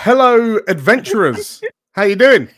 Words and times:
Hello, 0.00 0.58
adventurers. 0.68 1.60
How 1.92 2.04
you 2.04 2.14
doing? 2.14 2.48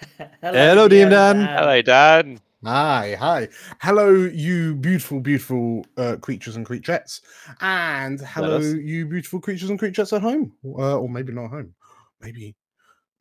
Hello, 0.42 0.88
Dean 0.88 1.08
Dan. 1.08 1.40
Hello, 1.40 1.80
Dan. 1.80 2.38
Hi, 2.64 3.16
hi. 3.18 3.48
Hello, 3.80 4.10
you 4.12 4.74
beautiful, 4.74 5.20
beautiful 5.20 5.86
uh, 5.96 6.16
creatures 6.20 6.56
and 6.56 6.66
creaturettes, 6.66 7.22
and 7.62 8.20
hello, 8.20 8.58
you 8.58 9.06
beautiful 9.06 9.40
creatures 9.40 9.70
and 9.70 9.78
creaturettes 9.80 10.12
at 10.14 10.20
home, 10.20 10.52
uh, 10.66 10.98
or 10.98 11.08
maybe 11.08 11.32
not 11.32 11.48
home. 11.48 11.72
Maybe, 12.20 12.54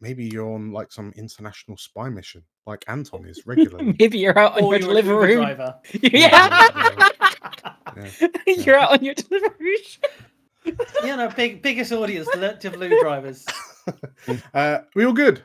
maybe 0.02 0.26
you're 0.26 0.52
on 0.54 0.74
like 0.74 0.92
some 0.92 1.14
international 1.16 1.78
spy 1.78 2.10
mission, 2.10 2.44
like 2.66 2.84
Anton 2.90 3.26
is 3.26 3.42
regularly. 3.48 3.96
Maybe 4.00 4.18
you're 4.18 4.38
out 4.38 4.58
on 4.58 4.64
Or 4.66 4.76
your 4.76 4.82
you're 4.82 4.98
an 5.00 5.06
Uber 5.06 5.28
delivery. 5.28 5.36
driver. 5.36 5.76
Yeah. 6.04 6.68
Yeah. 7.96 8.28
you're 8.48 8.78
out 8.78 8.92
on 9.00 9.06
your 9.06 9.14
delivery. 9.14 9.78
You 11.06 11.16
know, 11.16 11.30
big 11.30 11.62
biggest 11.62 11.94
audience 11.94 12.28
to 12.34 12.58
to 12.58 12.70
blue 12.72 13.00
drivers. 13.00 13.46
uh, 14.54 14.80
we 14.96 15.06
all 15.06 15.14
good? 15.14 15.44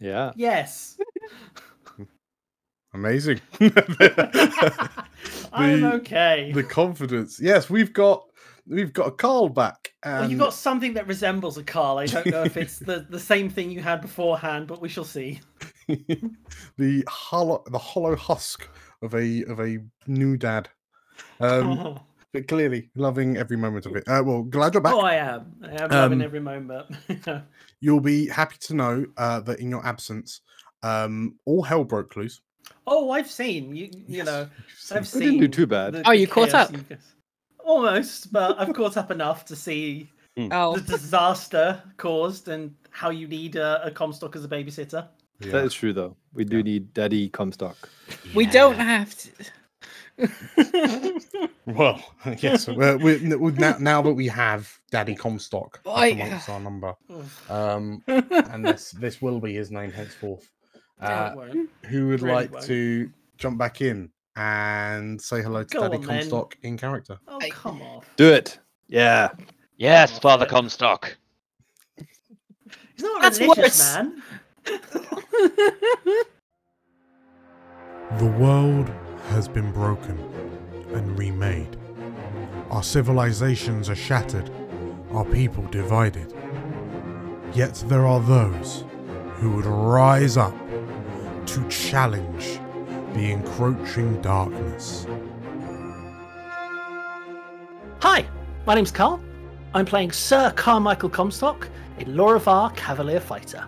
Yeah. 0.00 0.32
Yes. 0.36 0.98
Amazing. 2.94 3.40
I'm 5.52 5.84
okay. 5.84 6.52
the 6.54 6.62
confidence. 6.62 7.40
Yes, 7.40 7.68
we've 7.68 7.92
got 7.92 8.24
we've 8.66 8.92
got 8.92 9.08
a 9.08 9.10
Carl 9.10 9.48
back. 9.48 9.92
And 10.04 10.20
Well, 10.20 10.30
you've 10.30 10.38
got 10.38 10.54
something 10.54 10.94
that 10.94 11.06
resembles 11.06 11.58
a 11.58 11.64
car. 11.64 11.98
I 11.98 12.06
don't 12.06 12.26
know 12.26 12.44
if 12.44 12.56
it's 12.56 12.78
the, 12.78 13.06
the 13.10 13.18
same 13.18 13.48
thing 13.48 13.70
you 13.70 13.80
had 13.80 14.00
beforehand, 14.00 14.66
but 14.66 14.80
we 14.80 14.88
shall 14.88 15.04
see. 15.04 15.40
the 15.88 17.04
hollow 17.08 17.64
the 17.70 17.78
hollow 17.78 18.16
husk 18.16 18.68
of 19.02 19.14
a 19.14 19.44
of 19.44 19.60
a 19.60 19.78
new 20.06 20.36
dad. 20.36 20.68
Um, 21.40 21.98
but 22.34 22.48
clearly 22.48 22.90
loving 22.96 23.36
every 23.36 23.56
moment 23.56 23.86
of 23.86 23.94
it. 23.96 24.02
Uh, 24.08 24.20
well, 24.26 24.42
glad 24.42 24.74
you're 24.74 24.80
back. 24.82 24.92
oh, 24.92 25.00
I 25.00 25.14
am. 25.14 25.52
I 25.62 25.82
am 25.82 25.90
loving 25.90 26.18
Um, 26.20 26.22
every 26.24 26.40
moment. 26.40 26.86
You'll 27.80 28.00
be 28.00 28.26
happy 28.28 28.56
to 28.62 28.74
know 28.74 29.06
uh, 29.16 29.40
that 29.40 29.60
in 29.60 29.70
your 29.70 29.86
absence, 29.86 30.40
um, 30.82 31.36
all 31.46 31.62
hell 31.62 31.84
broke 31.84 32.16
loose. 32.16 32.40
oh, 32.88 33.10
I've 33.12 33.30
seen 33.30 33.74
you. 33.76 33.86
You 33.86 34.04
Yes, 34.08 34.26
know, 34.26 34.48
I've 34.92 35.06
seen- 35.06 35.20
We 35.20 35.24
didn't 35.26 35.40
do 35.42 35.48
too 35.48 35.66
bad. 35.68 35.92
the- 35.94 36.02
Oh, 36.08 36.10
you 36.12 36.26
caught 36.26 36.52
up? 36.54 36.72
you 36.72 36.84
Almost, 37.64 38.32
but 38.32 38.58
I've 38.60 38.74
caught 38.74 38.96
up 38.96 39.10
enough 39.10 39.44
to 39.46 39.56
see 39.56 40.10
Oh, 40.50 40.74
the 40.76 40.80
disaster 40.80 41.80
caused 41.96 42.48
and 42.48 42.74
how 42.90 43.10
you 43.10 43.28
need 43.28 43.54
a, 43.54 43.84
a 43.86 43.90
Comstock 43.92 44.34
as 44.34 44.44
a 44.44 44.48
babysitter. 44.48 45.06
Yeah. 45.38 45.52
That 45.52 45.64
is 45.66 45.74
true, 45.74 45.92
though. 45.92 46.16
We 46.32 46.44
do 46.44 46.62
need 46.64 46.92
Daddy 46.92 47.28
Comstock. 47.28 47.88
we 48.34 48.44
don't 48.46 48.74
have 48.74 49.16
to. 49.18 49.30
Well, 51.66 51.98
yes. 52.38 52.68
we're, 52.68 52.98
we're, 52.98 53.16
n- 53.16 53.40
we- 53.40 53.52
now, 53.52 53.76
now 53.80 54.02
that 54.02 54.12
we 54.12 54.26
have 54.28 54.70
Daddy 54.90 55.14
Comstock 55.14 55.80
I- 55.86 56.08
amongst 56.08 56.48
our 56.50 56.60
number, 56.60 56.94
um, 57.48 58.02
Oh, 58.06 58.22
and 58.50 58.64
this 58.64 58.90
this 58.92 59.22
will 59.22 59.40
be 59.40 59.54
his 59.54 59.70
name 59.70 59.90
henceforth. 59.90 60.50
Uh, 61.00 61.34
it 61.52 61.68
who 61.86 62.08
would 62.08 62.20
really 62.20 62.34
like 62.34 62.52
won't. 62.52 62.66
to 62.66 63.10
jump 63.38 63.56
back 63.58 63.80
in 63.80 64.10
and 64.36 65.20
say 65.20 65.40
hello 65.42 65.64
to 65.64 65.74
Go 65.74 65.82
Daddy 65.82 65.96
on, 65.96 66.02
then. 66.06 66.18
Comstock 66.20 66.56
in 66.62 66.76
character? 66.76 67.18
Oh, 67.28 67.38
come 67.50 67.80
off. 67.82 68.04
Do 68.16 68.30
it. 68.32 68.58
Yeah. 68.88 69.30
Yes, 69.78 70.12
Oh, 70.16 70.20
Father 70.20 70.44
yeah. 70.44 70.50
Comstock. 70.50 71.16
He's 71.96 73.02
not 73.04 73.18
a 73.18 73.22
That's 73.22 73.40
religious 73.40 73.80
worse. 73.80 73.94
man. 73.94 74.22
The 78.18 78.26
world 78.38 78.90
has 79.30 79.48
been 79.48 79.72
broken 79.72 80.18
and 80.92 81.18
remade. 81.18 81.76
Our 82.70 82.82
civilizations 82.82 83.88
are 83.88 83.94
shattered, 83.94 84.50
our 85.12 85.24
people 85.24 85.64
divided. 85.66 86.34
Yet 87.52 87.74
there 87.88 88.06
are 88.06 88.20
those 88.20 88.84
who 89.34 89.52
would 89.52 89.66
rise 89.66 90.36
up 90.36 90.54
to 91.46 91.68
challenge 91.68 92.58
the 93.14 93.30
encroaching 93.30 94.20
darkness. 94.22 95.06
Hi, 98.00 98.26
my 98.66 98.74
name's 98.74 98.90
Carl. 98.90 99.20
I'm 99.72 99.86
playing 99.86 100.12
Sir 100.12 100.52
Carmichael 100.52 101.08
Comstock 101.08 101.68
in 101.98 102.08
Loravar 102.14 102.74
Cavalier 102.76 103.20
Fighter. 103.20 103.64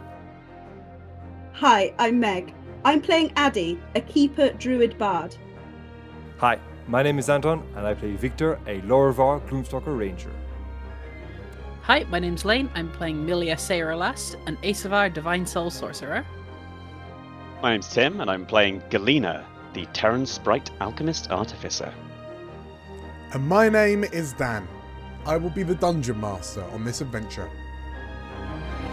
Hi, 1.52 1.94
I'm 1.98 2.20
Meg. 2.20 2.54
I'm 2.84 3.00
playing 3.00 3.32
Addy, 3.36 3.80
a 3.94 4.00
keeper 4.00 4.50
druid 4.50 4.98
bard. 4.98 5.36
Hi, 6.38 6.58
my 6.86 7.02
name 7.02 7.18
is 7.18 7.30
Anton, 7.30 7.62
and 7.76 7.86
I 7.86 7.94
play 7.94 8.14
Victor, 8.14 8.60
a 8.66 8.82
Lorvar 8.82 9.40
Gloomstalker 9.48 9.98
Ranger. 9.98 10.30
Hi, 11.80 12.04
my 12.10 12.18
name's 12.18 12.44
Lane. 12.44 12.68
I'm 12.74 12.90
playing 12.90 13.24
Milia 13.24 13.54
Sayralast, 13.56 14.36
an 14.46 14.58
Asavar 14.58 15.10
Divine 15.10 15.46
Soul 15.46 15.70
Sorcerer. 15.70 16.26
My 17.62 17.70
name's 17.70 17.88
Tim, 17.88 18.20
and 18.20 18.30
I'm 18.30 18.44
playing 18.44 18.82
Galena, 18.90 19.46
the 19.72 19.86
Terran 19.94 20.26
Sprite 20.26 20.70
Alchemist 20.82 21.30
Artificer. 21.30 21.90
And 23.32 23.48
my 23.48 23.70
name 23.70 24.04
is 24.04 24.34
Dan. 24.34 24.68
I 25.24 25.38
will 25.38 25.48
be 25.48 25.62
the 25.62 25.74
dungeon 25.74 26.20
master 26.20 26.64
on 26.64 26.84
this 26.84 27.00
adventure. 27.00 27.48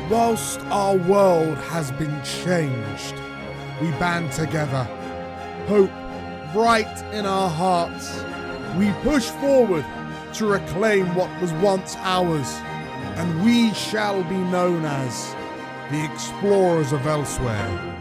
Whilst 0.09 0.61
our 0.67 0.95
world 0.95 1.57
has 1.57 1.91
been 1.91 2.23
changed, 2.23 3.15
we 3.81 3.91
band 3.99 4.31
together. 4.31 4.85
Hope 5.67 5.91
bright 6.53 7.03
in 7.14 7.25
our 7.25 7.50
hearts. 7.50 8.24
We 8.78 8.91
push 9.02 9.25
forward 9.41 9.84
to 10.36 10.46
reclaim 10.46 11.14
what 11.16 11.30
was 11.41 11.52
once 11.53 11.96
ours, 11.97 12.47
and 13.18 13.44
we 13.44 13.74
shall 13.74 14.24
be 14.24 14.38
known 14.38 14.86
as 14.86 15.36
the 15.91 16.06
explorers 16.06 16.91
of 16.91 17.06
elsewhere. 17.08 18.00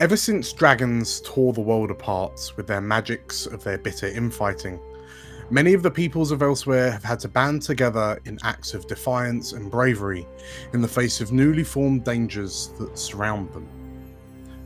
Ever 0.00 0.16
since 0.16 0.52
dragons 0.52 1.20
tore 1.24 1.52
the 1.52 1.60
world 1.60 1.90
apart 1.90 2.52
with 2.56 2.66
their 2.66 2.80
magics 2.80 3.46
of 3.46 3.62
their 3.62 3.78
bitter 3.78 4.08
infighting, 4.08 4.80
many 5.52 5.74
of 5.74 5.82
the 5.82 5.90
peoples 5.90 6.30
of 6.30 6.40
elsewhere 6.40 6.90
have 6.90 7.04
had 7.04 7.20
to 7.20 7.28
band 7.28 7.60
together 7.60 8.18
in 8.24 8.38
acts 8.42 8.72
of 8.72 8.86
defiance 8.86 9.52
and 9.52 9.70
bravery 9.70 10.26
in 10.72 10.80
the 10.80 10.88
face 10.88 11.20
of 11.20 11.30
newly 11.30 11.62
formed 11.62 12.04
dangers 12.04 12.70
that 12.78 12.98
surround 12.98 13.52
them. 13.52 13.68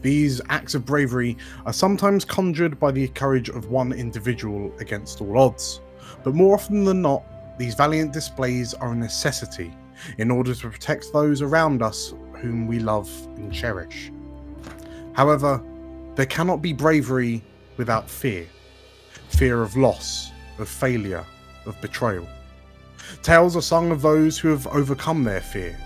These 0.01 0.41
acts 0.49 0.77
of 0.77 0.87
bravery 0.87 1.37
are 1.65 1.73
sometimes 1.73 2.25
conjured 2.25 2.79
by 2.79 2.93
the 2.93 3.09
courage 3.09 3.49
of 3.49 3.69
one 3.69 3.93
individual 3.93 4.73
against 4.79 5.21
all 5.21 5.37
odds, 5.37 5.81
but 6.23 6.37
more 6.37 6.55
often 6.55 6.85
than 6.85 7.03
not, 7.03 7.25
these 7.59 7.75
valiant 7.75 8.13
displays 8.13 8.73
are 8.73 8.93
a 8.93 8.97
necessity 8.97 9.75
in 10.19 10.31
order 10.31 10.55
to 10.55 10.71
protect 10.71 11.13
those 11.13 11.43
around 11.43 11.83
us 11.83 12.15
whom 12.35 12.69
we 12.69 12.79
love 12.79 13.11
and 13.35 13.53
cherish. 13.53 14.13
However, 15.15 15.61
there 16.15 16.27
cannot 16.27 16.63
be 16.63 16.73
bravery 16.73 17.43
without 17.77 18.09
fear 18.09 18.47
fear 19.31 19.63
of 19.63 19.77
loss, 19.77 20.31
of 20.59 20.69
failure, 20.69 21.25
of 21.67 21.81
betrayal. 21.81 22.29
Tales 23.23 23.57
are 23.57 23.63
sung 23.63 23.91
of 23.91 24.03
those 24.03 24.39
who 24.39 24.49
have 24.49 24.67
overcome 24.69 25.25
their 25.25 25.41
fear, 25.41 25.79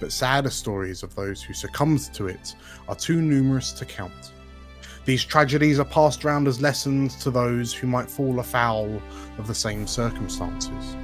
but 0.00 0.12
sadder 0.12 0.50
stories 0.50 1.02
of 1.02 1.14
those 1.14 1.42
who 1.42 1.54
succumbed 1.54 2.00
to 2.14 2.26
it 2.26 2.54
are 2.88 2.94
too 2.94 3.20
numerous 3.20 3.72
to 3.72 3.84
count. 3.84 4.32
These 5.04 5.24
tragedies 5.24 5.78
are 5.78 5.84
passed 5.84 6.24
round 6.24 6.46
as 6.46 6.60
lessons 6.60 7.16
to 7.22 7.30
those 7.30 7.72
who 7.72 7.86
might 7.86 8.10
fall 8.10 8.38
afoul 8.38 9.02
of 9.38 9.46
the 9.46 9.54
same 9.54 9.86
circumstances. 9.86 10.96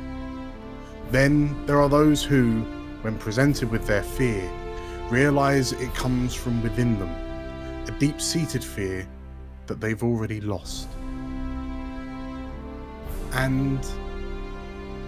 Then 1.10 1.66
there 1.66 1.80
are 1.80 1.88
those 1.88 2.22
who, 2.22 2.60
when 3.02 3.18
presented 3.18 3.70
with 3.70 3.86
their 3.86 4.02
fear, 4.02 4.48
realize 5.10 5.72
it 5.72 5.94
comes 5.94 6.34
from 6.34 6.62
within 6.62 6.98
them 6.98 7.10
a 7.88 7.98
deep 7.98 8.20
seated 8.20 8.62
fear 8.62 9.08
that 9.66 9.80
they've 9.80 10.02
already 10.02 10.40
lost. 10.40 10.88
And 13.32 13.86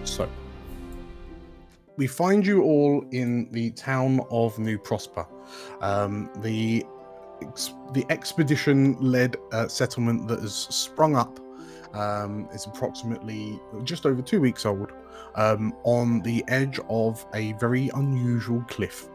so, 0.03 0.29
we 1.97 2.07
find 2.07 2.45
you 2.45 2.63
all 2.63 3.05
in 3.11 3.51
the 3.51 3.71
town 3.71 4.21
of 4.31 4.57
New 4.57 4.77
Prosper, 4.77 5.25
um, 5.81 6.29
the 6.37 6.85
ex- 7.41 7.73
the 7.93 8.05
expedition-led 8.09 9.35
uh, 9.51 9.67
settlement 9.67 10.27
that 10.27 10.39
has 10.39 10.53
sprung 10.53 11.15
up. 11.15 11.39
Um, 11.93 12.47
is 12.53 12.65
approximately 12.67 13.59
just 13.83 14.05
over 14.05 14.21
two 14.21 14.39
weeks 14.39 14.65
old, 14.65 14.93
um, 15.35 15.75
on 15.83 16.21
the 16.21 16.41
edge 16.47 16.79
of 16.87 17.25
a 17.33 17.51
very 17.53 17.89
unusual 17.95 18.63
cliff. 18.69 19.09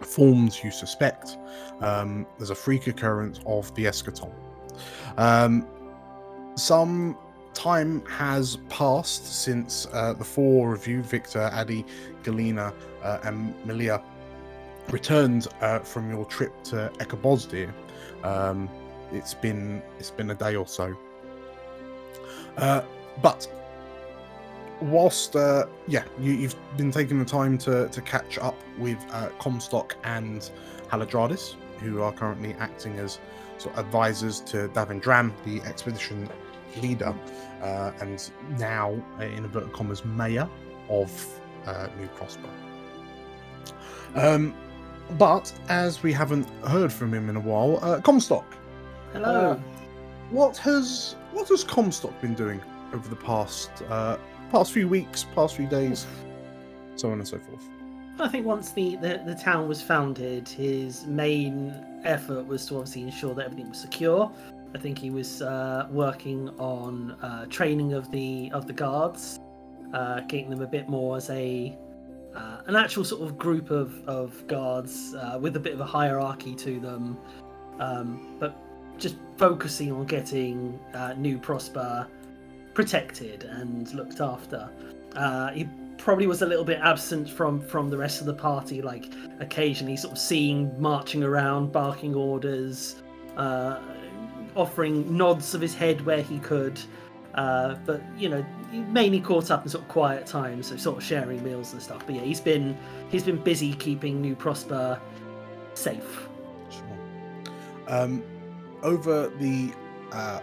Forms 0.00 0.64
you 0.64 0.70
suspect, 0.70 1.36
um, 1.80 2.26
there's 2.38 2.48
a 2.48 2.54
freak 2.54 2.86
occurrence 2.86 3.38
of 3.44 3.74
the 3.74 3.84
eschaton. 3.84 4.32
Um, 5.18 5.68
some 6.56 7.18
time 7.54 8.04
has 8.06 8.56
passed 8.68 9.42
since 9.42 9.86
uh, 9.92 10.12
the 10.12 10.24
four 10.24 10.74
of 10.74 10.86
you, 10.86 11.02
Victor, 11.02 11.50
Addy, 11.52 11.84
Galena, 12.22 12.74
uh, 13.02 13.18
and 13.24 13.54
Milia, 13.64 14.02
returned 14.90 15.48
uh, 15.60 15.78
from 15.78 16.10
your 16.10 16.24
trip 16.26 16.52
to 16.64 16.90
Ekabosdir. 16.98 17.72
Um, 18.22 18.68
it's 19.12 19.34
been 19.34 19.82
it's 19.98 20.10
been 20.10 20.30
a 20.30 20.34
day 20.34 20.56
or 20.56 20.66
so. 20.66 20.96
Uh, 22.56 22.82
but 23.22 23.48
whilst 24.80 25.36
uh, 25.36 25.66
yeah, 25.86 26.04
you, 26.18 26.32
you've 26.32 26.76
been 26.76 26.90
taking 26.90 27.18
the 27.18 27.24
time 27.24 27.56
to 27.58 27.88
to 27.88 28.00
catch 28.02 28.38
up 28.38 28.56
with 28.78 28.98
uh, 29.10 29.28
Comstock 29.38 29.96
and 30.04 30.50
Haladradis, 30.90 31.54
who 31.80 32.02
are 32.02 32.12
currently 32.12 32.54
acting 32.58 32.98
as 32.98 33.18
sort 33.58 33.76
of 33.76 33.86
advisors 33.86 34.40
to 34.40 34.68
Davin 34.68 35.00
Dram, 35.00 35.32
the 35.44 35.60
expedition 35.62 36.28
leader, 36.76 37.14
uh, 37.62 37.92
and 38.00 38.30
now 38.58 38.94
uh, 39.18 39.24
in 39.24 39.44
inverted 39.44 39.72
commas 39.72 40.04
mayor 40.04 40.48
of 40.88 41.40
uh, 41.66 41.88
New 41.98 42.08
Prosper. 42.08 42.48
Um, 44.14 44.54
but 45.18 45.52
as 45.68 46.02
we 46.02 46.12
haven't 46.12 46.48
heard 46.66 46.92
from 46.92 47.12
him 47.12 47.28
in 47.28 47.36
a 47.36 47.40
while, 47.40 47.78
uh, 47.82 48.00
Comstock, 48.00 48.46
Hello. 49.12 49.60
what 50.30 50.56
has 50.58 51.16
what 51.32 51.48
has 51.48 51.64
Comstock 51.64 52.18
been 52.20 52.34
doing 52.34 52.60
over 52.92 53.08
the 53.08 53.16
past 53.16 53.70
uh, 53.88 54.16
past 54.50 54.72
few 54.72 54.88
weeks, 54.88 55.26
past 55.34 55.56
few 55.56 55.66
days, 55.66 56.06
so 56.96 57.10
on 57.10 57.18
and 57.18 57.28
so 57.28 57.38
forth? 57.38 57.68
I 58.18 58.28
think 58.28 58.46
once 58.46 58.70
the, 58.70 58.96
the, 58.96 59.22
the 59.26 59.34
town 59.34 59.66
was 59.66 59.82
founded, 59.82 60.48
his 60.48 61.04
main 61.06 61.74
effort 62.04 62.46
was 62.46 62.64
to 62.66 62.76
obviously 62.76 63.02
ensure 63.02 63.34
that 63.34 63.46
everything 63.46 63.68
was 63.68 63.80
secure. 63.80 64.30
I 64.74 64.78
think 64.78 64.98
he 64.98 65.10
was 65.10 65.40
uh, 65.40 65.86
working 65.90 66.48
on 66.58 67.12
uh, 67.22 67.46
training 67.46 67.92
of 67.92 68.10
the 68.10 68.50
of 68.52 68.66
the 68.66 68.72
guards, 68.72 69.38
uh, 69.92 70.20
getting 70.22 70.50
them 70.50 70.62
a 70.62 70.66
bit 70.66 70.88
more 70.88 71.16
as 71.16 71.30
a 71.30 71.78
uh, 72.34 72.62
an 72.66 72.74
actual 72.74 73.04
sort 73.04 73.22
of 73.22 73.38
group 73.38 73.70
of 73.70 74.06
of 74.08 74.44
guards 74.48 75.14
uh, 75.14 75.38
with 75.40 75.56
a 75.56 75.60
bit 75.60 75.74
of 75.74 75.80
a 75.80 75.84
hierarchy 75.84 76.54
to 76.56 76.80
them, 76.80 77.16
um, 77.78 78.36
but 78.40 78.56
just 78.98 79.16
focusing 79.36 79.92
on 79.92 80.04
getting 80.06 80.78
uh, 80.94 81.14
New 81.16 81.38
Prosper 81.38 82.08
protected 82.74 83.44
and 83.44 83.92
looked 83.94 84.20
after. 84.20 84.68
He 85.54 85.68
probably 85.98 86.26
was 86.26 86.42
a 86.42 86.46
little 86.46 86.64
bit 86.64 86.80
absent 86.82 87.30
from 87.30 87.60
from 87.60 87.88
the 87.90 87.96
rest 87.96 88.20
of 88.20 88.26
the 88.26 88.34
party, 88.34 88.82
like 88.82 89.06
occasionally 89.38 89.96
sort 89.96 90.12
of 90.12 90.18
seeing 90.18 90.74
marching 90.80 91.22
around, 91.22 91.70
barking 91.70 92.16
orders, 92.16 92.96
uh, 93.36 93.78
offering 94.54 95.16
nods 95.16 95.54
of 95.54 95.60
his 95.60 95.74
head 95.74 96.04
where 96.06 96.22
he 96.22 96.38
could. 96.38 96.78
Uh, 97.34 97.74
but 97.84 98.00
you 98.16 98.28
know, 98.28 98.44
mainly 98.72 99.20
caught 99.20 99.50
up 99.50 99.64
in 99.64 99.68
sort 99.68 99.82
of 99.82 99.88
quiet 99.88 100.24
times, 100.26 100.68
so 100.68 100.76
sort 100.76 100.98
of 100.98 101.02
sharing 101.02 101.42
meals 101.42 101.72
and 101.72 101.82
stuff. 101.82 102.04
But 102.06 102.14
yeah, 102.14 102.22
he's 102.22 102.40
been 102.40 102.76
he's 103.10 103.24
been 103.24 103.42
busy 103.42 103.74
keeping 103.74 104.20
New 104.20 104.36
Prosper 104.36 105.00
safe. 105.74 106.28
Sure. 106.70 106.98
Um, 107.88 108.22
over 108.82 109.28
the 109.40 109.72
uh, 110.12 110.40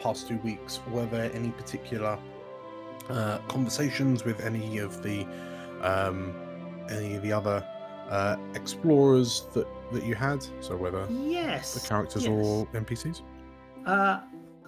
past 0.00 0.28
two 0.28 0.36
weeks, 0.38 0.80
were 0.90 1.06
there 1.06 1.32
any 1.32 1.50
particular 1.50 2.18
uh, 3.08 3.38
conversations 3.48 4.24
with 4.24 4.40
any 4.44 4.78
of 4.78 5.02
the 5.02 5.26
um, 5.80 6.34
any 6.90 7.14
of 7.14 7.22
the 7.22 7.32
other 7.32 7.66
uh, 8.10 8.36
explorers 8.54 9.46
that 9.54 9.66
that 9.92 10.04
you 10.04 10.14
had? 10.14 10.44
So 10.60 10.76
whether 10.76 11.06
Yes. 11.10 11.72
the 11.72 11.88
characters 11.88 12.24
yes. 12.24 12.32
or 12.32 12.66
NPCs? 12.66 13.22
Uh, 13.86 14.20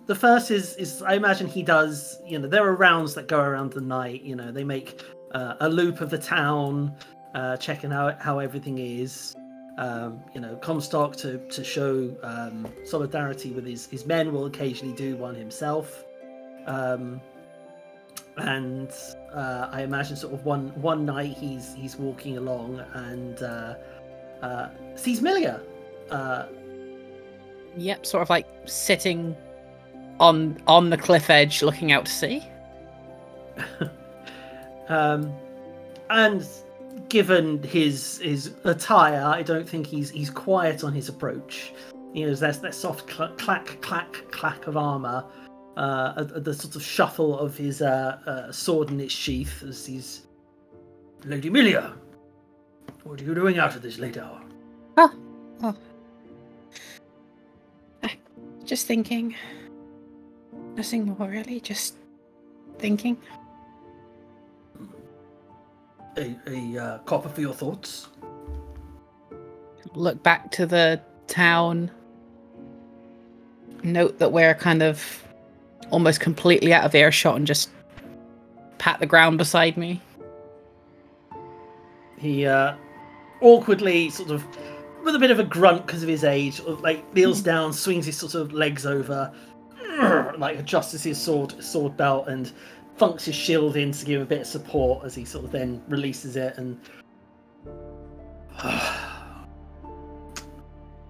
the 0.07 0.15
first 0.15 0.51
is 0.51 0.77
is 0.77 1.03
I 1.03 1.15
imagine 1.15 1.47
he 1.47 1.63
does. 1.63 2.19
You 2.27 2.39
know, 2.39 2.49
there 2.49 2.65
are 2.65 2.75
rounds 2.75 3.15
that 3.15 3.29
go 3.29 3.41
around 3.41 3.73
the 3.73 3.81
night. 3.81 4.23
You 4.23 4.37
know, 4.37 4.53
they 4.53 4.65
make 4.65 5.03
uh, 5.33 5.55
a 5.61 5.69
loop 5.69 6.01
of 6.01 6.11
the 6.11 6.19
town, 6.19 6.95
uh, 7.35 7.57
checking 7.57 7.93
out 7.93 8.21
how 8.21 8.39
everything 8.39 8.79
is. 8.79 9.35
Um, 9.79 10.21
you 10.35 10.41
know, 10.41 10.57
Comstock 10.57 11.17
to 11.17 11.39
to 11.49 11.65
show 11.65 12.15
um, 12.23 12.67
solidarity 12.85 13.51
with 13.51 13.67
his 13.67 13.87
his 13.87 14.07
men 14.07 14.33
will 14.33 14.47
occasionally 14.47 14.95
do 14.95 15.17
one 15.17 15.35
himself. 15.35 16.05
Um, 16.67 17.21
and 18.39 18.91
uh, 19.33 19.69
I 19.71 19.83
imagine 19.83 20.17
sort 20.17 20.35
of 20.35 20.45
one 20.45 20.69
one 20.81 21.05
night 21.05 21.37
he's 21.37 21.75
he's 21.75 21.97
walking 21.97 22.37
along 22.37 22.81
and 22.95 23.43
uh, 23.43 23.75
uh, 24.43 24.69
sees 24.95 25.21
Milia. 25.21 25.61
Yep, 27.77 28.07
sort 28.07 28.23
of 28.23 28.31
like 28.31 28.47
sitting 28.65 29.37
on 30.19 30.61
on 30.67 30.91
the 30.91 30.97
cliff 30.97 31.31
edge, 31.31 31.63
looking 31.63 31.93
out 31.93 32.07
to 32.07 32.13
sea. 32.13 32.43
um, 34.89 35.33
and 36.11 36.47
given 37.09 37.63
his 37.63 38.19
his 38.19 38.55
attire, 38.65 39.25
I 39.25 39.43
don't 39.43 39.69
think 39.69 39.87
he's 39.87 40.11
he's 40.11 40.31
quiet 40.31 40.85
on 40.85 40.93
his 40.93 41.09
approach. 41.09 41.73
You 42.15 42.27
know, 42.27 42.35
there's 42.35 42.61
that 42.61 42.75
soft 42.75 43.11
cl- 43.13 43.35
clack 43.37 43.81
clack 43.83 44.25
clack 44.31 44.67
of 44.67 44.77
armor, 44.77 45.25
uh, 45.77 46.23
the 46.25 46.55
sort 46.55 46.77
of 46.77 46.83
shuffle 46.83 47.39
of 47.39 47.57
his 47.57 47.83
uh, 47.83 48.19
uh, 48.27 48.53
sword 48.53 48.91
in 48.91 49.01
its 49.01 49.13
sheath 49.13 49.63
as 49.63 49.85
he's. 49.85 50.23
Lady 51.25 51.51
Milia, 51.51 51.95
what 53.03 53.21
are 53.21 53.25
you 53.25 53.35
doing 53.35 53.59
out 53.59 53.75
at 53.75 53.83
this 53.83 53.99
late 53.99 54.17
hour? 54.17 54.41
Just 58.67 58.89
thinking. 58.89 59.35
Nothing 60.75 61.07
more 61.07 61.29
really, 61.29 61.61
just 61.61 61.95
thinking. 62.79 63.17
A, 66.17 66.37
a 66.47 66.79
uh, 66.79 66.99
copper 66.99 67.29
for 67.29 67.41
your 67.41 67.55
thoughts. 67.55 68.09
Look 69.95 70.23
back 70.23 70.51
to 70.53 70.67
the 70.67 71.01
town. 71.29 71.91
Note 73.85 74.19
that 74.19 74.33
we're 74.33 74.55
kind 74.55 74.83
of 74.83 75.23
almost 75.91 76.21
completely 76.21 76.75
out 76.75 76.85
of 76.85 76.95
earshot 76.95 77.37
and 77.37 77.47
just 77.47 77.71
pat 78.79 78.99
the 78.99 79.07
ground 79.07 79.39
beside 79.39 79.77
me. 79.77 80.03
He 82.19 82.47
uh, 82.47 82.75
awkwardly, 83.41 84.11
sort 84.11 84.31
of, 84.31 84.45
with 85.07 85.15
a 85.15 85.19
bit 85.21 85.31
of 85.31 85.39
a 85.39 85.45
grunt 85.45 85.87
because 85.87 86.03
of 86.03 86.09
his 86.09 86.25
age, 86.25 86.61
like 86.81 87.15
kneels 87.15 87.41
down, 87.41 87.73
swings 87.73 88.05
his 88.05 88.19
sort 88.19 88.35
of 88.35 88.53
legs 88.53 88.85
over, 88.85 89.33
like 90.37 90.59
adjusts 90.59 91.05
his 91.05 91.17
sword 91.19 91.63
sword 91.63 91.97
belt, 91.97 92.27
and 92.27 92.53
funks 92.97 93.25
his 93.25 93.37
shield 93.37 93.77
in 93.77 93.93
to 93.93 94.05
give 94.05 94.17
him 94.17 94.23
a 94.23 94.29
bit 94.29 94.41
of 94.41 94.47
support 94.47 95.05
as 95.05 95.15
he 95.15 95.25
sort 95.25 95.45
of 95.45 95.53
then 95.53 95.81
releases 95.89 96.35
it 96.37 96.59
and. 96.59 96.79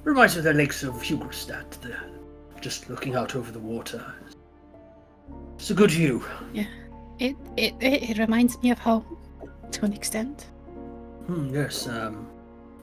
Reminds 0.05 0.35
me 0.35 0.39
of 0.41 0.45
the 0.45 0.53
lakes 0.53 0.83
of 0.85 0.95
Hugelstadt, 0.97 1.71
the, 1.81 1.97
just 2.61 2.89
looking 2.91 3.17
out 3.17 3.35
over 3.35 3.51
the 3.51 3.59
water. 3.59 4.05
It's 5.57 5.71
a 5.71 5.75
good 5.75 5.91
view. 5.91 6.23
It, 6.55 6.69
it 7.19 7.35
it 7.81 8.11
it 8.11 8.19
reminds 8.19 8.63
me 8.63 8.71
of 8.71 8.79
home 8.79 9.17
to 9.73 9.85
an 9.87 9.95
extent. 9.95 10.51
Hmm, 11.27 11.53
yes, 11.53 11.89
um, 11.89 12.29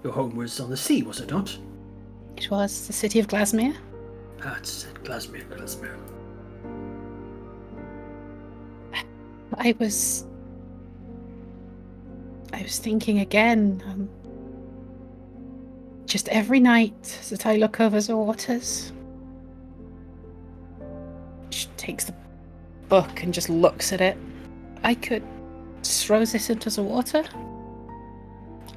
your 0.04 0.14
home 0.14 0.36
was 0.36 0.60
on 0.60 0.70
the 0.70 0.78
sea, 0.78 1.04
was 1.04 1.22
it 1.22 1.30
not? 1.32 1.58
It 2.38 2.50
was 2.52 2.88
the 2.88 2.94
city 2.94 3.20
of 3.20 3.28
Glasmere. 3.28 3.76
That's 4.38 4.86
it, 4.86 5.04
Glasmere, 5.04 5.48
Glasmere. 5.50 5.98
I 9.58 9.76
was. 9.80 10.26
I 12.52 12.62
was 12.64 12.80
thinking 12.80 13.20
again. 13.20 13.82
Um, 13.88 14.10
just 16.06 16.28
every 16.30 16.60
night 16.60 17.20
that 17.30 17.46
I 17.46 17.56
look 17.56 17.80
over 17.80 18.00
the 18.02 18.18
waters, 18.18 18.92
she 21.50 21.68
takes 21.78 22.06
the 22.06 22.16
book 22.90 23.24
and 23.24 23.34
just 23.34 23.50
looks 23.50 23.94
at 23.94 24.02
it. 24.02 24.18
I 24.84 24.96
could 24.96 25.24
throw 25.84 26.20
this 26.20 26.50
into 26.50 26.70
the 26.70 26.84
water. 26.84 27.24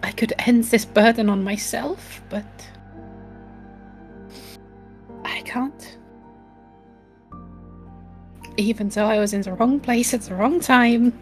I 0.02 0.12
could 0.12 0.32
end 0.38 0.64
this 0.64 0.84
burden 0.84 1.28
on 1.28 1.42
myself, 1.42 2.22
but 2.28 2.44
I 5.24 5.40
can't. 5.42 5.98
Even 8.56 8.88
though 8.88 9.06
I 9.06 9.18
was 9.18 9.34
in 9.34 9.42
the 9.42 9.52
wrong 9.52 9.80
place 9.80 10.14
at 10.14 10.22
the 10.22 10.34
wrong 10.34 10.60
time. 10.60 11.12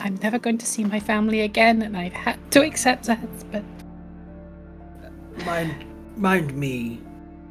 I'm 0.00 0.16
never 0.16 0.38
going 0.38 0.58
to 0.58 0.66
see 0.66 0.82
my 0.84 0.98
family 0.98 1.42
again, 1.42 1.82
and 1.82 1.96
I've 1.96 2.12
had 2.12 2.38
to 2.52 2.62
accept 2.62 3.04
that, 3.04 3.20
but 3.52 3.62
Mind, 5.46 5.84
mind 6.16 6.54
me 6.54 7.00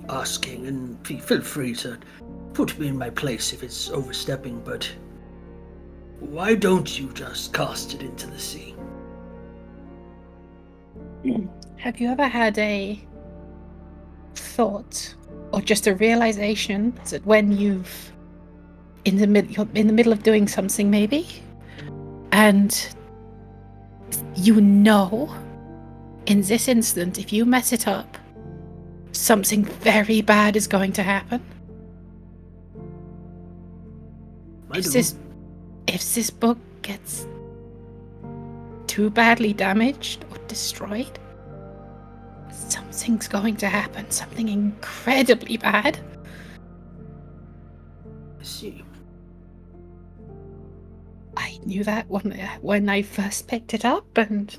asking, 0.10 0.68
and 0.68 1.08
feel 1.08 1.42
free 1.42 1.74
to 1.76 1.98
put 2.54 2.78
me 2.80 2.88
in 2.88 2.98
my 2.98 3.10
place 3.10 3.54
if 3.54 3.64
it's 3.64 3.90
overstepping, 3.90 4.62
but 4.62 4.90
why 6.22 6.54
don't 6.54 7.00
you 7.00 7.12
just 7.14 7.52
cast 7.52 7.96
it 7.96 8.04
into 8.04 8.28
the 8.28 8.38
sea? 8.38 8.76
Have 11.78 12.00
you 12.00 12.10
ever 12.10 12.28
had 12.28 12.58
a 12.60 13.00
thought 14.36 15.16
or 15.52 15.62
just 15.62 15.88
a 15.88 15.96
realization 15.96 16.94
that 17.10 17.26
when 17.26 17.52
you've 17.52 18.12
in 19.04 19.18
the 19.18 19.26
mid 19.26 19.50
you're 19.50 19.68
in 19.74 19.88
the 19.88 19.94
middle 19.94 20.14
of 20.14 20.22
doing 20.22 20.48
something 20.48 20.92
maybe 20.92 21.28
and 22.32 22.88
you 24.36 24.62
know 24.62 25.36
in 26.28 26.42
this 26.44 26.68
instant 26.68 27.18
if 27.18 27.34
you 27.34 27.46
mess 27.46 27.74
it 27.74 27.88
up 27.88 28.18
something 29.12 29.66
very 29.66 30.22
bad 30.22 30.56
is 30.56 30.68
going 30.68 30.92
to 30.94 31.04
happen? 31.04 31.42
I 34.70 34.78
is 34.78 34.86
do. 34.86 34.92
this 34.92 35.16
if 35.88 36.16
this 36.16 36.30
book 36.30 36.58
gets 36.82 37.28
too 38.88 39.10
badly 39.10 39.54
damaged 39.54 40.26
or 40.32 40.38
destroyed, 40.48 41.20
something's 42.52 43.28
going 43.28 43.56
to 43.58 43.68
happen. 43.68 44.10
Something 44.12 44.50
incredibly 44.50 45.58
bad. 45.58 46.00
I 48.40 48.44
see. 48.44 48.84
I 51.38 51.60
knew 51.66 51.84
that 51.84 52.10
when 52.10 52.32
when 52.62 52.90
I 52.90 53.02
first 53.02 53.48
picked 53.48 53.74
it 53.74 53.86
up, 53.86 54.18
and 54.18 54.56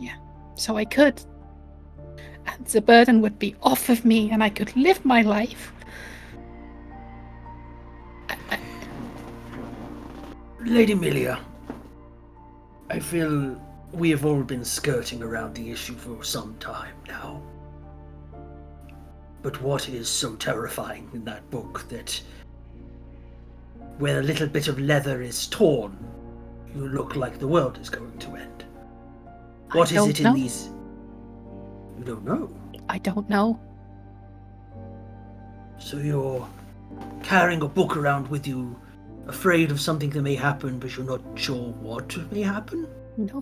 yeah, 0.00 0.16
so 0.54 0.76
I 0.76 0.84
could, 0.84 1.22
and 2.46 2.66
the 2.66 2.80
burden 2.80 3.20
would 3.22 3.38
be 3.38 3.54
off 3.62 3.88
of 3.88 4.04
me, 4.04 4.30
and 4.30 4.42
I 4.42 4.50
could 4.50 4.74
live 4.76 5.04
my 5.04 5.22
life. 5.22 5.72
Lady 10.68 10.94
Milia, 10.94 11.40
I 12.90 12.98
feel 13.00 13.58
we 13.92 14.10
have 14.10 14.26
all 14.26 14.42
been 14.42 14.64
skirting 14.64 15.22
around 15.22 15.54
the 15.54 15.70
issue 15.70 15.94
for 15.94 16.22
some 16.22 16.56
time 16.60 16.94
now. 17.06 17.42
But 19.40 19.62
what 19.62 19.88
is 19.88 20.10
so 20.10 20.36
terrifying 20.36 21.08
in 21.14 21.24
that 21.24 21.48
book 21.50 21.88
that 21.88 22.20
where 23.96 24.20
a 24.20 24.22
little 24.22 24.46
bit 24.46 24.68
of 24.68 24.78
leather 24.78 25.22
is 25.22 25.46
torn, 25.46 25.96
you 26.74 26.86
look 26.86 27.16
like 27.16 27.38
the 27.38 27.48
world 27.48 27.78
is 27.78 27.88
going 27.88 28.18
to 28.18 28.36
end? 28.36 28.64
What 29.72 29.90
is 29.90 30.06
it 30.06 30.18
in 30.20 30.24
know. 30.24 30.34
these? 30.34 30.68
You 31.98 32.04
don't 32.04 32.26
know. 32.26 32.50
I 32.90 32.98
don't 32.98 33.28
know. 33.30 33.58
So 35.78 35.96
you're 35.96 36.46
carrying 37.22 37.62
a 37.62 37.68
book 37.68 37.96
around 37.96 38.28
with 38.28 38.46
you, 38.46 38.78
afraid 39.28 39.70
of 39.70 39.80
something 39.80 40.10
that 40.10 40.22
may 40.22 40.34
happen, 40.34 40.78
but 40.78 40.96
you're 40.96 41.06
not 41.06 41.20
sure 41.34 41.72
what 41.80 42.16
may 42.32 42.42
happen? 42.42 42.86
No. 43.16 43.40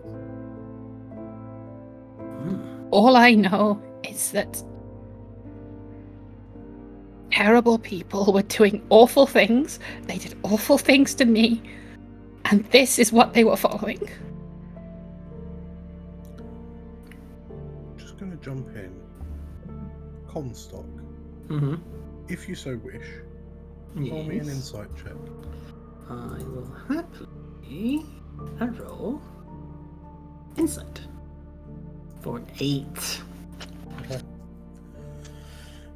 Hmm. 2.28 2.86
All 2.90 3.16
I 3.16 3.34
know 3.34 3.80
is 4.08 4.30
that 4.32 4.62
terrible 7.30 7.78
people 7.78 8.32
were 8.32 8.42
doing 8.42 8.84
awful 8.90 9.26
things. 9.26 9.78
They 10.06 10.18
did 10.18 10.36
awful 10.42 10.78
things 10.78 11.14
to 11.16 11.24
me. 11.24 11.62
And 12.46 12.64
this 12.66 12.98
is 12.98 13.12
what 13.12 13.34
they 13.34 13.42
were 13.44 13.56
following. 13.56 14.00
Just 17.96 18.18
going 18.18 18.30
to 18.30 18.36
jump 18.38 18.68
in. 18.76 18.94
Comstock, 20.28 20.84
Mm-hmm. 21.48 21.76
if 22.28 22.48
you 22.48 22.54
so 22.56 22.76
wish, 22.84 23.06
roll 23.94 24.24
me 24.24 24.38
an 24.38 24.48
insight 24.48 24.88
check. 24.96 25.12
I 26.08 26.38
will 26.44 26.70
happily 26.88 28.04
roll 28.78 29.20
insight 30.56 31.00
for 32.20 32.38
an 32.38 32.46
eight. 32.60 33.22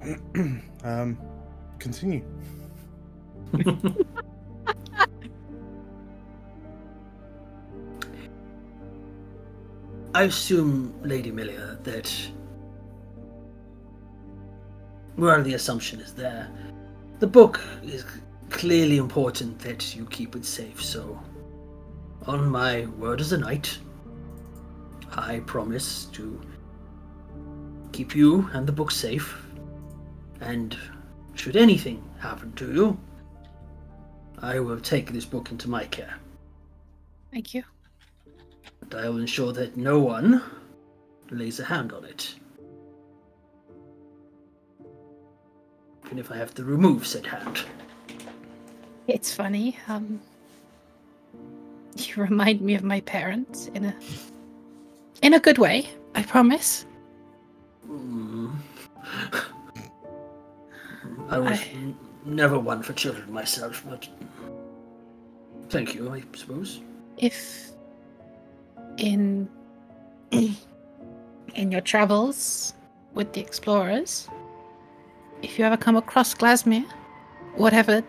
um, 0.85 1.19
continue. 1.79 2.25
I 10.13 10.25
assume, 10.25 10.93
Lady 11.03 11.31
Milia, 11.31 11.83
that 11.85 12.13
well, 15.17 15.43
the 15.43 15.55
assumption 15.55 16.01
is 16.01 16.15
there. 16.15 16.49
The 17.19 17.27
book 17.27 17.61
is 17.83 18.05
clearly 18.51 18.99
important 18.99 19.59
that 19.61 19.97
you 19.97 20.05
keep 20.07 20.37
it 20.37 20.45
safe. 20.45 20.83
So, 20.83 21.19
on 22.27 22.49
my 22.51 22.87
word 22.99 23.21
as 23.21 23.33
a 23.33 23.39
knight, 23.39 23.79
I 25.13 25.41
promise 25.41 26.07
to 26.13 26.41
keep 27.93 28.15
you 28.15 28.49
and 28.53 28.67
the 28.67 28.73
book 28.73 28.91
safe. 28.91 29.43
And 30.41 30.77
should 31.35 31.57
anything 31.57 32.03
happen 32.19 32.53
to 32.55 32.73
you, 32.73 32.99
I 34.39 34.59
will 34.59 34.81
take 34.81 35.13
this 35.13 35.25
book 35.25 35.51
into 35.51 35.69
my 35.69 35.85
care. 35.87 36.15
Thank 37.31 37.55
you. 37.55 37.63
And 38.83 38.95
I 38.95 39.09
will 39.09 39.19
ensure 39.19 39.53
that 39.53 39.77
no 39.77 40.01
one 40.01 40.43
lays 41.31 41.61
a 41.61 41.65
hand 41.65 41.93
on 41.93 42.05
it. 42.05 42.35
Even 46.07 46.19
if 46.19 46.31
I 46.33 46.37
have 46.37 46.55
to 46.55 46.65
remove 46.65 47.07
said 47.07 47.27
hand. 47.27 47.65
It's 49.11 49.35
funny. 49.35 49.77
Um, 49.89 50.21
you 51.97 52.15
remind 52.23 52.61
me 52.61 52.75
of 52.75 52.85
my 52.85 53.01
parents 53.01 53.67
in 53.75 53.85
a 53.85 53.95
in 55.23 55.35
a 55.35 55.41
good 55.41 55.59
way. 55.59 55.89
I 56.15 56.23
promise. 56.23 56.87
Mm. 57.89 58.53
I 61.29 61.39
was 61.39 61.59
I- 61.61 61.71
n- 61.75 61.97
never 62.25 62.59
one 62.59 62.83
for 62.83 62.93
children 62.93 63.33
myself, 63.33 63.85
but 63.89 64.09
thank 65.69 65.95
you, 65.95 66.11
I 66.13 66.23
suppose. 66.37 66.81
If 67.17 67.71
in 68.97 69.49
in 70.31 71.73
your 71.73 71.81
travels 71.81 72.75
with 73.15 73.33
the 73.33 73.41
explorers, 73.41 74.29
if 75.43 75.59
you 75.59 75.65
ever 75.65 75.77
come 75.77 75.97
across 75.97 76.33
Glasmere, 76.35 76.85
whatever 77.57 78.03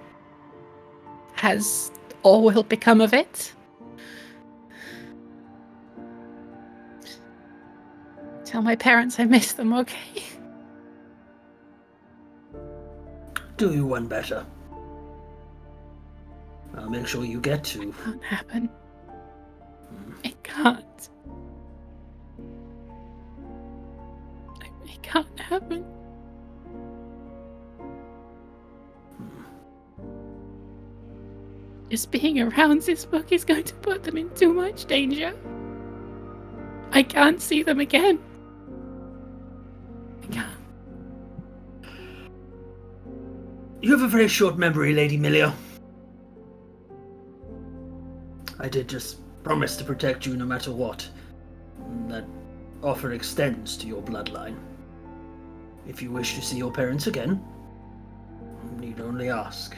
has 1.42 1.92
or 2.22 2.40
will 2.44 2.62
become 2.62 3.02
of 3.02 3.16
it, 3.16 3.52
tell 8.46 8.62
my 8.62 8.76
parents 8.76 9.20
I 9.20 9.26
miss 9.26 9.54
them. 9.54 9.74
Okay. 9.74 10.24
Do 13.58 13.74
you 13.74 13.88
one 13.88 14.06
better. 14.06 14.46
I'll 16.78 16.92
make 16.92 17.08
sure 17.08 17.26
you 17.26 17.40
get 17.42 17.64
to. 17.74 17.90
It 17.90 17.96
can't 18.04 18.24
happen. 18.24 18.70
Hmm. 19.90 20.14
It 20.24 20.44
can't. 20.44 21.10
It 24.86 25.02
can't 25.02 25.40
happen. 25.40 25.84
Just 31.92 32.10
being 32.10 32.40
around 32.40 32.84
this 32.84 33.04
book 33.04 33.34
is 33.34 33.44
going 33.44 33.66
to 33.66 33.74
put 33.76 34.04
them 34.04 34.16
in 34.16 34.30
too 34.30 34.54
much 34.54 34.86
danger. 34.86 35.34
I 36.94 37.04
can't 37.04 37.42
see 37.42 37.64
them 37.64 37.82
again. 37.82 38.18
I 40.24 40.28
can't. 40.28 40.58
You 43.82 43.92
have 43.92 44.04
a 44.04 44.08
very 44.08 44.30
short 44.30 44.58
memory, 44.58 44.94
Lady 44.94 45.18
Milia. 45.18 45.54
I 48.58 48.70
did 48.70 48.88
just 48.88 49.18
promise 49.44 49.76
to 49.76 49.84
protect 49.84 50.26
you 50.26 50.38
no 50.38 50.46
matter 50.46 50.72
what. 50.72 51.06
That 52.08 52.24
offer 52.82 53.12
extends 53.12 53.76
to 53.76 53.88
your 53.88 54.02
bloodline. 54.02 54.56
If 55.86 56.02
you 56.02 56.10
wish 56.10 56.36
to 56.36 56.42
see 56.42 56.56
your 56.56 56.72
parents 56.72 57.08
again, 57.08 57.44
you 58.64 58.80
need 58.80 59.02
only 59.02 59.30
ask. 59.30 59.76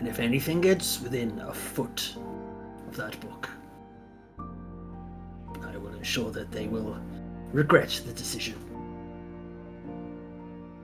And 0.00 0.08
if 0.08 0.18
anything 0.18 0.62
gets 0.62 0.98
within 1.02 1.38
a 1.40 1.52
foot 1.52 2.16
of 2.88 2.96
that 2.96 3.20
book, 3.20 3.50
I 5.62 5.76
will 5.76 5.92
ensure 5.92 6.30
that 6.30 6.50
they 6.50 6.68
will 6.68 6.98
regret 7.52 8.00
the 8.06 8.14
decision. 8.14 8.56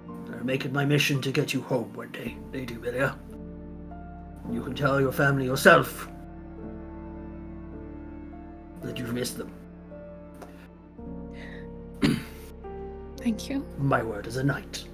I'll 0.06 0.44
make 0.44 0.66
it 0.66 0.73
my 0.73 0.85
mission 0.85 1.23
to 1.23 1.32
get 1.32 1.54
you 1.54 1.62
home 1.62 1.94
one 1.94 2.12
day, 2.12 2.37
Lady 2.52 2.75
Milia. 2.75 3.16
You 4.52 4.62
can 4.62 4.75
tell 4.75 5.00
your 5.00 5.12
family 5.12 5.46
yourself 5.46 6.11
that 8.82 8.99
you've 8.99 9.14
missed 9.14 9.38
them. 9.38 9.50
Thank 13.16 13.49
you. 13.49 13.66
My 13.78 14.02
word 14.02 14.26
as 14.26 14.37
a 14.37 14.44
knight. 14.44 14.85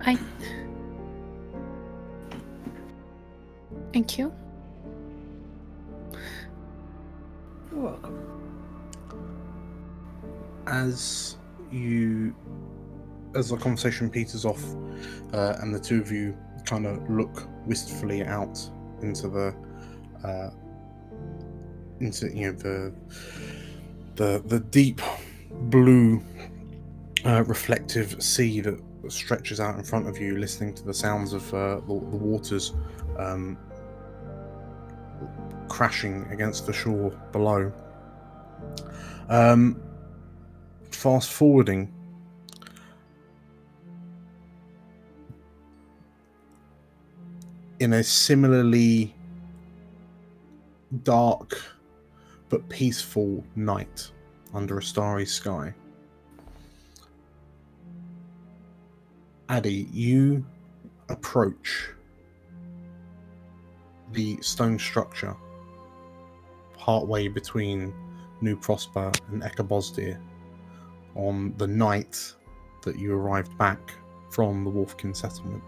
I. 0.00 0.18
Thank 3.94 4.18
you. 4.18 4.32
You're 7.70 7.80
welcome. 7.80 8.18
as 10.66 11.36
you 11.70 12.34
as 13.36 13.50
the 13.50 13.56
conversation 13.56 14.10
peters 14.10 14.44
off 14.44 14.64
uh, 15.32 15.58
and 15.60 15.72
the 15.72 15.78
two 15.78 16.00
of 16.00 16.10
you 16.10 16.36
kind 16.64 16.86
of 16.86 17.08
look 17.08 17.48
wistfully 17.66 18.24
out 18.24 18.58
into 19.00 19.28
the 19.28 19.54
uh, 20.24 20.50
into 22.00 22.36
you 22.36 22.50
know 22.50 22.52
the 22.52 22.92
the 24.16 24.42
the 24.46 24.58
deep 24.58 25.00
blue 25.70 26.20
uh, 27.24 27.44
reflective 27.44 28.20
sea 28.20 28.60
that 28.60 28.82
stretches 29.08 29.60
out 29.60 29.76
in 29.76 29.84
front 29.84 30.08
of 30.08 30.18
you, 30.18 30.36
listening 30.36 30.74
to 30.74 30.82
the 30.82 30.94
sounds 30.94 31.32
of 31.32 31.54
uh, 31.54 31.76
the, 31.76 31.86
the 31.86 32.16
waters 32.16 32.72
um, 33.18 33.56
crashing 35.74 36.24
against 36.30 36.66
the 36.66 36.72
shore 36.72 37.10
below. 37.32 37.72
Um, 39.28 39.82
fast 40.92 41.32
forwarding. 41.32 41.92
In 47.80 47.92
a 47.92 48.04
similarly 48.04 49.12
dark 51.02 51.60
but 52.50 52.68
peaceful 52.68 53.42
night 53.56 54.12
under 54.54 54.78
a 54.78 54.82
starry 54.82 55.26
sky. 55.26 55.74
Addy, 59.48 59.88
you 59.92 60.46
approach 61.08 61.88
the 64.12 64.40
stone 64.40 64.78
structure 64.78 65.34
partway 66.84 67.28
between 67.28 67.94
New 68.42 68.56
Prosper 68.56 69.10
and 69.30 69.42
Ekabosdir 69.42 70.20
on 71.14 71.54
the 71.56 71.66
night 71.66 72.34
that 72.82 72.98
you 72.98 73.14
arrived 73.14 73.56
back 73.56 73.94
from 74.28 74.64
the 74.64 74.70
Wolfkin 74.70 75.16
settlement. 75.16 75.62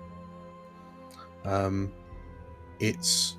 Um, 1.46 1.90
it's. 2.80 3.38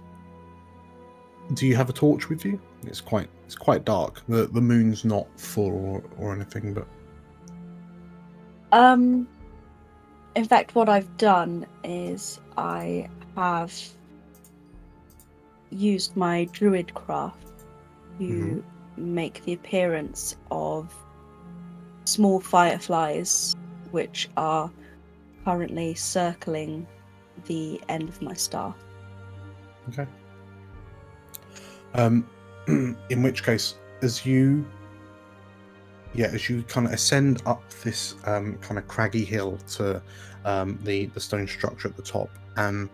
Do 1.54 1.68
you 1.68 1.76
have 1.76 1.90
a 1.90 1.94
torch 1.94 2.30
with 2.30 2.44
you? 2.46 2.60
It's 2.88 3.00
quite. 3.00 3.30
It's 3.46 3.56
quite 3.56 3.86
dark. 3.86 4.24
the 4.28 4.48
The 4.48 4.62
moon's 4.62 5.06
not 5.06 5.28
full 5.40 5.72
or, 5.72 6.04
or 6.18 6.34
anything, 6.34 6.74
but 6.74 6.88
Um, 8.72 9.28
in 10.36 10.46
fact, 10.46 10.74
what 10.74 10.90
I've 10.90 11.16
done 11.18 11.68
is 11.84 12.40
I 12.58 13.08
have 13.36 13.72
used 15.70 16.18
my 16.18 16.46
druid 16.54 16.92
craft 16.96 17.47
to 18.20 18.24
Mhm. 18.24 18.64
make 18.98 19.44
the 19.46 19.54
appearance 19.54 20.36
of 20.52 20.94
small 22.06 22.40
fireflies, 22.40 23.56
which 23.92 24.30
are 24.38 24.72
currently 25.46 25.94
circling 25.96 26.88
the 27.46 27.80
end 27.90 28.10
of 28.10 28.22
my 28.22 28.34
staff. 28.34 28.76
Okay. 29.90 30.08
Um, 31.94 32.28
in 32.68 33.24
which 33.24 33.44
case, 33.44 33.76
as 34.02 34.26
you, 34.26 34.66
yeah, 36.14 36.28
as 36.28 36.50
you 36.50 36.64
kind 36.64 36.88
of 36.88 36.94
ascend 36.94 37.42
up 37.46 37.64
this 37.84 38.16
um, 38.26 38.58
kind 38.58 38.78
of 38.78 38.88
craggy 38.88 39.24
hill 39.24 39.58
to 39.76 40.02
um, 40.46 40.80
the 40.84 41.06
the 41.08 41.20
stone 41.20 41.48
structure 41.48 41.88
at 41.88 41.96
the 41.96 42.02
top, 42.02 42.30
and 42.58 42.90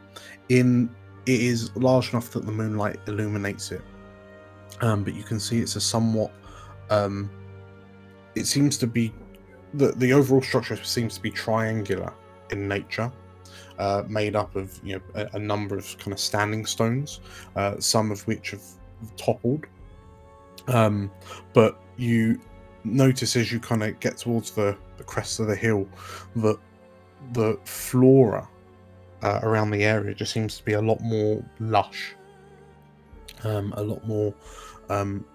in 0.50 0.90
it 1.26 1.40
is 1.42 1.76
large 1.76 2.12
enough 2.12 2.32
that 2.32 2.46
the 2.46 2.52
moonlight 2.52 3.00
illuminates 3.08 3.72
it, 3.72 3.82
um, 4.82 5.04
but 5.04 5.16
you 5.16 5.24
can 5.24 5.40
see 5.40 5.60
it's 5.60 5.76
a 5.76 5.82
somewhat, 5.82 6.32
um, 6.90 7.30
it 8.36 8.46
seems 8.46 8.78
to 8.78 8.88
be, 8.88 9.14
the 9.76 9.92
the 9.94 10.14
overall 10.14 10.42
structure 10.42 10.76
seems 10.84 11.16
to 11.16 11.22
be 11.22 11.32
triangular 11.32 12.14
in 12.52 12.68
nature 12.68 13.12
uh, 13.80 14.04
made 14.08 14.36
up 14.36 14.56
of 14.56 14.80
you 14.84 14.96
know 14.96 15.02
a, 15.16 15.36
a 15.36 15.40
number 15.40 15.78
of 15.78 15.98
kind 15.98 16.14
of 16.14 16.20
standing 16.20 16.66
stones, 16.66 17.20
uh, 17.56 17.80
some 17.80 18.12
of 18.12 18.26
which 18.28 18.52
have 18.52 18.64
toppled. 19.18 19.66
Um, 20.68 21.12
but 21.54 21.82
you 21.98 22.40
notice 22.84 23.36
as 23.36 23.52
you 23.52 23.60
kind 23.60 23.84
of 23.84 24.00
get 24.00 24.18
towards 24.18 24.52
the, 24.52 24.78
the 24.98 25.04
crest 25.04 25.40
of 25.40 25.48
the 25.48 25.56
hill 25.56 25.88
that 26.38 26.58
the 27.34 27.58
flora 27.64 28.48
uh, 29.22 29.40
around 29.44 29.72
the 29.72 29.84
area 29.84 30.14
just 30.14 30.34
seems 30.34 30.58
to 30.58 30.64
be 30.64 30.74
a 30.74 30.82
lot 30.82 31.00
more 31.02 31.44
lush, 31.60 32.14
um, 33.44 33.74
a 33.78 33.84
lot 33.84 34.06
more 34.06 34.34
um, 34.90 35.26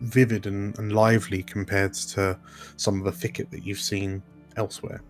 vivid 0.00 0.46
and, 0.46 0.78
and 0.78 0.92
lively 0.92 1.42
compared 1.42 1.94
to 1.94 2.38
some 2.76 2.98
of 2.98 3.04
the 3.04 3.12
thicket 3.12 3.50
that 3.50 3.64
you've 3.64 3.80
seen 3.80 4.22
elsewhere. 4.56 5.02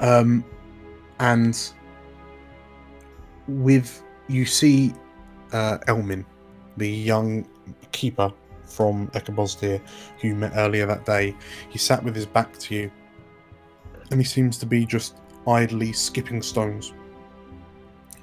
Um, 0.00 0.44
and 1.18 1.72
with 3.48 4.02
you 4.28 4.44
see 4.44 4.92
uh, 5.52 5.78
Elmin, 5.88 6.24
the 6.76 6.90
young 6.90 7.48
keeper 7.92 8.32
from 8.64 9.08
Ekabosdir 9.08 9.80
who 10.20 10.28
you 10.28 10.34
met 10.34 10.52
earlier 10.56 10.86
that 10.86 11.04
day. 11.06 11.34
He 11.70 11.78
sat 11.78 12.02
with 12.02 12.14
his 12.14 12.26
back 12.26 12.58
to 12.58 12.74
you, 12.74 12.90
and 14.10 14.20
he 14.20 14.24
seems 14.24 14.58
to 14.58 14.66
be 14.66 14.84
just 14.84 15.16
idly 15.46 15.92
skipping 15.92 16.42
stones 16.42 16.92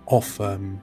off, 0.07 0.39
um, 0.41 0.81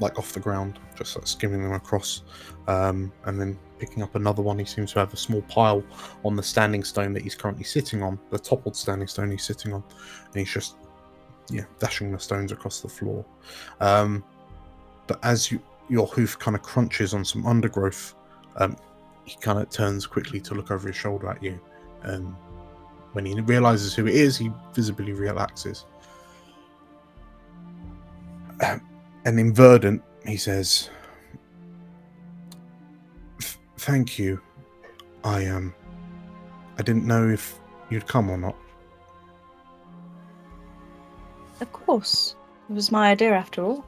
like 0.00 0.18
off 0.18 0.32
the 0.32 0.40
ground, 0.40 0.78
just 0.96 1.16
like 1.16 1.26
skimming 1.26 1.62
them 1.62 1.72
across, 1.72 2.22
um, 2.66 3.12
and 3.24 3.40
then 3.40 3.58
picking 3.78 4.02
up 4.02 4.14
another 4.14 4.42
one. 4.42 4.58
He 4.58 4.64
seems 4.64 4.92
to 4.92 4.98
have 5.00 5.12
a 5.12 5.16
small 5.16 5.42
pile 5.42 5.82
on 6.24 6.36
the 6.36 6.42
standing 6.42 6.84
stone 6.84 7.12
that 7.14 7.22
he's 7.22 7.34
currently 7.34 7.64
sitting 7.64 8.02
on, 8.02 8.18
the 8.30 8.38
toppled 8.38 8.76
standing 8.76 9.08
stone 9.08 9.30
he's 9.30 9.44
sitting 9.44 9.72
on, 9.72 9.82
and 10.26 10.34
he's 10.34 10.52
just 10.52 10.76
yeah 11.50 11.64
dashing 11.78 12.12
the 12.12 12.18
stones 12.18 12.52
across 12.52 12.80
the 12.80 12.88
floor. 12.88 13.24
Um, 13.80 14.24
but 15.06 15.18
as 15.24 15.50
you 15.50 15.60
your 15.88 16.06
hoof 16.06 16.38
kind 16.38 16.54
of 16.54 16.62
crunches 16.62 17.14
on 17.14 17.24
some 17.24 17.46
undergrowth, 17.46 18.14
um, 18.56 18.76
he 19.24 19.36
kind 19.36 19.58
of 19.58 19.70
turns 19.70 20.06
quickly 20.06 20.40
to 20.40 20.54
look 20.54 20.70
over 20.70 20.88
his 20.88 20.96
shoulder 20.96 21.28
at 21.28 21.42
you, 21.42 21.58
and 22.02 22.34
when 23.12 23.24
he 23.24 23.40
realizes 23.40 23.94
who 23.94 24.06
it 24.06 24.14
is, 24.14 24.36
he 24.36 24.50
visibly 24.74 25.12
relaxes. 25.12 25.86
Um, 28.60 28.87
and 29.28 29.38
in 29.38 29.52
Verdant, 29.52 30.02
he 30.24 30.38
says, 30.38 30.88
"Thank 33.76 34.18
you. 34.18 34.40
I 35.22 35.44
um, 35.46 35.74
I 36.78 36.82
didn't 36.82 37.06
know 37.06 37.28
if 37.28 37.60
you'd 37.90 38.06
come 38.06 38.30
or 38.30 38.38
not. 38.38 38.56
Of 41.60 41.70
course. 41.72 42.36
It 42.70 42.72
was 42.72 42.90
my 42.90 43.10
idea 43.10 43.32
after 43.34 43.62
all. 43.62 43.84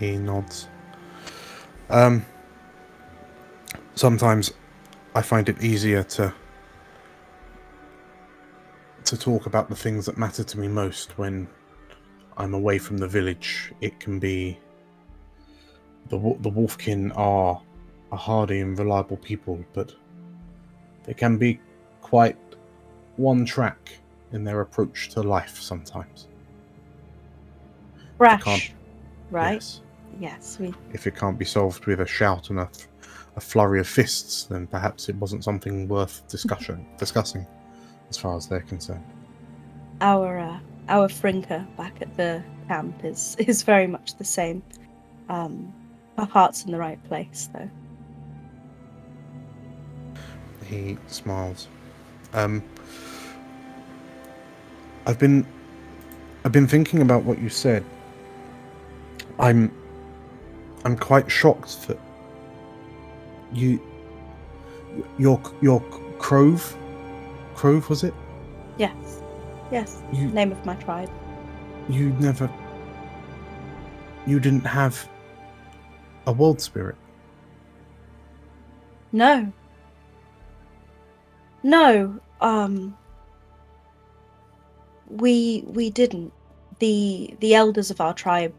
He 0.00 0.16
nods. 0.16 0.68
Um, 1.88 2.26
sometimes 3.94 4.52
I 5.14 5.22
find 5.22 5.48
it 5.48 5.62
easier 5.62 6.02
to 6.02 6.34
to 9.04 9.16
talk 9.16 9.46
about 9.46 9.68
the 9.68 9.76
things 9.76 10.06
that 10.06 10.18
matter 10.18 10.42
to 10.42 10.58
me 10.58 10.66
most 10.66 11.16
when 11.16 11.46
I'm 12.36 12.54
away 12.54 12.78
from 12.78 12.98
the 12.98 13.08
village. 13.08 13.72
It 13.80 13.98
can 13.98 14.18
be 14.18 14.58
the 16.08 16.18
the 16.40 16.50
Wolfkin 16.50 17.12
are 17.16 17.60
a 18.12 18.16
hardy 18.16 18.60
and 18.60 18.78
reliable 18.78 19.16
people, 19.16 19.64
but 19.72 19.94
they 21.04 21.14
can 21.14 21.38
be 21.38 21.60
quite 22.00 22.36
one 23.16 23.44
track 23.44 23.92
in 24.32 24.44
their 24.44 24.60
approach 24.60 25.08
to 25.10 25.22
life 25.22 25.58
sometimes. 25.58 26.28
Brash. 28.18 28.72
Right? 29.30 29.54
Yes. 29.54 29.80
Yes, 30.18 30.58
we 30.58 30.72
if 30.92 31.06
it 31.06 31.14
can't 31.14 31.38
be 31.38 31.44
solved 31.44 31.84
with 31.86 32.00
a 32.00 32.06
shout 32.06 32.48
and 32.50 32.60
a, 32.60 32.70
a 33.36 33.40
flurry 33.40 33.80
of 33.80 33.86
fists, 33.86 34.44
then 34.44 34.66
perhaps 34.66 35.08
it 35.08 35.16
wasn't 35.16 35.44
something 35.44 35.88
worth 35.88 36.26
discussion 36.28 36.86
discussing, 36.98 37.46
as 38.08 38.16
far 38.16 38.36
as 38.36 38.48
they're 38.48 38.60
concerned. 38.60 39.04
our 40.00 40.38
uh, 40.38 40.58
our 40.88 41.08
Frinker 41.08 41.66
back 41.76 42.00
at 42.00 42.16
the 42.16 42.42
camp 42.68 43.04
is 43.04 43.36
is 43.38 43.62
very 43.62 43.86
much 43.86 44.16
the 44.16 44.24
same. 44.24 44.62
Um, 45.28 45.72
our 46.18 46.26
heart's 46.26 46.64
in 46.64 46.72
the 46.72 46.78
right 46.78 47.02
place, 47.04 47.48
though. 47.52 47.70
He 50.64 50.96
smiles. 51.06 51.68
Um, 52.32 52.62
I've 55.06 55.18
been, 55.18 55.46
I've 56.44 56.52
been 56.52 56.66
thinking 56.66 57.02
about 57.02 57.22
what 57.24 57.38
you 57.38 57.48
said. 57.48 57.84
I'm, 59.38 59.70
I'm 60.84 60.96
quite 60.96 61.30
shocked 61.30 61.86
that 61.88 61.98
you, 63.52 63.80
your 65.18 65.40
your 65.60 65.80
Crove, 66.18 66.76
Crove 67.54 67.88
was 67.88 68.02
it? 68.02 68.14
Yes, 68.78 69.22
yes. 69.70 70.02
You 70.12 70.28
Name 70.28 70.52
of 70.52 70.64
my 70.64 70.74
tribe. 70.76 71.10
you 71.88 72.10
never, 72.20 72.50
you 74.26 74.40
didn't 74.40 74.66
have 74.66 75.08
a 76.26 76.32
world 76.32 76.60
spirit. 76.60 76.96
No. 79.12 79.52
No. 81.62 82.18
Um. 82.40 82.96
We 85.08 85.62
we 85.66 85.90
didn't. 85.90 86.32
The 86.80 87.34
the 87.40 87.54
elders 87.54 87.90
of 87.90 88.00
our 88.00 88.12
tribe 88.12 88.52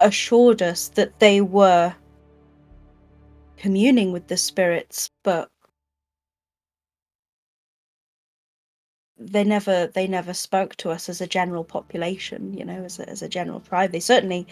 assured 0.00 0.60
us 0.60 0.88
that 0.88 1.18
they 1.20 1.40
were 1.40 1.94
communing 3.56 4.10
with 4.10 4.26
the 4.26 4.36
spirits, 4.36 5.10
but 5.22 5.48
they 9.18 9.44
never 9.44 9.86
they 9.88 10.06
never 10.06 10.34
spoke 10.34 10.76
to 10.76 10.90
us 10.90 11.08
as 11.08 11.20
a 11.20 11.26
general 11.26 11.64
population, 11.64 12.56
you 12.56 12.64
know, 12.64 12.84
as 12.84 12.98
a, 12.98 13.08
as 13.08 13.22
a 13.22 13.28
general 13.28 13.60
tribe. 13.60 13.92
They 13.92 14.00
certainly 14.00 14.46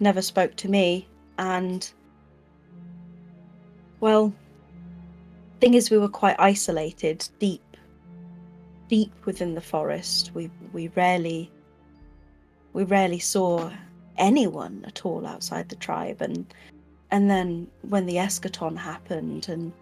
never 0.00 0.22
spoke 0.22 0.56
to 0.56 0.68
me, 0.68 1.06
and 1.38 1.90
well, 4.00 4.32
thing 5.60 5.74
is, 5.74 5.90
we 5.90 5.98
were 5.98 6.08
quite 6.08 6.36
isolated, 6.40 7.28
deep, 7.38 7.76
deep 8.88 9.12
within 9.24 9.54
the 9.54 9.60
forest. 9.60 10.32
We 10.34 10.50
we 10.72 10.88
rarely 10.88 11.50
we 12.72 12.84
rarely 12.84 13.20
saw 13.20 13.70
anyone 14.18 14.84
at 14.86 15.06
all 15.06 15.26
outside 15.26 15.68
the 15.68 15.76
tribe, 15.76 16.20
and 16.20 16.52
and 17.10 17.30
then 17.30 17.68
when 17.82 18.06
the 18.06 18.16
eschaton 18.16 18.76
happened, 18.76 19.48
and 19.48 19.72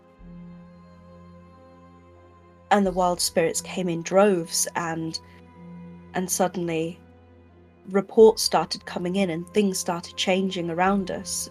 and 2.70 2.86
the 2.86 2.92
wild 2.92 3.20
spirits 3.20 3.60
came 3.60 3.88
in 3.88 4.02
droves, 4.02 4.68
and 4.76 5.18
and 6.14 6.30
suddenly 6.30 6.98
reports 7.90 8.42
started 8.42 8.84
coming 8.86 9.16
in, 9.16 9.30
and 9.30 9.48
things 9.48 9.78
started 9.78 10.16
changing 10.16 10.70
around 10.70 11.10
us. 11.10 11.50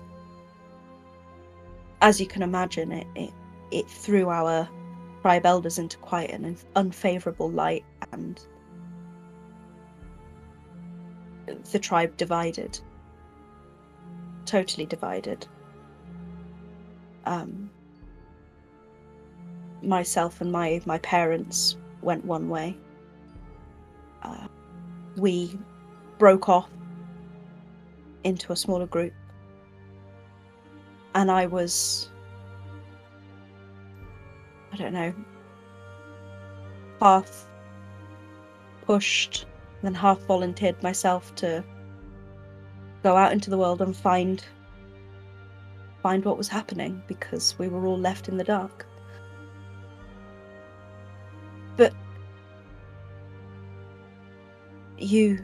As 2.02 2.20
you 2.20 2.28
can 2.28 2.42
imagine, 2.42 2.92
it, 2.92 3.08
it 3.16 3.34
it 3.72 3.90
threw 3.90 4.30
our 4.30 4.68
tribe 5.22 5.46
elders 5.46 5.78
into 5.78 5.98
quite 5.98 6.32
an 6.32 6.58
unfavorable 6.76 7.50
light 7.50 7.84
and 8.12 8.40
the 11.72 11.80
tribe 11.80 12.16
divided 12.18 12.80
totally 14.46 14.86
divided 14.86 15.46
um, 17.26 17.69
myself 19.82 20.42
and 20.42 20.52
my 20.52 20.82
my 20.86 20.98
parents 21.00 21.78
went 22.02 22.24
one 22.26 22.50
way 22.50 22.76
uh, 24.24 24.48
we 25.18 25.58
broke 26.18 26.50
off 26.50 26.70
into 28.24 28.52
a 28.52 28.56
smaller 28.56 28.88
group 28.88 29.14
and 31.16 31.32
i 31.32 31.46
was 31.46 32.10
I 34.72 34.78
don't 34.78 34.94
know, 34.94 35.14
half 37.02 37.48
pushed, 38.86 39.46
then 39.82 39.94
half 39.94 40.20
volunteered 40.22 40.82
myself 40.84 41.34
to 41.36 41.64
go 43.04 43.16
out 43.16 43.32
into 43.32 43.50
the 43.50 43.58
world 43.58 43.82
and 43.82 43.96
find 43.96 44.44
find 46.02 46.24
what 46.24 46.38
was 46.38 46.48
happening 46.48 47.02
because 47.08 47.60
we 47.60 47.68
were 47.68 47.86
all 47.86 47.98
left 47.98 48.30
in 48.30 48.38
the 48.38 48.44
dark. 48.44 48.86
You 55.02 55.40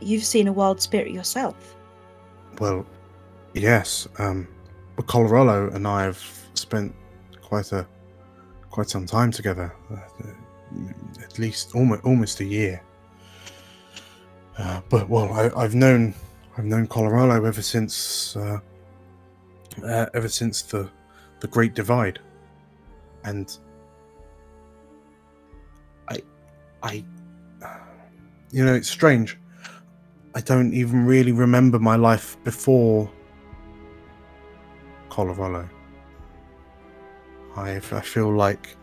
you've 0.00 0.24
seen 0.24 0.48
a 0.48 0.52
wild 0.52 0.80
spirit 0.80 1.10
yourself. 1.10 1.76
Well, 2.58 2.86
yes. 3.54 4.08
Um, 4.18 4.48
but 4.96 5.06
Colorado 5.06 5.70
and 5.74 5.86
I 5.86 6.04
have 6.04 6.22
spent 6.54 6.94
quite 7.40 7.72
a 7.72 7.86
quite 8.70 8.88
some 8.88 9.06
time 9.06 9.30
together, 9.30 9.74
uh, 9.92 10.26
at 11.22 11.38
least 11.38 11.74
almost 11.74 12.04
almost 12.04 12.40
a 12.40 12.44
year. 12.44 12.82
Uh, 14.58 14.80
but 14.88 15.08
well, 15.08 15.32
I, 15.32 15.62
have 15.62 15.74
known 15.74 16.14
I've 16.56 16.64
known 16.64 16.86
Colorado 16.86 17.44
ever 17.44 17.62
since 17.62 18.36
uh, 18.36 18.58
uh, 19.84 20.06
ever 20.14 20.28
since 20.28 20.62
the 20.62 20.90
the 21.40 21.48
Great 21.48 21.74
Divide, 21.74 22.18
and 23.24 23.56
I 26.08 26.22
I 26.82 27.04
you 28.50 28.64
know 28.64 28.74
it's 28.74 28.90
strange. 28.90 29.38
I 30.34 30.40
don't 30.40 30.72
even 30.72 31.04
really 31.06 31.32
remember 31.32 31.78
my 31.78 31.96
life 31.96 32.36
before 32.44 33.10
Colorado. 35.08 35.68
I, 37.56 37.76
I 37.76 37.80
feel 37.80 38.32
like 38.32 38.76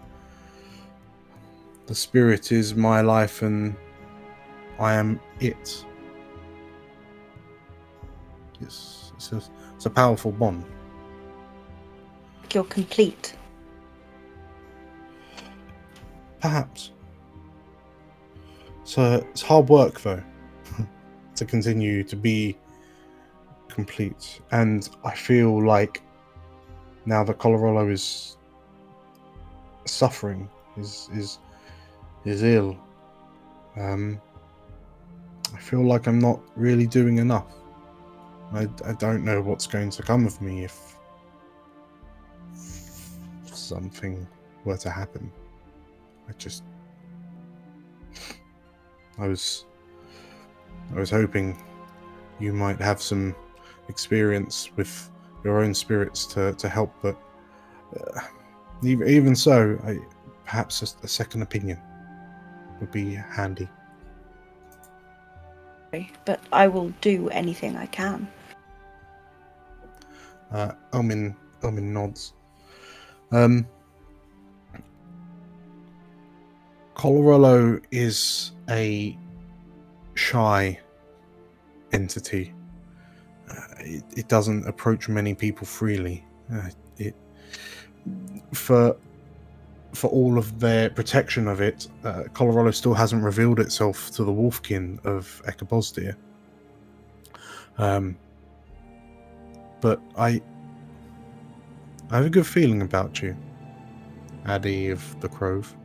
the 1.85 1.95
spirit 1.95 2.51
is 2.51 2.75
my 2.75 2.99
life 2.99 3.41
and 3.41 3.75
I 4.77 4.93
am 4.93 5.19
it. 5.39 5.85
It's, 8.59 9.13
it's, 9.15 9.31
a, 9.31 9.41
it's 9.75 9.85
a 9.85 9.89
powerful 9.89 10.33
bond. 10.33 10.65
You're 12.53 12.65
complete. 12.65 13.35
Perhaps. 16.41 16.91
So 18.87 19.15
it's 19.15 19.41
hard 19.41 19.67
work 19.67 19.99
though 19.99 20.23
to 21.35 21.45
continue 21.45 22.05
to 22.05 22.15
be 22.15 22.57
complete. 23.67 24.39
And 24.51 24.87
I 25.03 25.13
feel 25.13 25.61
like 25.61 26.01
now 27.05 27.21
that 27.25 27.37
Colorado 27.37 27.89
is 27.89 28.37
suffering, 29.83 30.49
is 30.77 31.09
is 31.13 31.39
is 32.23 32.43
ill. 32.43 32.77
Um, 33.75 34.21
I 35.53 35.57
feel 35.59 35.83
like 35.83 36.07
I'm 36.07 36.19
not 36.19 36.39
really 36.55 36.87
doing 36.87 37.17
enough. 37.17 37.51
I, 38.53 38.69
I 38.85 38.93
don't 38.93 39.25
know 39.25 39.41
what's 39.41 39.67
going 39.67 39.89
to 39.89 40.01
come 40.01 40.25
of 40.25 40.41
me 40.41 40.63
if 40.63 40.97
something 43.47 44.25
were 44.63 44.77
to 44.77 44.89
happen. 44.89 45.29
I 46.29 46.31
just 46.37 46.63
I 49.17 49.27
was 49.27 49.65
I 50.95 50.99
was 50.99 51.09
hoping 51.09 51.61
you 52.39 52.53
might 52.53 52.79
have 52.79 53.01
some 53.01 53.35
experience 53.89 54.69
with 54.75 55.09
your 55.43 55.63
own 55.63 55.73
spirits 55.73 56.25
to, 56.27 56.53
to 56.53 56.69
help, 56.69 56.93
but 57.01 57.17
uh, 57.99 58.21
even 58.83 59.35
so, 59.35 59.79
I, 59.83 59.97
perhaps 60.45 60.81
a, 60.81 61.05
a 61.05 61.07
second 61.07 61.41
opinion 61.41 61.81
would 62.79 62.91
be 62.91 63.15
handy. 63.15 63.67
But 66.25 66.41
I 66.51 66.67
will 66.67 66.93
do 67.01 67.29
anything 67.29 67.75
I 67.75 67.87
can. 67.87 68.27
Uh, 70.51 70.73
Elmin, 70.93 71.35
Elmin 71.63 71.91
nods. 71.91 72.33
Um, 73.31 73.67
Colorado 76.97 77.79
is 77.91 78.53
a 78.71 79.15
shy 80.15 80.79
entity. 81.91 82.55
Uh, 83.47 83.53
it, 83.77 84.03
it, 84.17 84.27
doesn't 84.27 84.67
approach 84.67 85.07
many 85.07 85.35
people 85.35 85.67
freely. 85.67 86.25
Uh, 86.51 86.69
it 86.97 87.15
for 88.51 88.97
for 89.93 90.07
all 90.07 90.39
of 90.39 90.59
their 90.59 90.89
protection 90.89 91.47
of 91.47 91.61
it, 91.61 91.87
uh, 92.03 92.23
Colorado 92.33 92.71
still 92.71 92.95
hasn't 92.95 93.23
revealed 93.23 93.59
itself 93.59 94.09
to 94.11 94.23
the 94.23 94.31
Wolfkin 94.31 95.03
of 95.05 95.41
Ekabosdir. 95.45 96.15
Um, 97.77 98.17
but 99.81 100.01
I, 100.17 100.41
I 102.09 102.15
have 102.17 102.25
a 102.25 102.29
good 102.29 102.47
feeling 102.47 102.81
about 102.81 103.21
you, 103.21 103.37
Addy 104.45 104.89
of 104.89 105.21
the 105.21 105.29
Crove. 105.29 105.75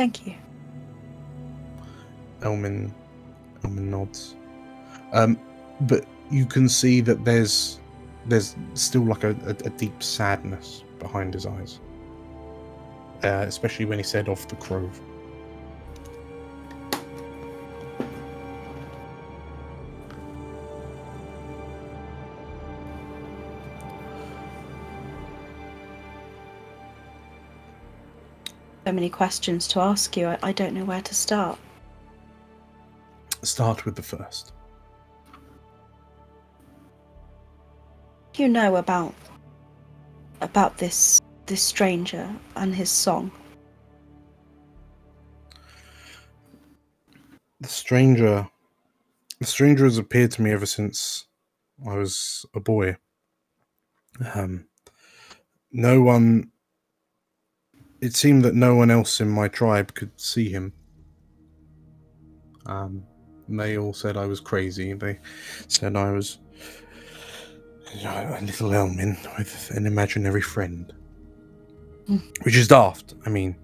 Thank 0.00 0.26
you. 0.26 0.34
Elmin, 2.40 2.90
Elmin 3.62 3.90
nods. 3.90 4.34
Um, 5.12 5.38
but 5.82 6.06
you 6.30 6.46
can 6.46 6.70
see 6.70 7.02
that 7.02 7.26
there's 7.26 7.80
there's 8.24 8.56
still 8.72 9.02
like 9.02 9.24
a, 9.24 9.36
a, 9.44 9.50
a 9.50 9.70
deep 9.76 10.02
sadness 10.02 10.84
behind 10.98 11.34
his 11.34 11.44
eyes, 11.44 11.80
uh, 13.24 13.44
especially 13.46 13.84
when 13.84 13.98
he 13.98 14.02
said 14.02 14.30
off 14.30 14.48
the 14.48 14.56
Crove. 14.56 14.98
So 28.90 28.94
many 28.94 29.08
questions 29.08 29.68
to 29.68 29.78
ask 29.78 30.16
you. 30.16 30.26
I, 30.26 30.38
I 30.42 30.50
don't 30.50 30.74
know 30.74 30.84
where 30.84 31.00
to 31.00 31.14
start. 31.14 31.56
Start 33.42 33.84
with 33.84 33.94
the 33.94 34.02
first. 34.02 34.52
you 38.34 38.48
know 38.48 38.74
about 38.74 39.14
about 40.40 40.76
this 40.78 41.20
this 41.46 41.62
stranger 41.62 42.28
and 42.56 42.74
his 42.74 42.90
song? 42.90 43.30
The 47.60 47.68
stranger 47.68 48.48
the 49.38 49.46
stranger 49.46 49.84
has 49.84 49.98
appeared 49.98 50.32
to 50.32 50.42
me 50.42 50.50
ever 50.50 50.66
since 50.66 51.28
I 51.88 51.94
was 51.94 52.44
a 52.56 52.58
boy. 52.58 52.96
Um, 54.34 54.66
no 55.70 56.00
one. 56.00 56.50
It 58.00 58.14
seemed 58.16 58.44
that 58.44 58.54
no 58.54 58.74
one 58.74 58.90
else 58.90 59.20
in 59.20 59.28
my 59.28 59.48
tribe 59.48 59.94
could 59.94 60.10
see 60.18 60.48
him. 60.48 60.72
Um, 62.66 63.02
they 63.48 63.76
all 63.76 63.92
said 63.92 64.16
I 64.16 64.26
was 64.26 64.40
crazy. 64.40 64.92
They 64.92 65.18
said 65.68 65.96
I 65.96 66.12
was 66.12 66.38
you 67.94 68.04
know, 68.04 68.36
a 68.38 68.44
little 68.44 68.72
Elmin 68.72 69.16
with 69.36 69.70
an 69.72 69.86
imaginary 69.86 70.40
friend, 70.42 70.92
Mm. 72.08 72.22
which 72.44 72.56
is 72.56 72.66
daft. 72.68 73.14
I 73.26 73.30
mean, 73.30 73.54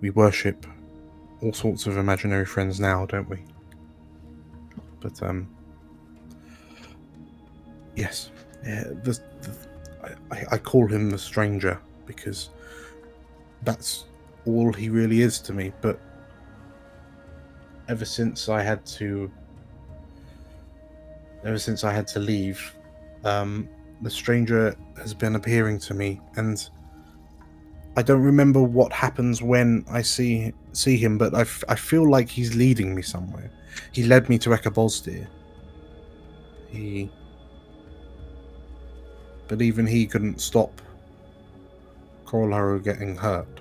we 0.00 0.10
worship 0.10 0.66
all 1.42 1.52
sorts 1.52 1.86
of 1.86 1.96
imaginary 1.96 2.46
friends 2.46 2.78
now, 2.78 3.06
don't 3.06 3.28
we? 3.28 3.38
But 5.00 5.20
um, 5.22 5.48
yes, 7.96 8.30
yeah, 8.64 8.84
the, 9.02 9.18
the, 9.42 9.56
I, 10.30 10.44
I 10.52 10.58
call 10.58 10.86
him 10.86 11.10
the 11.10 11.18
stranger 11.18 11.80
because 12.06 12.50
that's 13.62 14.04
all 14.46 14.72
he 14.72 14.88
really 14.88 15.22
is 15.22 15.40
to 15.40 15.52
me. 15.52 15.72
But 15.80 16.00
ever 17.88 18.04
since 18.04 18.48
I 18.48 18.62
had 18.62 18.84
to, 18.86 19.30
ever 21.44 21.58
since 21.58 21.84
I 21.84 21.92
had 21.92 22.06
to 22.08 22.18
leave, 22.18 22.74
um, 23.24 23.68
the 24.02 24.10
stranger 24.10 24.74
has 24.98 25.14
been 25.14 25.36
appearing 25.36 25.78
to 25.80 25.94
me, 25.94 26.20
and 26.36 26.68
I 27.96 28.02
don't 28.02 28.22
remember 28.22 28.62
what 28.62 28.92
happens 28.92 29.42
when 29.42 29.84
I 29.88 30.02
see 30.02 30.52
see 30.72 30.96
him, 30.96 31.16
but 31.16 31.34
I, 31.34 31.40
f- 31.40 31.64
I 31.68 31.74
feel 31.74 32.08
like 32.08 32.28
he's 32.28 32.54
leading 32.54 32.94
me 32.94 33.02
somewhere. 33.02 33.50
He 33.92 34.04
led 34.04 34.28
me 34.28 34.38
to 34.38 34.50
Ekabosdir. 34.50 35.26
He, 36.68 37.10
but 39.48 39.62
even 39.62 39.86
he 39.86 40.06
couldn't 40.06 40.40
stop 40.40 40.82
Korolharu 42.26 42.82
getting 42.82 43.16
hurt 43.16 43.60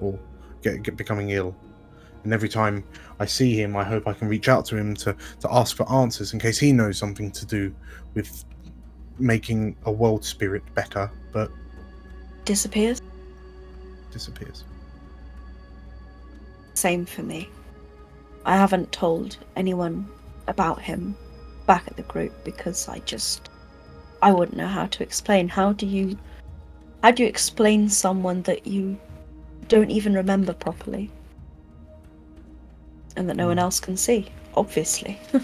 or 0.00 0.18
get, 0.62 0.82
get 0.82 0.96
becoming 0.96 1.30
ill. 1.30 1.56
And 2.24 2.32
every 2.32 2.48
time 2.48 2.84
I 3.20 3.26
see 3.26 3.54
him, 3.54 3.76
I 3.76 3.84
hope 3.84 4.08
I 4.08 4.12
can 4.12 4.28
reach 4.28 4.48
out 4.48 4.64
to 4.66 4.76
him 4.76 4.94
to, 4.96 5.16
to 5.40 5.54
ask 5.54 5.76
for 5.76 5.90
answers 5.90 6.32
in 6.32 6.40
case 6.40 6.58
he 6.58 6.72
knows 6.72 6.98
something 6.98 7.30
to 7.30 7.46
do 7.46 7.74
with 8.14 8.44
making 9.18 9.76
a 9.84 9.92
world 9.92 10.24
spirit 10.24 10.62
better, 10.74 11.10
but 11.32 11.50
Disappears? 12.44 13.00
disappears. 14.10 14.64
Same 16.74 17.04
for 17.06 17.22
me. 17.22 17.48
I 18.44 18.56
haven't 18.56 18.92
told 18.92 19.36
anyone 19.56 20.08
about 20.46 20.80
him 20.80 21.16
back 21.66 21.84
at 21.86 21.96
the 21.96 22.02
group 22.04 22.32
because 22.44 22.88
I 22.88 23.00
just 23.00 23.50
I 24.22 24.32
wouldn't 24.32 24.56
know 24.56 24.68
how 24.68 24.86
to 24.86 25.02
explain. 25.02 25.48
How 25.48 25.72
do 25.72 25.86
you 25.86 26.16
how 27.06 27.12
do 27.12 27.22
you 27.22 27.28
explain 27.28 27.88
someone 27.88 28.42
that 28.42 28.66
you 28.66 28.98
don't 29.68 29.92
even 29.92 30.12
remember 30.12 30.52
properly? 30.52 31.08
And 33.14 33.30
that 33.30 33.36
no 33.36 33.46
one 33.46 33.58
Mm. 33.58 33.60
else 33.60 33.78
can 33.78 33.96
see, 33.96 34.26
obviously. 34.56 35.16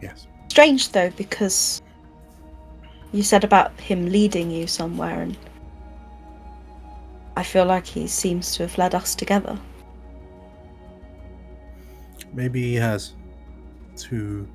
Yes. 0.00 0.26
Strange 0.48 0.92
though, 0.92 1.10
because 1.10 1.82
you 3.12 3.22
said 3.22 3.44
about 3.44 3.78
him 3.78 4.10
leading 4.10 4.50
you 4.50 4.66
somewhere, 4.66 5.20
and 5.20 5.36
I 7.36 7.42
feel 7.42 7.66
like 7.66 7.84
he 7.84 8.06
seems 8.06 8.54
to 8.56 8.62
have 8.62 8.78
led 8.78 8.94
us 8.94 9.14
together. 9.14 9.58
Maybe 12.32 12.62
he 12.62 12.74
has 12.76 13.16
two 13.96 14.48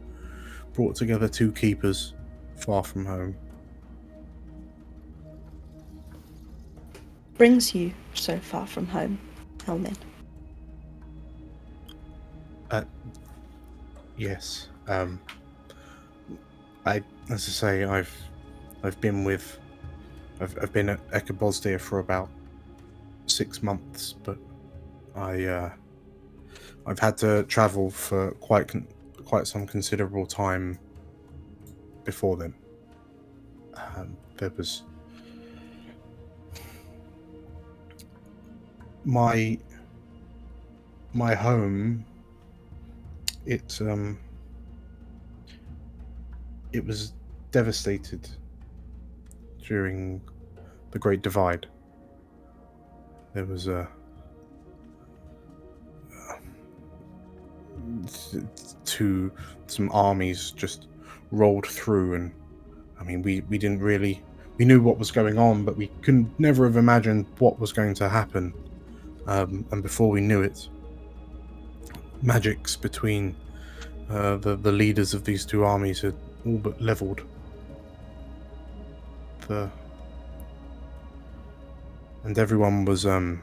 brought 0.73 0.95
together 0.95 1.27
two 1.27 1.51
keepers 1.51 2.15
far 2.55 2.83
from 2.83 3.05
home. 3.05 3.35
Brings 7.43 7.75
you 7.75 7.91
so 8.13 8.39
far 8.39 8.65
from 8.65 8.87
home, 8.87 9.19
Elmin. 9.67 9.97
Yes. 14.15 14.69
Um 14.87 15.19
I 16.85 17.03
as 17.29 17.45
I 17.49 17.51
say, 17.51 17.83
I've 17.83 18.15
I've 18.81 19.01
been 19.01 19.25
with 19.25 19.59
I've 20.39 20.57
I've 20.61 20.71
been 20.71 20.87
at 20.87 21.05
Ekabosdir 21.11 21.81
for 21.81 21.99
about 21.99 22.29
six 23.25 23.61
months, 23.61 24.13
but 24.23 24.37
I 25.13 25.43
uh 25.43 25.71
I've 26.85 26.99
had 26.99 27.17
to 27.17 27.43
travel 27.43 27.89
for 27.89 28.31
quite 28.35 28.69
con- 28.69 28.87
quite 29.25 29.47
some 29.47 29.67
considerable 29.67 30.25
time 30.25 30.79
before 32.05 32.37
then. 32.37 32.53
Um, 33.75 34.15
there 34.37 34.53
was 34.55 34.83
my 39.05 39.57
my 41.13 41.35
home 41.35 42.03
it 43.45 43.77
um 43.81 44.17
it 46.71 46.85
was 46.85 47.13
devastated 47.51 48.27
during 49.63 50.19
the 50.91 50.99
Great 50.99 51.21
Divide. 51.21 51.67
There 53.33 53.45
was 53.45 53.67
a 53.67 53.87
two 58.85 59.31
some 59.67 59.89
armies 59.91 60.51
just 60.51 60.87
rolled 61.31 61.65
through 61.65 62.13
and 62.15 62.31
I 62.99 63.03
mean 63.03 63.21
we 63.21 63.41
we 63.41 63.57
didn't 63.57 63.79
really 63.79 64.21
we 64.57 64.65
knew 64.65 64.81
what 64.81 64.97
was 64.97 65.11
going 65.11 65.37
on 65.37 65.65
but 65.65 65.75
we 65.77 65.87
couldn't 66.01 66.39
never 66.39 66.65
have 66.65 66.77
imagined 66.77 67.25
what 67.39 67.59
was 67.59 67.73
going 67.73 67.93
to 67.95 68.09
happen 68.09 68.53
um, 69.27 69.65
and 69.71 69.81
before 69.83 70.09
we 70.09 70.21
knew 70.21 70.41
it 70.41 70.67
magics 72.21 72.75
between 72.75 73.35
uh, 74.09 74.37
the 74.37 74.55
the 74.55 74.71
leaders 74.71 75.13
of 75.13 75.23
these 75.23 75.45
two 75.45 75.63
armies 75.63 76.01
had 76.01 76.15
all 76.45 76.57
but 76.57 76.81
leveled. 76.81 77.21
The 79.47 79.69
and 82.23 82.37
everyone 82.37 82.85
was 82.85 83.05
um 83.05 83.41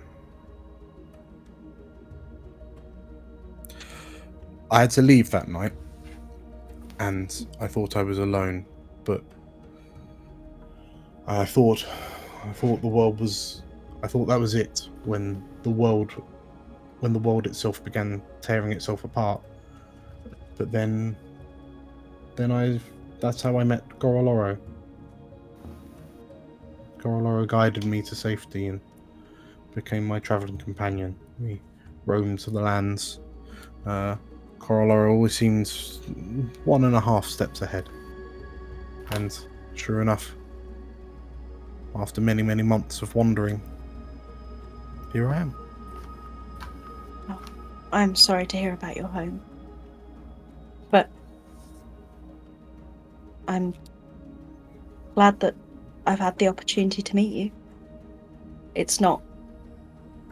I 4.71 4.81
had 4.81 4.91
to 4.93 5.03
leave 5.03 5.31
that 5.31 5.49
night 5.49 5.73
and 6.99 7.47
I 7.61 7.67
thought 7.67 7.97
I 7.97 8.03
was 8.03 8.19
alone 8.19 8.67
but 9.05 9.23
I 11.27 11.45
thought 11.45 11.85
I 12.45 12.53
thought 12.53 12.81
the 12.81 12.89
world 12.89 13.21
was 13.21 13.63
I 14.03 14.07
thought 14.07 14.27
that 14.27 14.39
was 14.39 14.55
it 14.55 14.89
when 15.05 15.43
the 15.63 15.71
world 15.71 16.11
when 17.01 17.13
the 17.13 17.19
world 17.19 17.47
itself 17.47 17.83
began 17.83 18.23
tearing 18.41 18.73
itself 18.73 19.05
apart 19.05 19.41
but 20.57 20.71
then 20.71 21.17
then 22.37 22.53
I 22.53 22.81
that's 23.21 23.43
how 23.43 23.59
I 23.59 23.65
met 23.65 23.87
Goroloro. 23.99 24.59
Goroloro 26.99 27.47
guided 27.47 27.85
me 27.85 28.03
to 28.03 28.15
safety 28.15 28.69
and 28.69 28.81
became 29.75 30.07
my 30.07 30.19
traveling 30.19 30.59
companion. 30.59 31.17
We 31.39 31.61
roamed 32.07 32.41
to 32.41 32.51
the 32.51 32.61
lands. 32.61 33.21
Uh, 33.87 34.17
always 34.69 35.35
seems 35.35 36.01
one 36.65 36.85
and 36.85 36.95
a 36.95 37.01
half 37.01 37.27
steps 37.27 37.63
ahead. 37.63 37.89
And 39.13 39.37
sure 39.75 40.01
enough, 40.01 40.35
after 41.95 42.21
many, 42.21 42.43
many 42.43 42.63
months 42.63 43.03
of 43.03 43.15
wandering, 43.15 43.61
here 45.13 45.29
I 45.29 45.37
am. 45.39 45.55
I'm 47.93 48.15
sorry 48.15 48.47
to 48.47 48.57
hear 48.57 48.73
about 48.73 48.97
your 48.97 49.09
home. 49.09 49.41
But 50.91 51.09
I'm 53.49 53.75
glad 55.15 55.41
that 55.41 55.55
I've 56.07 56.21
had 56.21 56.39
the 56.39 56.49
opportunity 56.49 57.03
to 57.03 57.17
meet 57.17 57.33
you. 57.33 57.51
It's 58.75 59.01
not 59.01 59.23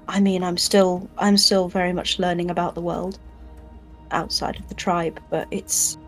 I 0.08 0.20
mean, 0.20 0.42
I'm 0.42 0.56
still 0.56 1.08
I'm 1.18 1.36
still 1.36 1.68
very 1.68 1.92
much 1.92 2.18
learning 2.18 2.50
about 2.50 2.74
the 2.74 2.80
world 2.80 3.18
outside 4.10 4.58
of 4.58 4.66
the 4.68 4.74
tribe, 4.74 5.20
but 5.28 5.46
it's 5.50 5.98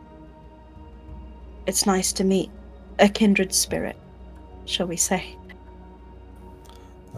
it's 1.66 1.84
nice 1.86 2.12
to 2.14 2.24
meet 2.24 2.50
a 2.98 3.08
kindred 3.08 3.52
spirit, 3.52 3.96
shall 4.64 4.86
we 4.86 4.96
say. 4.96 5.36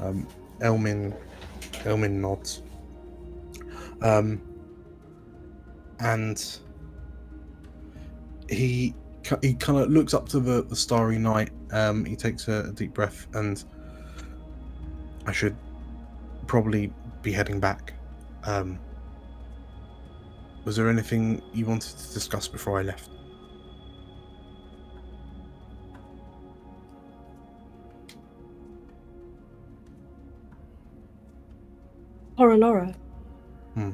Um, 0.00 0.26
Elmin, 0.60 1.14
Elmin 1.84 2.20
nods. 2.20 2.62
Um, 4.02 4.40
and 6.00 6.58
he 8.48 8.94
he 9.40 9.54
kind 9.54 9.78
of 9.78 9.90
looks 9.90 10.14
up 10.14 10.28
to 10.30 10.40
the, 10.40 10.62
the 10.62 10.76
starry 10.76 11.18
night. 11.18 11.50
Um, 11.70 12.04
he 12.04 12.16
takes 12.16 12.48
a, 12.48 12.64
a 12.68 12.72
deep 12.72 12.92
breath, 12.92 13.26
and 13.34 13.62
I 15.26 15.32
should 15.32 15.56
probably 16.46 16.92
be 17.22 17.32
heading 17.32 17.60
back. 17.60 17.94
Um, 18.44 18.78
was 20.64 20.76
there 20.76 20.88
anything 20.88 21.42
you 21.52 21.66
wanted 21.66 21.96
to 21.98 22.12
discuss 22.12 22.48
before 22.48 22.78
I 22.78 22.82
left? 22.82 23.11
Horoloro. 32.38 32.94
Hmm. 33.74 33.90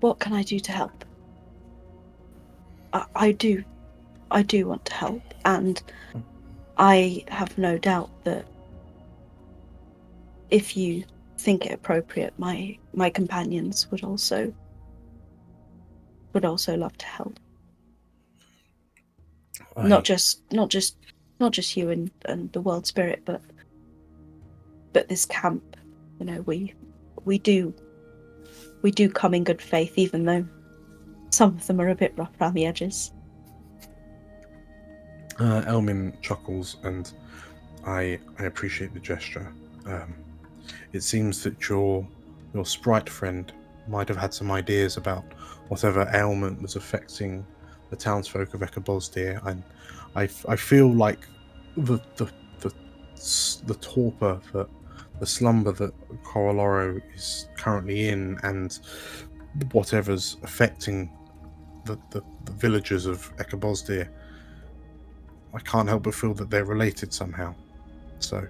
What 0.00 0.20
can 0.20 0.32
I 0.32 0.42
do 0.42 0.58
to 0.60 0.72
help? 0.72 1.04
I, 2.92 3.06
I 3.14 3.32
do. 3.32 3.64
I 4.30 4.42
do 4.42 4.66
want 4.66 4.84
to 4.86 4.94
help, 4.94 5.22
and 5.44 5.82
I 6.76 7.24
have 7.28 7.56
no 7.56 7.78
doubt 7.78 8.10
that 8.24 8.46
if 10.50 10.76
you 10.76 11.04
think 11.38 11.66
it 11.66 11.72
appropriate, 11.72 12.34
my 12.38 12.76
my 12.92 13.10
companions 13.10 13.90
would 13.90 14.04
also 14.04 14.52
would 16.32 16.44
also 16.44 16.76
love 16.76 16.96
to 16.98 17.06
help. 17.06 17.38
Not 19.76 20.04
just 20.04 20.42
not 20.52 20.68
just 20.68 20.96
not 21.40 21.52
just 21.52 21.76
you 21.76 21.90
and, 21.90 22.10
and 22.26 22.52
the 22.52 22.60
world 22.60 22.86
spirit, 22.86 23.22
but 23.24 23.40
but 24.94 25.08
this 25.08 25.26
camp. 25.26 25.76
You 26.18 26.26
know, 26.26 26.40
we 26.42 26.72
we 27.26 27.38
do 27.38 27.74
we 28.80 28.90
do 28.90 29.10
come 29.10 29.34
in 29.34 29.44
good 29.44 29.60
faith, 29.60 29.98
even 29.98 30.24
though 30.24 30.46
some 31.30 31.50
of 31.50 31.66
them 31.66 31.80
are 31.80 31.90
a 31.90 31.94
bit 31.94 32.14
rough 32.16 32.30
around 32.40 32.54
the 32.54 32.64
edges. 32.64 33.12
Uh, 35.38 35.64
Elmin 35.66 36.16
chuckles, 36.22 36.78
and 36.84 37.12
I 37.84 38.18
I 38.38 38.44
appreciate 38.44 38.94
the 38.94 39.00
gesture. 39.00 39.52
Um, 39.84 40.14
it 40.92 41.02
seems 41.02 41.42
that 41.42 41.68
your 41.68 42.06
your 42.54 42.64
sprite 42.64 43.10
friend 43.10 43.52
might 43.88 44.08
have 44.08 44.16
had 44.16 44.32
some 44.32 44.50
ideas 44.50 44.96
about 44.96 45.24
whatever 45.68 46.08
ailment 46.14 46.62
was 46.62 46.76
affecting 46.76 47.44
the 47.90 47.96
townsfolk 47.96 48.54
of 48.54 48.60
Ekabosdir, 48.60 49.44
and 49.46 49.62
I, 50.16 50.28
I 50.48 50.56
feel 50.56 50.90
like 50.92 51.26
the 51.76 51.98
the 52.16 52.30
the 52.60 52.72
the 53.66 53.74
torpor 53.80 54.40
that 54.52 54.68
the 55.24 55.30
slumber 55.30 55.72
that 55.72 55.92
Coroloro 56.22 57.00
is 57.14 57.48
currently 57.56 58.08
in, 58.08 58.38
and 58.42 58.78
whatever's 59.72 60.36
affecting 60.42 61.10
the, 61.86 61.98
the, 62.10 62.22
the 62.44 62.52
villagers 62.52 63.06
of 63.06 63.34
Ekabosdir 63.38 64.06
I 65.54 65.60
can't 65.60 65.88
help 65.88 66.02
but 66.02 66.14
feel 66.14 66.34
that 66.34 66.50
they're 66.50 66.64
related 66.64 67.14
somehow. 67.14 67.54
So, 68.18 68.46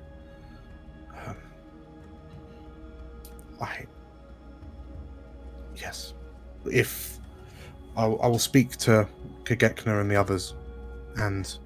um, 1.26 1.36
I 3.60 3.86
yes, 5.76 6.14
if 6.64 7.18
I, 7.96 8.06
I 8.06 8.26
will 8.26 8.38
speak 8.38 8.70
to 8.78 9.06
Kagekna 9.44 10.00
and 10.00 10.10
the 10.10 10.16
others, 10.16 10.54
and 11.16 11.56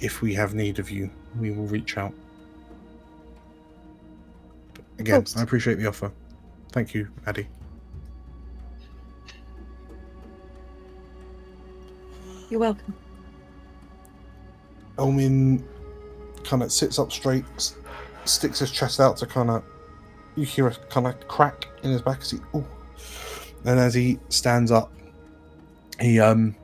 if 0.00 0.20
we 0.20 0.34
have 0.34 0.52
need 0.52 0.78
of 0.78 0.90
you, 0.90 1.10
we 1.38 1.52
will 1.52 1.66
reach 1.66 1.96
out. 1.96 2.12
But 4.96 5.00
again, 5.00 5.20
course. 5.22 5.36
I 5.36 5.42
appreciate 5.42 5.78
the 5.78 5.86
offer. 5.86 6.10
Thank 6.72 6.94
you, 6.94 7.08
Addy. 7.26 7.48
You're 12.50 12.60
welcome. 12.60 12.94
Elmin 14.98 15.64
kind 16.44 16.62
of 16.62 16.70
sits 16.70 16.98
up 16.98 17.10
straight, 17.10 17.44
s- 17.56 17.74
sticks 18.24 18.58
his 18.60 18.70
chest 18.70 19.00
out 19.00 19.16
to 19.18 19.26
kind 19.26 19.50
of. 19.50 19.64
You 20.36 20.44
hear 20.44 20.66
a 20.66 20.74
kind 20.74 21.06
of 21.06 21.28
crack 21.28 21.66
in 21.82 21.90
his 21.90 22.02
back 22.02 22.20
as 22.20 22.30
he. 22.32 22.38
Ooh. 22.54 22.66
And 23.64 23.78
as 23.78 23.94
he 23.94 24.18
stands 24.28 24.70
up, 24.70 24.92
he 26.00 26.20
um. 26.20 26.54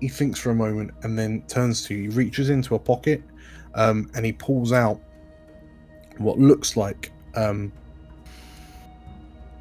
He 0.00 0.08
thinks 0.08 0.38
for 0.38 0.50
a 0.50 0.54
moment 0.54 0.92
and 1.02 1.18
then 1.18 1.42
turns 1.48 1.84
to 1.86 1.94
you. 1.94 2.02
He 2.02 2.16
reaches 2.16 2.50
into 2.50 2.76
a 2.76 2.78
pocket, 2.78 3.20
um, 3.74 4.08
and 4.14 4.24
he 4.24 4.32
pulls 4.32 4.72
out 4.72 5.00
what 6.18 6.38
looks 6.38 6.76
like 6.76 7.12
um. 7.34 7.72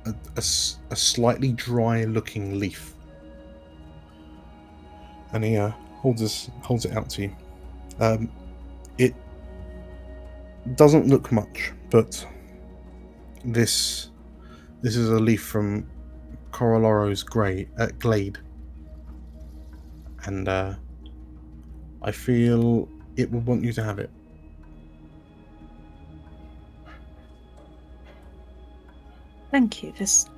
A, 0.06 0.15
a 0.38 0.43
a 0.89 0.96
slightly 0.96 1.52
dry-looking 1.52 2.58
leaf, 2.60 2.96
and 5.34 5.43
he 5.43 5.58
uh, 5.58 5.72
holds 5.98 6.50
holds 6.62 6.86
it 6.86 6.96
out 6.96 7.10
to 7.10 7.24
you. 7.24 7.36
Um, 8.00 8.32
it 8.98 9.13
doesn't 10.76 11.08
look 11.08 11.34
much, 11.34 11.74
but 11.89 12.26
this 13.43 14.12
this 14.82 14.96
is 14.96 15.10
a 15.10 15.20
leaf 15.20 15.43
from 15.43 15.86
Coroloro's 16.52 17.24
grey 17.24 17.67
uh, 17.78 17.88
glade, 18.00 18.38
and 20.24 20.48
uh, 20.48 20.76
I 22.02 22.12
feel 22.13 22.88
it 23.17 23.30
would 23.30 23.46
want 23.46 23.62
you 23.62 23.74
to 23.74 23.84
have 23.84 24.00
it. 24.00 24.10
Thank 29.51 29.83
you. 29.83 29.93
This 29.97 30.29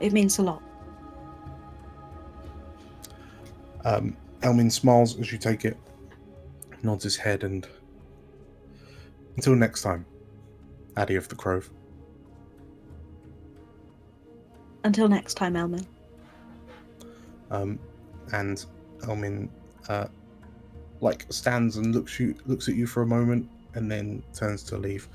it 0.00 0.12
means 0.12 0.38
a 0.38 0.42
lot. 0.42 0.62
Um, 3.84 4.16
Elmin 4.42 4.70
smiles 4.70 5.18
as 5.18 5.32
you 5.32 5.38
take 5.38 5.64
it, 5.64 5.76
nods 6.82 7.04
his 7.04 7.16
head, 7.16 7.42
and 7.44 7.66
until 9.36 9.54
next 9.56 9.82
time, 9.82 10.04
Addy 10.96 11.14
of 11.16 11.28
the 11.28 11.34
Crove. 11.34 11.70
Until 14.84 15.08
next 15.08 15.34
time, 15.34 15.54
Elmin. 15.54 15.86
um, 17.50 17.78
and 18.32 18.64
Elmin 19.02 19.48
uh, 19.88 20.06
like 21.00 21.26
stands 21.30 21.76
and 21.76 21.94
looks 21.94 22.20
you 22.20 22.34
looks 22.46 22.68
at 22.68 22.74
you 22.74 22.86
for 22.86 23.02
a 23.02 23.06
moment 23.06 23.48
and 23.74 23.90
then 23.90 24.22
turns 24.34 24.62
to 24.64 24.76
leave. 24.76 25.08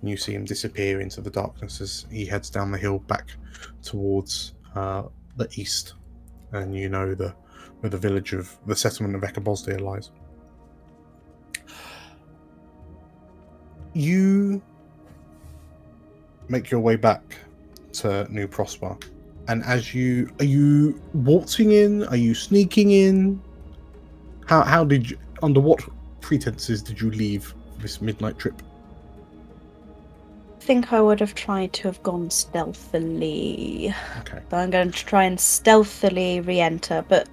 And 0.00 0.10
you 0.10 0.16
see 0.16 0.34
him 0.34 0.44
disappear 0.44 1.00
into 1.00 1.20
the 1.20 1.30
darkness 1.30 1.80
as 1.80 2.06
he 2.10 2.26
heads 2.26 2.50
down 2.50 2.70
the 2.70 2.78
hill 2.78 2.98
back 2.98 3.28
towards 3.82 4.54
uh, 4.74 5.04
the 5.36 5.48
east. 5.54 5.94
And 6.52 6.74
you 6.74 6.88
know 6.88 7.14
the 7.14 7.34
where 7.80 7.90
the 7.90 7.98
village 7.98 8.34
of 8.34 8.54
the 8.66 8.76
settlement 8.76 9.14
of 9.14 9.22
Ekabosdir 9.22 9.80
lies. 9.80 10.10
You 13.94 14.60
make 16.48 16.70
your 16.70 16.80
way 16.80 16.96
back 16.96 17.22
to 17.92 18.26
New 18.30 18.46
Prosper 18.46 18.96
and 19.50 19.64
as 19.64 19.92
you 19.92 20.30
are 20.38 20.44
you 20.44 21.00
waltzing 21.12 21.72
in? 21.72 22.04
Are 22.04 22.16
you 22.16 22.34
sneaking 22.34 22.92
in? 22.92 23.42
How 24.46 24.62
how 24.62 24.84
did 24.84 25.10
you 25.10 25.18
under 25.42 25.60
what 25.60 25.80
pretenses 26.20 26.82
did 26.82 27.00
you 27.00 27.10
leave 27.10 27.52
this 27.80 28.00
midnight 28.00 28.38
trip 28.38 28.62
I 30.60 30.62
think 30.62 30.92
I 30.92 31.00
would 31.00 31.20
have 31.20 31.34
tried 31.34 31.72
to 31.72 31.88
have 31.88 32.02
gone 32.02 32.30
stealthily. 32.30 33.94
okay 34.20 34.40
But 34.50 34.58
I'm 34.58 34.70
going 34.70 34.92
to 34.92 35.06
try 35.06 35.24
and 35.24 35.40
stealthily 35.40 36.40
re 36.40 36.60
enter, 36.60 37.02
but 37.08 37.28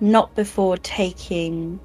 not 0.00 0.34
before 0.34 0.76
taking 0.78 1.78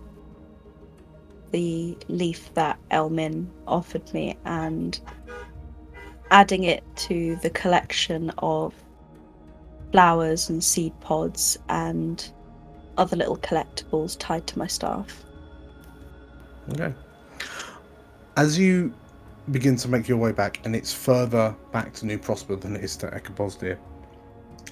the 1.52 1.96
leaf 2.08 2.54
that 2.56 2.80
Elmin 2.92 3.50
offered 3.68 4.12
me 4.14 4.38
and 4.44 5.00
adding 6.32 6.64
it 6.64 6.84
to 6.96 7.38
the 7.38 7.52
collection 7.52 8.32
of 8.40 8.74
flowers 9.92 10.50
and 10.50 10.64
seed 10.64 11.00
pods 11.00 11.58
and 11.70 12.32
other 12.98 13.16
little 13.16 13.38
collectibles 13.38 14.18
tied 14.20 14.46
to 14.48 14.60
my 14.60 14.68
staff. 14.68 15.24
okay 16.74 16.94
as 18.38 18.58
you 18.58 18.94
begin 19.52 19.76
to 19.76 19.88
make 19.88 20.08
your 20.08 20.18
way 20.18 20.32
back 20.32 20.66
and 20.66 20.76
it's 20.76 20.94
further 20.94 21.56
back 21.72 21.94
to 21.94 22.06
new 22.06 22.18
prosper 22.18 22.56
than 22.56 22.76
it 22.76 22.84
is 22.84 22.96
to 22.96 23.08
ekabosdir 23.08 23.78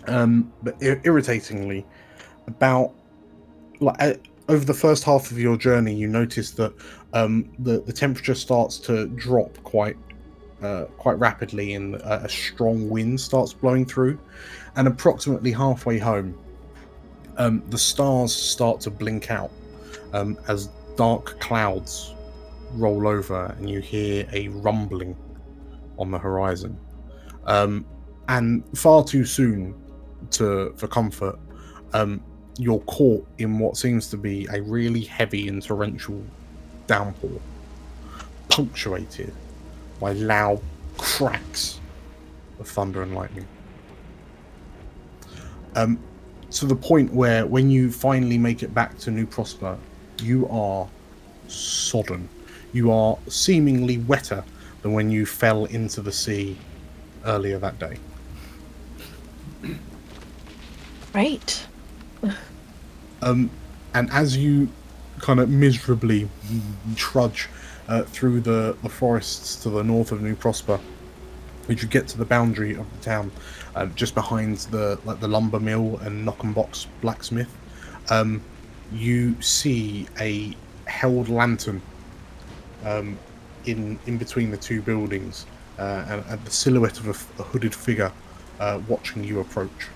um 0.08 0.52
but 0.64 0.76
ir- 0.82 1.02
irritatingly 1.04 1.86
about 2.48 2.94
like 3.80 4.02
uh, 4.02 4.14
over 4.48 4.64
the 4.64 4.74
first 4.74 5.04
half 5.04 5.32
of 5.32 5.40
your 5.40 5.58
journey 5.58 5.94
you 5.94 6.08
notice 6.08 6.52
that 6.52 6.74
um 7.14 7.50
the 7.60 7.82
the 7.82 7.94
temperature 7.94 8.36
starts 8.36 8.78
to 8.78 9.08
drop 9.08 9.52
quite 9.64 9.98
uh, 10.62 10.86
quite 10.98 11.20
rapidly 11.20 11.74
and 11.74 11.96
a, 11.96 12.24
a 12.24 12.30
strong 12.30 12.90
wind 12.90 13.20
starts 13.20 13.54
blowing 13.54 13.86
through. 13.86 14.18
And 14.78 14.88
approximately 14.88 15.52
halfway 15.52 16.00
home 16.00 16.38
um, 17.38 17.62
the 17.70 17.78
stars 17.78 18.34
start 18.34 18.80
to 18.82 18.90
blink 18.90 19.30
out 19.30 19.52
um, 20.14 20.38
as 20.48 20.70
dark 20.96 21.40
clouds 21.40 22.14
roll 22.74 23.08
over 23.08 23.56
and 23.58 23.70
you 23.70 23.80
hear 23.80 24.28
a 24.34 24.48
rumbling 24.50 25.16
on 25.98 26.12
the 26.12 26.18
horizon 26.18 26.78
um, 27.46 27.86
and 28.28 28.64
far 28.78 29.04
too 29.04 29.26
soon 29.26 29.74
to 30.32 30.74
for 30.78 30.88
comfort 30.88 31.40
um, 31.94 32.22
you're 32.58 32.80
caught 32.80 33.26
in 33.38 33.60
what 33.60 33.78
seems 33.78 34.10
to 34.10 34.18
be 34.18 34.48
a 34.52 34.62
really 34.62 35.02
heavy 35.02 35.48
and 35.48 35.62
torrential 35.62 36.22
downpour 36.88 37.40
punctuated 38.50 39.34
by 40.00 40.14
loud 40.14 40.62
cracks 40.98 41.80
of 42.60 42.68
thunder 42.68 43.02
and 43.04 43.14
lightning. 43.14 43.48
Um, 45.76 46.00
to 46.52 46.66
the 46.66 46.76
point 46.76 47.14
where 47.14 47.46
when 47.46 47.70
you 47.70 47.92
finally 47.92 48.38
make 48.38 48.64
it 48.64 48.74
back 48.74 48.98
to 49.00 49.12
New 49.12 49.26
Prosper, 49.26 49.78
you 50.22 50.48
are 50.50 50.88
sodden. 51.48 52.30
You 52.76 52.92
are 52.92 53.18
seemingly 53.30 54.00
wetter 54.00 54.44
than 54.82 54.92
when 54.92 55.10
you 55.10 55.26
fell 55.26 55.64
into 55.64 56.02
the 56.02 56.12
sea 56.12 56.58
earlier 57.26 57.58
that 57.58 57.80
day. 57.80 57.98
Right. 61.14 61.66
Um, 63.22 63.50
and 63.94 64.12
as 64.12 64.36
you 64.36 64.68
kind 65.20 65.40
of 65.40 65.50
miserably 65.50 66.28
trudge 66.98 67.48
uh, 67.88 68.04
through 68.04 68.42
the, 68.42 68.76
the 68.84 68.90
forests 68.90 69.56
to 69.64 69.70
the 69.70 69.82
north 69.82 70.12
of 70.12 70.22
New 70.22 70.36
Prosper, 70.36 70.78
as 71.70 71.82
you 71.82 71.88
get 71.88 72.10
to 72.10 72.18
the 72.18 72.26
boundary 72.26 72.76
of 72.76 72.86
the 72.92 73.06
town, 73.06 73.32
uh, 73.74 73.86
just 73.86 74.14
behind 74.16 74.58
the 74.58 75.00
like 75.06 75.22
the 75.22 75.30
lumber 75.30 75.62
mill 75.62 75.98
and 76.02 76.26
knock 76.26 76.44
and 76.44 76.54
box 76.54 76.88
blacksmith, 77.00 77.56
um, 78.10 78.42
you 78.92 79.42
see 79.42 80.10
a 80.20 80.54
held 80.88 81.30
lantern 81.30 81.82
um, 82.86 83.18
in 83.66 84.00
in 84.06 84.18
between 84.18 84.52
the 84.52 84.58
two 84.58 84.82
buildings, 84.82 85.46
uh, 85.80 86.06
and, 86.08 86.24
and 86.28 86.46
the 86.46 86.52
silhouette 86.52 87.00
of 87.00 87.08
a 87.40 87.44
hooded 87.44 87.76
figure 87.76 88.12
uh, 88.60 88.80
watching 88.88 89.24
you 89.24 89.40
approach. 89.40 89.90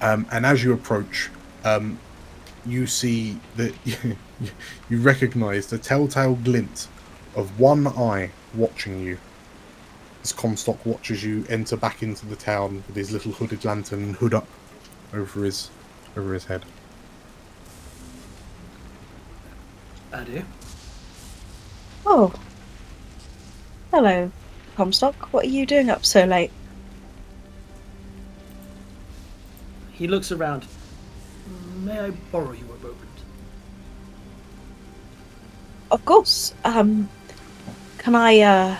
Um, 0.00 0.26
and 0.30 0.44
as 0.44 0.62
you 0.62 0.72
approach, 0.72 1.30
um, 1.64 1.98
you 2.66 2.86
see 2.86 3.38
that 3.56 3.74
you 4.88 5.00
recognize 5.00 5.66
the 5.66 5.78
telltale 5.78 6.34
glint 6.36 6.88
of 7.36 7.58
one 7.58 7.86
eye 7.86 8.30
watching 8.54 9.00
you 9.00 9.18
as 10.22 10.32
Comstock 10.32 10.84
watches 10.86 11.22
you 11.24 11.44
enter 11.48 11.76
back 11.76 12.02
into 12.02 12.26
the 12.26 12.36
town 12.36 12.82
with 12.86 12.96
his 12.96 13.12
little 13.12 13.32
hooded 13.32 13.64
lantern 13.64 14.02
and 14.02 14.16
hood 14.16 14.34
up 14.34 14.46
over 15.12 15.44
his 15.44 15.70
over 16.16 16.32
his 16.32 16.46
head. 16.46 16.64
Adu. 20.14 20.44
Oh. 22.06 22.32
Hello, 23.90 24.30
Comstock. 24.76 25.32
What 25.32 25.44
are 25.44 25.48
you 25.48 25.66
doing 25.66 25.90
up 25.90 26.04
so 26.04 26.24
late? 26.24 26.52
He 29.92 30.06
looks 30.06 30.30
around. 30.30 30.66
May 31.82 31.98
I 31.98 32.10
borrow 32.10 32.52
you 32.52 32.64
a 32.64 32.82
moment? 32.82 32.98
Of 35.90 36.04
course. 36.04 36.54
Um, 36.64 37.08
can 37.98 38.14
I, 38.14 38.40
uh. 38.40 38.78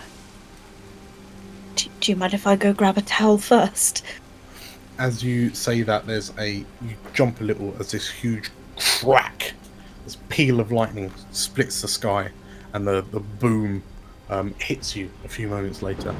Do, 1.74 1.88
do 2.00 2.12
you 2.12 2.16
mind 2.16 2.34
if 2.34 2.46
I 2.46 2.54
go 2.54 2.72
grab 2.72 2.96
a 2.96 3.02
towel 3.02 3.38
first? 3.38 4.04
As 4.98 5.24
you 5.24 5.52
say 5.52 5.82
that, 5.82 6.06
there's 6.06 6.32
a 6.38 6.64
you 6.82 6.96
jump 7.12 7.40
a 7.40 7.44
little 7.44 7.74
as 7.80 7.90
this 7.90 8.08
huge 8.08 8.50
crack, 8.76 9.54
this 10.04 10.16
peal 10.28 10.60
of 10.60 10.70
lightning 10.70 11.12
splits 11.32 11.82
the 11.82 11.88
sky, 11.88 12.30
and 12.72 12.86
the 12.86 13.04
the 13.10 13.20
boom 13.20 13.82
um, 14.30 14.54
hits 14.58 14.94
you 14.94 15.10
a 15.24 15.28
few 15.28 15.48
moments 15.48 15.82
later. 15.82 16.14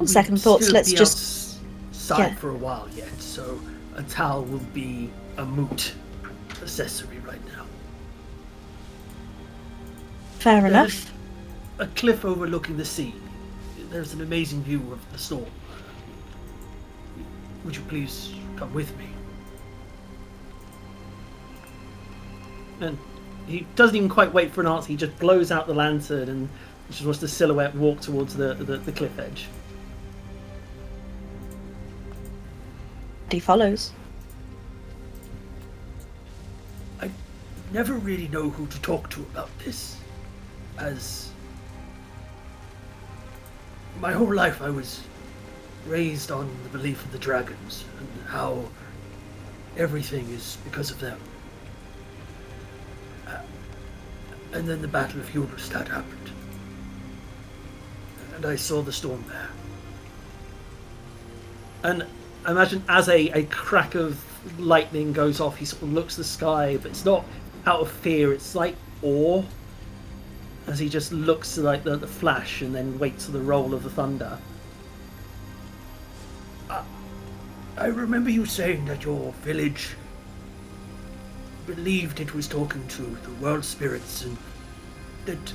On 0.00 0.06
second 0.06 0.40
thoughts, 0.40 0.70
let's 0.70 0.90
be 0.90 0.96
just. 0.96 1.44
outside 2.10 2.30
yeah. 2.30 2.34
for 2.34 2.50
a 2.50 2.56
while 2.56 2.88
yet, 2.94 3.08
so 3.18 3.60
a 3.96 4.02
towel 4.02 4.44
will 4.44 4.66
be 4.74 5.10
a 5.38 5.44
moot 5.44 5.94
accessory 6.62 7.18
right 7.20 7.44
now. 7.46 7.64
Fair 10.38 10.60
There's 10.60 10.72
enough. 10.72 11.12
A 11.78 11.86
cliff 11.88 12.24
overlooking 12.24 12.76
the 12.76 12.84
sea. 12.84 13.14
There's 13.90 14.12
an 14.12 14.20
amazing 14.20 14.62
view 14.62 14.80
of 14.92 15.12
the 15.12 15.18
storm. 15.18 15.46
Would 17.64 17.76
you 17.76 17.82
please 17.82 18.34
come 18.56 18.72
with 18.74 18.96
me? 18.98 19.13
And 22.80 22.98
he 23.46 23.66
doesn't 23.76 23.96
even 23.96 24.08
quite 24.08 24.32
wait 24.32 24.52
for 24.52 24.60
an 24.60 24.66
answer. 24.66 24.88
He 24.88 24.96
just 24.96 25.18
blows 25.18 25.50
out 25.50 25.66
the 25.66 25.74
lantern 25.74 26.28
and 26.28 26.48
just 26.90 27.04
wants 27.04 27.20
the 27.20 27.28
silhouette 27.28 27.74
walk 27.74 28.00
towards 28.00 28.34
the, 28.34 28.54
the, 28.54 28.78
the 28.78 28.92
cliff 28.92 29.18
edge. 29.18 29.48
He 33.30 33.40
follows. 33.40 33.92
I 37.00 37.10
never 37.72 37.94
really 37.94 38.28
know 38.28 38.50
who 38.50 38.66
to 38.66 38.80
talk 38.80 39.10
to 39.10 39.20
about 39.22 39.50
this, 39.58 39.96
as 40.78 41.30
my 44.00 44.12
whole 44.12 44.32
life 44.32 44.62
I 44.62 44.70
was 44.70 45.02
raised 45.86 46.30
on 46.30 46.54
the 46.62 46.68
belief 46.70 47.04
of 47.04 47.12
the 47.12 47.18
dragons 47.18 47.84
and 47.98 48.08
how 48.26 48.64
everything 49.76 50.28
is 50.30 50.58
because 50.64 50.90
of 50.90 51.00
them. 51.00 51.18
And 54.54 54.68
then 54.68 54.80
the 54.80 54.88
Battle 54.88 55.20
of 55.20 55.28
Hulderstadt 55.28 55.88
happened, 55.88 56.30
and 58.36 58.46
I 58.46 58.56
saw 58.56 58.80
the 58.80 58.92
storm 58.92 59.24
there. 59.28 59.48
And 61.82 62.06
I 62.46 62.52
imagine 62.52 62.82
as 62.88 63.08
a, 63.08 63.28
a 63.30 63.44
crack 63.44 63.94
of 63.94 64.22
lightning 64.58 65.12
goes 65.12 65.40
off, 65.40 65.56
he 65.56 65.64
sort 65.66 65.82
of 65.82 65.92
looks 65.92 66.16
the 66.16 66.24
sky, 66.24 66.78
but 66.80 66.90
it's 66.90 67.04
not 67.04 67.24
out 67.66 67.80
of 67.80 67.90
fear, 67.90 68.32
it's 68.32 68.54
like 68.54 68.76
awe. 69.02 69.42
As 70.66 70.78
he 70.78 70.88
just 70.88 71.12
looks 71.12 71.58
like 71.58 71.84
the, 71.84 71.98
the 71.98 72.06
flash 72.06 72.62
and 72.62 72.74
then 72.74 72.98
waits 72.98 73.26
for 73.26 73.32
the 73.32 73.40
roll 73.40 73.74
of 73.74 73.82
the 73.82 73.90
thunder. 73.90 74.38
I 77.76 77.86
remember 77.86 78.30
you 78.30 78.46
saying 78.46 78.86
that 78.86 79.04
your 79.04 79.32
village 79.42 79.90
believed 81.66 82.20
it 82.20 82.34
was 82.34 82.46
talking 82.46 82.86
to 82.88 83.02
the 83.02 83.30
world 83.40 83.64
spirits 83.64 84.24
and 84.24 84.36
that 85.26 85.52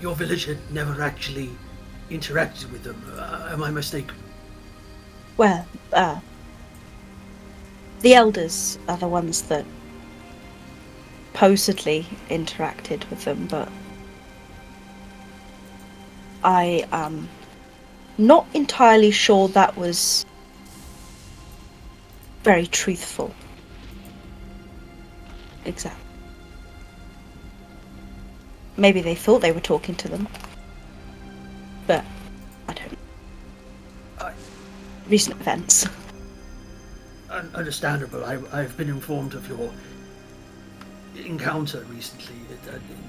your 0.00 0.14
village 0.14 0.44
had 0.44 0.58
never 0.72 1.02
actually 1.02 1.50
interacted 2.10 2.70
with 2.72 2.82
them. 2.82 3.00
Uh, 3.16 3.48
am 3.52 3.62
I 3.62 3.70
mistaken? 3.70 4.16
Well, 5.36 5.66
uh. 5.92 6.20
The 8.00 8.14
elders 8.14 8.78
are 8.88 8.96
the 8.96 9.06
ones 9.06 9.42
that 9.42 9.64
supposedly 11.32 12.06
interacted 12.28 13.08
with 13.10 13.24
them, 13.24 13.46
but. 13.48 13.68
I 16.44 16.86
am 16.92 17.28
not 18.18 18.46
entirely 18.54 19.10
sure 19.10 19.48
that 19.48 19.76
was 19.76 20.26
very 22.42 22.66
truthful. 22.66 23.34
Exactly. 25.64 26.00
Maybe 28.76 29.00
they 29.02 29.14
thought 29.14 29.42
they 29.42 29.52
were 29.52 29.60
talking 29.60 29.94
to 29.96 30.08
them. 30.08 30.26
But 31.86 32.04
I 32.68 32.72
don't. 32.74 32.98
I- 34.20 34.32
Recent 35.08 35.40
events. 35.40 35.86
Un- 37.30 37.50
Understandable. 37.54 38.24
I, 38.24 38.38
I've 38.52 38.76
been 38.76 38.88
informed 38.88 39.34
of 39.34 39.46
your 39.48 39.70
encounter 41.26 41.84
recently 41.90 42.34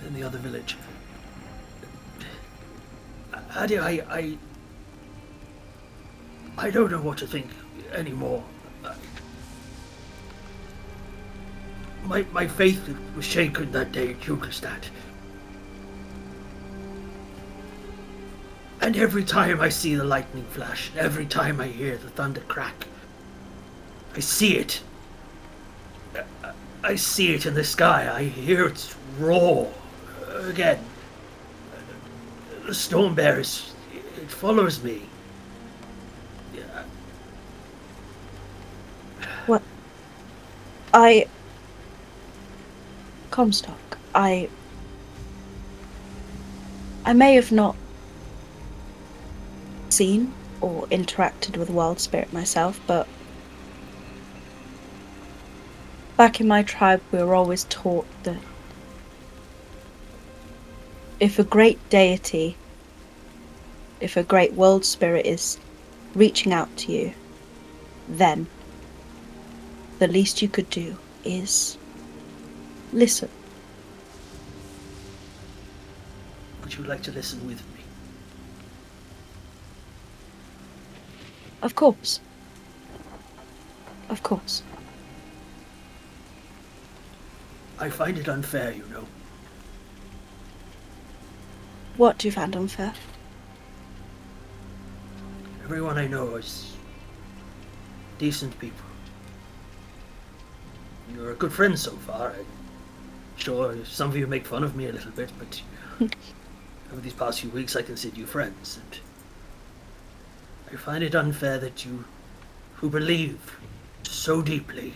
in 0.07 0.13
the 0.13 0.23
other 0.23 0.37
village. 0.37 0.75
Addy, 3.55 3.77
I, 3.77 3.89
I, 4.09 4.37
I 6.57 6.69
don't 6.71 6.91
know 6.91 7.01
what 7.01 7.17
to 7.19 7.27
think 7.27 7.47
anymore. 7.93 8.43
My, 12.05 12.25
my 12.31 12.47
faith 12.47 12.95
was 13.15 13.25
shaken 13.25 13.71
that 13.71 13.91
day 13.91 14.11
at 14.11 14.19
Jugelstadt. 14.19 14.89
And 18.81 18.97
every 18.97 19.23
time 19.23 19.61
I 19.61 19.69
see 19.69 19.95
the 19.95 20.03
lightning 20.03 20.43
flash, 20.45 20.91
every 20.97 21.25
time 21.25 21.61
I 21.61 21.67
hear 21.67 21.95
the 21.95 22.09
thunder 22.09 22.41
crack, 22.41 22.87
I 24.15 24.19
see 24.19 24.57
it. 24.57 24.81
I- 26.83 26.95
see 26.95 27.33
it 27.33 27.45
in 27.45 27.53
the 27.53 27.63
sky. 27.63 28.13
I 28.13 28.23
hear 28.25 28.67
its 28.67 28.93
roar 29.17 29.73
again. 30.41 30.79
The 32.65 32.75
storm 32.75 33.15
bear 33.15 33.39
is. 33.39 33.73
It 34.21 34.29
follows 34.29 34.83
me. 34.83 35.01
Yeah, 36.53 36.83
I. 40.93 41.27
Comstock, 43.33 43.97
I. 44.13 44.47
I 47.03 47.13
may 47.13 47.33
have 47.33 47.51
not 47.51 47.75
seen 49.89 50.35
or 50.61 50.85
interacted 50.91 51.57
with 51.57 51.71
Wild 51.71 51.99
Spirit 51.99 52.31
myself, 52.31 52.79
but 52.85 53.07
back 56.15 56.41
in 56.41 56.47
my 56.47 56.61
tribe, 56.61 57.01
we 57.11 57.23
were 57.23 57.33
always 57.33 57.63
taught 57.71 58.05
that 58.21 58.37
if 61.19 61.39
a 61.39 61.43
great 61.43 61.79
deity, 61.89 62.55
if 63.99 64.15
a 64.15 64.21
great 64.21 64.53
world 64.53 64.85
spirit 64.85 65.25
is 65.25 65.57
reaching 66.13 66.53
out 66.53 66.69
to 66.77 66.91
you, 66.91 67.13
then 68.07 68.45
the 69.97 70.07
least 70.07 70.43
you 70.43 70.47
could 70.47 70.69
do 70.69 70.97
is 71.25 71.79
listen. 72.93 73.29
Would 76.63 76.75
you 76.75 76.83
like 76.85 77.03
to 77.03 77.11
listen 77.11 77.45
with 77.45 77.59
me? 77.73 77.81
Of 81.61 81.75
course. 81.75 82.19
Of 84.09 84.21
course. 84.23 84.63
I 87.79 87.89
find 87.89 88.17
it 88.17 88.29
unfair, 88.29 88.71
you 88.71 88.85
know. 88.91 89.05
What 91.97 92.17
do 92.17 92.27
you 92.27 92.31
find 92.31 92.55
unfair? 92.55 92.93
Everyone 95.63 95.97
I 95.97 96.07
know 96.07 96.35
is 96.35 96.75
decent 98.17 98.57
people. 98.59 98.85
You're 101.13 101.31
a 101.31 101.35
good 101.35 101.53
friend 101.53 101.77
so 101.77 101.91
far. 101.91 102.33
Sure 103.37 103.75
some 103.85 104.09
of 104.09 104.17
you 104.17 104.27
make 104.27 104.45
fun 104.45 104.63
of 104.63 104.75
me 104.75 104.87
a 104.87 104.91
little 104.91 105.11
bit, 105.11 105.31
but 105.37 105.61
over 106.91 107.01
these 107.01 107.13
past 107.13 107.41
few 107.41 107.49
weeks 107.49 107.75
I 107.75 107.81
consider 107.81 108.17
you 108.17 108.25
friends, 108.25 108.79
and 108.79 108.99
I 110.71 110.75
find 110.77 111.03
it 111.03 111.15
unfair 111.15 111.57
that 111.59 111.85
you, 111.85 112.05
who 112.75 112.89
believe 112.89 113.57
so 114.03 114.41
deeply, 114.41 114.93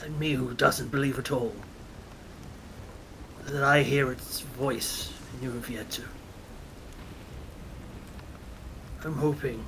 and 0.00 0.18
me 0.18 0.32
who 0.32 0.52
doesn't 0.54 0.90
believe 0.90 1.18
at 1.18 1.30
all, 1.30 1.54
that 3.46 3.62
I 3.62 3.82
hear 3.82 4.10
its 4.10 4.40
voice 4.40 5.12
in 5.34 5.42
you 5.42 5.52
have. 5.52 6.04
I'm 9.04 9.14
hoping. 9.14 9.64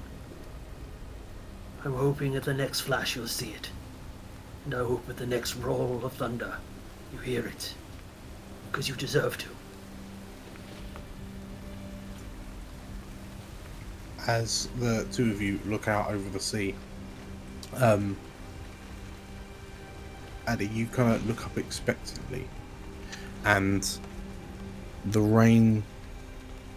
I'm 1.84 1.94
hoping 1.94 2.36
at 2.36 2.44
the 2.44 2.55
next 2.55 2.82
flash 2.82 3.16
you'll 3.16 3.26
see 3.26 3.50
it. 3.50 3.70
Hope 4.73 5.09
at 5.09 5.17
the 5.17 5.27
next 5.27 5.57
roll 5.57 6.01
of 6.05 6.12
thunder 6.15 6.57
you 7.12 7.19
hear 7.19 7.47
it. 7.47 7.75
Because 8.71 8.89
you 8.89 8.95
deserve 8.95 9.39
to. 9.39 9.49
as 14.27 14.69
the 14.79 15.07
two 15.12 15.31
of 15.31 15.43
you 15.43 15.61
look 15.67 15.89
out 15.89 16.11
over 16.11 16.29
the 16.31 16.41
sea, 16.41 16.75
um, 17.77 18.17
Addy, 20.47 20.67
you 20.69 20.87
kind 20.87 21.15
of 21.15 21.27
look 21.27 21.45
up 21.45 21.57
expectantly, 21.59 22.47
and 23.45 23.99
the 25.07 25.21
rain 25.21 25.83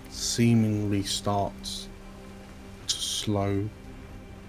seemingly 0.10 1.04
starts 1.04 1.88
to 2.88 2.96
slow, 2.96 3.70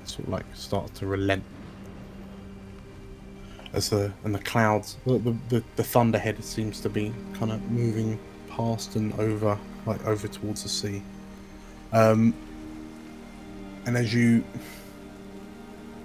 sort 0.05 0.25
of 0.25 0.29
like 0.29 0.47
starts 0.55 0.99
to 0.99 1.07
relent. 1.07 1.45
As 3.73 3.91
the 3.91 4.13
and 4.25 4.35
the 4.35 4.39
clouds, 4.41 4.97
the 5.07 5.19
the, 5.49 5.63
the, 5.77 5.85
thunderhead 5.85 6.43
seems 6.43 6.81
to 6.81 6.89
be 6.89 7.13
kind 7.35 7.53
of 7.53 7.71
moving 7.71 8.19
past 8.49 8.97
and 8.97 9.13
over, 9.21 9.59
like 9.85 10.05
over 10.07 10.27
towards 10.27 10.63
the 10.63 10.69
sea. 10.69 11.03
Um, 11.93 12.35
and 13.89 13.97
as 13.97 14.13
you 14.13 14.45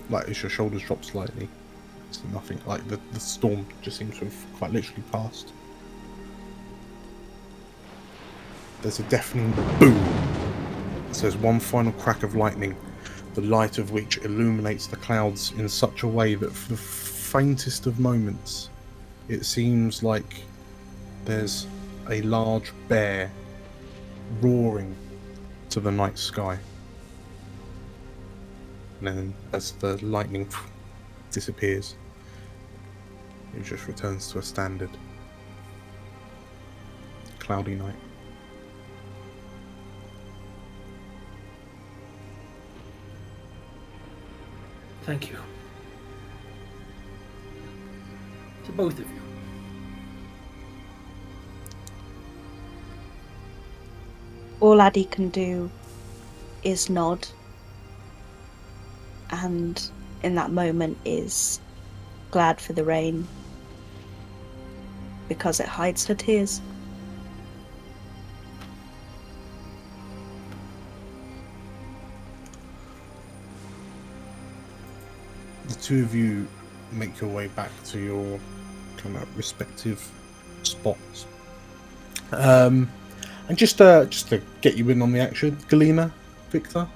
like 0.10 0.30
as 0.30 0.42
your 0.42 0.50
shoulders 0.50 0.82
drop 0.84 1.04
slightly 1.04 1.50
it's 2.08 2.24
nothing 2.32 2.60
like 2.66 2.88
the, 2.88 2.98
the 3.12 3.20
storm 3.20 3.66
just 3.82 3.98
seems 3.98 4.18
to 4.20 4.26
have 4.26 4.46
quite 4.58 4.72
literally 4.72 5.04
passed 5.12 5.52
there's 8.82 9.00
a 9.00 9.04
deafening 9.04 9.52
boom 9.80 10.02
so 11.12 11.24
there's 11.24 11.36
one 11.36 11.60
final 11.60 11.92
crack 11.94 12.24
of 12.24 12.36
lightning 12.36 12.74
the 13.34 13.42
light 13.42 13.78
of 13.78 13.92
which 13.92 14.18
illuminates 14.20 14.88
the 14.88 14.96
clouds 14.98 15.52
in 15.58 15.68
such 15.68 16.04
a 16.04 16.08
way 16.08 16.36
that 16.36 16.52
for 16.52 16.70
the 16.70 16.78
faintest 17.34 17.88
of 17.88 18.00
moments 18.00 18.70
it 19.28 19.44
seems 19.44 20.04
like 20.04 20.44
there's 21.26 21.68
a 22.10 22.22
large 22.22 22.72
bear 22.88 23.30
roaring 24.42 24.96
to 25.70 25.80
the 25.80 25.92
night 25.92 26.18
sky 26.18 26.58
and 29.06 29.18
then 29.18 29.34
as 29.52 29.74
the 29.74 29.98
lightning 30.06 30.48
disappears, 31.30 31.96
it 33.58 33.64
just 33.64 33.86
returns 33.88 34.32
to 34.32 34.40
a 34.40 34.42
standard 34.42 34.90
cloudy 37.40 37.76
night. 37.76 37.96
Thank 45.02 45.32
you. 45.32 45.38
Both 48.76 48.94
of 49.00 49.10
you. 49.10 49.22
All 54.60 54.82
Addy 54.82 55.06
can 55.06 55.30
do 55.30 55.70
is 56.64 56.90
nod 56.90 57.28
and 59.30 59.90
in 60.22 60.36
that 60.36 60.52
moment 60.52 60.98
is 61.04 61.60
glad 62.32 62.62
for 62.62 62.74
the 62.74 62.84
rain 62.84 63.28
because 65.28 65.60
it 65.60 65.68
hides 65.68 66.06
her 66.08 66.16
tears. 66.16 66.62
The 75.68 75.76
two 75.76 76.04
of 76.04 76.16
you 76.16 76.48
make 76.92 77.20
your 77.20 77.30
way 77.30 77.48
back 77.48 77.72
to 77.86 78.00
your 78.00 78.40
kind 79.04 79.16
of 79.18 79.38
respective 79.38 80.10
spots. 80.64 81.28
Um, 82.32 82.90
and 83.50 83.58
just 83.58 83.82
uh, 83.82 84.06
just 84.06 84.30
to 84.30 84.42
get 84.62 84.76
you 84.76 84.90
in 84.90 85.02
on 85.02 85.12
the 85.12 85.20
action, 85.20 85.58
Galena, 85.68 86.12
Victor, 86.50 86.88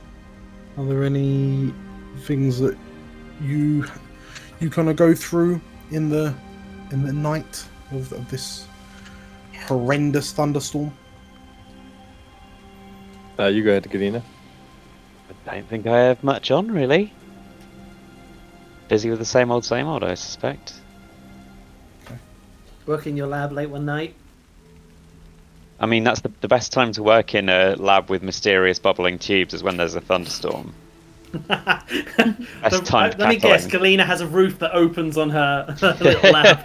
are 0.78 0.86
there 0.86 1.04
any 1.04 1.74
things 2.22 2.60
that 2.60 2.78
you 3.42 3.86
you 4.60 4.70
kind 4.70 4.90
of 4.90 4.96
go 4.96 5.14
through 5.14 5.62
in 5.92 6.10
the 6.10 6.34
in 6.92 7.04
the 7.04 7.14
night 7.14 7.68
of, 7.92 8.12
of 8.14 8.30
this 8.30 8.66
horrendous 9.68 10.32
thunderstorm? 10.32 10.92
Uh, 13.40 13.46
you 13.46 13.64
go 13.64 13.72
ahead, 13.72 13.90
Galena. 13.90 14.24
I 15.48 15.56
don't 15.56 15.70
think 15.70 15.86
I 15.86 16.00
have 16.00 16.24
much 16.24 16.50
on, 16.52 16.72
really. 16.72 17.14
Busy 18.88 19.10
with 19.10 19.20
the 19.20 19.26
same 19.26 19.52
old, 19.52 19.66
same 19.66 19.86
old, 19.86 20.04
I 20.04 20.16
suspect. 20.16 20.74
Work 22.88 23.06
in 23.06 23.16
your 23.18 23.28
lab 23.28 23.52
late 23.52 23.70
one 23.70 23.86
night. 23.86 24.16
I 25.80 25.86
mean, 25.86 26.04
that's 26.04 26.22
the, 26.22 26.32
the 26.42 26.48
best 26.48 26.72
time 26.74 26.92
to 26.94 27.04
work 27.04 27.36
in 27.36 27.50
a 27.50 27.76
lab 27.76 28.10
with 28.10 28.24
mysterious 28.24 28.80
bubbling 28.80 29.20
tubes 29.20 29.54
is 29.54 29.62
when 29.62 29.78
there's 29.78 29.94
a 29.94 30.02
thunderstorm. 30.02 30.74
Best 31.48 31.90
So, 32.72 32.82
time 32.82 33.10
uh, 33.10 33.14
to 33.14 33.18
let 33.20 33.30
me 33.30 33.36
guess, 33.36 33.66
it. 33.66 33.72
Galena 33.72 34.06
has 34.06 34.22
a 34.22 34.28
roof 34.28 34.58
that 34.60 34.74
opens 34.74 35.18
on 35.18 35.30
her, 35.30 35.76
her 35.82 35.98
little 36.02 36.32
lab. 36.32 36.60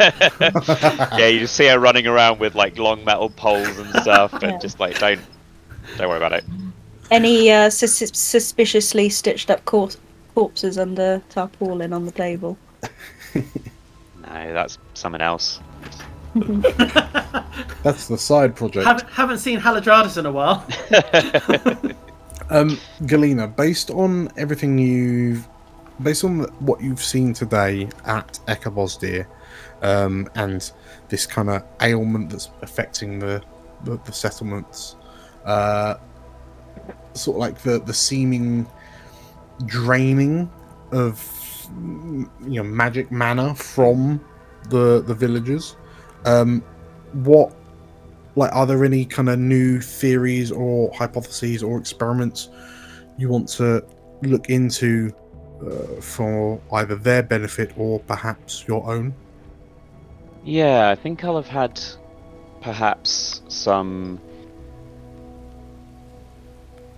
yeah, 1.19 1.27
you 1.27 1.41
just 1.41 1.57
see 1.57 1.67
her 1.67 1.79
running 1.81 2.07
around 2.07 2.39
with 2.39 2.55
like 2.55 2.79
long 2.79 3.05
metal 3.05 3.29
poles 3.29 3.77
and 3.79 3.91
stuff, 4.03 4.33
and 4.35 4.43
Yeah. 4.53 4.59
just 4.59 4.79
like 4.79 4.99
don't 5.01 5.21
don't 5.99 6.09
worry 6.09 6.17
about 6.19 6.33
it. 6.33 6.45
Any 7.11 7.51
uh, 7.51 7.69
sus- 7.71 8.17
suspiciously 8.17 9.09
stitched 9.11 9.51
up 9.51 9.65
cor- 9.65 9.91
corpses 10.35 10.79
under 10.79 11.21
tarpaulin 11.29 11.93
on 11.93 12.07
the 12.07 12.13
table? 12.13 12.57
No, 13.35 14.53
that's 14.53 14.79
someone 14.95 15.21
else. 15.21 15.59
That's 17.83 18.09
the 18.09 18.17
side 18.19 18.57
project. 18.57 18.87
haven't, 18.87 19.09
haven't 19.11 19.39
seen 19.39 19.61
Haladradis 19.61 20.17
in 20.19 20.27
a 20.27 20.33
while. 20.33 20.67
Um, 22.53 22.79
Galena, 23.07 23.49
based 23.49 23.91
on 23.91 24.29
everything 24.37 24.77
you've, 24.77 25.49
based 26.03 26.23
on 26.23 26.41
what 26.61 26.83
you've 26.83 27.03
seen 27.03 27.33
today 27.33 27.89
at 28.05 28.39
Ekabosdir, 28.47 29.27
um, 29.81 30.29
and 30.35 30.71
this 31.09 31.25
kind 31.25 31.49
of 31.49 31.65
ailment 31.81 32.29
that's 32.29 32.51
affecting 32.61 33.19
the 33.19 33.43
the, 33.85 33.99
the 34.05 34.13
settlements, 34.13 34.97
uh, 35.47 35.95
sort 37.15 37.37
of 37.37 37.41
like 37.41 37.59
the 37.63 37.81
the 37.81 37.95
seeming 37.95 38.67
draining 39.65 40.51
of 40.91 41.19
you 41.73 42.29
know 42.41 42.65
magic 42.65 43.11
mana 43.11 43.55
from 43.55 44.23
the 44.69 45.03
the 45.07 45.15
villagers. 45.15 45.77
Um, 46.25 46.63
what 47.13 47.55
like 48.35 48.55
are 48.55 48.67
there 48.67 48.85
any 48.85 49.05
kind 49.05 49.29
of 49.29 49.39
new 49.39 49.81
theories 49.81 50.51
or 50.51 50.91
hypotheses 50.95 51.63
or 51.63 51.79
experiments 51.79 52.49
you 53.19 53.29
want 53.29 53.49
to 53.49 53.85
look 54.23 54.49
into 54.49 55.13
uh, 55.61 56.01
for 56.01 56.61
either 56.73 56.95
their 56.97 57.23
benefit 57.23 57.73
or 57.77 58.01
perhaps 58.01 58.65
your 58.67 58.89
own 58.91 59.15
Yeah, 60.45 60.89
I 60.91 60.95
think 60.95 61.25
I'll 61.25 61.37
have 61.37 61.47
had 61.47 61.81
perhaps 62.63 63.43
some. 63.49 64.21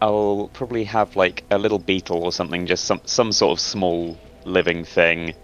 I'll 0.01 0.51
probably 0.53 0.85
have 0.85 1.17
like 1.17 1.45
a 1.51 1.59
little 1.59 1.79
beetle 1.79 2.23
or 2.23 2.33
something, 2.33 2.67
just 2.67 2.85
some 2.85 3.01
some 3.05 3.33
sort 3.33 3.53
of 3.53 3.61
small 3.61 4.17
living 4.45 4.85
thing, 4.85 5.35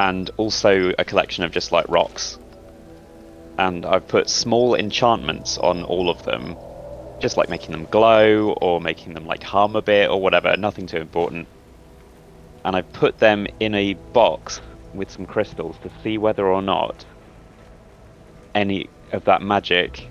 and 0.00 0.30
also 0.38 0.94
a 0.98 1.04
collection 1.04 1.44
of 1.44 1.52
just 1.52 1.72
like 1.72 1.86
rocks. 1.90 2.38
And 3.58 3.84
I've 3.84 4.08
put 4.08 4.30
small 4.30 4.74
enchantments 4.74 5.58
on 5.58 5.84
all 5.84 6.08
of 6.08 6.22
them, 6.22 6.56
just 7.20 7.36
like 7.36 7.50
making 7.50 7.72
them 7.72 7.84
glow 7.84 8.52
or 8.62 8.80
making 8.80 9.12
them 9.12 9.26
like 9.26 9.42
hum 9.42 9.76
a 9.76 9.82
bit 9.82 10.08
or 10.08 10.18
whatever. 10.18 10.56
Nothing 10.56 10.86
too 10.86 10.96
important. 10.96 11.48
And 12.64 12.74
I've 12.74 12.90
put 12.94 13.18
them 13.18 13.46
in 13.60 13.74
a 13.74 13.92
box 13.92 14.62
with 14.94 15.10
some 15.10 15.26
crystals 15.26 15.76
to 15.82 15.90
see 16.02 16.16
whether 16.16 16.46
or 16.46 16.62
not 16.62 17.04
any 18.54 18.88
of 19.12 19.26
that 19.26 19.42
magic 19.42 20.08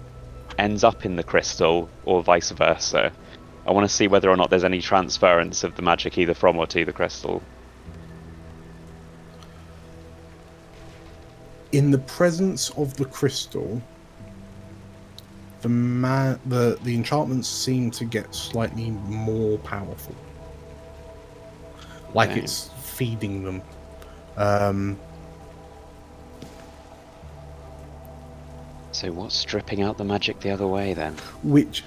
ends 0.60 0.84
up 0.84 1.04
in 1.04 1.16
the 1.16 1.24
crystal 1.24 1.90
or 2.06 2.22
vice 2.22 2.52
versa. 2.52 3.12
I 3.66 3.72
want 3.72 3.90
to 3.90 3.96
see 3.96 4.08
whether 4.08 4.30
or 4.30 4.38
not 4.38 4.52
there's 4.52 4.64
any 4.64 4.82
transference 4.82 5.64
of 5.64 5.76
the 5.76 5.82
magic 5.82 6.20
either 6.20 6.36
from 6.36 6.58
or 6.60 6.68
to 6.68 6.86
the 6.86 6.94
crystal. 6.94 7.42
In 11.72 11.92
the 11.92 12.00
presence 12.00 12.72
of 12.72 12.96
the 12.98 13.06
crystal, 13.06 13.82
the 15.62 15.70
man, 15.70 16.40
the 16.48 16.80
the 16.84 16.96
enchantments 16.96 17.48
seem 17.48 17.92
to 17.92 18.06
get 18.06 18.34
slightly 18.34 18.92
more 18.92 19.58
powerful. 19.60 20.16
Like 22.14 22.32
Okay. 22.32 22.40
it's 22.42 22.70
feeding 22.82 23.44
them. 23.44 23.62
Um, 24.38 24.98
So 28.92 29.12
what's 29.12 29.36
stripping 29.36 29.82
out 29.82 29.98
the 29.98 30.04
magic 30.04 30.40
the 30.42 30.50
other 30.50 30.68
way 30.68 30.94
then? 30.94 31.14
which 31.44 31.84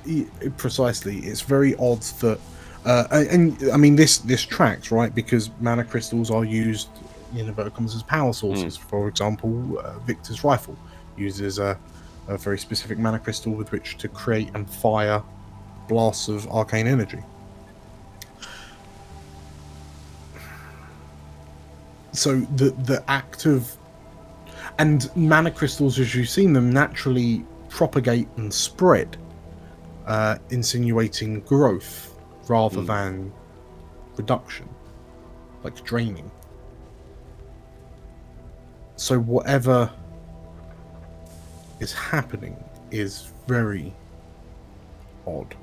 precisely 0.56 1.18
it's 1.18 1.42
very 1.42 1.74
odd 1.76 2.00
that 2.00 2.38
uh, 2.86 3.06
and, 3.10 3.60
and 3.60 3.70
I 3.70 3.76
mean 3.76 3.96
this 3.96 4.18
this 4.18 4.42
tracks 4.42 4.90
right 4.90 5.14
because 5.14 5.50
mana 5.60 5.84
crystals 5.84 6.30
are 6.30 6.44
used 6.44 6.88
in 7.34 7.48
inverted 7.48 7.74
commas 7.74 7.94
as 7.94 8.02
power 8.02 8.32
sources. 8.32 8.76
For 8.76 9.08
example, 9.08 9.78
uh, 9.78 9.98
Victor's 10.00 10.44
rifle 10.44 10.76
uses 11.16 11.58
a, 11.58 11.78
a 12.28 12.36
very 12.38 12.58
specific 12.58 12.98
mana 12.98 13.18
crystal 13.18 13.52
with 13.52 13.72
which 13.72 13.96
to 13.98 14.08
create 14.08 14.50
and 14.54 14.68
fire 14.68 15.22
blasts 15.88 16.28
of 16.28 16.46
arcane 16.48 16.86
energy. 16.86 17.18
So 22.12 22.40
the 22.56 22.70
the 22.70 23.02
act 23.08 23.46
of 23.46 23.74
and 24.78 25.10
mana 25.16 25.50
crystals, 25.50 25.98
as 25.98 26.14
you've 26.14 26.28
seen 26.28 26.52
them, 26.52 26.72
naturally 26.72 27.44
propagate 27.68 28.28
and 28.36 28.52
spread, 28.52 29.16
uh, 30.06 30.36
insinuating 30.50 31.40
growth 31.40 32.14
rather 32.48 32.80
Mm. 32.80 32.86
than 32.86 33.32
reduction, 34.16 34.68
like 35.62 35.82
draining. 35.84 36.30
So 39.02 39.18
whatever 39.18 39.90
is 41.80 41.92
happening 41.92 42.56
is 42.92 43.32
very 43.48 43.92
odd. 45.26 45.56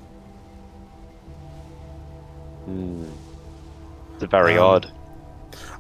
Hmm. 2.66 3.06
It's 4.16 4.26
very 4.30 4.58
Um, 4.58 4.66
odd. 4.66 4.92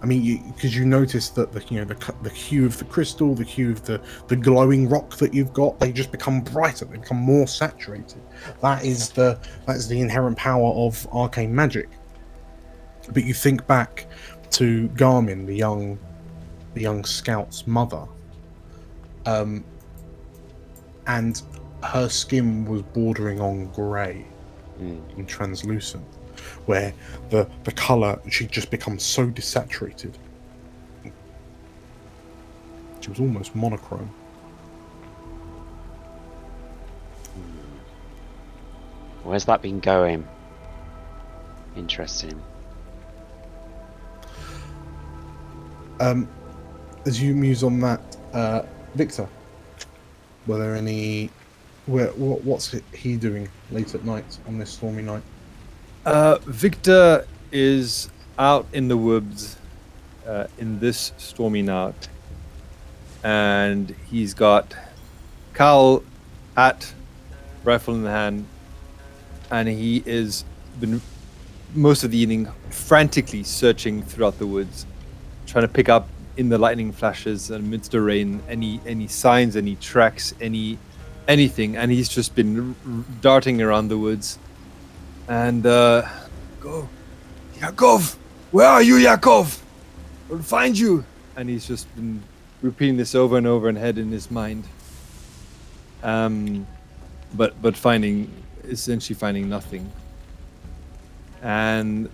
I 0.01 0.05
mean, 0.05 0.53
because 0.55 0.73
you, 0.73 0.85
notice 0.85 1.27
that 1.31 1.51
the 1.51 1.61
you 1.69 1.79
know 1.79 1.83
the 1.83 2.13
the 2.23 2.29
hue 2.29 2.65
of 2.65 2.77
the 2.77 2.85
crystal, 2.85 3.35
the 3.35 3.43
hue 3.43 3.71
of 3.71 3.83
the 3.83 3.99
the 4.29 4.37
glowing 4.37 4.87
rock 4.87 5.17
that 5.17 5.33
you've 5.33 5.51
got, 5.51 5.81
they 5.81 5.91
just 5.91 6.13
become 6.13 6.39
brighter. 6.39 6.85
They 6.85 6.95
become 6.95 7.17
more 7.17 7.45
saturated. 7.45 8.21
That 8.61 8.85
is 8.85 9.09
the 9.09 9.37
that 9.65 9.75
is 9.75 9.89
the 9.89 9.99
inherent 9.99 10.37
power 10.37 10.71
of 10.85 11.05
arcane 11.11 11.53
magic. 11.53 11.89
But 13.11 13.25
you 13.25 13.33
think 13.33 13.67
back 13.67 14.05
to 14.51 14.87
Garmin, 14.95 15.45
the 15.45 15.57
young 15.57 15.99
the 16.73 16.81
young 16.81 17.03
scout's 17.03 17.65
mother, 17.67 18.05
um, 19.25 19.63
and 21.07 21.41
her 21.83 22.09
skin 22.09 22.65
was 22.65 22.81
bordering 22.81 23.39
on 23.39 23.67
grey 23.71 24.25
Hmm. 24.77 24.99
and 25.17 25.27
translucent, 25.27 26.05
where 26.65 26.93
the 27.29 27.47
the 27.63 27.71
color 27.71 28.19
she'd 28.29 28.51
just 28.51 28.69
becomes 28.71 29.03
so 29.03 29.27
desaturated. 29.27 30.13
She 33.01 33.09
was 33.09 33.19
almost 33.19 33.55
monochrome. 33.55 34.11
Where's 39.23 39.45
that 39.45 39.61
been 39.61 39.79
going? 39.79 40.27
Interesting. 41.75 42.41
Um, 45.99 46.29
as 47.09 47.19
you 47.19 47.33
muse 47.33 47.63
on 47.63 47.79
that, 47.79 48.17
uh, 48.33 48.61
Victor, 48.93 49.27
were 50.45 50.59
there 50.59 50.75
any? 50.75 51.31
Where 51.87 52.09
what, 52.09 52.43
what's 52.43 52.75
he 52.93 53.17
doing 53.17 53.49
late 53.71 53.95
at 53.95 54.05
night 54.05 54.37
on 54.47 54.59
this 54.59 54.69
stormy 54.69 55.01
night? 55.01 55.23
Uh, 56.05 56.37
Victor 56.45 57.25
is 57.51 58.11
out 58.37 58.67
in 58.73 58.87
the 58.87 58.95
woods 58.95 59.57
uh, 60.27 60.45
in 60.59 60.79
this 60.79 61.13
stormy 61.17 61.63
night, 61.63 62.09
and 63.23 63.95
he's 64.05 64.35
got 64.35 64.75
cowl, 65.55 66.03
hat, 66.55 66.93
rifle 67.63 67.95
in 67.95 68.03
the 68.03 68.11
hand, 68.11 68.45
and 69.49 69.67
he 69.67 70.03
is 70.05 70.45
been 70.79 71.01
most 71.73 72.03
of 72.03 72.11
the 72.11 72.19
evening 72.19 72.47
frantically 72.69 73.41
searching 73.41 74.03
throughout 74.03 74.37
the 74.37 74.45
woods, 74.45 74.85
trying 75.47 75.63
to 75.63 75.73
pick 75.73 75.89
up 75.89 76.07
in 76.39 76.47
the 76.47 76.57
lightning 76.57 76.93
flashes 76.93 77.51
and 77.51 77.69
the 77.91 77.99
rain 77.99 78.41
any 78.47 78.79
any 78.85 79.07
signs, 79.07 79.57
any 79.57 79.75
tracks, 79.75 80.33
any 80.39 80.79
anything, 81.27 81.75
and 81.75 81.91
he's 81.91 82.07
just 82.07 82.33
been 82.33 82.73
darting 83.19 83.61
around 83.61 83.89
the 83.89 83.97
woods. 83.97 84.39
And 85.27 85.65
uh 85.65 86.07
go 86.61 86.87
yakov 87.59 88.17
where 88.51 88.67
are 88.67 88.81
you 88.81 88.95
yakov 88.95 89.61
we'll 90.29 90.41
find 90.41 90.79
you. 90.79 91.03
And 91.35 91.49
he's 91.49 91.67
just 91.67 91.93
been 91.95 92.23
repeating 92.61 92.95
this 92.95 93.15
over 93.15 93.37
and 93.37 93.45
over 93.45 93.67
and 93.67 93.77
head 93.77 93.97
in 93.97 94.09
his 94.09 94.31
mind. 94.31 94.63
Um 96.03 96.65
but 97.35 97.61
but 97.61 97.75
finding 97.75 98.31
essentially 98.63 99.19
finding 99.19 99.49
nothing. 99.49 99.91
And 101.41 102.09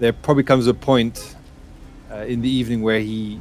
there 0.00 0.12
probably 0.12 0.42
comes 0.42 0.66
a 0.66 0.74
point 0.74 1.36
uh, 2.10 2.24
in 2.26 2.40
the 2.40 2.50
evening 2.50 2.82
where 2.82 3.00
he 3.00 3.38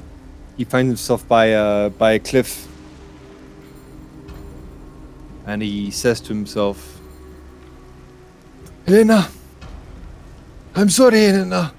he 0.57 0.63
finds 0.63 0.89
himself 0.89 1.27
by 1.27 1.45
a 1.45 1.89
by 1.89 2.13
a 2.13 2.19
cliff 2.19 2.67
and 5.45 5.61
he 5.61 5.91
says 5.91 6.19
to 6.19 6.33
himself 6.33 6.97
Helena, 8.87 9.27
I'm 10.73 10.89
sorry, 10.89 11.25
Helena. 11.25 11.73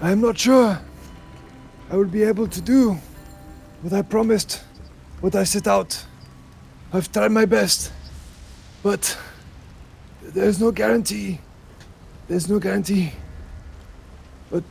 I 0.00 0.12
am 0.12 0.20
not 0.20 0.38
sure 0.38 0.78
I 1.90 1.96
will 1.96 2.04
be 2.04 2.22
able 2.22 2.46
to 2.46 2.60
do 2.60 2.96
what 3.82 3.92
I 3.92 4.02
promised, 4.02 4.62
what 5.20 5.34
I 5.34 5.42
set 5.42 5.66
out. 5.66 6.00
I've 6.92 7.10
tried 7.10 7.32
my 7.32 7.44
best, 7.44 7.90
but 8.84 9.18
there's 10.22 10.60
no 10.60 10.70
guarantee. 10.70 11.40
There's 12.28 12.48
no 12.48 12.60
guarantee. 12.60 13.12
But 14.48 14.62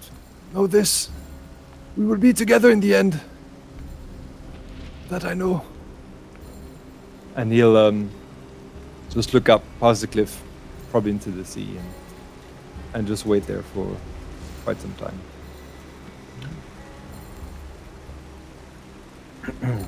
know 0.53 0.67
this 0.67 1.09
we 1.97 2.05
will 2.05 2.17
be 2.17 2.31
together 2.31 2.69
in 2.69 2.79
the 2.79 2.93
end. 2.93 3.19
That 5.09 5.25
I 5.25 5.33
know. 5.33 5.65
And 7.35 7.51
he'll 7.51 7.75
um, 7.75 8.11
just 9.09 9.33
look 9.33 9.49
up 9.49 9.63
past 9.79 10.01
the 10.01 10.07
cliff 10.07 10.41
probably 10.91 11.11
into 11.11 11.31
the 11.31 11.43
sea 11.43 11.77
and 11.77 11.87
and 12.93 13.05
just 13.07 13.25
wait 13.25 13.45
there 13.45 13.63
for 13.63 13.97
quite 14.63 14.79
some 14.79 14.93
time. 14.95 15.19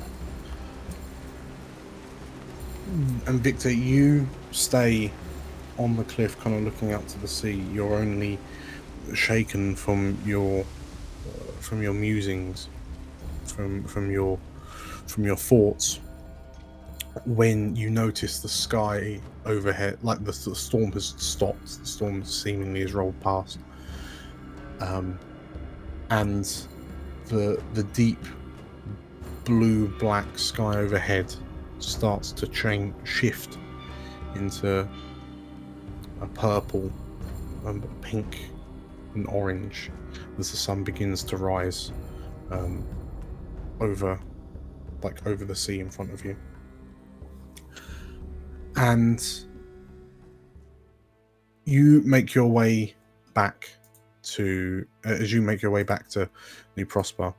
And 3.26 3.40
Victor, 3.40 3.70
you 3.70 4.26
stay 4.50 5.12
on 5.78 5.96
the 5.96 6.02
cliff, 6.02 6.36
kind 6.40 6.56
of 6.56 6.64
looking 6.64 6.92
out 6.92 7.06
to 7.06 7.20
the 7.20 7.28
sea. 7.28 7.62
You're 7.72 7.94
only 7.94 8.36
shaken 9.14 9.76
from 9.76 10.18
your 10.26 10.64
from 11.60 11.82
your 11.82 11.94
musings, 11.94 12.68
from 13.44 13.84
from 13.84 14.10
your 14.10 14.38
from 15.06 15.24
your 15.24 15.36
thoughts. 15.36 16.00
When 17.26 17.74
you 17.74 17.90
notice 17.90 18.38
the 18.38 18.48
sky 18.48 19.20
overhead, 19.44 19.98
like 20.02 20.18
the, 20.20 20.30
the 20.30 20.54
storm 20.54 20.92
has 20.92 21.06
stopped, 21.16 21.80
the 21.80 21.86
storm 21.86 22.24
seemingly 22.24 22.82
has 22.82 22.94
rolled 22.94 23.18
past, 23.20 23.58
um, 24.80 25.18
and 26.10 26.44
the 27.26 27.62
the 27.74 27.82
deep 27.84 28.24
blue 29.44 29.88
black 29.98 30.38
sky 30.38 30.76
overhead 30.76 31.34
starts 31.78 32.30
to 32.32 32.46
change, 32.46 32.94
shift 33.04 33.58
into 34.34 34.88
a 36.20 36.26
purple, 36.28 36.92
um, 37.66 37.82
pink, 38.02 38.50
and 39.14 39.26
orange 39.26 39.90
as 40.38 40.50
the 40.50 40.56
sun 40.56 40.84
begins 40.84 41.22
to 41.24 41.36
rise 41.36 41.92
um, 42.50 42.84
over, 43.80 44.18
like 45.02 45.26
over 45.26 45.44
the 45.44 45.54
sea 45.54 45.80
in 45.80 45.90
front 45.90 46.12
of 46.12 46.24
you. 46.24 46.36
And 48.76 49.22
you 51.64 52.02
make 52.04 52.34
your 52.34 52.46
way 52.46 52.94
back 53.34 53.68
to, 54.22 54.86
uh, 55.06 55.10
as 55.10 55.32
you 55.32 55.42
make 55.42 55.62
your 55.62 55.70
way 55.70 55.82
back 55.82 56.08
to 56.10 56.28
New 56.76 56.86
Prosper. 56.86 57.34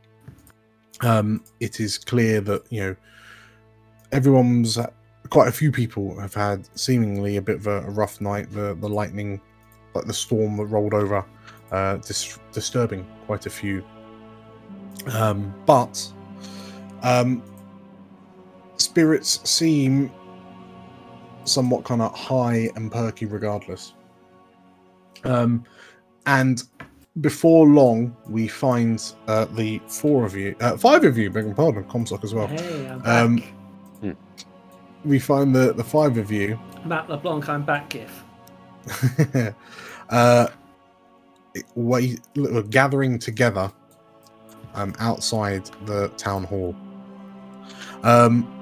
Um, 1.02 1.44
it 1.60 1.80
is 1.80 1.98
clear 1.98 2.42
that 2.42 2.64
you 2.72 2.82
know 2.82 2.96
everyone's 4.12 4.78
quite 5.30 5.48
a 5.48 5.52
few 5.52 5.72
people 5.72 6.20
have 6.20 6.34
had 6.34 6.68
seemingly 6.78 7.38
a 7.38 7.42
bit 7.42 7.56
of 7.56 7.68
a, 7.68 7.82
a 7.82 7.90
rough 7.90 8.22
night. 8.22 8.52
The 8.52 8.76
the 8.76 8.90
lightning, 8.90 9.42
like 9.96 10.06
the 10.06 10.14
storm 10.14 10.58
that 10.58 10.66
rolled 10.66 10.94
over, 10.94 11.26
uh, 11.72 11.98
dis- 11.98 12.40
disturbing 12.52 13.06
quite 13.26 13.46
a 13.46 13.50
few. 13.50 13.84
Um, 15.14 15.54
but 15.66 16.12
um, 17.02 17.44
spirits 18.78 19.50
seem 19.50 20.12
somewhat 21.44 21.84
kind 21.84 22.02
of 22.02 22.18
high 22.18 22.70
and 22.76 22.92
perky 22.92 23.26
regardless. 23.26 23.94
Um, 25.24 25.64
and 26.26 26.64
before 27.20 27.68
long, 27.68 28.16
we 28.28 28.48
find 28.48 29.14
uh, 29.28 29.46
the 29.46 29.82
four 29.88 30.26
of 30.26 30.36
you, 30.36 30.56
uh, 30.62 30.78
five 30.78 31.04
of 31.04 31.18
you, 31.18 31.30
begging 31.30 31.54
pardon, 31.54 31.84
Comstock 31.86 32.24
as 32.24 32.34
well. 32.34 32.48
Hey, 32.48 32.88
I'm 32.88 33.00
back. 33.00 33.08
Um, 33.08 33.44
we 35.04 35.18
find 35.18 35.56
the 35.56 35.74
the 35.74 35.84
five 35.84 36.18
of 36.18 36.32
you 36.32 36.60
Matt 36.86 37.10
LeBlanc, 37.10 37.48
I'm 37.48 37.64
back, 37.64 37.90
GIF. 37.90 38.24
uh, 40.10 40.48
we're 41.76 42.64
gathering 42.64 43.20
together 43.20 43.72
um, 44.74 44.93
outside 44.99 45.70
the 45.86 46.08
town 46.10 46.43
hall. 46.43 46.76
Um, 48.04 48.58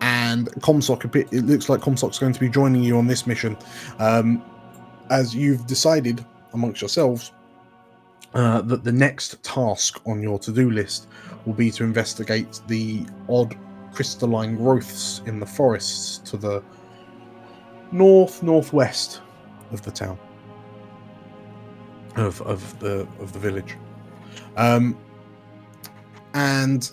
and 0.00 0.48
Comstock, 0.62 1.04
it 1.14 1.32
looks 1.32 1.68
like 1.68 1.80
Comstock's 1.80 2.18
going 2.18 2.32
to 2.32 2.40
be 2.40 2.48
joining 2.48 2.82
you 2.82 2.98
on 2.98 3.06
this 3.06 3.26
mission, 3.26 3.56
um, 3.98 4.42
as 5.10 5.34
you've 5.34 5.66
decided 5.66 6.24
amongst 6.52 6.80
yourselves 6.80 7.32
uh, 8.34 8.60
that 8.62 8.84
the 8.84 8.92
next 8.92 9.42
task 9.42 10.00
on 10.06 10.22
your 10.22 10.38
to-do 10.38 10.70
list 10.70 11.08
will 11.44 11.54
be 11.54 11.70
to 11.70 11.84
investigate 11.84 12.60
the 12.68 13.06
odd 13.28 13.56
crystalline 13.92 14.56
growths 14.56 15.22
in 15.26 15.40
the 15.40 15.46
forests 15.46 16.18
to 16.18 16.36
the 16.36 16.62
north 17.92 18.42
northwest 18.42 19.22
of 19.72 19.80
the 19.82 19.90
town 19.90 20.18
of 22.16 22.40
of 22.42 22.78
the 22.80 23.06
of 23.20 23.32
the 23.32 23.38
village 23.38 23.76
um 24.56 24.96
and 26.34 26.92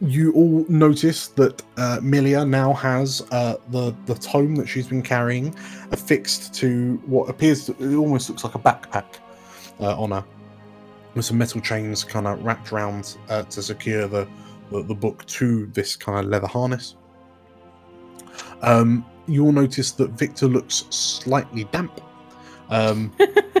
you 0.00 0.32
all 0.32 0.66
notice 0.68 1.28
that 1.28 1.62
uh, 1.78 1.98
Milia 2.02 2.46
now 2.46 2.74
has 2.74 3.22
uh, 3.30 3.56
the 3.70 3.94
the 4.04 4.14
tome 4.14 4.54
that 4.56 4.68
she's 4.68 4.86
been 4.86 5.02
carrying 5.02 5.54
affixed 5.90 6.52
to 6.54 7.00
what 7.06 7.30
appears 7.30 7.64
to 7.66 7.76
it 7.80 7.96
almost 7.96 8.28
looks 8.28 8.44
like 8.44 8.54
a 8.54 8.58
backpack 8.58 9.06
uh, 9.80 9.98
on 9.98 10.10
her 10.10 10.24
with 11.14 11.24
some 11.24 11.38
metal 11.38 11.60
chains 11.62 12.04
kind 12.04 12.26
of 12.26 12.44
wrapped 12.44 12.72
around 12.72 13.16
uh, 13.30 13.42
to 13.44 13.62
secure 13.62 14.06
the, 14.06 14.28
the 14.70 14.82
the 14.82 14.94
book 14.94 15.24
to 15.26 15.66
this 15.68 15.96
kind 15.96 16.24
of 16.24 16.30
leather 16.30 16.46
harness. 16.46 16.96
Um, 18.60 19.04
you'll 19.26 19.52
notice 19.52 19.92
that 19.92 20.10
Victor 20.10 20.46
looks 20.46 20.84
slightly 20.90 21.64
damp, 21.72 22.00
um, 22.68 23.12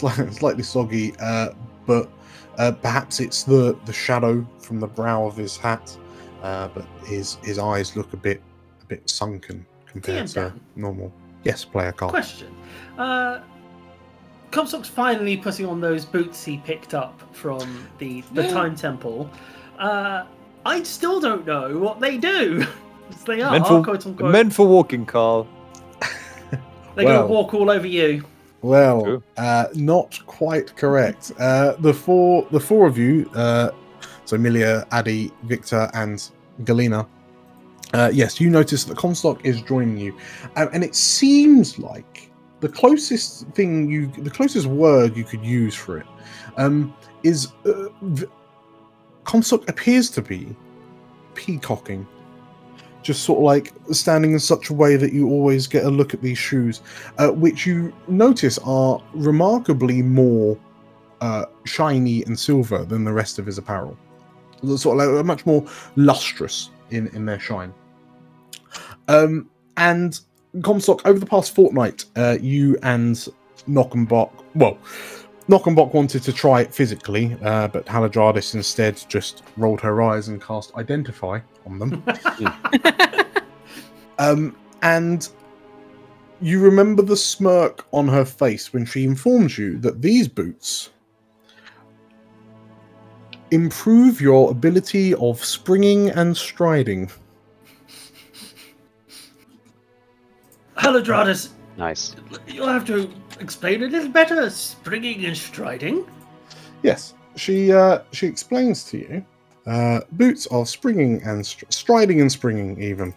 sli- 0.00 0.32
slightly 0.40 0.62
soggy, 0.62 1.14
uh, 1.20 1.50
but 1.86 2.10
uh, 2.58 2.72
perhaps 2.72 3.20
it's 3.20 3.42
the 3.44 3.76
the 3.86 3.92
shadow 3.92 4.46
from 4.60 4.80
the 4.80 4.86
brow 4.86 5.26
of 5.26 5.36
his 5.36 5.56
hat. 5.56 5.96
Uh, 6.42 6.68
but 6.68 6.84
his 7.06 7.36
his 7.42 7.58
eyes 7.58 7.96
look 7.96 8.12
a 8.12 8.16
bit 8.16 8.42
a 8.82 8.84
bit 8.86 9.08
sunken 9.08 9.64
compared 9.86 10.24
DM 10.26 10.28
to 10.28 10.34
Dan. 10.34 10.60
normal. 10.76 11.12
Yes, 11.44 11.64
player 11.64 11.92
Carl. 11.92 12.10
Question. 12.10 12.54
Uh, 12.98 13.40
Comstock's 14.50 14.88
finally 14.88 15.36
putting 15.36 15.66
on 15.66 15.80
those 15.80 16.04
boots 16.04 16.44
he 16.44 16.58
picked 16.58 16.92
up 16.94 17.22
from 17.34 17.88
the, 17.98 18.22
the 18.32 18.46
Time 18.48 18.76
Temple. 18.76 19.30
Uh, 19.78 20.24
I 20.66 20.82
still 20.82 21.20
don't 21.20 21.46
know 21.46 21.78
what 21.78 22.00
they 22.00 22.18
do. 22.18 22.66
they 23.26 23.40
are, 23.40 23.50
meant 23.52 23.66
for, 23.66 23.82
quote 23.82 24.06
unquote. 24.06 24.30
meant 24.30 24.52
for 24.52 24.66
walking, 24.68 25.06
Carl. 25.06 25.48
They're 26.94 27.06
Well. 27.06 27.16
going 27.16 27.28
to 27.28 27.32
walk 27.32 27.54
all 27.54 27.70
over 27.70 27.86
you. 27.86 28.24
Well, 28.62 29.22
uh, 29.36 29.66
not 29.74 30.24
quite 30.26 30.74
correct. 30.76 31.32
Uh, 31.38 31.72
the 31.80 31.92
four, 31.92 32.46
the 32.52 32.60
four 32.60 32.86
of 32.86 32.96
you, 32.96 33.28
uh, 33.34 33.70
so 34.24 34.36
Milia, 34.36 34.86
Addy, 34.92 35.32
Victor, 35.42 35.90
and 35.94 36.30
Galena. 36.64 37.06
Uh, 37.92 38.10
yes, 38.12 38.40
you 38.40 38.48
notice 38.48 38.84
that 38.84 38.96
Comstock 38.96 39.44
is 39.44 39.60
joining 39.62 39.98
you, 39.98 40.16
um, 40.56 40.70
and 40.72 40.82
it 40.82 40.94
seems 40.94 41.78
like 41.78 42.30
the 42.60 42.68
closest 42.68 43.48
thing 43.48 43.90
you, 43.90 44.06
the 44.06 44.30
closest 44.30 44.66
word 44.66 45.16
you 45.16 45.24
could 45.24 45.44
use 45.44 45.74
for 45.74 45.98
it, 45.98 46.06
um, 46.56 46.94
is 47.24 47.48
uh, 47.66 47.88
v- 48.02 48.26
Comstock 49.24 49.68
appears 49.68 50.08
to 50.10 50.22
be 50.22 50.56
peacocking, 51.34 52.06
just 53.02 53.24
sort 53.24 53.38
of 53.38 53.44
like 53.44 53.72
standing 53.90 54.32
in 54.32 54.38
such 54.40 54.70
a 54.70 54.72
way 54.72 54.96
that 54.96 55.12
you 55.12 55.28
always 55.28 55.66
get 55.66 55.84
a 55.84 55.90
look 55.90 56.14
at 56.14 56.22
these 56.22 56.38
shoes 56.38 56.80
uh, 57.18 57.28
which 57.28 57.66
you 57.66 57.92
notice 58.08 58.58
are 58.58 59.02
remarkably 59.14 60.02
more 60.02 60.58
uh, 61.20 61.46
shiny 61.64 62.24
and 62.24 62.38
silver 62.38 62.84
than 62.84 63.04
the 63.04 63.12
rest 63.12 63.38
of 63.38 63.46
his 63.46 63.58
apparel. 63.58 63.96
Sort 64.76 65.00
of 65.00 65.14
like 65.14 65.24
much 65.24 65.46
more 65.46 65.64
lustrous 65.96 66.70
in, 66.90 67.08
in 67.08 67.24
their 67.26 67.40
shine. 67.40 67.72
Um, 69.08 69.48
and 69.76 70.18
Comstock, 70.62 71.06
over 71.06 71.18
the 71.18 71.26
past 71.26 71.54
fortnight, 71.54 72.04
uh, 72.16 72.38
you 72.40 72.76
and 72.82 73.28
Knock 73.66 73.94
and 73.94 74.08
Bock, 74.08 74.44
well, 74.54 74.78
Knock 75.48 75.66
and 75.66 75.74
Bock 75.76 75.92
wanted 75.92 76.22
to 76.22 76.32
try 76.32 76.60
it 76.60 76.72
physically, 76.74 77.36
uh, 77.42 77.68
but 77.68 77.84
Haladradis 77.86 78.54
instead 78.54 79.02
just 79.08 79.42
rolled 79.56 79.80
her 79.80 80.00
eyes 80.02 80.28
and 80.28 80.40
cast 80.40 80.74
Identify 80.76 81.40
on 81.66 81.78
them. 81.78 82.04
Um, 84.18 84.56
and 84.82 85.28
you 86.40 86.60
remember 86.60 87.02
the 87.02 87.16
smirk 87.16 87.86
on 87.92 88.06
her 88.06 88.24
face 88.24 88.72
when 88.72 88.84
she 88.84 89.04
informs 89.04 89.58
you 89.58 89.78
that 89.78 90.00
these 90.00 90.28
boots 90.28 90.90
improve 93.50 94.20
your 94.20 94.50
ability 94.50 95.14
of 95.14 95.44
springing 95.44 96.10
and 96.10 96.36
striding. 96.36 97.10
Haladradis, 100.76 101.50
Nice. 101.76 102.14
you'll 102.46 102.68
have 102.68 102.86
to 102.86 103.10
explain 103.40 103.82
a 103.82 103.86
little 103.86 104.10
better. 104.10 104.48
Springing 104.50 105.24
and 105.24 105.36
striding. 105.36 106.06
Yes, 106.82 107.14
she 107.36 107.72
uh, 107.72 108.00
she 108.12 108.26
explains 108.26 108.84
to 108.84 108.98
you. 108.98 109.24
Uh, 109.66 110.00
boots 110.12 110.46
are 110.48 110.66
springing 110.66 111.22
and 111.22 111.46
str- 111.46 111.64
striding 111.68 112.20
and 112.20 112.30
springing 112.30 112.80
even. 112.82 113.14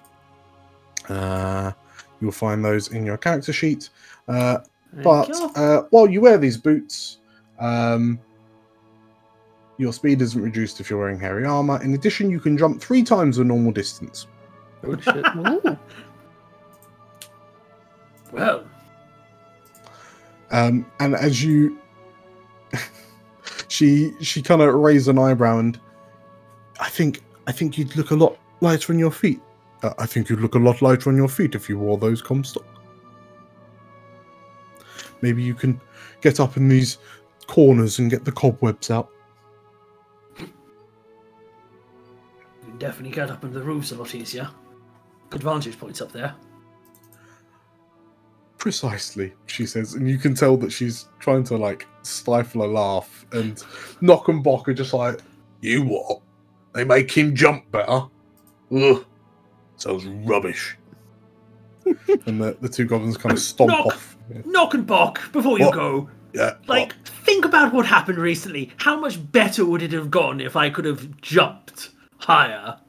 Uh, 1.09 1.71
you'll 2.21 2.31
find 2.31 2.63
those 2.63 2.89
in 2.89 3.05
your 3.05 3.17
character 3.17 3.51
sheet. 3.51 3.89
Uh, 4.27 4.59
Thank 4.91 5.03
but 5.03 5.29
you. 5.29 5.51
uh, 5.55 5.83
while 5.89 6.09
you 6.09 6.21
wear 6.21 6.37
these 6.37 6.57
boots, 6.57 7.17
um, 7.59 8.19
your 9.77 9.91
speed 9.91 10.21
isn't 10.21 10.41
reduced 10.41 10.79
if 10.79 10.89
you're 10.89 10.99
wearing 10.99 11.19
heavy 11.19 11.43
armor. 11.43 11.81
In 11.83 11.93
addition, 11.95 12.29
you 12.29 12.39
can 12.39 12.57
jump 12.57 12.81
three 12.81 13.03
times 13.03 13.37
the 13.37 13.43
normal 13.43 13.71
distance. 13.71 14.27
Oh 14.83 14.97
shit. 14.97 15.25
Well, 18.31 18.65
Um, 20.51 20.85
and 20.99 21.15
as 21.15 21.43
you, 21.43 21.79
she 23.67 24.13
she 24.21 24.41
kind 24.41 24.61
of 24.61 24.73
raised 24.73 25.07
an 25.07 25.17
eyebrow, 25.17 25.59
and 25.59 25.79
I 26.79 26.89
think 26.89 27.23
I 27.47 27.51
think 27.51 27.77
you'd 27.77 27.95
look 27.95 28.11
a 28.11 28.15
lot 28.15 28.37
lighter 28.61 28.93
on 28.93 28.99
your 28.99 29.11
feet. 29.11 29.41
Uh, 29.83 29.93
I 29.97 30.05
think 30.05 30.29
you'd 30.29 30.39
look 30.39 30.55
a 30.55 30.59
lot 30.59 30.81
lighter 30.81 31.09
on 31.09 31.17
your 31.17 31.27
feet 31.27 31.55
if 31.55 31.69
you 31.69 31.77
wore 31.77 31.97
those 31.97 32.21
Comstock. 32.21 32.65
Maybe 35.21 35.43
you 35.43 35.53
can 35.53 35.79
get 36.21 36.39
up 36.39 36.57
in 36.57 36.67
these 36.67 36.97
corners 37.47 37.99
and 37.99 38.09
get 38.09 38.25
the 38.25 38.31
cobwebs 38.31 38.91
out. 38.91 39.09
you 40.37 40.47
can 42.63 42.77
definitely 42.77 43.11
get 43.11 43.29
up 43.31 43.43
into 43.43 43.59
the 43.59 43.65
roofs 43.65 43.91
a 43.91 43.95
lot 43.95 44.13
easier. 44.15 44.49
Good 45.29 45.43
vantage 45.43 45.79
points 45.79 46.01
up 46.01 46.11
there. 46.11 46.35
Precisely, 48.65 49.31
she 49.45 49.67
says, 49.67 49.93
and 49.93 50.09
you 50.09 50.17
can 50.17 50.33
tell 50.33 50.57
that 50.57 50.71
she's 50.71 51.07
trying 51.19 51.43
to 51.43 51.55
like 51.55 51.85
stifle 52.01 52.63
a 52.63 52.65
laugh. 52.65 53.23
And 53.31 53.63
Knock 54.01 54.27
and 54.27 54.43
Bock 54.43 54.67
are 54.67 54.73
just 54.73 54.91
like, 54.91 55.19
"You 55.61 55.83
what? 55.83 56.21
They 56.73 56.83
make 56.83 57.11
him 57.11 57.35
jump 57.35 57.69
better." 57.69 58.07
Ugh, 58.75 59.05
sounds 59.75 60.07
rubbish. 60.27 60.75
and 62.25 62.41
the, 62.41 62.57
the 62.59 62.67
two 62.67 62.85
goblins 62.85 63.17
kind 63.17 63.33
of 63.33 63.39
stomp 63.39 63.69
Knock. 63.69 63.85
off. 63.85 64.17
Knock 64.45 64.73
and 64.73 64.87
Bock, 64.87 65.31
before 65.31 65.59
you 65.59 65.65
What? 65.67 65.75
go, 65.75 66.09
Yeah, 66.33 66.55
like, 66.65 66.95
think 67.05 67.45
about 67.45 67.71
what 67.71 67.85
happened 67.85 68.17
recently. 68.17 68.71
How 68.77 68.99
much 68.99 69.31
better 69.31 69.63
would 69.63 69.83
it 69.83 69.91
have 69.91 70.09
gone 70.09 70.41
if 70.41 70.55
I 70.55 70.71
could 70.71 70.85
have 70.85 71.21
jumped 71.21 71.91
higher? 72.17 72.79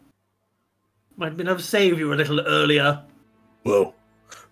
Might 1.18 1.27
have 1.29 1.37
been 1.37 1.49
able 1.49 1.59
to 1.59 1.62
save 1.62 1.99
you 1.99 2.14
a 2.14 2.16
little 2.16 2.41
earlier. 2.41 3.03
Well, 3.64 3.95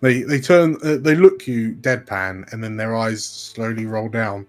they 0.01 0.21
they 0.23 0.39
turn, 0.39 0.77
uh, 0.83 0.97
they 0.99 1.15
look 1.15 1.47
you 1.47 1.73
deadpan, 1.75 2.51
and 2.51 2.63
then 2.63 2.77
their 2.77 2.95
eyes 2.95 3.23
slowly 3.23 3.85
roll 3.85 4.09
down. 4.09 4.47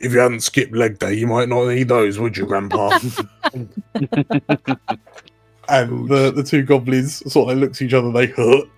If 0.00 0.12
you 0.12 0.18
hadn't 0.18 0.40
skipped 0.40 0.74
leg 0.74 0.98
day, 0.98 1.14
you 1.14 1.26
might 1.26 1.48
not 1.48 1.68
need 1.68 1.88
those, 1.88 2.18
would 2.18 2.36
you, 2.36 2.44
Grandpa? 2.46 2.98
and 3.54 3.68
the, 6.08 6.32
the 6.34 6.42
two 6.44 6.62
goblins 6.62 7.32
sort 7.32 7.52
of 7.52 7.58
look 7.58 7.72
to 7.74 7.84
each 7.84 7.94
other. 7.94 8.10
They 8.10 8.32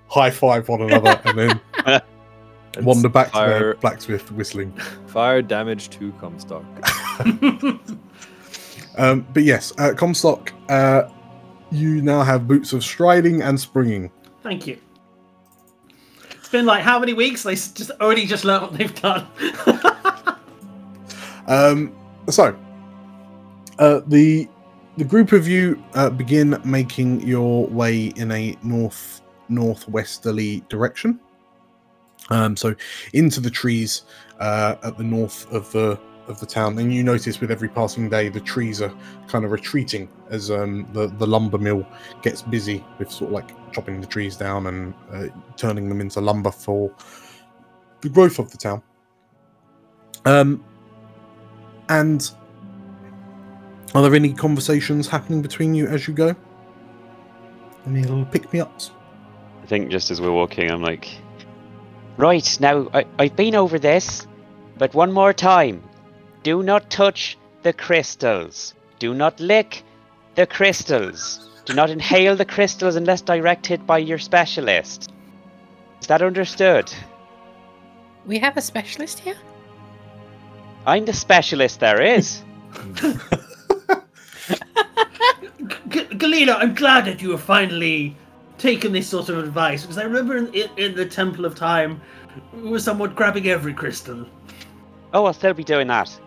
high 0.08 0.30
five 0.30 0.68
one 0.68 0.82
another, 0.82 1.20
and 1.24 1.38
then 1.38 1.60
That's 1.84 2.86
wander 2.86 3.08
back 3.08 3.32
to 3.32 3.38
their 3.38 3.74
blacksmith 3.76 4.30
whistling. 4.32 4.72
fire 5.06 5.40
damage 5.40 5.90
to 5.90 6.12
Comstock. 6.20 6.64
Um, 8.96 9.26
but 9.32 9.42
yes, 9.42 9.72
uh, 9.78 9.92
Comstock, 9.94 10.52
uh, 10.68 11.08
you 11.70 12.02
now 12.02 12.22
have 12.22 12.46
boots 12.46 12.72
of 12.72 12.84
striding 12.84 13.42
and 13.42 13.58
springing. 13.58 14.10
Thank 14.42 14.66
you. 14.66 14.78
Been 16.54 16.66
like 16.66 16.84
how 16.84 17.00
many 17.00 17.14
weeks? 17.14 17.42
They 17.42 17.56
just 17.56 17.90
already 18.00 18.26
just 18.26 18.44
learned 18.44 18.62
what 18.62 18.72
they've 18.74 19.02
done. 19.02 19.26
Um, 21.46 21.94
so, 22.30 22.56
uh, 23.78 24.00
the 24.06 24.48
the 24.96 25.04
group 25.04 25.32
of 25.32 25.46
you 25.46 25.82
uh, 25.94 26.08
begin 26.08 26.58
making 26.64 27.20
your 27.20 27.66
way 27.66 28.06
in 28.16 28.30
a 28.30 28.56
north 28.62 29.20
northwesterly 29.50 30.62
direction. 30.70 31.20
Um, 32.30 32.56
so 32.56 32.74
into 33.12 33.40
the 33.40 33.50
trees 33.50 34.04
uh, 34.38 34.76
at 34.82 34.96
the 34.96 35.04
north 35.04 35.52
of 35.52 35.70
the 35.72 35.98
of 36.28 36.40
the 36.40 36.46
town, 36.46 36.78
and 36.78 36.92
you 36.92 37.02
notice 37.02 37.40
with 37.40 37.50
every 37.50 37.68
passing 37.68 38.08
day 38.08 38.28
the 38.28 38.40
trees 38.40 38.80
are 38.80 38.92
kind 39.28 39.44
of 39.44 39.50
retreating 39.50 40.08
as 40.30 40.50
um, 40.50 40.86
the 40.92 41.08
the 41.18 41.26
lumber 41.26 41.58
mill 41.58 41.86
gets 42.22 42.42
busy 42.42 42.84
with 42.98 43.10
sort 43.10 43.28
of 43.28 43.34
like 43.34 43.72
chopping 43.72 44.00
the 44.00 44.06
trees 44.06 44.36
down 44.36 44.66
and 44.66 44.94
uh, 45.12 45.26
turning 45.56 45.88
them 45.88 46.00
into 46.00 46.20
lumber 46.20 46.50
for 46.50 46.90
the 48.00 48.08
growth 48.08 48.38
of 48.38 48.50
the 48.50 48.56
town. 48.56 48.82
Um, 50.24 50.64
and 51.88 52.30
are 53.94 54.02
there 54.02 54.14
any 54.14 54.32
conversations 54.32 55.06
happening 55.06 55.42
between 55.42 55.74
you 55.74 55.86
as 55.86 56.08
you 56.08 56.14
go? 56.14 56.34
Any 57.86 58.02
little 58.02 58.24
pick 58.24 58.52
me 58.52 58.60
ups? 58.60 58.90
I 59.62 59.66
think 59.66 59.90
just 59.90 60.10
as 60.10 60.20
we're 60.20 60.32
walking, 60.32 60.70
I'm 60.70 60.82
like, 60.82 61.08
right 62.16 62.58
now 62.60 62.88
I, 62.94 63.04
I've 63.18 63.36
been 63.36 63.54
over 63.54 63.78
this, 63.78 64.26
but 64.78 64.94
one 64.94 65.12
more 65.12 65.32
time, 65.32 65.82
do 66.44 66.62
not 66.62 66.90
touch 66.90 67.36
the 67.62 67.72
crystals. 67.72 68.74
Do 68.98 69.14
not 69.14 69.40
lick 69.40 69.82
the 70.34 70.46
crystals. 70.46 71.50
Do 71.64 71.72
not 71.72 71.88
inhale 71.88 72.36
the 72.36 72.44
crystals 72.44 72.96
unless 72.96 73.22
directed 73.22 73.86
by 73.86 73.98
your 73.98 74.18
specialist. 74.18 75.10
Is 76.02 76.06
that 76.06 76.20
understood? 76.20 76.92
We 78.26 78.38
have 78.38 78.58
a 78.58 78.60
specialist 78.60 79.20
here? 79.20 79.36
I'm 80.86 81.06
the 81.06 81.14
specialist 81.14 81.80
there 81.80 82.02
is. 82.02 82.42
G- 85.88 86.04
Galena, 86.18 86.52
I'm 86.52 86.74
glad 86.74 87.06
that 87.06 87.22
you 87.22 87.30
have 87.30 87.40
finally 87.40 88.14
taken 88.58 88.92
this 88.92 89.08
sort 89.08 89.30
of 89.30 89.38
advice 89.38 89.80
because 89.82 89.96
I 89.96 90.02
remember 90.02 90.36
in, 90.36 90.52
in, 90.52 90.68
in 90.76 90.94
the 90.94 91.06
Temple 91.06 91.46
of 91.46 91.54
Time, 91.54 92.02
we 92.52 92.68
were 92.68 92.80
somewhat 92.80 93.16
grabbing 93.16 93.48
every 93.48 93.72
crystal. 93.72 94.26
Oh, 95.14 95.24
I'll 95.24 95.32
still 95.32 95.54
be 95.54 95.64
doing 95.64 95.86
that. 95.86 96.20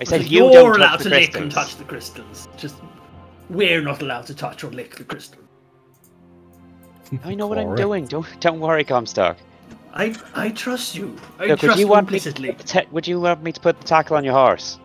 I 0.00 0.04
said 0.04 0.22
you 0.22 0.44
you're 0.44 0.52
don't 0.52 0.76
allowed 0.76 0.96
touch 0.96 1.02
to 1.02 1.08
lick 1.10 1.36
and 1.36 1.50
touch 1.50 1.76
the 1.76 1.84
crystals. 1.84 2.48
Just 2.56 2.76
we're 3.50 3.82
not 3.82 4.02
allowed 4.02 4.26
to 4.26 4.34
touch 4.34 4.64
or 4.64 4.70
lick 4.70 4.96
the 4.96 5.04
crystal. 5.04 5.40
I 7.24 7.34
know 7.34 7.46
what 7.46 7.58
I'm 7.58 7.74
doing. 7.74 8.06
Don't 8.06 8.26
don't 8.40 8.60
worry, 8.60 8.84
Comstock. 8.84 9.36
I 9.92 10.14
I 10.34 10.50
trust 10.50 10.94
you. 10.94 11.16
I 11.38 11.42
Look, 11.42 11.50
would 11.50 11.60
trust 11.60 11.78
you 11.78 11.86
you 11.86 11.90
want 11.90 12.10
me 12.10 12.18
to, 12.20 12.86
would 12.90 13.06
you 13.06 13.20
want 13.20 13.42
me 13.42 13.52
to 13.52 13.60
put 13.60 13.78
the 13.78 13.86
tackle 13.86 14.16
on 14.16 14.24
your 14.24 14.34
horse? 14.34 14.78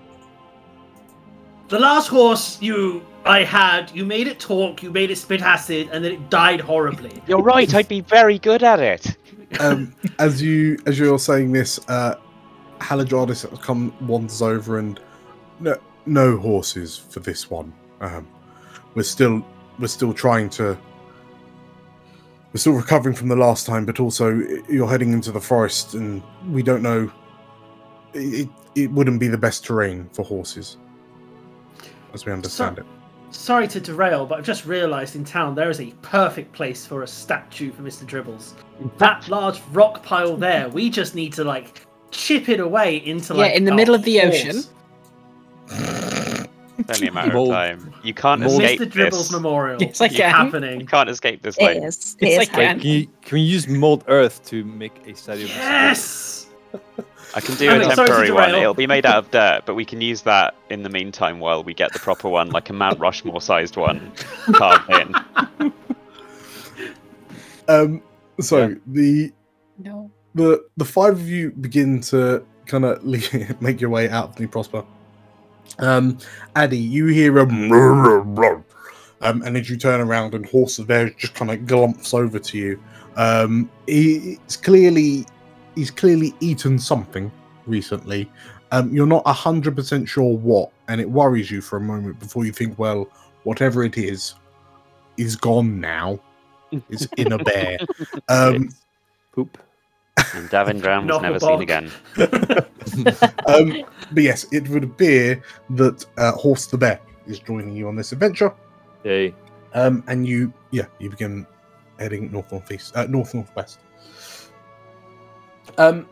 The 1.69 1.79
last 1.79 2.07
horse 2.07 2.61
you 2.61 3.05
I 3.25 3.43
had, 3.43 3.91
you 3.93 4.05
made 4.05 4.27
it 4.27 4.39
talk, 4.39 4.81
you 4.81 4.89
made 4.89 5.11
it 5.11 5.17
spit 5.17 5.41
acid, 5.41 5.89
and 5.91 6.03
then 6.03 6.13
it 6.13 6.29
died 6.29 6.61
horribly. 6.61 7.21
You're 7.27 7.41
right. 7.41 7.73
I'd 7.73 7.87
be 7.87 8.01
very 8.01 8.39
good 8.39 8.63
at 8.63 8.79
it. 8.79 9.17
um, 9.59 9.93
as 10.19 10.41
you 10.41 10.77
as 10.85 10.97
you're 10.99 11.19
saying 11.19 11.51
this, 11.51 11.79
uh, 11.89 12.15
Haladradis 12.80 13.61
come 13.61 13.93
wanders 14.07 14.41
over 14.41 14.80
and 14.80 14.99
no, 15.59 15.78
no 16.05 16.38
horses 16.38 16.97
for 16.97 17.19
this 17.19 17.49
one. 17.49 17.73
Um, 18.01 18.28
we're 18.95 19.03
still 19.03 19.45
we're 19.80 19.88
still 19.88 20.13
trying 20.13 20.49
to 20.51 20.78
we're 22.53 22.59
still 22.59 22.73
recovering 22.73 23.15
from 23.15 23.28
the 23.28 23.36
last 23.36 23.65
time, 23.65 23.86
but 23.86 23.99
also 23.99 24.30
you're 24.69 24.88
heading 24.89 25.13
into 25.13 25.32
the 25.32 25.41
forest, 25.41 25.93
and 25.93 26.23
we 26.49 26.63
don't 26.63 26.82
know. 26.82 27.11
It, 28.13 28.47
it 28.73 28.89
wouldn't 28.91 29.19
be 29.19 29.28
the 29.28 29.38
best 29.38 29.65
terrain 29.65 30.09
for 30.13 30.23
horses, 30.23 30.78
as 32.13 32.25
we 32.25 32.32
understand 32.32 32.78
So- 32.78 32.82
it. 32.82 32.88
Sorry 33.30 33.67
to 33.67 33.82
derail, 33.82 34.25
but 34.25 34.39
I've 34.39 34.45
just 34.45 34.65
realised 34.65 35.17
in 35.17 35.25
town 35.25 35.53
there 35.53 35.69
is 35.69 35.82
a 35.82 35.91
perfect 36.01 36.53
place 36.53 36.86
for 36.86 37.03
a 37.03 37.07
statue 37.07 37.73
for 37.73 37.82
Mr. 37.82 38.05
Dribbles. 38.05 38.55
That 38.99 39.28
large 39.28 39.59
rock 39.73 40.01
pile 40.01 40.38
there, 40.38 40.69
we 40.69 40.89
just 40.89 41.13
need 41.13 41.34
to 41.34 41.43
like 41.43 41.86
chip 42.11 42.49
it 42.49 42.59
away 42.59 42.97
into 42.97 43.33
like 43.33 43.51
Yeah, 43.51 43.57
in 43.57 43.65
the 43.65 43.73
middle 43.73 43.95
of 43.95 44.03
the 44.03 44.17
horse. 44.19 44.35
ocean. 44.35 44.63
It's 46.79 46.99
only 46.99 47.07
a 47.07 47.11
matter 47.11 47.35
of 47.37 47.49
time. 47.49 47.93
You 48.03 48.13
can't 48.13 48.39
mold- 48.41 48.61
escape 48.61 48.79
Mr. 48.81 48.91
Dribbles 48.91 49.23
this. 49.23 49.31
Memorial. 49.31 49.81
Yes, 49.81 49.99
I 49.99 50.05
It's 50.05 50.15
can. 50.15 50.29
happening. 50.29 50.79
You 50.79 50.85
can't 50.85 51.09
escape 51.09 51.41
this 51.41 51.57
It 51.57 51.63
way. 51.63 51.77
is. 51.77 51.95
It's 51.97 52.15
It 52.21 52.27
is 52.27 52.37
like 52.37 52.49
happening. 52.49 52.69
an- 52.69 52.79
Can, 52.79 52.89
you, 52.89 53.07
can 53.23 53.35
we 53.35 53.41
use 53.41 53.67
mold 53.67 54.03
earth 54.07 54.45
to 54.45 54.63
make 54.63 54.93
a 55.07 55.15
statue 55.15 55.45
of 55.45 55.49
Mr. 55.49 55.55
Yes. 55.55 56.47
I 57.35 57.41
can 57.41 57.55
do 57.55 57.69
I 57.69 57.73
a 57.75 57.79
mean, 57.79 57.91
sorry 57.91 57.95
to 57.95 58.13
temporary 58.13 58.31
one. 58.31 58.49
derail. 58.49 58.61
It'll 58.61 58.73
be 58.73 58.87
made 58.87 59.05
out 59.05 59.17
of 59.17 59.31
dirt, 59.31 59.63
but 59.65 59.73
we 59.75 59.83
can 59.85 59.99
use 60.01 60.21
that 60.21 60.55
in 60.69 60.83
the 60.83 60.89
meantime 60.89 61.39
while 61.39 61.63
we 61.63 61.73
get 61.73 61.91
the 61.93 61.99
proper 61.99 62.29
one, 62.29 62.51
like 62.51 62.69
a 62.69 62.73
Mount 62.73 62.99
Rushmore 62.99 63.41
sized 63.41 63.75
one, 63.75 64.11
carved 64.53 64.89
in. 64.91 65.15
Um, 67.69 68.01
so 68.39 68.67
Yeah. 68.69 68.75
the 68.87 69.33
No. 69.79 70.09
The 70.38 70.65
the 70.77 70.85
five 70.85 71.13
of 71.13 71.27
you 71.27 71.51
begin 71.51 71.99
to 72.01 72.45
kind 72.65 72.85
of 72.85 73.03
make 73.61 73.81
your 73.81 73.89
way 73.89 74.09
out 74.09 74.29
of 74.29 74.39
New 74.39 74.47
Prosper. 74.47 74.85
Um, 75.79 76.17
Addy, 76.55 76.77
you 76.77 77.07
hear 77.07 77.38
a 77.39 77.43
um, 79.21 79.41
and 79.41 79.57
as 79.57 79.69
you 79.69 79.77
turn 79.77 79.99
around 79.99 80.33
and 80.33 80.45
Horse 80.45 80.79
of 80.79 80.88
Bear 80.88 81.09
just 81.09 81.33
kind 81.33 81.51
of 81.51 81.59
glumps 81.61 82.13
over 82.13 82.39
to 82.39 82.57
you. 82.57 82.81
Um, 83.15 83.69
he, 83.88 84.39
it's 84.45 84.55
clearly 84.55 85.25
he's 85.75 85.91
clearly 85.91 86.33
eaten 86.39 86.79
something 86.79 87.31
recently. 87.65 88.31
Um, 88.71 88.93
you're 88.93 89.07
not 89.07 89.25
hundred 89.27 89.75
percent 89.75 90.07
sure 90.07 90.38
what, 90.38 90.71
and 90.88 91.01
it 91.01 91.09
worries 91.09 91.49
you 91.49 91.61
for 91.61 91.77
a 91.77 91.81
moment 91.81 92.19
before 92.19 92.45
you 92.45 92.51
think, 92.51 92.77
well, 92.77 93.07
whatever 93.43 93.83
it 93.83 93.97
is, 93.97 94.35
is 95.17 95.35
gone 95.35 95.79
now. 95.79 96.19
It's 96.89 97.07
in 97.17 97.31
a 97.31 97.38
bear. 97.38 97.79
Um, 98.29 98.69
Poop. 99.31 99.57
And 100.34 100.49
Davin 100.49 100.82
Drown 100.82 101.07
was 101.07 101.21
never 101.21 101.39
seen 101.39 101.61
again. 101.61 101.91
um, 103.47 103.84
but 104.11 104.23
yes, 104.23 104.45
it 104.51 104.67
would 104.69 104.84
appear 104.84 105.41
that 105.71 106.05
uh, 106.17 106.32
Horse 106.34 106.67
the 106.67 106.78
Bear 106.78 106.99
is 107.28 107.39
joining 107.39 107.75
you 107.75 107.88
on 107.88 107.95
this 107.95 108.11
adventure, 108.11 108.53
Yay. 109.03 109.34
um, 109.73 110.03
and 110.07 110.25
you, 110.25 110.53
yeah, 110.71 110.86
you 110.99 111.09
begin 111.09 111.45
heading 111.99 112.32
north 112.32 112.51
northeast, 112.51 112.95
uh, 112.95 113.05
north 113.05 113.34
northwest. 113.34 113.80
Um, 115.78 116.07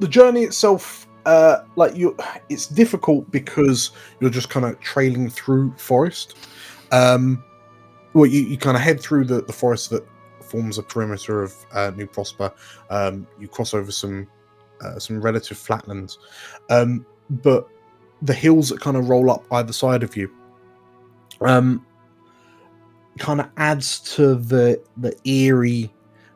the 0.00 0.08
journey 0.08 0.42
itself, 0.42 1.06
uh, 1.26 1.64
like 1.76 1.94
you, 1.96 2.16
it's 2.48 2.66
difficult 2.66 3.30
because 3.30 3.90
you're 4.20 4.30
just 4.30 4.50
kind 4.50 4.66
of 4.66 4.80
trailing 4.80 5.30
through 5.30 5.72
forest. 5.76 6.36
Um, 6.90 7.44
well, 8.12 8.26
you, 8.26 8.42
you 8.42 8.56
kind 8.56 8.76
of 8.76 8.82
head 8.82 9.00
through 9.00 9.24
the, 9.24 9.42
the 9.42 9.52
forest 9.52 9.90
that 9.90 10.06
forms 10.54 10.78
a 10.78 10.82
perimeter 10.84 11.42
of 11.42 11.52
uh, 11.72 11.90
New 11.96 12.06
Prosper. 12.06 12.52
Um, 12.88 13.26
you 13.40 13.48
cross 13.48 13.74
over 13.74 13.90
some 13.90 14.28
uh, 14.80 15.00
some 15.00 15.20
relative 15.20 15.58
flatlands, 15.58 16.18
um, 16.70 17.04
but 17.28 17.68
the 18.22 18.34
hills 18.34 18.68
that 18.68 18.80
kind 18.80 18.96
of 18.96 19.08
roll 19.08 19.30
up 19.32 19.44
either 19.50 19.72
side 19.72 20.04
of 20.04 20.16
you 20.16 20.30
um, 21.40 21.84
kind 23.18 23.40
of 23.40 23.48
adds 23.56 23.98
to 24.14 24.36
the 24.36 24.80
the 24.98 25.16
eerie 25.28 25.92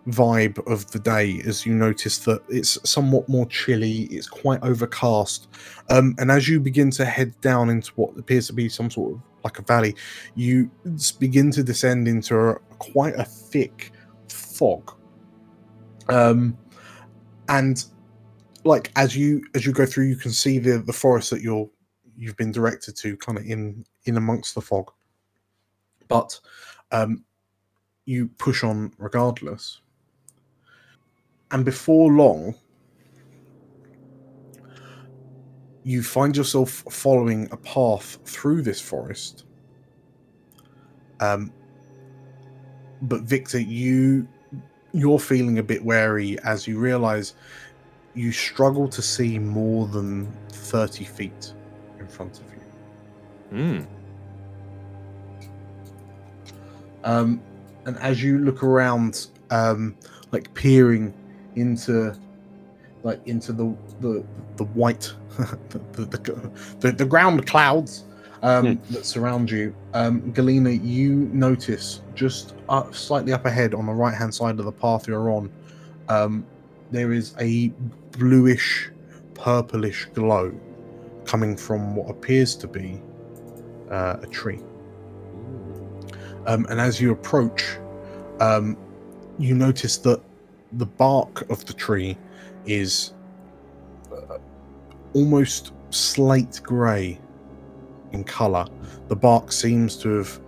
vibe 0.09 0.59
of 0.67 0.91
the 0.91 0.99
day 0.99 1.41
as 1.47 1.67
you 1.67 1.75
notice 1.75 2.19
that 2.19 2.43
it's 2.49 2.79
somewhat 2.89 3.29
more 3.29 3.45
chilly 3.47 4.05
it's 4.05 4.27
quite 4.27 4.59
overcast 4.63 5.49
um, 5.91 6.15
and 6.19 6.31
as 6.31 6.49
you 6.49 6.59
begin 6.59 6.91
to 6.91 7.05
head 7.05 7.39
down 7.43 7.69
into 7.69 7.93
what 7.97 8.17
appears 8.19 8.47
to 8.47 8.55
be 8.55 8.71
some 8.71 8.91
sort 8.91 9.13
of 9.13 9.21
like 9.45 9.59
a 9.59 9.63
valley, 9.63 9.95
you 10.35 10.71
begin 11.19 11.51
to 11.53 11.63
descend 11.63 12.09
into 12.09 12.37
a, 12.37 12.55
quite 12.79 13.15
a 13.15 13.25
thick 13.25 13.93
fog. 14.59 14.93
Um, 16.09 16.57
and 17.49 17.85
like 18.65 18.91
as 18.97 19.17
you 19.17 19.45
as 19.55 19.65
you 19.65 19.73
go 19.73 19.87
through, 19.87 20.07
you 20.07 20.17
can 20.17 20.33
see 20.33 20.59
the 20.59 20.79
the 20.79 20.93
forest 20.93 21.31
that 21.31 21.43
you're 21.43 21.69
you've 22.17 22.37
been 22.37 22.53
directed 22.53 22.97
to, 22.97 23.17
kind 23.17 23.39
of 23.39 23.45
in 23.45 23.85
in 24.05 24.17
amongst 24.17 24.55
the 24.55 24.61
fog. 24.61 24.91
But 26.09 26.39
um, 26.91 27.25
you 28.05 28.29
push 28.39 28.65
on 28.65 28.93
regardless. 28.99 29.81
And 31.51 31.65
before 31.65 32.13
long, 32.13 32.55
you 35.85 36.03
find 36.03 36.37
yourself 36.37 36.85
following 36.91 37.49
a 37.51 37.57
path 37.57 38.19
through 38.25 38.63
this 38.63 38.81
forest. 38.81 39.45
Um, 41.21 41.53
but 43.03 43.23
Victor, 43.23 43.59
you 43.59 44.29
you're 44.93 45.19
feeling 45.19 45.59
a 45.59 45.63
bit 45.63 45.85
wary 45.85 46.39
as 46.41 46.67
you 46.67 46.79
realize 46.79 47.35
you 48.15 48.33
struggle 48.33 48.89
to 48.89 49.03
see 49.03 49.39
more 49.39 49.87
than 49.87 50.33
30 50.51 51.05
feet 51.05 51.53
in 51.99 52.09
front 52.09 52.41
of 52.41 52.45
you. 52.53 52.59
Hmm. 53.51 53.81
Um, 57.05 57.41
and 57.87 57.97
as 57.99 58.23
you 58.23 58.39
look 58.39 58.63
around, 58.63 59.29
um, 59.51 59.97
like 60.33 60.53
peering 60.55 61.15
into, 61.55 62.15
like 63.03 63.21
into 63.27 63.53
the 63.53 63.75
the, 64.01 64.25
the 64.57 64.65
white, 64.65 65.13
the, 65.39 65.81
the, 65.93 66.51
the 66.81 66.93
the 66.93 67.07
ground 67.07 67.47
clouds 67.47 68.05
um, 68.43 68.81
that 68.91 69.05
surround 69.05 69.51
you, 69.51 69.75
um, 69.95 70.31
Galena, 70.33 70.71
you 70.71 71.29
notice 71.33 72.03
just 72.15 72.55
up, 72.69 72.95
slightly 72.95 73.33
up 73.33 73.47
ahead 73.47 73.75
on 73.75 73.87
the 73.87 73.93
right 73.93 74.15
hand 74.15 74.35
side 74.35 74.59
of 74.59 74.65
the 74.65 74.73
path 74.73 75.09
you're 75.09 75.31
on, 75.31 75.51
um, 76.09 76.47
there 76.91 77.13
is 77.13 77.35
a 77.41 77.69
bluish, 78.13 78.91
purplish 79.35 80.07
glow 80.15 80.53
coming 81.25 81.57
from 81.57 81.95
what 81.95 82.11
appears 82.11 82.57
to 82.57 82.67
be 82.67 83.01
uh, 83.91 84.17
a 84.23 84.27
tree. 84.27 84.61
Um, 86.47 86.67
and 86.71 86.81
as 86.81 87.01
you 87.01 87.13
approach, 87.13 87.77
um, 88.41 88.77
you 89.39 89.55
notice 89.55 89.99
that 89.99 90.21
the 90.73 90.87
bark 90.87 91.49
of 91.51 91.65
the 91.67 91.73
tree 91.73 92.17
is 92.65 93.13
uh, 94.13 94.39
almost 95.15 95.73
slate 95.91 96.61
grey 96.63 97.19
in 98.13 98.25
colour. 98.25 98.67
The 99.09 99.17
bark 99.17 99.53
seems 99.53 99.97
to 99.99 100.19
have, 100.19 100.41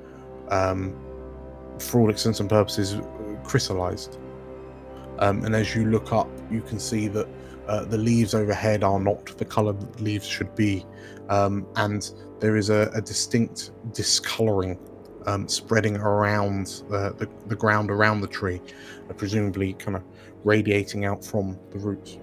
um, 0.49 0.99
for 1.79 2.01
all 2.01 2.09
intents 2.09 2.41
and 2.41 2.49
purposes, 2.49 3.01
crystallized. 3.45 4.19
Um, 5.19 5.45
and 5.45 5.55
as 5.55 5.75
you 5.75 5.87
look 5.87 6.13
up, 6.13 6.29
you 6.51 6.63
can 6.63 6.79
see 6.79 7.09
that 7.09 7.29
uh, 7.69 7.85
the 7.85 7.99
leaves 7.99 8.35
overhead 8.35 8.83
are 8.83 8.99
not 8.99 9.37
the 9.37 9.45
colour 9.45 9.73
that 9.73 10.01
leaves 10.01 10.27
should 10.27 10.55
be, 10.55 10.85
um, 11.29 11.67
and 11.77 12.11
there 12.41 12.57
is 12.57 12.71
a, 12.71 12.91
a 12.95 13.01
distinct 13.01 13.73
discolouring 13.93 14.79
um, 15.27 15.47
spreading 15.47 15.97
around 15.97 16.83
the, 16.89 17.29
the 17.47 17.55
ground 17.55 17.91
around 17.91 18.21
the 18.23 18.27
tree, 18.27 18.61
uh, 19.09 19.13
presumably 19.13 19.75
kind 19.75 19.97
of 19.97 20.03
radiating 20.45 21.05
out 21.05 21.25
from 21.25 21.59
the 21.71 21.79
roots. 21.79 22.19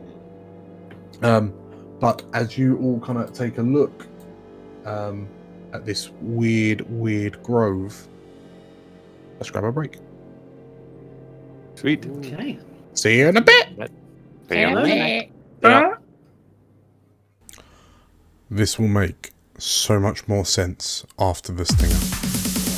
Um, 1.22 1.54
but 2.00 2.24
as 2.34 2.58
you 2.58 2.78
all 2.80 3.00
kind 3.00 3.20
of 3.20 3.34
take 3.34 3.58
a 3.58 3.62
look 3.62 4.08
um, 4.88 5.28
at 5.74 5.86
this 5.86 6.10
weird, 6.22 6.82
weird 6.90 7.44
grove, 7.44 8.08
let's 9.36 9.52
grab 9.52 9.66
a 9.66 9.72
break. 9.72 9.98
Sweet. 11.76 12.06
Okay. 12.06 12.58
See 12.94 13.20
you 13.20 13.28
in 13.28 13.38
a 13.38 13.42
bit. 13.42 13.92
See 14.50 14.60
you 14.62 14.76
later. 14.76 15.30
Yeah. 15.62 15.96
This 18.50 18.80
will 18.80 18.88
make 18.88 19.34
so 19.60 20.00
much 20.00 20.28
more 20.28 20.46
sense 20.46 21.06
after 21.20 21.52
this 21.52 21.70
thing. 21.70 22.77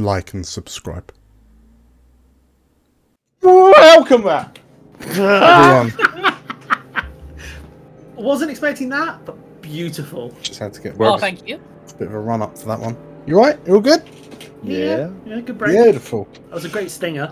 Like 0.00 0.32
and 0.34 0.44
subscribe. 0.46 1.12
Welcome 3.42 4.22
back, 4.24 4.60
everyone. 5.00 5.92
Wasn't 8.16 8.50
expecting 8.50 8.88
that, 8.90 9.24
but 9.24 9.62
beautiful. 9.62 10.34
Just 10.42 10.58
had 10.58 10.74
to 10.74 10.80
get 10.82 10.96
Oh, 11.00 11.16
thank 11.16 11.48
you. 11.48 11.58
bit 11.98 12.08
of 12.08 12.14
a 12.14 12.18
run 12.18 12.42
up 12.42 12.58
for 12.58 12.66
that 12.66 12.78
one. 12.80 12.96
You 13.26 13.38
right? 13.38 13.58
You 13.66 13.76
all 13.76 13.80
good? 13.80 14.02
Yeah. 14.62 15.10
Yeah, 15.24 15.40
good 15.40 15.56
break. 15.56 15.72
Beautiful. 15.72 16.28
That 16.48 16.52
was 16.52 16.64
a 16.66 16.68
great 16.68 16.90
stinger. 16.90 17.28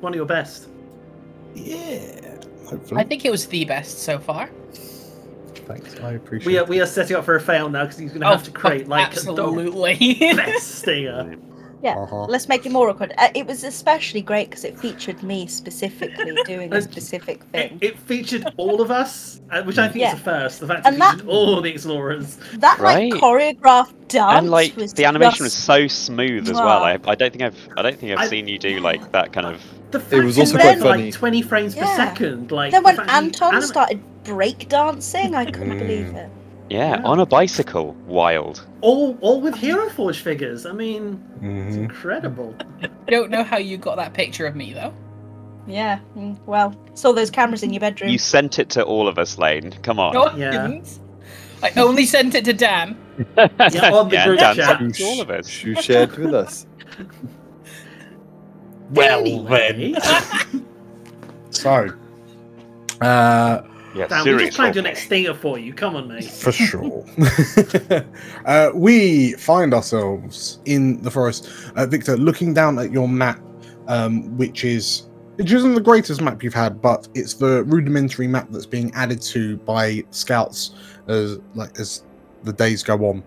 One 0.00 0.12
of 0.12 0.16
your 0.16 0.24
best. 0.26 0.68
Yeah. 1.54 2.36
Hopefully. 2.66 3.00
I 3.00 3.04
think 3.04 3.24
it 3.26 3.30
was 3.30 3.46
the 3.46 3.64
best 3.66 3.98
so 3.98 4.18
far. 4.18 4.48
Thanks. 5.66 6.00
I 6.00 6.12
appreciate 6.12 6.46
We 6.46 6.58
are 6.58 6.62
it. 6.62 6.68
we 6.68 6.80
are 6.80 6.86
setting 6.86 7.16
up 7.16 7.24
for 7.24 7.36
a 7.36 7.40
fail 7.40 7.68
now 7.68 7.84
because 7.84 7.98
he's 7.98 8.10
going 8.12 8.22
to 8.22 8.28
Oh, 8.28 8.30
have 8.32 8.44
to 8.44 8.50
create 8.50 8.88
like 8.88 9.08
absolutely. 9.08 9.94
the 10.14 10.32
best 10.36 10.76
stinger. 10.78 11.36
Yeah, 11.82 11.96
Uh-huh. 11.96 12.24
let's 12.26 12.46
make 12.48 12.66
it 12.66 12.72
more 12.72 12.90
awkward. 12.90 13.14
Uh, 13.16 13.28
it 13.34 13.46
was 13.46 13.64
especially 13.64 14.20
great 14.20 14.50
because 14.50 14.64
it 14.64 14.78
featured 14.78 15.22
me 15.22 15.46
specifically 15.46 16.36
doing 16.46 16.72
a 16.72 16.82
specific 16.82 17.42
thing. 17.44 17.78
it 17.80 17.98
featured 17.98 18.44
all 18.58 18.82
of 18.82 18.90
us, 18.90 19.40
uh, 19.50 19.62
which 19.62 19.78
I 19.78 19.88
think 19.88 20.02
Yeah. 20.02 20.14
is 20.14 20.20
a 20.20 20.22
first. 20.22 20.60
The 20.60 20.66
fact 20.66 20.86
And 20.86 20.96
it 20.96 20.98
that- 20.98 21.12
featured 21.14 21.28
all 21.28 21.60
the 21.62 21.70
explorers. 21.70 22.36
that 22.58 22.78
Right. 22.78 23.10
like 23.12 23.22
choreographed 23.22 23.94
dance 24.08 24.38
And 24.38 24.50
like 24.50 24.76
was 24.76 24.92
the 24.92 25.04
animation 25.06 25.44
was 25.44 25.52
so 25.54 25.86
smooth 25.86 26.48
as 26.48 26.54
well. 26.56 26.82
I, 26.82 26.98
I 27.06 27.14
don't 27.14 27.30
think 27.32 27.42
I've 27.42 27.56
I 27.76 27.82
don't 27.82 27.98
think 27.98 28.12
I've 28.12 28.26
I- 28.26 28.28
seen 28.28 28.46
you 28.46 28.58
do 28.58 28.78
like 28.80 29.12
that 29.12 29.32
kind 29.32 29.46
of. 29.46 29.62
The 29.90 30.00
fact 30.00 30.22
was 30.24 30.38
also 30.38 30.54
went 30.56 30.62
quite 30.64 30.78
for, 30.78 30.84
like 30.84 30.98
funny. 31.00 31.12
20 31.12 31.42
frames 31.42 31.74
per 31.74 31.86
second. 31.96 32.52
Like 32.52 32.72
Then 32.72 32.82
when 32.84 33.00
Anton 33.08 33.54
anim- 33.54 33.62
started 33.66 34.00
break 34.24 34.68
dancing, 34.68 35.34
I 35.34 35.46
couldn't 35.46 35.78
believe 35.78 36.14
it. 36.14 36.28
Yeah, 36.70 36.96
Yeah. 36.96 37.02
on 37.04 37.20
a 37.20 37.26
bicycle, 37.26 37.94
wild. 38.06 38.66
all 38.82 39.18
all 39.20 39.40
with 39.42 39.54
Hero 39.56 39.88
Forge 39.90 40.20
figures. 40.20 40.64
I 40.66 40.72
mean, 40.72 41.20
it's 41.34 41.76
Mhm. 41.76 41.82
incredible. 41.82 42.54
I 42.82 42.88
don't 43.10 43.30
know 43.30 43.42
how 43.44 43.58
you 43.58 43.76
got 43.76 43.96
that 43.96 44.14
picture 44.14 44.46
of 44.46 44.56
me 44.56 44.72
though. 44.72 44.94
Yeah, 45.66 45.98
mm, 46.16 46.38
well, 46.46 46.74
saw 46.94 47.12
those 47.12 47.30
cameras 47.30 47.62
in 47.62 47.72
your 47.72 47.80
bedroom. 47.80 48.10
You 48.10 48.18
sent 48.18 48.58
it 48.58 48.70
to 48.70 48.82
all 48.84 49.06
of 49.08 49.18
us, 49.18 49.36
Lane. 49.36 49.72
Come 49.82 50.00
on. 50.00 50.14
No, 50.14 50.24
I 50.24 50.36
Yeah. 50.36 50.50
didn't. 50.52 51.00
I 51.62 51.72
only 51.76 52.06
sent 52.06 52.34
it 52.34 52.44
to 52.46 52.52
Dan. 52.54 52.96
Yeah, 53.36 53.90
on 53.92 54.08
the 54.08 54.14
yeah, 54.16 54.24
group 54.26 54.40
Dan 54.40 54.56
chat. 54.56 54.78
sent 54.78 54.80
it 54.82 54.94
to 54.96 55.04
all 55.04 55.20
of 55.20 55.28
us. 55.30 55.62
You 55.62 55.74
shared 55.74 56.16
with 56.16 56.32
us. 56.34 56.66
Well 58.90 59.20
Anyway, 59.20 59.94
So, 61.50 61.90
uh, 63.00 63.60
Yeah, 63.94 64.06
Dan, 64.06 64.18
we 64.18 64.24
serious 64.24 64.48
just 64.48 64.56
planned 64.56 64.74
your 64.74 64.82
roleplay. 64.82 64.86
next 64.86 65.02
stinger 65.04 65.34
for 65.34 65.58
you. 65.58 65.72
Come 65.72 65.96
on, 65.96 66.08
mate. 66.08 66.24
for 66.24 66.52
sure. 66.52 67.04
uh, 68.46 68.70
we 68.74 69.32
find 69.32 69.74
ourselves 69.74 70.60
in 70.64 71.02
the 71.02 71.10
forest. 71.10 71.48
Uh, 71.76 71.86
Victor, 71.86 72.16
looking 72.16 72.54
down 72.54 72.78
at 72.78 72.92
your 72.92 73.08
map, 73.08 73.40
um, 73.88 74.36
which 74.36 74.64
is 74.64 75.08
which 75.36 75.52
isn't 75.52 75.74
the 75.74 75.80
greatest 75.80 76.20
map 76.20 76.42
you've 76.42 76.54
had, 76.54 76.82
but 76.82 77.08
it's 77.14 77.34
the 77.34 77.64
rudimentary 77.64 78.28
map 78.28 78.48
that's 78.50 78.66
being 78.66 78.92
added 78.94 79.22
to 79.22 79.56
by 79.58 80.04
scouts 80.10 80.74
as 81.08 81.38
like 81.54 81.78
as 81.80 82.04
the 82.44 82.52
days 82.52 82.82
go 82.82 82.96
on. 83.06 83.24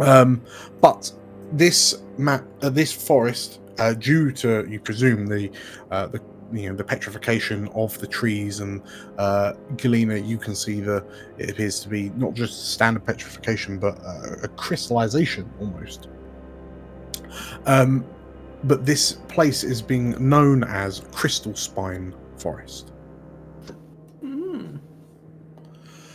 Um, 0.00 0.42
but 0.80 1.10
this 1.52 2.02
map, 2.18 2.44
uh, 2.62 2.68
this 2.68 2.92
forest, 2.92 3.60
uh, 3.78 3.94
due 3.94 4.32
to 4.32 4.66
you 4.68 4.80
presume 4.80 5.26
the 5.26 5.50
uh, 5.90 6.08
the 6.08 6.20
you 6.52 6.68
know 6.68 6.76
the 6.76 6.84
petrification 6.84 7.68
of 7.68 7.98
the 7.98 8.06
trees 8.06 8.60
and 8.60 8.82
uh, 9.18 9.52
Galena, 9.76 10.16
you 10.16 10.38
can 10.38 10.54
see 10.54 10.80
the 10.80 11.04
it 11.36 11.50
appears 11.50 11.80
to 11.80 11.88
be 11.88 12.10
not 12.10 12.34
just 12.34 12.72
standard 12.72 13.04
petrification 13.04 13.78
but 13.78 13.98
uh, 14.04 14.36
a 14.42 14.48
crystallization 14.48 15.48
almost. 15.60 16.08
Um, 17.66 18.04
but 18.64 18.84
this 18.84 19.12
place 19.28 19.62
is 19.62 19.80
being 19.80 20.16
known 20.28 20.64
as 20.64 21.00
Crystal 21.12 21.54
Spine 21.54 22.14
Forest. 22.38 22.92
Hmm. 24.20 24.76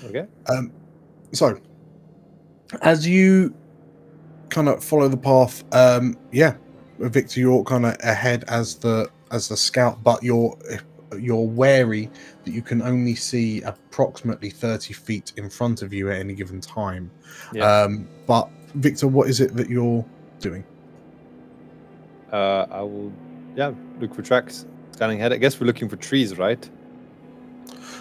Okay. 0.06 0.26
Um, 0.48 0.72
so, 1.32 1.60
as 2.82 3.08
you 3.08 3.54
kind 4.50 4.68
of 4.68 4.84
follow 4.84 5.08
the 5.08 5.18
path, 5.18 5.64
um, 5.74 6.18
yeah, 6.32 6.56
Victor, 7.00 7.40
you're 7.40 7.64
kind 7.64 7.86
of 7.86 7.96
ahead 8.02 8.44
as 8.48 8.76
the 8.76 9.10
as 9.34 9.50
the 9.50 9.58
scout, 9.58 10.02
but 10.04 10.24
you're 10.24 10.58
you're 11.20 11.46
wary 11.46 12.10
that 12.44 12.52
you 12.52 12.62
can 12.62 12.82
only 12.82 13.16
see 13.16 13.62
approximately 13.64 14.50
thirty 14.50 14.94
feet 14.94 15.34
in 15.38 15.50
front 15.50 15.82
of 15.82 15.92
you 15.94 16.10
at 16.10 16.18
any 16.20 16.34
given 16.34 16.62
time. 16.62 17.12
Yeah. 17.54 17.66
Um, 17.82 18.08
but 18.26 18.48
Victor, 18.76 19.08
what 19.08 19.30
is 19.30 19.42
it 19.42 19.56
that 19.56 19.70
you're 19.70 20.06
doing? 20.40 20.64
Uh, 22.32 22.66
I 22.72 22.82
will, 22.82 23.12
yeah, 23.56 23.74
look 24.00 24.14
for 24.16 24.24
tracks. 24.24 24.66
Scanning 24.92 25.20
ahead. 25.20 25.34
I 25.34 25.38
guess 25.38 25.60
we're 25.60 25.68
looking 25.68 25.90
for 25.90 25.98
trees, 25.98 26.38
right? 26.38 26.68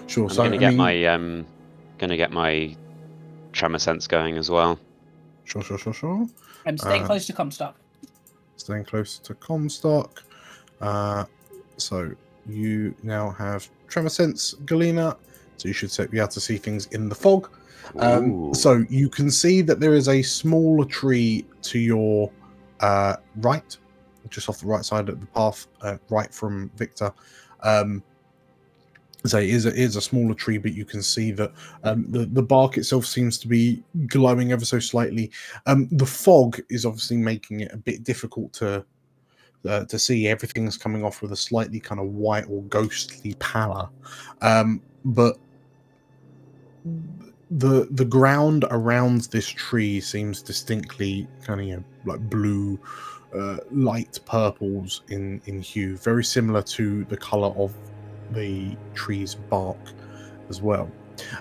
Sure. 0.06 0.24
I'm 0.24 0.30
so 0.30 0.42
gonna 0.44 0.56
I 0.56 0.58
get 0.58 0.68
mean- 0.68 0.76
my 0.78 1.04
um, 1.06 1.46
gonna 1.98 2.16
get 2.16 2.30
my 2.32 2.76
tremor 3.52 3.78
sense 3.78 4.06
going 4.06 4.38
as 4.38 4.50
well. 4.50 4.78
Sure, 5.44 5.62
sure, 5.62 5.76
sure, 5.78 5.92
sure. 5.92 6.26
I'm 6.64 6.78
staying 6.78 7.02
Uh, 7.02 7.06
close 7.06 7.26
to 7.26 7.32
Comstock. 7.32 7.76
staying 8.56 8.84
close 8.84 9.18
to 9.18 9.34
Comstock. 9.34 10.22
Uh, 10.82 11.24
so 11.78 12.12
you 12.46 12.94
now 13.02 13.30
have 13.30 13.70
Tremor 13.88 14.10
Sense, 14.10 14.54
Galena, 14.66 15.16
so 15.56 15.68
you 15.68 15.74
should 15.74 16.10
be 16.10 16.18
able 16.18 16.28
to 16.28 16.40
see 16.40 16.58
things 16.58 16.86
in 16.86 17.08
the 17.08 17.14
fog. 17.14 17.48
Um, 17.98 18.54
so 18.54 18.84
you 18.88 19.08
can 19.08 19.30
see 19.30 19.60
that 19.62 19.80
there 19.80 19.94
is 19.94 20.08
a 20.08 20.22
smaller 20.22 20.84
tree 20.84 21.46
to 21.62 21.78
your 21.78 22.30
uh, 22.80 23.16
right, 23.36 23.76
just 24.28 24.48
off 24.48 24.60
the 24.60 24.66
right 24.66 24.84
side 24.84 25.08
of 25.08 25.20
the 25.20 25.26
path, 25.26 25.66
uh, 25.82 25.98
right 26.10 26.32
from 26.32 26.70
Victor. 26.76 27.12
Um, 27.62 28.02
so 29.24 29.38
it 29.38 29.50
is, 29.50 29.66
a, 29.66 29.68
it 29.68 29.78
is 29.78 29.94
a 29.94 30.00
smaller 30.00 30.34
tree, 30.34 30.58
but 30.58 30.74
you 30.74 30.84
can 30.84 31.00
see 31.02 31.30
that 31.32 31.52
um, 31.84 32.06
the, 32.08 32.26
the 32.26 32.42
bark 32.42 32.76
itself 32.76 33.06
seems 33.06 33.38
to 33.38 33.48
be 33.48 33.82
glowing 34.08 34.50
ever 34.50 34.64
so 34.64 34.80
slightly. 34.80 35.30
Um, 35.66 35.88
the 35.92 36.06
fog 36.06 36.60
is 36.70 36.84
obviously 36.84 37.18
making 37.18 37.60
it 37.60 37.72
a 37.72 37.76
bit 37.76 38.02
difficult 38.02 38.52
to 38.54 38.84
uh, 39.68 39.84
to 39.84 39.98
see. 39.98 40.28
Everything's 40.28 40.76
coming 40.76 41.04
off 41.04 41.22
with 41.22 41.32
a 41.32 41.36
slightly 41.36 41.80
kind 41.80 42.00
of 42.00 42.08
white 42.08 42.44
or 42.48 42.62
ghostly 42.62 43.34
pallor, 43.34 43.88
um, 44.40 44.82
but 45.04 45.38
the 47.50 47.86
the 47.90 48.04
ground 48.04 48.64
around 48.70 49.22
this 49.32 49.48
tree 49.48 50.00
seems 50.00 50.42
distinctly 50.42 51.28
kind 51.44 51.60
of 51.60 51.66
you 51.66 51.76
know 51.76 51.84
like 52.04 52.20
blue, 52.30 52.78
uh, 53.34 53.58
light 53.70 54.18
purples 54.24 55.02
in 55.08 55.40
in 55.46 55.60
hue, 55.60 55.96
very 55.96 56.24
similar 56.24 56.62
to 56.62 57.04
the 57.04 57.16
color 57.16 57.48
of 57.56 57.74
the 58.30 58.76
tree's 58.94 59.34
bark 59.34 59.78
as 60.48 60.62
well. 60.62 60.90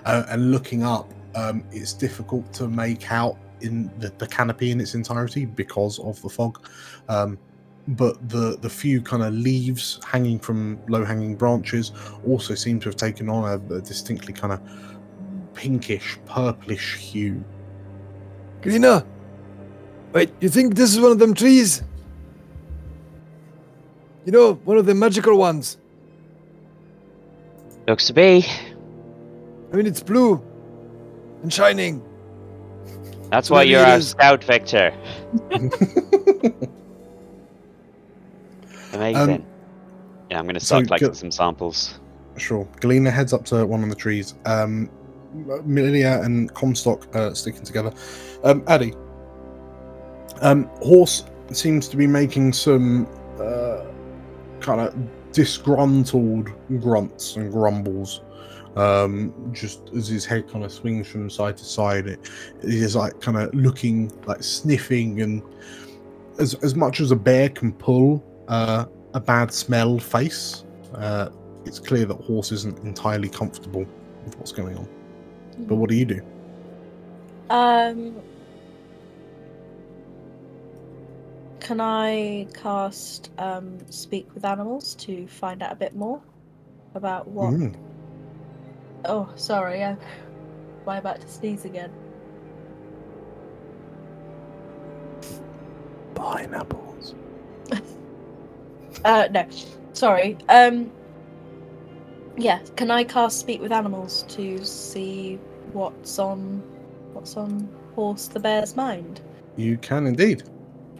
Uh, 0.04 0.24
and 0.28 0.52
looking 0.52 0.82
up, 0.82 1.12
um, 1.34 1.64
it's 1.72 1.92
difficult 1.92 2.52
to 2.52 2.68
make 2.68 3.10
out 3.10 3.36
in 3.62 3.90
the, 3.98 4.12
the 4.18 4.26
canopy 4.26 4.70
in 4.70 4.80
its 4.80 4.94
entirety 4.94 5.46
because 5.46 5.98
of 6.00 6.20
the 6.22 6.28
fog. 6.28 6.68
Um, 7.08 7.38
but 7.88 8.28
the 8.28 8.56
the 8.60 8.70
few 8.70 9.00
kind 9.00 9.22
of 9.22 9.34
leaves 9.34 9.98
hanging 10.04 10.38
from 10.38 10.78
low 10.88 11.04
hanging 11.04 11.34
branches 11.34 11.92
also 12.26 12.54
seem 12.54 12.78
to 12.80 12.88
have 12.88 12.96
taken 12.96 13.28
on 13.28 13.44
a, 13.44 13.74
a 13.74 13.80
distinctly 13.80 14.32
kind 14.32 14.52
of 14.52 14.60
pinkish, 15.54 16.18
purplish 16.26 16.96
hue. 16.96 17.44
Galena! 18.60 19.04
Wait, 20.12 20.30
you 20.40 20.48
think 20.48 20.74
this 20.74 20.92
is 20.92 21.00
one 21.00 21.12
of 21.12 21.18
them 21.18 21.34
trees? 21.34 21.82
You 24.24 24.32
know, 24.32 24.54
one 24.64 24.78
of 24.78 24.86
the 24.86 24.94
magical 24.94 25.36
ones. 25.36 25.78
Looks 27.88 28.06
to 28.06 28.12
be. 28.12 28.46
I 29.72 29.76
mean, 29.76 29.86
it's 29.86 30.02
blue 30.02 30.40
and 31.42 31.52
shining. 31.52 32.02
That's 33.30 33.50
why 33.50 33.64
you're 33.64 33.80
it 33.80 33.88
our 33.88 34.00
scout, 34.00 34.44
Victor. 34.44 34.94
Amazing. 38.92 39.46
yeah, 40.30 40.38
I'm 40.38 40.46
gonna 40.46 40.60
so 40.60 40.66
start 40.66 40.86
collecting 40.86 41.08
go- 41.08 41.14
some 41.14 41.30
samples. 41.30 41.98
Sure. 42.36 42.66
Galena 42.80 43.10
heads 43.10 43.32
up 43.32 43.44
to 43.46 43.66
one 43.66 43.82
of 43.82 43.88
the 43.90 43.94
trees. 43.94 44.34
Um, 44.46 44.88
Milia 45.34 46.24
and 46.24 46.52
Comstock 46.54 47.14
uh, 47.14 47.34
sticking 47.34 47.62
together. 47.62 47.92
Um, 48.44 48.64
Addy. 48.68 48.94
Um, 50.40 50.64
Horse 50.82 51.24
seems 51.52 51.88
to 51.88 51.96
be 51.96 52.06
making 52.06 52.52
some 52.52 53.06
uh, 53.40 53.84
kind 54.60 54.80
of 54.80 54.94
disgruntled 55.32 56.50
grunts 56.80 57.36
and 57.36 57.52
grumbles. 57.52 58.22
Um, 58.76 59.50
just 59.52 59.90
as 59.94 60.08
his 60.08 60.24
head 60.24 60.50
kind 60.50 60.64
of 60.64 60.72
swings 60.72 61.06
from 61.06 61.28
side 61.28 61.58
to 61.58 61.64
side, 61.64 62.06
it, 62.06 62.30
he 62.62 62.78
is 62.78 62.96
like 62.96 63.20
kind 63.20 63.36
of 63.36 63.54
looking 63.54 64.10
like 64.26 64.42
sniffing 64.42 65.20
and 65.20 65.42
as 66.38 66.54
as 66.62 66.74
much 66.74 67.00
as 67.00 67.10
a 67.10 67.16
bear 67.16 67.50
can 67.50 67.72
pull 67.74 68.24
uh, 68.48 68.86
a 69.14 69.20
bad 69.20 69.52
smell 69.52 69.98
face. 69.98 70.64
Uh, 70.94 71.28
it's 71.64 71.78
clear 71.78 72.04
that 72.06 72.16
horse 72.16 72.52
isn't 72.52 72.78
entirely 72.80 73.28
comfortable 73.28 73.86
with 74.24 74.36
what's 74.36 74.52
going 74.52 74.76
on. 74.76 74.88
But 75.60 75.76
what 75.76 75.88
do 75.90 75.96
you 75.96 76.04
do? 76.04 76.20
Um, 77.50 78.20
can 81.60 81.80
I 81.80 82.46
cast 82.54 83.30
um, 83.38 83.78
speak 83.90 84.32
with 84.34 84.44
animals 84.44 84.94
to 84.96 85.26
find 85.28 85.62
out 85.62 85.72
a 85.72 85.76
bit 85.76 85.94
more 85.94 86.20
about 86.94 87.28
what? 87.28 87.52
Mm, 87.52 87.76
Oh, 89.04 89.28
sorry, 89.34 89.82
I'm, 89.82 89.98
am 90.82 90.88
I 90.88 90.98
about 90.98 91.20
to 91.20 91.28
sneeze 91.28 91.64
again? 91.64 91.90
pineapples. 96.14 97.14
Uh, 99.04 99.28
no, 99.30 99.46
sorry. 99.92 100.36
Um, 100.48 100.90
yeah, 102.36 102.60
can 102.76 102.90
I 102.90 103.04
cast 103.04 103.40
speak 103.40 103.60
with 103.60 103.72
animals 103.72 104.24
to 104.28 104.64
see 104.64 105.38
what's 105.72 106.18
on 106.18 106.62
what's 107.12 107.36
on 107.36 107.68
horse 107.94 108.28
the 108.28 108.40
bear's 108.40 108.76
mind? 108.76 109.20
You 109.56 109.76
can 109.78 110.06
indeed. 110.06 110.44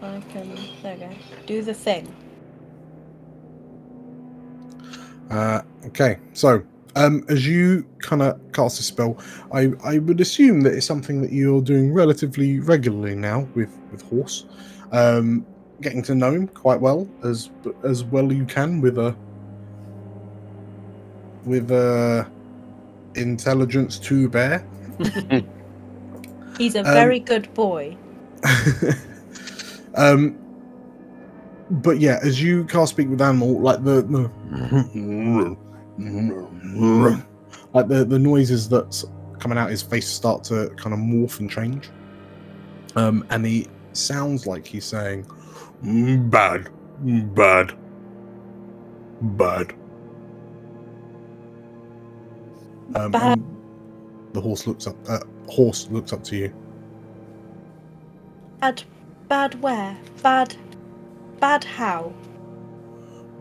I 0.02 0.20
can. 0.31 0.59
There 0.82 0.94
we 0.94 1.01
go. 1.01 1.10
Do 1.47 1.62
the 1.62 1.74
thing. 1.74 2.14
Uh, 5.31 5.62
okay, 5.86 6.19
so 6.35 6.62
um, 6.97 7.24
as 7.28 7.47
you 7.47 7.86
kind 8.01 8.20
of 8.20 8.39
cast 8.52 8.81
a 8.81 8.82
spell, 8.82 9.16
I, 9.52 9.73
I 9.82 9.98
would 9.98 10.20
assume 10.20 10.60
that 10.62 10.74
it's 10.74 10.86
something 10.86 11.23
that 11.23 11.32
you're 11.32 11.62
doing 11.62 11.93
relatively 11.93 12.60
regularly 12.60 13.14
now 13.14 13.48
with 13.55 13.70
with 13.90 14.02
horse, 14.02 14.44
um, 14.90 15.47
getting 15.83 16.03
to 16.05 16.15
know 16.15 16.33
him 16.33 16.49
quite 16.49 16.81
well 16.81 17.07
as 17.25 17.51
as 17.85 18.05
well 18.05 18.33
you 18.33 18.45
can 18.47 18.81
with 18.81 18.97
a 18.99 19.15
with 21.45 21.71
a 21.71 22.27
intelligence 23.15 23.99
to 23.99 24.29
bear. 24.29 24.65
He's 26.59 26.75
a 26.75 26.81
Um, 26.81 26.85
very 26.85 27.19
good 27.19 27.53
boy. 27.55 27.97
um, 29.97 30.37
but 31.71 31.99
yeah, 32.01 32.19
as 32.23 32.43
you 32.43 32.65
can't 32.65 32.89
speak 32.89 33.09
with 33.09 33.21
animal, 33.21 33.59
like 33.61 33.83
the, 33.85 34.03
the 34.03 35.57
like 37.75 37.89
the 37.89 38.05
the 38.05 38.19
noises 38.19 38.69
that's 38.69 39.05
coming 39.39 39.59
out 39.59 39.71
his 39.71 39.83
face 39.83 40.07
start 40.07 40.45
to 40.45 40.69
kind 40.77 40.93
of 40.93 41.01
morph 41.01 41.41
and 41.41 41.51
change. 41.51 41.91
Um, 42.95 43.25
and 43.31 43.45
he 43.45 43.67
sounds 43.93 44.47
like 44.47 44.67
he's 44.67 44.85
saying, 44.85 45.25
"Mm, 45.25 45.41
"Bad, 45.83 46.69
bad, 47.35 47.73
bad." 49.23 49.74
Um, 52.95 53.11
Bad. 53.11 53.43
the 54.33 54.41
horse 54.41 54.66
looks 54.66 54.87
up. 54.87 54.97
Uh, 55.09 55.20
horse 55.49 55.89
looks 55.91 56.12
up 56.12 56.23
to 56.24 56.37
you. 56.37 56.55
Bad, 58.61 58.83
bad 59.29 59.61
where? 59.62 59.97
Bad, 60.23 60.57
bad 61.41 61.65
how? 61.65 62.12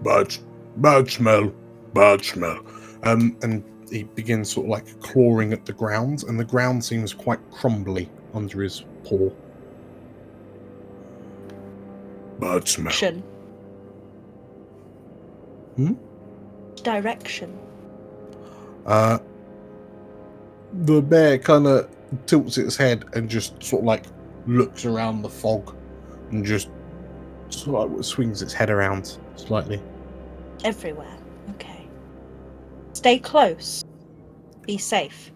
bad, 0.04 0.36
bad 0.78 1.10
smell, 1.10 1.52
bad 1.94 2.24
smell. 2.24 2.60
Um, 3.04 3.38
and 3.42 3.64
he 3.90 4.04
begins 4.04 4.52
sort 4.52 4.66
of 4.66 4.72
like 4.72 5.00
clawing 5.02 5.54
at 5.54 5.66
the 5.66 5.74
ground, 5.74 6.24
and 6.28 6.40
the 6.40 6.46
ground 6.46 6.84
seems 6.84 7.14
quite 7.14 7.40
crumbly 7.52 8.10
under 8.34 8.62
his 8.62 8.86
paw. 9.04 9.30
Bad 12.42 12.68
smell. 12.68 12.86
Direction. 12.86 13.24
Hmm? 15.76 15.94
Direction. 16.84 17.60
Uh, 18.86 19.20
the 20.74 21.02
bear 21.02 21.38
kind 21.38 21.68
of 21.68 21.88
tilts 22.26 22.58
its 22.58 22.76
head 22.76 23.06
and 23.14 23.30
just 23.30 23.62
sort 23.62 23.82
of 23.82 23.86
like 23.86 24.06
looks 24.48 24.86
around 24.86 25.22
the 25.22 25.30
fog 25.30 25.76
and 26.32 26.44
just 26.44 26.70
sort 27.50 27.92
of 27.92 28.04
swings 28.04 28.42
its 28.42 28.54
head 28.54 28.72
around 28.72 29.20
slightly. 29.36 29.80
Everywhere. 30.64 31.16
Okay. 31.52 31.88
Stay 32.94 33.20
close. 33.20 33.86
Be 34.66 34.80
safe. 34.80 35.32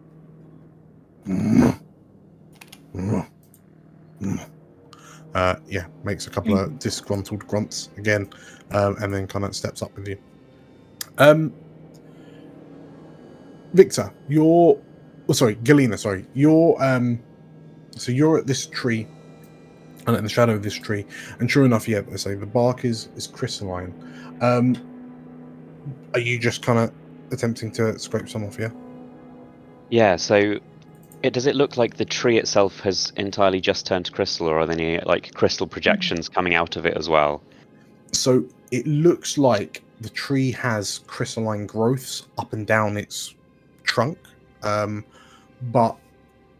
Uh, 5.36 5.58
yeah, 5.68 5.86
makes 6.06 6.28
a 6.28 6.30
couple 6.30 6.58
of 6.58 6.80
disgruntled 6.80 7.46
grunts 7.46 7.90
again, 7.98 8.30
um, 8.72 8.96
and 9.02 9.14
then 9.14 9.28
kind 9.28 9.44
of 9.44 9.54
steps 9.54 9.82
up 9.82 9.94
with 9.98 10.08
you. 10.08 10.18
Um, 11.18 11.54
Victor, 13.74 14.14
you're, 14.30 14.82
oh, 15.28 15.34
sorry, 15.34 15.56
Galena, 15.56 15.98
sorry, 15.98 16.26
you're, 16.34 16.82
um, 16.82 17.22
so 17.98 18.14
you're 18.14 18.38
at 18.38 18.48
this 18.48 18.66
tree, 18.66 19.06
and 20.08 20.16
in 20.16 20.24
the 20.24 20.30
shadow 20.30 20.54
of 20.54 20.64
this 20.64 20.74
tree, 20.74 21.06
and 21.40 21.52
sure 21.52 21.66
enough, 21.66 21.86
yeah, 21.86 22.02
I 22.14 22.16
say 22.16 22.36
the 22.36 22.46
bark 22.46 22.86
is 22.86 23.10
is 23.18 23.28
crystalline. 23.28 23.94
Um, 24.40 24.78
are 26.14 26.22
you 26.22 26.40
just 26.40 26.62
kind 26.62 26.80
of 26.80 26.94
attempting 27.34 27.72
to 27.72 28.00
scrape 28.00 28.30
some 28.30 28.46
off? 28.46 28.58
Yeah. 28.58 28.70
Yeah, 29.90 30.16
so 30.16 30.60
it 31.24 31.34
does 31.34 31.46
it 31.46 31.56
look 31.56 31.78
like 31.78 31.98
the 31.98 32.06
tree 32.06 32.38
itself 32.38 32.80
has 32.82 33.12
entirely 33.18 33.62
just 33.62 33.86
turned 33.86 34.06
to 34.06 34.12
crystal, 34.12 34.48
or 34.48 34.60
are 34.60 34.66
there 34.66 34.76
any 34.76 35.00
like 35.02 35.34
crystal 35.34 35.68
projections 35.68 36.30
coming 36.30 36.54
out 36.54 36.76
of 36.76 36.86
it 36.86 36.96
as 36.96 37.10
well? 37.10 37.42
So 38.12 38.46
it 38.72 38.86
looks 38.86 39.38
like 39.38 39.84
the 40.02 40.10
tree 40.10 40.52
has 40.52 41.00
crystalline 41.08 41.66
growths 41.66 42.28
up 42.38 42.54
and 42.54 42.68
down 42.68 42.98
its 42.98 43.36
trunk, 43.84 44.18
um, 44.64 45.06
but 45.72 45.98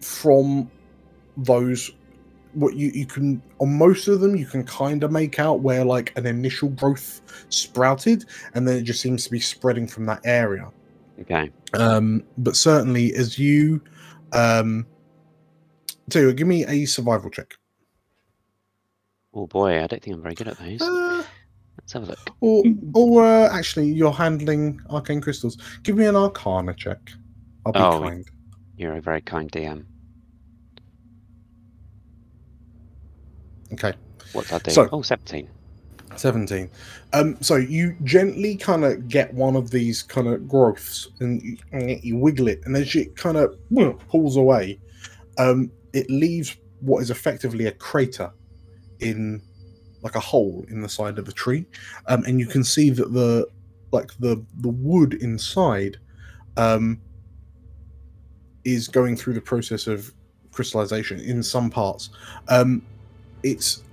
from 0.02 0.70
those, 1.38 1.92
what 2.54 2.76
you 2.76 2.92
you 2.94 3.06
can 3.06 3.42
on 3.60 3.78
most 3.78 4.08
of 4.08 4.22
them 4.22 4.36
you 4.36 4.46
can 4.46 4.64
kind 4.64 5.04
of 5.04 5.12
make 5.12 5.40
out 5.40 5.60
where 5.60 5.84
like 5.84 6.18
an 6.18 6.26
initial 6.26 6.70
growth 6.70 7.22
sprouted, 7.50 8.26
and 8.54 8.68
then 8.68 8.78
it 8.78 8.84
just 8.84 9.02
seems 9.02 9.26
to 9.26 9.32
be 9.32 9.40
spreading 9.40 9.88
from 9.88 10.06
that 10.06 10.22
area. 10.24 10.72
Okay. 11.22 11.50
Um, 11.74 12.24
but 12.38 12.56
certainly, 12.56 13.14
as 13.16 13.40
you, 13.40 13.82
um, 14.34 14.86
so 16.10 16.32
give 16.34 16.48
me 16.48 16.66
a 16.66 16.86
survival 16.86 17.30
check, 17.30 17.56
Oh 19.34 19.48
boy, 19.48 19.84
I 19.84 19.88
don't 19.88 20.02
think 20.02 20.16
I'm 20.16 20.22
very 20.22 20.36
good 20.36 20.48
at 20.48 20.58
those. 20.58 20.82
uh, 20.82 21.24
Let's 21.78 21.92
have 21.94 22.04
a 22.04 22.06
look. 22.08 22.30
or 22.40 22.64
or 22.94 23.26
uh, 23.26 23.50
actually, 23.52 23.88
you're 23.88 24.12
handling 24.14 24.80
arcane 24.90 25.20
crystals. 25.22 25.58
Give 25.84 25.98
me 25.98 26.06
an 26.06 26.16
Arcana 26.16 26.74
check. 26.74 27.00
I'll 27.66 27.74
be 27.74 27.80
Oh, 27.80 28.00
kind. 28.02 28.26
You're 28.78 28.94
a 28.98 29.02
very 29.02 29.22
kind 29.22 29.52
DM. 29.52 29.86
Okay. 33.74 33.94
What's 34.34 34.50
that 34.52 34.64
do? 34.64 34.72
So- 34.72 34.90
oh, 34.92 35.02
17. 35.02 35.50
17 36.16 36.70
um 37.14 37.38
so 37.42 37.56
you 37.56 37.96
gently 38.04 38.56
kind 38.56 38.86
of 38.86 39.08
get 39.08 39.34
one 39.34 39.56
of 39.56 39.72
these 39.72 40.04
kind 40.04 40.28
of 40.28 40.48
growths 40.48 41.10
and 41.20 41.42
you, 41.42 41.58
you 42.02 42.16
wiggle 42.16 42.48
it 42.48 42.62
and 42.66 42.76
as 42.76 42.96
it 42.96 43.16
kind 43.16 43.38
of 43.38 43.58
pulls 44.08 44.38
away 44.38 44.80
um 45.38 45.72
it 45.94 46.10
leaves 46.10 46.58
what 46.82 47.02
is 47.02 47.10
effectively 47.10 47.68
a 47.68 47.72
crater 47.72 48.32
in 49.00 49.42
like 50.02 50.16
a 50.16 50.20
hole 50.20 50.64
in 50.70 50.82
the 50.82 50.90
side 50.90 51.18
of 51.18 51.26
the 51.26 51.32
tree. 51.32 51.66
Um 52.08 52.24
and 52.26 52.40
you 52.40 52.46
can 52.46 52.64
see 52.64 52.90
that 52.92 53.14
the 53.14 53.48
like 53.92 54.12
the 54.20 54.44
the 54.60 54.70
wood 54.70 55.16
inside 55.16 55.98
um 56.58 57.02
is 58.64 58.88
going 58.88 59.16
through 59.16 59.34
the 59.34 59.42
process 59.42 59.88
of 59.88 60.14
crystallization 60.52 61.20
in 61.20 61.42
some 61.42 61.70
parts. 61.70 62.10
Um 62.50 62.84
it's 63.42 63.84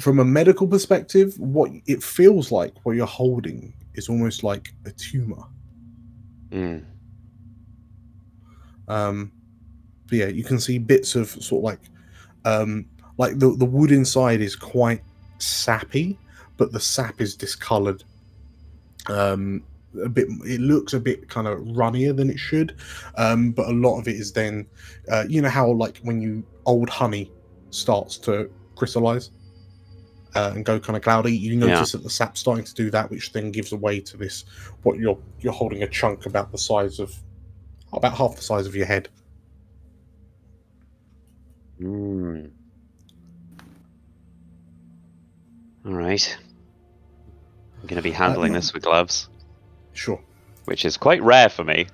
from 0.00 0.18
a 0.18 0.24
medical 0.24 0.66
perspective, 0.66 1.38
what 1.38 1.70
it 1.86 2.02
feels 2.02 2.52
like 2.52 2.74
what 2.84 2.96
you're 2.96 3.06
holding 3.06 3.72
is 3.94 4.08
almost 4.08 4.44
like 4.44 4.72
a 4.86 4.90
tumor. 4.92 5.42
Mm. 6.50 6.84
Um, 8.86 9.32
but 10.06 10.18
yeah, 10.18 10.26
you 10.26 10.44
can 10.44 10.58
see 10.58 10.78
bits 10.78 11.14
of 11.14 11.28
sort 11.28 11.60
of 11.60 11.64
like, 11.64 11.80
um, 12.44 12.86
like 13.18 13.38
the 13.38 13.50
the 13.56 13.64
wood 13.64 13.90
inside 13.90 14.40
is 14.40 14.56
quite 14.56 15.02
sappy, 15.38 16.18
but 16.56 16.72
the 16.72 16.80
sap 16.80 17.20
is 17.20 17.34
discolored. 17.34 18.04
Um, 19.08 19.62
a 20.02 20.08
bit, 20.08 20.28
it 20.44 20.60
looks 20.60 20.92
a 20.92 21.00
bit 21.00 21.28
kind 21.28 21.46
of 21.46 21.58
runnier 21.58 22.12
than 22.12 22.30
it 22.30 22.38
should, 22.38 22.76
um, 23.16 23.50
but 23.50 23.66
a 23.66 23.72
lot 23.72 23.98
of 23.98 24.06
it 24.06 24.16
is 24.16 24.32
then, 24.32 24.66
uh, 25.10 25.24
you 25.28 25.42
know 25.42 25.48
how 25.48 25.70
like 25.70 25.98
when 26.02 26.20
you 26.20 26.44
old 26.66 26.88
honey 26.88 27.32
starts 27.70 28.16
to 28.18 28.50
crystallize. 28.76 29.30
Uh, 30.34 30.52
and 30.54 30.64
go 30.64 30.78
kind 30.78 30.96
of 30.96 31.02
cloudy, 31.02 31.36
you 31.36 31.56
notice 31.56 31.92
that 31.92 32.02
the 32.02 32.10
sap's 32.10 32.40
starting 32.40 32.64
to 32.64 32.74
do 32.74 32.90
that, 32.90 33.10
which 33.10 33.32
then 33.32 33.50
gives 33.50 33.72
away 33.72 34.00
to 34.00 34.16
this 34.16 34.44
what 34.82 34.98
you're 34.98 35.18
you're 35.40 35.52
holding 35.52 35.82
a 35.82 35.88
chunk 35.88 36.26
about 36.26 36.52
the 36.52 36.58
size 36.58 36.98
of 36.98 37.14
about 37.92 38.14
half 38.14 38.36
the 38.36 38.42
size 38.42 38.66
of 38.66 38.76
your 38.76 38.86
head. 38.86 39.08
Mm. 41.80 42.50
All 45.86 45.92
right. 45.92 46.38
I'm 47.80 47.86
going 47.86 47.96
to 47.96 48.02
be 48.02 48.10
handling 48.10 48.52
this 48.52 48.74
with 48.74 48.82
gloves, 48.82 49.28
Sure. 49.92 50.20
which 50.64 50.84
is 50.84 50.96
quite 50.96 51.22
rare 51.22 51.48
for 51.48 51.64
me. 51.64 51.86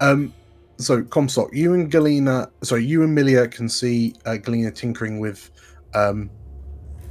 Um, 0.00 0.34
so 0.76 1.02
Comstock, 1.02 1.48
you 1.54 1.72
and 1.72 1.90
Galena, 1.90 2.50
sorry, 2.62 2.84
you 2.84 3.02
and 3.02 3.16
Milia 3.16 3.50
can 3.50 3.68
see 3.68 4.14
uh, 4.26 4.36
Galena 4.36 4.70
tinkering 4.70 5.18
with 5.18 5.50
um, 5.94 6.30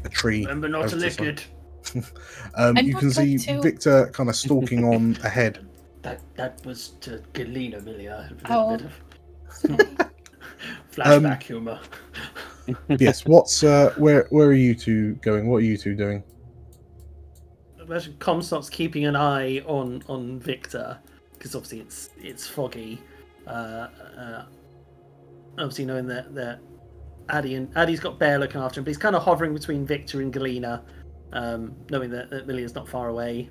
a 0.05 0.09
tree. 0.09 0.41
Remember 0.41 0.69
not 0.69 0.89
to 0.89 0.95
over 0.95 0.97
lick 0.97 1.19
it. 1.21 1.47
Um, 2.55 2.77
you 2.77 2.95
can 2.95 3.11
see 3.11 3.37
like 3.37 3.45
to. 3.47 3.61
Victor 3.61 4.09
kind 4.13 4.29
of 4.29 4.35
stalking 4.35 4.83
on 4.85 5.17
ahead. 5.23 5.67
That 6.01 6.21
that 6.35 6.63
was 6.65 6.89
to 7.01 7.21
Galena 7.33 7.79
Milia. 7.81 8.31
A 8.31 8.53
Oh. 8.53 8.77
bit 8.77 8.85
of 8.85 8.93
flashback 10.91 11.43
humor. 11.43 11.79
yes. 12.99 13.25
What's 13.25 13.63
uh, 13.63 13.93
where? 13.97 14.27
Where 14.29 14.47
are 14.47 14.53
you 14.53 14.73
two 14.75 15.13
going? 15.15 15.47
What 15.47 15.57
are 15.57 15.65
you 15.65 15.77
two 15.77 15.95
doing? 15.95 16.23
Imagine 17.79 18.15
Comstock's 18.17 18.69
keeping 18.69 19.05
an 19.05 19.15
eye 19.15 19.59
on 19.67 20.03
on 20.07 20.39
Victor 20.39 20.97
because 21.33 21.55
obviously 21.55 21.81
it's 21.81 22.09
it's 22.17 22.47
foggy. 22.47 23.01
Uh, 23.45 23.87
uh, 24.17 24.45
obviously 25.59 25.85
knowing 25.85 26.07
that 26.07 26.33
that 26.33 26.59
Addy 27.29 27.55
and 27.55 27.75
Addy's 27.75 27.99
got 27.99 28.19
Bear 28.19 28.39
looking 28.39 28.61
after 28.61 28.79
him, 28.79 28.83
but 28.83 28.89
he's 28.89 28.97
kind 28.97 29.15
of 29.15 29.23
hovering 29.23 29.53
between 29.53 29.85
Victor 29.85 30.21
and 30.21 30.31
Galena, 30.31 30.83
um, 31.33 31.75
knowing 31.89 32.09
that, 32.11 32.29
that 32.29 32.47
Milia's 32.47 32.75
not 32.75 32.87
far 32.87 33.09
away, 33.09 33.49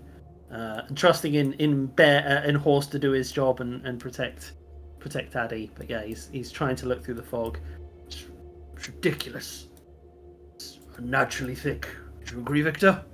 uh, 0.53 0.83
and 0.89 0.97
trusting 0.97 1.35
in 1.35 1.55
in 1.55 1.87
Bear 1.87 2.43
uh, 2.45 2.49
in 2.49 2.55
Horse 2.55 2.87
to 2.89 2.99
do 2.99 3.11
his 3.11 3.33
job 3.33 3.61
and, 3.61 3.85
and 3.87 3.99
protect 3.99 4.53
protect 4.99 5.35
Addy. 5.37 5.71
But 5.75 5.91
yeah, 5.91 6.05
he's 6.05 6.29
he's 6.33 6.51
trying 6.51 6.77
to 6.77 6.87
look 6.87 7.05
through 7.05 7.15
the 7.15 7.23
fog. 7.23 7.59
It's, 8.07 8.25
it's 8.77 8.89
ridiculous. 8.89 9.69
It's 10.55 10.79
unnaturally 10.97 11.55
thick. 11.55 11.89
Do 12.25 12.37
you 12.37 12.41
agree, 12.41 12.63
Victor? 12.63 13.05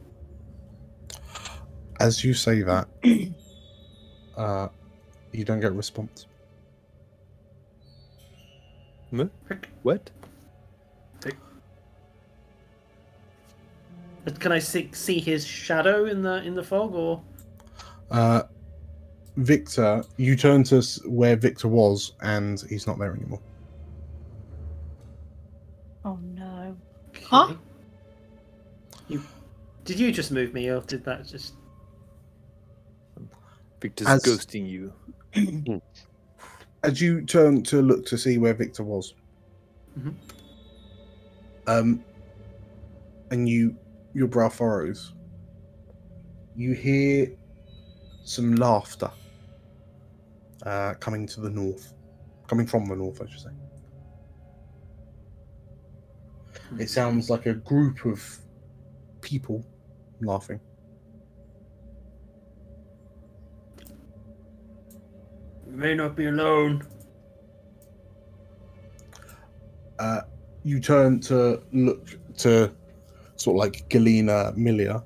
As 1.99 2.24
you 2.24 2.32
say 2.32 2.62
that, 2.62 2.89
uh, 4.37 4.69
you 5.32 5.45
don't 5.45 5.61
get 5.61 5.73
a 5.73 5.74
response. 5.74 6.27
What? 9.82 10.11
Can 14.38 14.52
I 14.52 14.59
see, 14.59 14.90
see 14.92 15.18
his 15.18 15.47
shadow 15.47 16.05
in 16.06 16.22
the 16.22 16.42
in 16.42 16.55
the 16.55 16.62
fog, 16.62 16.94
or 16.94 17.22
Uh, 18.10 18.42
Victor, 19.36 20.02
you 20.16 20.36
turn 20.36 20.62
to 20.64 20.82
where 21.06 21.36
Victor 21.36 21.68
was, 21.68 22.12
and 22.20 22.60
he's 22.68 22.86
not 22.86 22.98
there 22.98 23.14
anymore. 23.14 23.40
Oh 26.05 26.18
no. 26.34 26.76
Huh? 27.24 27.55
You 29.09 29.22
did 29.84 29.98
you 29.98 30.12
just 30.12 30.30
move 30.30 30.52
me, 30.55 30.68
or 30.70 30.80
did 30.82 31.05
that 31.05 31.26
just? 31.26 31.55
Victor's 33.80 34.06
As- 34.09 34.22
ghosting 34.22 34.68
you. 34.68 34.92
As 36.82 37.01
you 37.01 37.22
turn 37.22 37.62
to 37.64 37.82
look 37.82 38.06
to 38.06 38.16
see 38.18 38.38
where 38.38 38.55
Victor 38.55 38.82
was, 38.84 39.14
Mhm. 39.98 40.14
um, 41.66 42.05
and 43.30 43.48
you 43.48 43.76
your 44.12 44.28
brow 44.28 44.49
furrows, 44.49 45.15
you 46.57 46.73
hear 46.74 47.32
some 48.24 48.55
laughter 48.57 49.11
uh, 50.65 50.95
coming 50.95 51.27
to 51.27 51.41
the 51.41 51.51
north, 51.51 51.95
coming 52.47 52.66
from 52.66 52.87
the 52.87 52.97
north, 52.97 53.20
I 53.23 53.28
should 53.28 53.41
say. 53.41 53.51
It 56.78 56.91
sounds 56.91 57.31
like 57.31 57.47
a 57.47 57.55
group 57.55 58.05
of 58.05 58.23
people 59.20 59.65
laughing. 60.20 60.61
You 65.66 65.77
may 65.77 65.95
not 65.95 66.16
be 66.16 66.27
alone. 66.27 66.87
Uh, 69.99 70.23
you 70.62 70.81
turn 70.81 71.20
to 71.20 71.62
look 71.73 72.19
to 72.39 72.73
sort 73.40 73.54
of 73.56 73.58
like 73.58 73.88
Galena 73.88 74.52
Milia, 74.56 75.02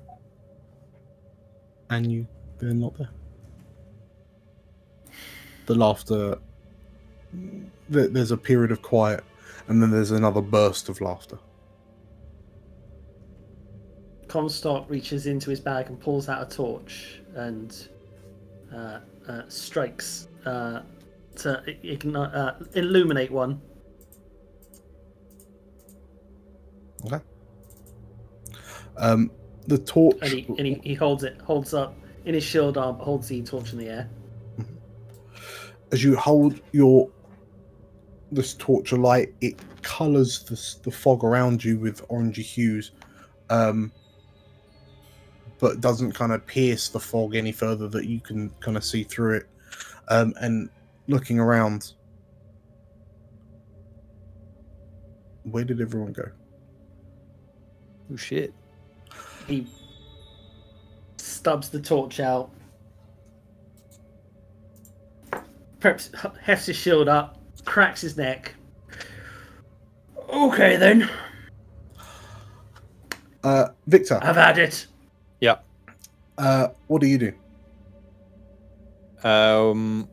and 1.89 2.11
you 2.11 2.27
they're 2.59 2.73
not 2.73 2.97
there. 2.97 3.09
The 5.67 5.75
laughter. 5.75 6.37
there- 7.89 8.07
There's 8.07 8.31
a 8.31 8.37
period 8.37 8.71
of 8.71 8.81
quiet, 8.81 9.23
and 9.67 9.81
then 9.81 9.89
there's 9.91 10.11
another 10.11 10.41
burst 10.41 10.89
of 10.89 10.99
laughter. 11.01 11.37
Comstock 14.27 14.89
reaches 14.89 15.27
into 15.27 15.49
his 15.49 15.59
bag 15.61 15.87
and 15.87 15.99
pulls 15.99 16.27
out 16.29 16.41
a 16.51 16.55
torch 16.55 17.21
and 17.35 17.87
uh, 18.73 18.99
uh, 19.27 19.41
strikes 19.47 20.27
uh, 20.45 20.81
to 21.37 21.61
igni- 21.83 22.35
uh, 22.35 22.53
illuminate 22.73 23.31
one. 23.31 23.61
Okay. 27.05 27.19
Um, 28.97 29.31
the 29.67 29.77
torch. 29.77 30.17
And 30.21 30.31
he, 30.31 30.45
and 30.57 30.67
he, 30.67 30.81
he 30.83 30.93
holds 30.93 31.23
it, 31.23 31.39
holds 31.41 31.73
up 31.73 31.95
in 32.25 32.33
his 32.33 32.43
shield 32.43 32.77
arm, 32.77 32.97
holds 32.97 33.27
the 33.27 33.41
torch 33.43 33.71
in 33.71 33.79
the 33.79 33.87
air. 33.87 34.09
as 35.91 36.03
you 36.03 36.15
hold 36.15 36.59
your 36.71 37.09
this 38.31 38.53
torch 38.55 38.91
alight, 38.91 39.33
it 39.41 39.59
colours 39.81 40.43
the, 40.43 40.89
the 40.89 40.95
fog 40.95 41.23
around 41.23 41.63
you 41.63 41.77
with 41.77 42.07
orangey 42.09 42.43
hues, 42.43 42.91
um, 43.49 43.91
but 45.59 45.79
doesn't 45.79 46.11
kind 46.13 46.31
of 46.31 46.45
pierce 46.45 46.89
the 46.89 46.99
fog 46.99 47.35
any 47.35 47.51
further 47.51 47.87
that 47.87 48.05
you 48.05 48.19
can 48.19 48.49
kind 48.59 48.77
of 48.77 48.83
see 48.83 49.03
through 49.03 49.37
it. 49.37 49.47
Um, 50.09 50.33
and 50.41 50.69
looking 51.07 51.39
around, 51.39 51.93
where 55.43 55.63
did 55.63 55.79
everyone 55.81 56.13
go? 56.13 56.25
Oh 58.11 58.15
shit. 58.15 58.53
He 59.47 59.67
stubs 61.17 61.69
the 61.69 61.79
torch 61.79 62.19
out, 62.19 62.49
preps, 65.79 66.09
hefts 66.39 66.65
his 66.67 66.75
shield 66.75 67.07
up, 67.07 67.37
cracks 67.63 68.01
his 68.01 68.17
neck. 68.17 68.55
Okay 70.29 70.75
then, 70.77 71.09
Uh, 73.43 73.67
Victor, 73.85 74.19
I've 74.23 74.35
had 74.35 74.57
it. 74.57 74.87
Yeah. 75.39 75.57
uh, 76.39 76.69
what 76.87 76.99
do 77.01 77.07
you 77.07 77.17
do? 77.19 77.33
Um. 79.27 80.09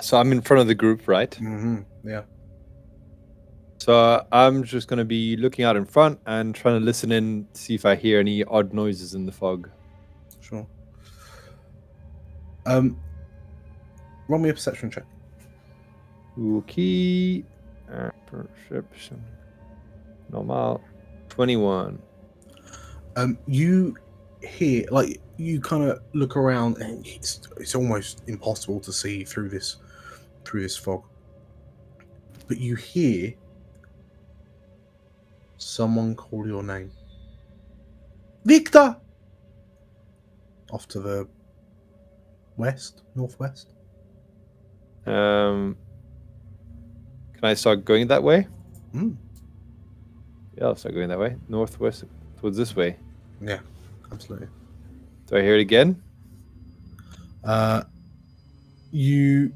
So 0.00 0.16
I'm 0.16 0.30
in 0.32 0.40
front 0.40 0.60
of 0.60 0.66
the 0.68 0.74
group, 0.74 1.06
right? 1.08 1.34
hmm 1.34 1.80
Yeah. 2.04 2.22
So 3.80 4.26
I'm 4.30 4.62
just 4.62 4.88
gonna 4.88 5.04
be 5.06 5.36
looking 5.36 5.64
out 5.64 5.74
in 5.76 5.86
front 5.86 6.20
and 6.26 6.54
trying 6.54 6.78
to 6.78 6.84
listen 6.84 7.10
in, 7.12 7.48
see 7.54 7.74
if 7.74 7.86
I 7.86 7.96
hear 7.96 8.20
any 8.20 8.44
odd 8.44 8.74
noises 8.74 9.14
in 9.14 9.24
the 9.24 9.32
fog. 9.32 9.70
Sure. 10.40 10.66
Um, 12.66 13.00
roll 14.28 14.38
me 14.38 14.50
a 14.50 14.52
perception 14.52 14.90
check. 14.90 15.04
Okay. 16.38 17.42
Uh, 17.92 18.10
perception. 18.26 19.24
Normal. 20.30 20.82
Twenty-one. 21.30 21.98
um, 23.16 23.38
you 23.46 23.96
hear 24.42 24.84
like 24.90 25.20
you 25.38 25.60
kind 25.60 25.84
of 25.84 26.00
look 26.12 26.36
around 26.36 26.78
and 26.78 27.06
it's 27.06 27.40
it's 27.56 27.74
almost 27.74 28.22
impossible 28.26 28.80
to 28.80 28.92
see 28.92 29.24
through 29.24 29.48
this 29.48 29.76
through 30.44 30.62
this 30.62 30.76
fog 30.76 31.02
but 32.48 32.58
you 32.58 32.74
hear 32.74 33.34
someone 35.62 36.14
call 36.14 36.46
your 36.46 36.62
name 36.62 36.90
victor 38.44 38.96
off 40.72 40.88
to 40.88 41.00
the 41.00 41.28
west 42.56 43.02
northwest 43.14 43.68
Um. 45.06 45.76
Can 47.34 47.44
I 47.48 47.54
start 47.54 47.84
going 47.86 48.06
that 48.08 48.22
way? 48.22 48.46
Hmm. 48.92 49.12
Yeah, 50.58 50.64
I'll 50.66 50.76
start 50.76 50.94
going 50.94 51.08
that 51.08 51.18
way. 51.18 51.36
Northwest 51.48 52.04
towards 52.38 52.56
this 52.58 52.76
way. 52.76 52.96
yeah 53.40 53.60
absolutely 54.12 54.48
Do 55.26 55.36
I 55.36 55.42
hear 55.42 55.54
it 55.56 55.60
again? 55.60 56.02
uh, 57.44 57.82
you 58.92 59.52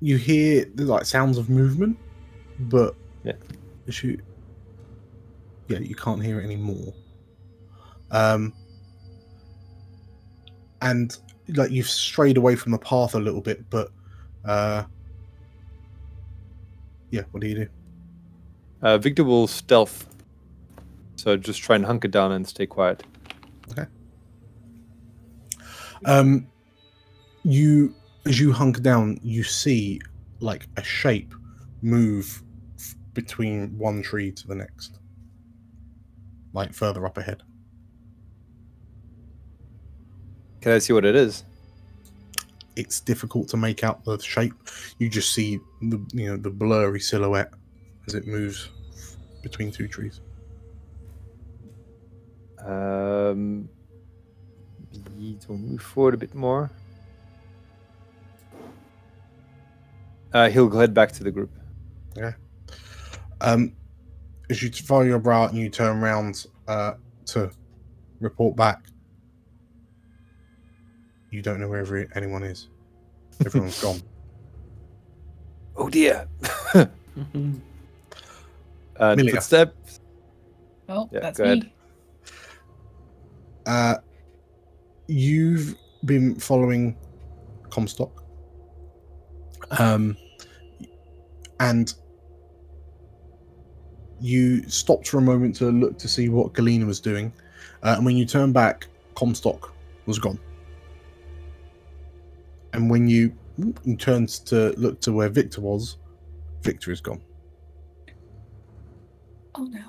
you 0.00 0.16
hear 0.16 0.64
the 0.74 0.84
like 0.84 1.04
sounds 1.04 1.38
of 1.38 1.48
movement, 1.50 1.96
but 2.58 2.96
Yeah. 3.24 3.32
you 3.86 4.20
yeah 5.68 5.78
you 5.78 5.94
can't 5.94 6.22
hear 6.22 6.40
it 6.40 6.44
anymore. 6.44 6.94
Um, 8.10 8.52
and 10.82 11.16
like 11.48 11.70
you've 11.70 11.88
strayed 11.88 12.36
away 12.36 12.56
from 12.56 12.72
the 12.72 12.78
path 12.78 13.14
a 13.14 13.18
little 13.18 13.40
bit, 13.40 13.68
but 13.70 13.90
uh, 14.44 14.84
yeah, 17.10 17.22
what 17.30 17.40
do 17.40 17.48
you 17.48 17.54
do? 17.54 17.68
Uh, 18.82 18.98
Victor 18.98 19.24
will 19.24 19.46
stealth. 19.46 20.06
So 21.16 21.36
just 21.36 21.60
try 21.60 21.76
and 21.76 21.84
hunker 21.84 22.08
down 22.08 22.32
and 22.32 22.46
stay 22.46 22.66
quiet. 22.66 23.02
Okay. 23.72 23.86
Um, 26.06 26.46
you 27.42 27.94
as 28.26 28.40
you 28.40 28.52
hunker 28.52 28.80
down, 28.80 29.18
you 29.22 29.42
see 29.42 30.00
like 30.40 30.66
a 30.76 30.82
shape 30.82 31.34
move 31.82 32.42
between 33.14 33.76
one 33.78 34.02
tree 34.02 34.30
to 34.32 34.46
the 34.46 34.54
next, 34.54 34.98
like 36.52 36.72
further 36.72 37.06
up 37.06 37.18
ahead. 37.18 37.42
Can 40.60 40.72
I 40.72 40.78
see 40.78 40.92
what 40.92 41.04
it 41.04 41.16
is? 41.16 41.44
It's 42.76 43.00
difficult 43.00 43.48
to 43.48 43.56
make 43.56 43.82
out 43.82 44.04
the 44.04 44.18
shape. 44.18 44.54
You 44.98 45.08
just 45.08 45.32
see 45.32 45.58
the 45.80 46.04
you 46.12 46.30
know 46.30 46.36
the 46.36 46.50
blurry 46.50 47.00
silhouette 47.00 47.52
as 48.06 48.14
it 48.14 48.26
moves 48.26 48.68
between 49.42 49.70
two 49.70 49.88
trees. 49.88 50.20
Um, 52.64 53.68
to 55.40 55.52
move 55.52 55.82
forward 55.82 56.14
a 56.14 56.16
bit 56.16 56.34
more. 56.34 56.70
Uh, 60.32 60.48
he'll 60.48 60.70
head 60.70 60.94
back 60.94 61.12
to 61.12 61.24
the 61.24 61.30
group. 61.30 61.50
Um, 63.40 63.72
as 64.50 64.62
you 64.62 64.70
fire 64.70 65.06
your 65.06 65.18
brow 65.18 65.44
out 65.44 65.52
and 65.52 65.58
you 65.58 65.68
turn 65.70 66.02
around 66.02 66.46
uh, 66.68 66.94
to 67.26 67.50
report 68.20 68.56
back, 68.56 68.84
you 71.30 71.42
don't 71.42 71.60
know 71.60 71.68
where 71.68 71.80
every, 71.80 72.08
anyone 72.14 72.42
is. 72.42 72.68
Everyone's 73.46 73.80
gone. 73.80 74.02
Oh 75.76 75.88
dear. 75.88 76.28
and 76.74 76.90
Milia. 78.98 79.30
footsteps. 79.30 80.00
Oh, 80.88 81.08
Yeah, 81.12 81.20
that's 81.20 81.38
go 81.38 81.54
me. 81.54 81.72
Uh, 83.66 83.94
you've 85.06 85.76
been 86.04 86.34
following 86.34 86.96
Comstock, 87.70 88.24
um, 89.78 90.16
and 91.60 91.94
you 94.20 94.68
stopped 94.68 95.08
for 95.08 95.18
a 95.18 95.22
moment 95.22 95.56
to 95.56 95.70
look 95.70 95.98
to 95.98 96.08
see 96.08 96.28
what 96.28 96.52
Galena 96.52 96.86
was 96.86 97.00
doing, 97.00 97.32
uh, 97.82 97.94
and 97.96 98.04
when 98.04 98.16
you 98.16 98.24
turned 98.24 98.54
back, 98.54 98.86
Comstock 99.14 99.72
was 100.06 100.18
gone. 100.18 100.38
And 102.72 102.90
when 102.90 103.08
you, 103.08 103.32
you 103.84 103.96
turned 103.96 104.28
to 104.46 104.70
look 104.76 105.00
to 105.00 105.12
where 105.12 105.28
Victor 105.28 105.60
was, 105.60 105.96
Victor 106.62 106.92
is 106.92 107.00
gone. 107.00 107.20
Oh 109.54 109.64
no. 109.64 109.80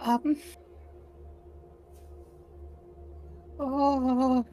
Um. 0.00 0.36
Oh. 3.58 4.44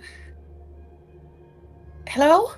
Hello? 2.08 2.52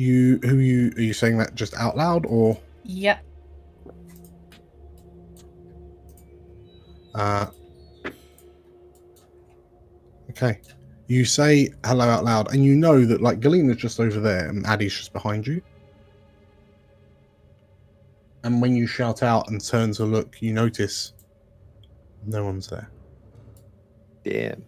You, 0.00 0.38
who 0.42 0.56
you 0.56 0.92
are 0.96 1.02
you 1.02 1.12
saying 1.12 1.36
that 1.38 1.54
just 1.54 1.74
out 1.74 1.94
loud 1.94 2.24
or? 2.24 2.58
Yep. 2.84 3.22
Uh, 7.14 7.46
okay. 10.30 10.62
You 11.06 11.26
say 11.26 11.68
hello 11.84 12.06
out 12.06 12.24
loud, 12.24 12.54
and 12.54 12.64
you 12.64 12.76
know 12.76 13.04
that 13.04 13.20
like 13.20 13.40
Galena's 13.40 13.76
just 13.76 14.00
over 14.00 14.20
there, 14.20 14.48
and 14.48 14.66
Addy's 14.66 14.96
just 14.96 15.12
behind 15.12 15.46
you. 15.46 15.60
And 18.42 18.62
when 18.62 18.74
you 18.74 18.86
shout 18.86 19.22
out 19.22 19.50
and 19.50 19.62
turn 19.62 19.92
to 19.92 20.06
look, 20.06 20.40
you 20.40 20.54
notice 20.54 21.12
no 22.24 22.42
one's 22.42 22.68
there. 22.68 22.88
Damn. 24.24 24.64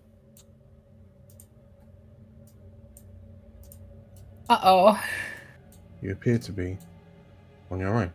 Uh 4.53 4.59
oh. 4.65 5.03
You 6.03 6.13
appear 6.13 6.37
to 6.37 6.53
be 6.53 6.77
on 7.71 7.81
your 7.81 7.95
own. 7.97 8.13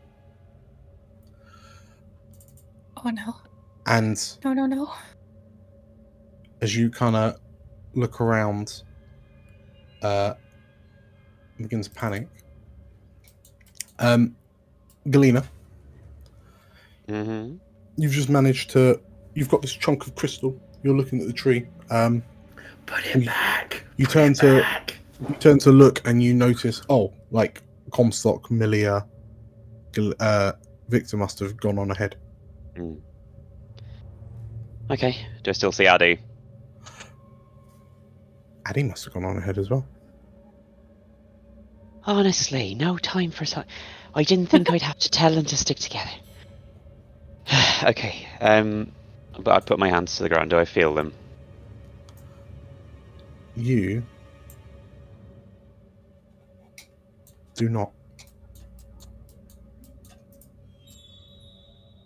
Oh 3.03 3.09
no. 3.09 3.35
And 3.87 4.21
No, 4.45 4.53
no, 4.53 4.67
no. 4.67 4.93
as 6.61 6.75
you 6.75 6.91
kind 6.91 7.15
of 7.15 7.39
look 7.95 8.21
around, 8.21 8.83
uh, 10.03 10.35
begin 11.59 11.81
to 11.81 11.89
panic. 11.89 12.27
Um, 13.97 14.35
Galena, 15.09 15.43
Mm-hmm. 17.07 17.55
you've 17.95 18.11
just 18.11 18.29
managed 18.29 18.69
to. 18.71 19.01
You've 19.33 19.49
got 19.49 19.63
this 19.63 19.73
chunk 19.73 20.05
of 20.05 20.13
crystal. 20.13 20.55
You're 20.83 20.95
looking 20.95 21.19
at 21.19 21.25
the 21.25 21.33
tree. 21.33 21.65
Um, 21.89 22.21
Put 22.85 23.03
And 23.15 23.23
it 23.23 23.25
back. 23.25 23.83
you 23.95 24.05
Put 24.05 24.13
turn 24.13 24.31
it 24.33 24.35
to 24.39 24.59
back. 24.61 24.97
You 25.19 25.35
turn 25.35 25.59
to 25.59 25.71
look, 25.71 26.01
and 26.05 26.21
you 26.21 26.33
notice. 26.33 26.81
Oh, 26.89 27.13
like 27.31 27.61
Comstock, 27.91 28.49
Milia, 28.49 29.05
uh, 30.19 30.51
Victor 30.89 31.17
must 31.17 31.39
have 31.39 31.57
gone 31.57 31.79
on 31.79 31.91
ahead. 31.91 32.15
Okay. 34.89 35.15
Do 35.43 35.49
I 35.49 35.51
still 35.53 35.71
see 35.71 35.87
Addy? 35.87 36.19
Addy 38.65 38.83
must 38.83 39.05
have 39.05 39.13
gone 39.13 39.25
on 39.25 39.37
ahead 39.37 39.57
as 39.57 39.69
well. 39.69 39.85
Honestly, 42.03 42.75
no 42.75 42.97
time 42.97 43.31
for 43.31 43.45
so. 43.45 43.63
I 44.15 44.23
didn't 44.23 44.47
think 44.47 44.71
I'd 44.71 44.81
have 44.81 44.97
to 44.99 45.09
tell 45.09 45.33
them 45.33 45.45
to 45.45 45.57
stick 45.57 45.77
together. 45.77 46.11
okay. 47.83 48.27
Um, 48.39 48.91
but 49.39 49.55
I'd 49.55 49.65
put 49.65 49.79
my 49.79 49.89
hands 49.89 50.17
to 50.17 50.23
the 50.23 50.29
ground. 50.29 50.51
Do 50.51 50.57
I 50.57 50.65
feel 50.65 50.93
them? 50.93 51.13
You 53.55 54.03
do 57.57 57.67
not. 57.67 57.91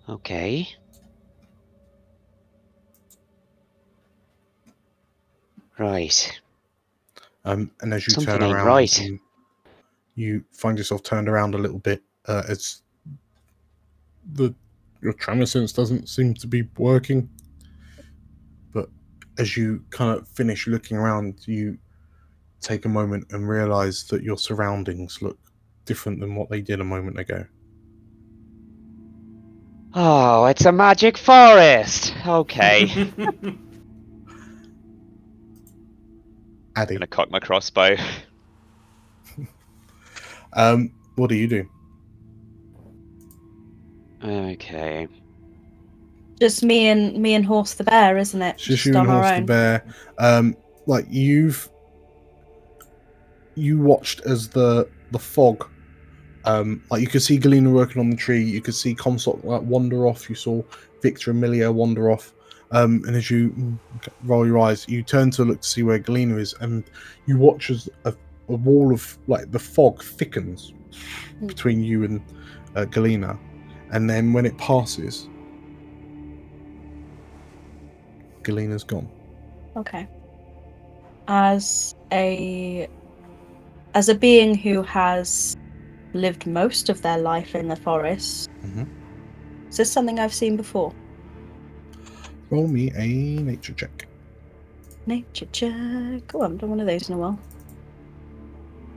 Okay. 0.09 0.67
Right. 5.77 6.41
Um, 7.45 7.71
and 7.81 7.93
as 7.93 8.07
you 8.07 8.13
Something 8.13 8.39
turn 8.39 8.51
around, 8.51 8.67
right. 8.67 8.99
you, 9.01 9.19
you 10.15 10.43
find 10.51 10.77
yourself 10.77 11.03
turned 11.03 11.27
around 11.27 11.55
a 11.55 11.57
little 11.57 11.79
bit 11.79 12.01
uh, 12.27 12.43
as 12.47 12.81
the 14.33 14.53
your 15.01 15.13
tremor 15.13 15.47
sense 15.47 15.73
doesn't 15.73 16.07
seem 16.07 16.33
to 16.35 16.47
be 16.47 16.63
working. 16.77 17.29
But 18.71 18.89
as 19.39 19.57
you 19.57 19.83
kind 19.89 20.17
of 20.17 20.27
finish 20.27 20.67
looking 20.67 20.97
around, 20.97 21.47
you 21.47 21.77
take 22.61 22.85
a 22.85 22.89
moment 22.89 23.25
and 23.31 23.49
realize 23.49 24.05
that 24.05 24.23
your 24.23 24.37
surroundings 24.37 25.21
look 25.21 25.37
different 25.85 26.19
than 26.19 26.35
what 26.35 26.49
they 26.49 26.61
did 26.61 26.79
a 26.79 26.83
moment 26.83 27.19
ago. 27.19 27.45
Oh, 29.93 30.45
it's 30.45 30.63
a 30.65 30.71
magic 30.71 31.17
forest. 31.17 32.13
Okay. 32.25 33.11
I'm 36.75 36.87
gonna 36.87 37.07
cock 37.07 37.29
my 37.29 37.39
crossbow. 37.39 37.97
um, 40.53 40.93
what 41.15 41.27
do 41.27 41.35
you 41.35 41.47
do? 41.47 41.69
Okay. 44.23 45.07
Just 46.39 46.63
me 46.63 46.87
and 46.87 47.21
me 47.21 47.33
and 47.33 47.45
Horse 47.45 47.73
the 47.73 47.83
Bear, 47.83 48.17
isn't 48.17 48.41
it? 48.41 48.55
It's 48.55 48.63
just 48.63 48.85
you 48.85 48.91
and 48.91 48.99
on 48.99 49.09
our 49.09 49.21
Horse 49.21 49.29
the 49.29 49.35
own. 49.37 49.45
Bear. 49.45 49.85
Um, 50.17 50.55
like 50.85 51.05
you've 51.09 51.69
you 53.55 53.79
watched 53.79 54.21
as 54.21 54.49
the 54.49 54.87
the 55.11 55.19
fog. 55.19 55.67
Um, 56.45 56.83
like 56.89 57.01
you 57.01 57.07
could 57.07 57.21
see 57.21 57.37
Galena 57.37 57.69
working 57.69 57.99
on 57.99 58.09
the 58.09 58.15
tree. 58.15 58.43
You 58.43 58.61
could 58.61 58.73
see 58.73 58.95
Comstock 58.95 59.43
like 59.43 59.61
wander 59.61 60.07
off. 60.07 60.29
You 60.29 60.35
saw 60.35 60.63
Victor 61.01 61.31
and 61.31 61.43
Milia 61.43 61.73
wander 61.73 62.09
off. 62.09 62.33
Um, 62.71 63.03
and 63.05 63.15
as 63.15 63.29
you 63.29 63.77
roll 64.23 64.47
your 64.47 64.57
eyes, 64.59 64.87
you 64.87 65.03
turn 65.03 65.29
to 65.31 65.43
look 65.43 65.61
to 65.61 65.67
see 65.67 65.83
where 65.83 65.99
Galena 65.99 66.37
is, 66.37 66.55
and 66.61 66.83
you 67.25 67.37
watch 67.37 67.69
as 67.69 67.89
a, 68.05 68.13
a 68.47 68.55
wall 68.55 68.93
of 68.93 69.17
like 69.27 69.51
the 69.51 69.59
fog 69.59 70.01
thickens 70.01 70.73
between 71.45 71.83
you 71.83 72.05
and 72.05 72.21
uh, 72.75 72.85
Galena, 72.85 73.37
and 73.91 74.09
then 74.09 74.31
when 74.31 74.45
it 74.45 74.57
passes, 74.57 75.27
Galena's 78.43 78.85
gone. 78.85 79.09
Okay. 79.75 80.07
As 81.27 81.95
a 82.11 82.87
as 83.93 84.09
a 84.09 84.15
being 84.15 84.55
who 84.55 84.83
has 84.83 85.55
lived 86.13 86.45
most 86.47 86.89
of 86.89 87.01
their 87.01 87.17
life 87.17 87.55
in 87.55 87.67
the 87.67 87.75
forest, 87.75 88.49
Mhm. 88.63 88.87
is 89.69 89.77
this 89.77 89.91
something 89.91 90.19
I've 90.19 90.33
seen 90.33 90.57
before? 90.57 90.93
Roll 92.49 92.67
me 92.67 92.91
a 92.95 93.07
nature 93.41 93.73
check. 93.73 94.07
Nature 95.05 95.47
check. 95.51 95.71
Oh, 96.33 96.39
I 96.39 96.43
haven't 96.43 96.57
done 96.57 96.69
one 96.69 96.79
of 96.79 96.87
those 96.87 97.09
in 97.09 97.15
a 97.15 97.17
while. 97.17 97.39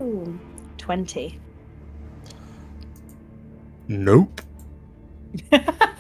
Ooh, 0.03 0.39
20. 0.79 1.39
Nope. 3.89 4.41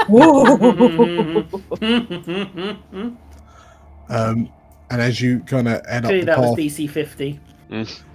Whoa! 0.08 1.44
Um, 4.06 4.50
and 4.90 5.00
as 5.00 5.18
you 5.18 5.40
kind 5.40 5.66
of 5.66 5.84
head 5.86 6.04
up 6.04 6.08
Clearly 6.10 6.20
the 6.20 6.26
that 6.26 6.38
was 6.38 6.50
path, 6.50 6.58
DC 6.58 6.90
50. 6.90 7.40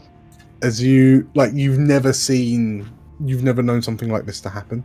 as 0.62 0.82
you 0.82 1.30
like, 1.36 1.54
you've 1.54 1.80
never 1.80 2.14
seen, 2.14 2.90
you've 3.26 3.44
never 3.44 3.62
known 3.62 3.82
something 3.82 4.10
like 4.12 4.26
this 4.26 4.42
to 4.42 4.50
happen. 4.50 4.84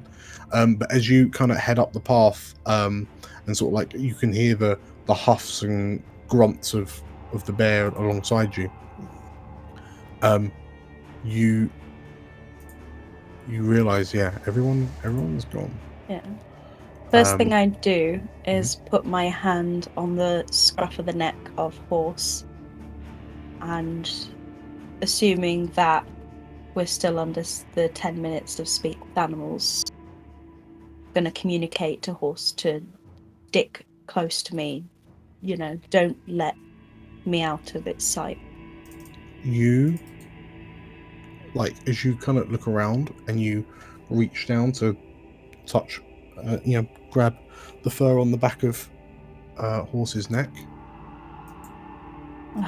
Um, 0.52 0.76
but 0.76 0.92
as 0.92 1.08
you 1.08 1.28
kind 1.30 1.50
of 1.50 1.58
head 1.58 1.78
up 1.78 1.92
the 1.92 2.00
path, 2.00 2.54
um, 2.66 3.08
and 3.46 3.56
sort 3.56 3.70
of 3.70 3.74
like 3.74 3.92
you 3.94 4.14
can 4.14 4.32
hear 4.32 4.54
the 4.54 4.78
the 5.06 5.14
huffs 5.14 5.62
and 5.62 6.02
grunts 6.28 6.74
of 6.74 7.00
of 7.32 7.44
the 7.44 7.52
bear 7.52 7.88
alongside 7.88 8.56
you. 8.56 8.70
Um, 10.22 10.52
you 11.24 11.70
you 13.48 13.62
realize, 13.62 14.14
yeah, 14.14 14.38
everyone 14.46 14.88
everyone's 15.02 15.44
gone. 15.44 15.74
yeah. 16.08 16.20
First 17.10 17.36
thing 17.36 17.52
Um, 17.52 17.58
I 17.58 17.66
do 17.66 18.20
is 18.46 18.76
put 18.86 19.04
my 19.04 19.26
hand 19.26 19.88
on 19.96 20.16
the 20.16 20.44
scruff 20.50 20.98
of 20.98 21.06
the 21.06 21.12
neck 21.12 21.36
of 21.58 21.76
horse, 21.88 22.44
and 23.60 24.10
assuming 25.04 25.66
that 25.74 26.04
we're 26.74 26.86
still 26.86 27.18
under 27.20 27.44
the 27.74 27.88
ten 27.90 28.20
minutes 28.20 28.58
of 28.58 28.66
speak 28.68 28.98
with 29.04 29.16
animals, 29.16 29.84
gonna 31.14 31.30
communicate 31.30 32.02
to 32.02 32.12
horse 32.12 32.50
to 32.52 32.84
stick 33.48 33.86
close 34.08 34.42
to 34.42 34.56
me. 34.56 34.84
You 35.42 35.56
know, 35.56 35.78
don't 35.90 36.16
let 36.26 36.56
me 37.26 37.42
out 37.42 37.74
of 37.74 37.86
its 37.86 38.04
sight. 38.04 38.38
you 39.44 39.98
like 41.54 41.76
as 41.86 42.04
you 42.04 42.16
kind 42.16 42.38
of 42.38 42.50
look 42.50 42.66
around 42.66 43.12
and 43.28 43.40
you 43.40 43.64
reach 44.10 44.46
down 44.46 44.72
to 44.72 44.96
touch 45.66 46.00
uh, 46.42 46.56
you 46.64 46.80
know 46.80 46.88
grab 47.10 47.36
the 47.82 47.90
fur 47.90 48.18
on 48.18 48.30
the 48.30 48.36
back 48.36 48.62
of 48.62 48.88
uh 49.58 49.82
horse's 49.84 50.30
neck 50.30 50.50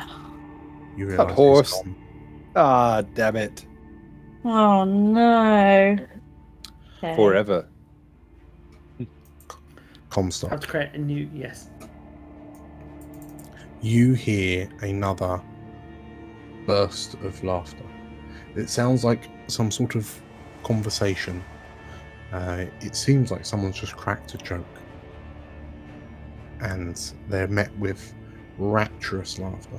you 0.96 1.06
realize 1.06 1.28
it's 1.28 1.36
horse. 1.36 1.72
gone. 1.72 1.96
Ah, 2.56 3.02
damn 3.14 3.36
it. 3.36 3.66
Oh 4.44 4.84
no! 4.84 5.96
Okay. 6.98 7.14
Forever. 7.14 7.68
comstock 10.08 10.50
Have 10.50 10.60
to 10.60 10.66
create 10.66 10.94
a 10.94 10.98
new. 10.98 11.28
Yes. 11.34 11.68
you 13.82 14.14
hear 14.14 14.68
another 14.80 15.40
burst 16.66 17.14
of 17.16 17.44
laughter 17.44 17.84
it 18.56 18.70
sounds 18.70 19.04
like 19.04 19.28
some 19.48 19.70
sort 19.70 19.94
of 19.94 20.20
conversation 20.64 21.44
uh, 22.32 22.64
it 22.80 22.96
seems 22.96 23.30
like 23.30 23.44
someone's 23.44 23.78
just 23.78 23.94
cracked 23.94 24.32
a 24.34 24.38
joke 24.38 24.64
and 26.60 27.12
they're 27.28 27.46
met 27.48 27.70
with 27.78 28.14
rapturous 28.58 29.38
laughter 29.38 29.78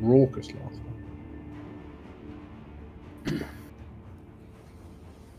raucous 0.00 0.48
laughter 0.52 0.81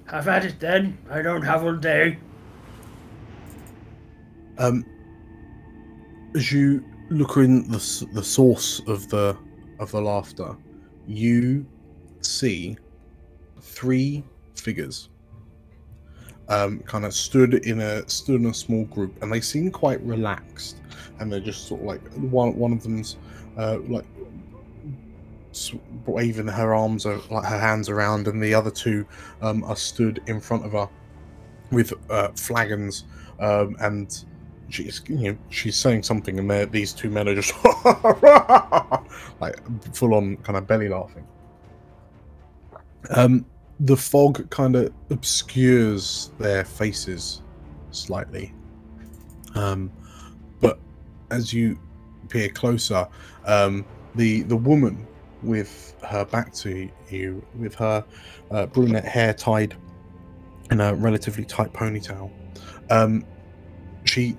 Have 0.08 0.28
at 0.28 0.46
it 0.46 0.60
then. 0.60 0.98
I 1.10 1.22
don't 1.22 1.42
have 1.42 1.64
all 1.64 1.76
day. 1.76 2.18
Um, 4.58 4.86
as 6.36 6.52
you 6.52 6.86
look 7.10 7.38
in 7.38 7.70
the 7.72 8.08
the 8.14 8.24
source 8.24 8.82
of 8.88 9.10
the 9.10 9.36
of 9.80 9.92
the 9.92 10.02
laughter, 10.02 10.56
you 11.08 11.66
see 12.22 12.78
three 13.60 14.24
figures. 14.56 15.10
Um, 16.50 16.80
kind 16.82 17.06
of 17.06 17.14
stood 17.14 17.54
in 17.66 17.80
a 17.80 18.08
stood 18.10 18.42
in 18.42 18.48
a 18.48 18.54
small 18.54 18.86
group, 18.86 19.22
and 19.24 19.32
they 19.32 19.42
seem 19.42 19.72
quite 19.72 20.02
relaxed, 20.02 20.78
and 21.20 21.32
they're 21.32 21.40
just 21.40 21.68
sort 21.68 21.82
of 21.82 21.88
like 21.88 22.02
one 22.16 22.56
one 22.56 22.74
of 22.74 22.84
them's 22.84 23.18
uh, 23.58 23.80
like 23.88 24.06
waving 26.06 26.48
her 26.48 26.74
arms, 26.74 27.06
like 27.06 27.46
her 27.46 27.60
hands 27.60 27.90
around, 27.90 28.28
and 28.28 28.42
the 28.42 28.54
other 28.54 28.72
two 28.72 29.06
um, 29.42 29.64
are 29.64 29.76
stood 29.76 30.22
in 30.28 30.40
front 30.40 30.66
of 30.66 30.72
her 30.74 30.90
with 31.72 31.94
uh, 32.10 32.30
flagons, 32.36 33.06
um, 33.40 33.76
and 33.80 34.26
she's 34.70 35.02
you 35.08 35.32
know 35.32 35.38
she's 35.50 35.76
saying 35.76 36.04
something, 36.04 36.40
and 36.40 36.72
these 36.72 36.94
two 36.94 37.10
men 37.10 37.28
are 37.28 37.36
just 37.36 37.54
like 39.42 39.94
full 39.94 40.14
on 40.14 40.38
kind 40.38 40.58
of 40.58 40.68
belly 40.68 40.90
laughing. 40.90 41.28
Um, 43.10 43.46
the 43.80 43.98
fog 43.98 44.50
kind 44.50 44.76
of 44.76 44.94
obscures 45.10 46.32
their 46.38 46.64
faces 46.64 47.42
slightly, 47.92 48.54
um, 49.56 49.92
but 50.62 50.80
as 51.32 51.54
you 51.54 51.80
peer 52.30 52.50
closer, 52.50 53.08
um, 53.46 53.86
the 54.16 54.44
the 54.44 54.56
woman 54.56 55.08
with 55.44 55.95
her 56.03 56.26
back 56.26 56.53
to 56.56 56.90
you, 57.10 57.45
with 57.57 57.76
her 57.76 58.03
uh, 58.52 58.65
brunette 58.68 59.06
hair 59.06 59.34
tied 59.34 59.76
in 60.72 60.80
a 60.80 60.94
relatively 60.95 61.45
tight 61.45 61.74
ponytail, 61.74 62.32
um, 62.90 63.26
she 64.06 64.38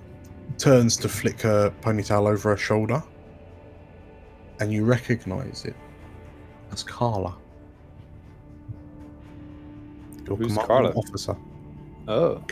turns 0.58 0.96
to 0.96 1.08
flick 1.08 1.40
her 1.42 1.70
ponytail 1.82 2.28
over 2.28 2.50
her 2.50 2.56
shoulder, 2.56 3.02
and 4.60 4.72
you 4.72 4.84
recognize 4.84 5.64
it 5.64 5.76
as 6.72 6.82
Carla. 6.82 7.36
Your 10.26 10.36
Who's 10.36 10.56
Carla? 10.56 10.90
officer. 10.90 11.36
Oh. 12.08 12.42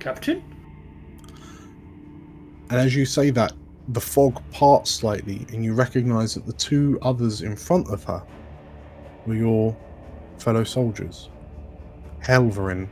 Captain? 0.00 0.42
And 2.70 2.78
as 2.78 2.94
you 2.94 3.04
say 3.04 3.30
that, 3.30 3.52
the 3.88 4.00
fog 4.00 4.42
parts 4.52 4.90
slightly, 4.90 5.46
and 5.52 5.64
you 5.64 5.74
recognize 5.74 6.34
that 6.34 6.46
the 6.46 6.52
two 6.52 6.98
others 7.02 7.42
in 7.42 7.56
front 7.56 7.88
of 7.88 8.04
her 8.04 8.22
were 9.26 9.34
your 9.34 9.76
fellow 10.38 10.64
soldiers, 10.64 11.30
Helver 12.22 12.72
and 12.72 12.88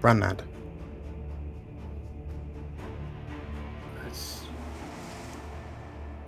Branad. 0.00 0.40
That's 4.02 4.42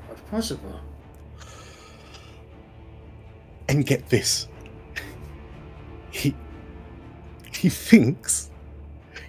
not 0.08 0.30
possible. 0.30 0.80
And 3.68 3.86
get 3.86 4.08
this, 4.08 4.48
he 6.10 6.34
he 7.52 7.68
thinks 7.68 8.50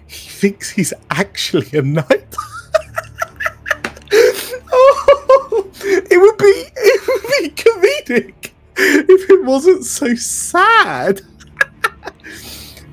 he 0.06 0.28
thinks 0.30 0.70
he's 0.70 0.92
actually 1.10 1.78
a 1.78 1.82
knight. 1.82 2.34
oh, 4.72 5.70
it 5.84 6.20
would 6.20 6.38
be 6.38 6.44
it 6.74 7.06
would 7.06 7.22
comedic 8.12 8.52
if 8.76 9.30
it 9.30 9.44
wasn't 9.44 9.84
so 9.84 10.14
sad. 10.14 11.20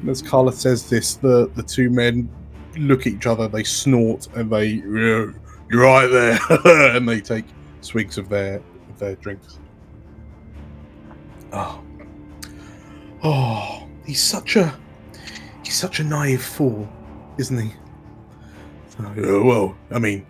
And 0.01 0.09
as 0.09 0.21
Carla 0.21 0.51
says 0.51 0.89
this, 0.89 1.15
the 1.15 1.49
the 1.55 1.63
two 1.63 1.89
men 1.89 2.29
look 2.77 3.01
at 3.01 3.13
each 3.13 3.25
other, 3.25 3.47
they 3.47 3.63
snort, 3.63 4.27
and 4.35 4.51
they 4.51 4.65
you're 4.65 5.33
right 5.71 6.07
there, 6.07 6.39
and 6.95 7.07
they 7.07 7.21
take 7.21 7.45
swigs 7.81 8.17
of 8.17 8.29
their 8.29 8.57
of 8.89 8.99
their 8.99 9.15
drinks. 9.15 9.59
Oh, 11.51 11.81
oh, 13.23 13.87
he's 14.05 14.21
such 14.21 14.55
a 14.55 14.77
he's 15.63 15.75
such 15.75 15.99
a 15.99 16.03
naive 16.03 16.43
fool, 16.43 16.87
isn't 17.37 17.57
he? 17.57 17.73
So, 18.89 19.43
well, 19.43 19.77
I 19.91 19.99
mean, 19.99 20.25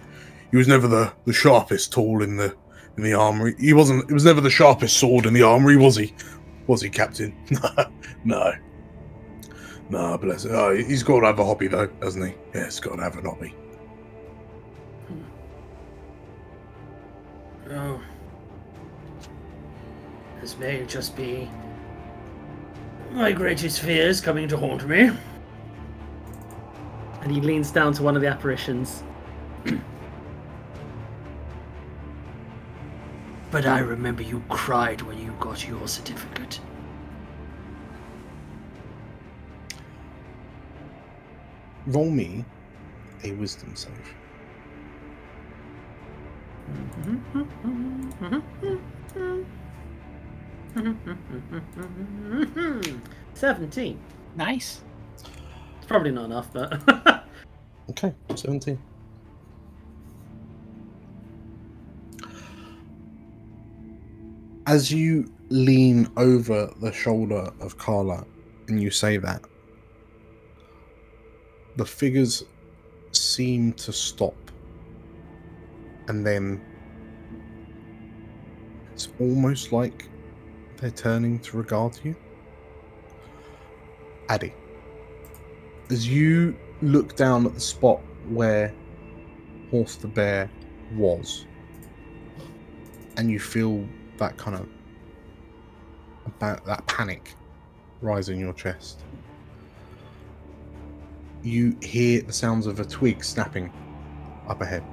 he 0.51 0.57
was 0.57 0.67
never 0.67 0.87
the, 0.87 1.11
the 1.25 1.33
sharpest 1.33 1.91
tool 1.91 2.21
in 2.21 2.37
the 2.37 2.55
in 2.99 3.03
the 3.03 3.17
armory. 3.17 3.55
He 3.57 3.73
wasn't. 3.73 4.09
It 4.09 4.13
was 4.13 4.25
never 4.25 4.41
the 4.41 4.49
sharpest 4.49 4.97
sword 4.97 5.25
in 5.25 5.33
the 5.33 5.43
armory, 5.43 5.77
was 5.77 5.95
he? 5.95 6.13
Was 6.67 6.81
he, 6.81 6.89
Captain? 6.89 7.33
no. 8.23 8.53
No, 9.89 10.17
bless 10.17 10.45
it. 10.45 10.51
Oh, 10.51 10.75
he's 10.75 11.01
got 11.01 11.21
to 11.21 11.25
have 11.27 11.39
a 11.39 11.45
hobby, 11.45 11.67
though, 11.67 11.89
hasn't 12.01 12.27
he? 12.27 12.35
Yeah, 12.53 12.65
he's 12.65 12.79
got 12.79 12.97
to 12.97 13.01
have 13.01 13.17
a 13.17 13.21
hobby. 13.21 13.55
Hmm. 15.07 15.21
Oh. 17.71 18.01
This 20.41 20.57
may 20.57 20.85
just 20.85 21.15
be 21.15 21.49
my 23.11 23.31
greatest 23.31 23.81
fears 23.81 24.21
coming 24.21 24.47
to 24.49 24.57
haunt 24.57 24.87
me. 24.87 25.09
And 27.21 27.31
he 27.31 27.41
leans 27.41 27.71
down 27.71 27.93
to 27.93 28.03
one 28.03 28.15
of 28.15 28.21
the 28.21 28.27
apparitions. 28.27 29.03
but 33.51 33.65
I 33.65 33.79
remember 33.79 34.21
you 34.21 34.43
cried 34.49 35.01
when 35.01 35.17
you 35.19 35.35
got 35.39 35.67
your 35.67 35.87
certificate. 35.87 36.59
Roll 41.87 42.09
me 42.09 42.45
a 43.23 43.31
wisdom 43.33 43.75
save. 43.75 44.13
Seventeen. 53.33 53.99
Nice. 54.35 54.81
It's 55.77 55.87
probably 55.87 56.11
not 56.11 56.25
enough, 56.25 56.53
but 56.53 56.79
Okay, 57.89 58.13
17. 58.35 58.77
As 64.69 64.91
you 64.91 65.25
lean 65.49 66.07
over 66.15 66.71
the 66.79 66.91
shoulder 66.91 67.51
of 67.59 67.79
Carla 67.79 68.23
and 68.67 68.79
you 68.79 68.91
say 68.91 69.17
that, 69.17 69.41
the 71.75 71.85
figures 71.87 72.43
seem 73.11 73.73
to 73.73 73.91
stop. 73.91 74.35
And 76.07 76.23
then 76.23 76.63
it's 78.93 79.07
almost 79.19 79.71
like 79.71 80.07
they're 80.77 80.91
turning 80.91 81.39
to 81.39 81.57
regard 81.57 81.99
you. 82.03 82.15
Addy, 84.29 84.53
as 85.89 86.07
you 86.07 86.55
look 86.83 87.15
down 87.15 87.47
at 87.47 87.55
the 87.55 87.59
spot 87.59 88.01
where 88.27 88.71
Horse 89.71 89.95
the 89.95 90.09
Bear 90.09 90.47
was, 90.93 91.47
and 93.17 93.31
you 93.31 93.39
feel 93.39 93.83
that 94.19 94.37
kind 94.37 94.55
of 94.55 94.67
about 96.25 96.65
that 96.65 96.85
panic 96.87 97.33
rise 98.01 98.29
in 98.29 98.39
your 98.39 98.53
chest. 98.53 99.01
You 101.41 101.75
hear 101.81 102.21
the 102.21 102.33
sounds 102.33 102.67
of 102.67 102.79
a 102.79 102.85
twig 102.85 103.23
snapping 103.23 103.71
up 104.47 104.61
ahead. 104.61 104.83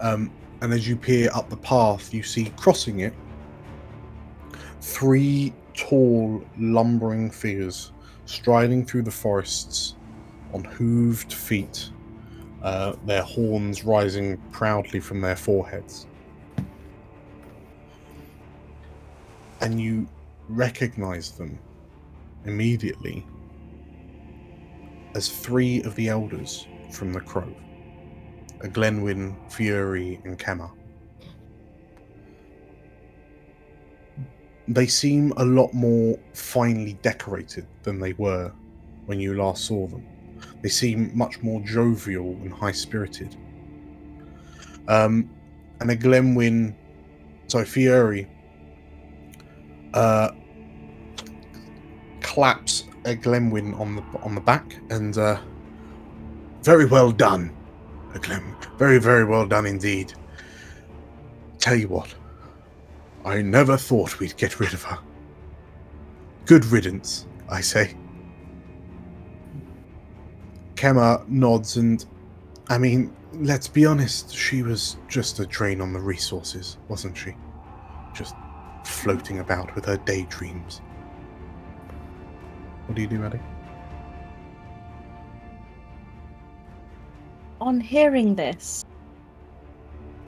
Um, 0.00 0.30
and 0.60 0.72
as 0.72 0.86
you 0.86 0.96
peer 0.96 1.30
up 1.34 1.50
the 1.50 1.56
path, 1.56 2.12
you 2.12 2.22
see 2.22 2.52
crossing 2.56 3.00
it 3.00 3.14
three 4.80 5.52
tall, 5.74 6.44
lumbering 6.58 7.30
figures 7.30 7.92
striding 8.26 8.84
through 8.84 9.02
the 9.02 9.10
forests 9.10 9.96
on 10.52 10.62
hooved 10.62 11.32
feet, 11.32 11.90
uh, 12.62 12.94
their 13.06 13.22
horns 13.22 13.84
rising 13.84 14.36
proudly 14.52 15.00
from 15.00 15.20
their 15.20 15.36
foreheads. 15.36 16.06
And 19.64 19.80
you 19.80 20.06
recognize 20.50 21.30
them 21.30 21.58
immediately 22.44 23.26
as 25.14 25.30
three 25.30 25.82
of 25.84 25.94
the 25.94 26.08
elders 26.08 26.66
from 26.90 27.14
the 27.14 27.20
Crow 27.20 27.48
a 28.60 28.68
Glenwyn, 28.68 29.34
Fury, 29.50 30.20
and 30.24 30.38
Kemmer. 30.38 30.70
They 34.68 34.86
seem 34.86 35.32
a 35.38 35.44
lot 35.46 35.72
more 35.72 36.18
finely 36.34 36.94
decorated 37.00 37.66
than 37.84 37.98
they 37.98 38.12
were 38.12 38.52
when 39.06 39.18
you 39.18 39.34
last 39.34 39.64
saw 39.64 39.86
them. 39.86 40.06
They 40.62 40.68
seem 40.68 41.10
much 41.16 41.42
more 41.42 41.62
jovial 41.62 42.32
and 42.42 42.52
high 42.52 42.72
spirited. 42.72 43.34
Um, 44.88 45.30
and 45.80 45.90
a 45.90 45.96
Glenwyn, 45.96 46.74
sorry, 47.46 47.64
Fury, 47.64 48.28
uh, 49.94 50.30
claps 52.20 52.84
a 53.06 53.16
Glenwyn 53.16 53.78
on 53.80 53.96
the 53.96 54.02
on 54.22 54.34
the 54.34 54.40
back 54.40 54.76
and 54.90 55.16
uh, 55.16 55.40
very 56.62 56.84
well 56.84 57.12
done, 57.12 57.54
a 58.14 58.18
Glen. 58.18 58.54
Very 58.76 58.98
very 58.98 59.24
well 59.24 59.46
done 59.46 59.66
indeed. 59.66 60.12
Tell 61.58 61.76
you 61.76 61.88
what, 61.88 62.14
I 63.24 63.40
never 63.40 63.76
thought 63.76 64.20
we'd 64.20 64.36
get 64.36 64.60
rid 64.60 64.74
of 64.74 64.82
her. 64.82 64.98
Good 66.44 66.66
riddance, 66.66 67.26
I 67.48 67.62
say. 67.62 67.96
Kemmer 70.74 71.26
nods 71.28 71.78
and, 71.78 72.04
I 72.68 72.76
mean, 72.76 73.14
let's 73.32 73.68
be 73.68 73.86
honest, 73.86 74.34
she 74.34 74.62
was 74.62 74.98
just 75.08 75.40
a 75.40 75.46
drain 75.46 75.80
on 75.80 75.94
the 75.94 76.00
resources, 76.00 76.76
wasn't 76.88 77.16
she? 77.16 77.34
Just 78.14 78.34
floating 78.86 79.38
about 79.38 79.74
with 79.74 79.84
her 79.86 79.96
daydreams. 79.96 80.80
What 82.86 82.96
do 82.96 83.02
you 83.02 83.08
do, 83.08 83.18
Maddie? 83.18 83.40
On 87.60 87.80
hearing 87.80 88.34
this, 88.34 88.84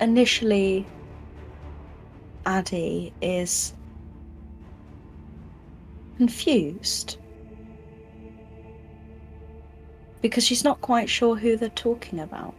initially, 0.01 0.87
Addy 2.47 3.13
is 3.21 3.75
confused 6.17 7.19
because 10.23 10.45
she's 10.45 10.65
not 10.65 10.81
quite 10.81 11.11
sure 11.11 11.37
who 11.37 11.57
they're 11.57 11.69
talking 11.71 12.21
about. 12.21 12.55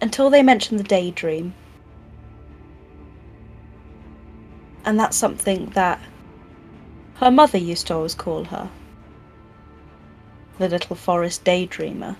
Until 0.00 0.30
they 0.30 0.42
mention 0.42 0.76
the 0.76 0.84
daydream. 0.84 1.54
And 4.84 4.98
that's 4.98 5.16
something 5.16 5.66
that 5.70 6.00
her 7.14 7.30
mother 7.30 7.58
used 7.58 7.86
to 7.86 7.94
always 7.94 8.14
call 8.14 8.44
her 8.44 8.70
the 10.58 10.68
little 10.68 10.96
forest 10.96 11.44
daydreamer. 11.44 12.16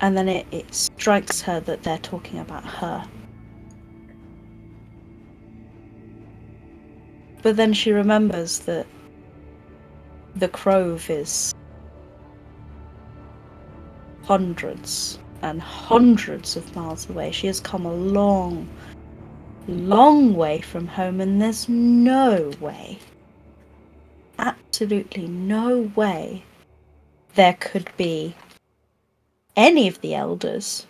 And 0.00 0.16
then 0.16 0.28
it, 0.28 0.46
it 0.50 0.74
strikes 0.74 1.40
her 1.42 1.60
that 1.60 1.82
they're 1.82 1.98
talking 1.98 2.38
about 2.38 2.64
her. 2.64 3.04
But 7.42 7.56
then 7.56 7.74
she 7.74 7.92
remembers 7.92 8.60
that 8.60 8.86
the 10.36 10.48
Grove 10.48 11.08
is 11.10 11.54
hundreds 14.24 15.18
and 15.42 15.60
hundreds 15.60 16.56
of 16.56 16.74
miles 16.74 17.08
away. 17.10 17.30
She 17.30 17.46
has 17.46 17.60
come 17.60 17.84
a 17.84 17.92
long, 17.92 18.66
long 19.68 20.34
way 20.34 20.60
from 20.60 20.86
home, 20.86 21.20
and 21.20 21.40
there's 21.40 21.68
no 21.68 22.52
way, 22.60 22.98
absolutely 24.38 25.26
no 25.26 25.90
way, 25.94 26.44
there 27.34 27.54
could 27.54 27.90
be 27.96 28.34
any 29.56 29.88
of 29.88 30.00
the 30.00 30.14
elders 30.14 30.86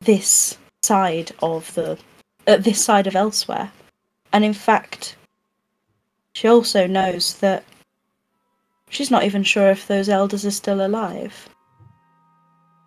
this 0.00 0.58
side 0.82 1.30
of 1.42 1.72
the 1.74 1.96
uh, 2.46 2.56
this 2.56 2.82
side 2.82 3.06
of 3.06 3.14
elsewhere 3.14 3.70
and 4.32 4.44
in 4.44 4.54
fact 4.54 5.16
she 6.32 6.48
also 6.48 6.86
knows 6.86 7.34
that 7.34 7.64
she's 8.88 9.10
not 9.10 9.24
even 9.24 9.42
sure 9.42 9.70
if 9.70 9.86
those 9.86 10.08
elders 10.08 10.46
are 10.46 10.50
still 10.50 10.84
alive. 10.84 11.48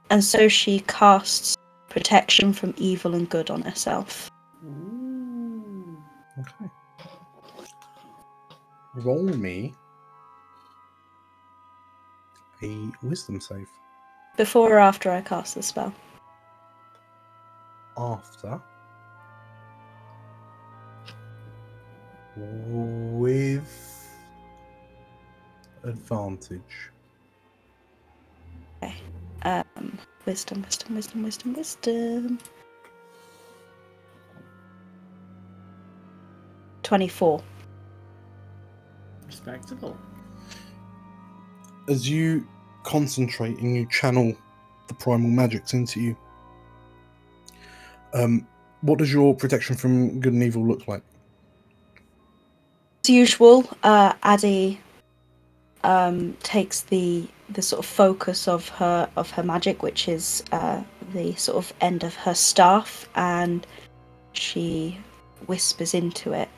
And 0.10 0.23
so 0.23 0.48
she 0.48 0.82
casts 0.82 1.56
protection 1.95 2.51
from 2.51 2.73
evil 2.76 3.15
and 3.15 3.30
good 3.30 3.49
on 3.49 3.61
herself. 3.61 4.30
Ooh. 4.65 5.97
Okay. 6.38 6.69
Roll 8.95 9.23
me 9.23 9.73
a 12.61 12.91
wisdom 13.01 13.39
save. 13.39 13.69
Before 14.35 14.73
or 14.73 14.80
after 14.80 15.09
I 15.09 15.22
cast 15.22 15.55
the 15.55 15.63
spell? 15.63 15.93
After. 17.97 18.59
With 22.35 24.05
advantage. 25.84 26.91
Okay. 28.84 28.95
Um, 29.43 29.97
wisdom, 30.26 30.64
wisdom, 30.64 30.95
wisdom, 30.95 31.23
wisdom, 31.23 31.53
wisdom. 31.53 32.39
24. 36.84 37.41
Respectable. 39.26 39.97
As 41.89 42.10
you 42.10 42.47
concentrate 42.84 43.57
and 43.57 43.76
you 43.76 43.88
channel 43.89 44.35
the 44.88 44.93
primal 44.93 45.30
magics 45.30 45.73
into 45.73 45.99
you, 45.99 46.18
um, 48.14 48.47
what 48.81 48.99
does 48.99 49.11
your 49.11 49.35
protection 49.35 49.76
from 49.76 50.19
good 50.19 50.34
and 50.34 50.43
evil 50.43 50.65
look 50.65 50.88
like? 50.88 51.02
As 53.03 53.10
usual, 53.10 53.68
uh, 53.84 54.14
Addy 54.23 54.80
um, 55.84 56.38
takes 56.43 56.81
the 56.81 57.27
the 57.49 57.61
sort 57.61 57.80
of 57.80 57.85
focus 57.85 58.47
of 58.47 58.69
her 58.69 59.09
of 59.15 59.31
her 59.31 59.43
magic, 59.43 59.84
which 59.84 60.07
is 60.07 60.43
uh, 60.51 60.81
the 61.13 61.34
sort 61.35 61.57
of 61.57 61.73
end 61.81 62.03
of 62.03 62.15
her 62.15 62.34
staff, 62.34 63.07
and 63.15 63.65
she 64.34 64.97
whispers 65.47 65.93
into 65.93 66.34
it. 66.34 66.49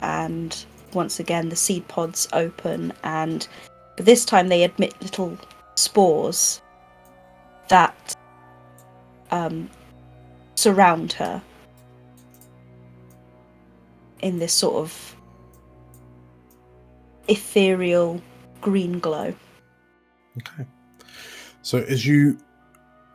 And 0.00 0.56
once 0.92 1.20
again, 1.20 1.48
the 1.48 1.56
seed 1.56 1.86
pods 1.88 2.28
open, 2.32 2.92
and 3.02 3.46
but 3.96 4.06
this 4.06 4.24
time 4.24 4.48
they 4.48 4.62
admit 4.62 4.94
little 5.00 5.38
spores 5.74 6.60
that 7.68 8.14
um, 9.30 9.68
surround 10.54 11.12
her 11.14 11.42
in 14.20 14.38
this 14.38 14.52
sort 14.52 14.76
of 14.76 15.16
ethereal 17.28 18.20
green 18.60 18.98
glow. 18.98 19.34
Okay. 20.38 20.66
So 21.62 21.78
as 21.78 22.06
you 22.06 22.38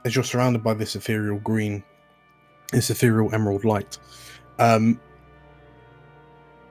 as 0.06 0.16
you're 0.16 0.24
surrounded 0.24 0.64
by 0.64 0.74
this 0.74 0.96
ethereal 0.96 1.40
green, 1.40 1.84
this 2.72 2.90
ethereal 2.90 3.34
emerald 3.34 3.64
light, 3.64 3.98
um, 4.60 5.00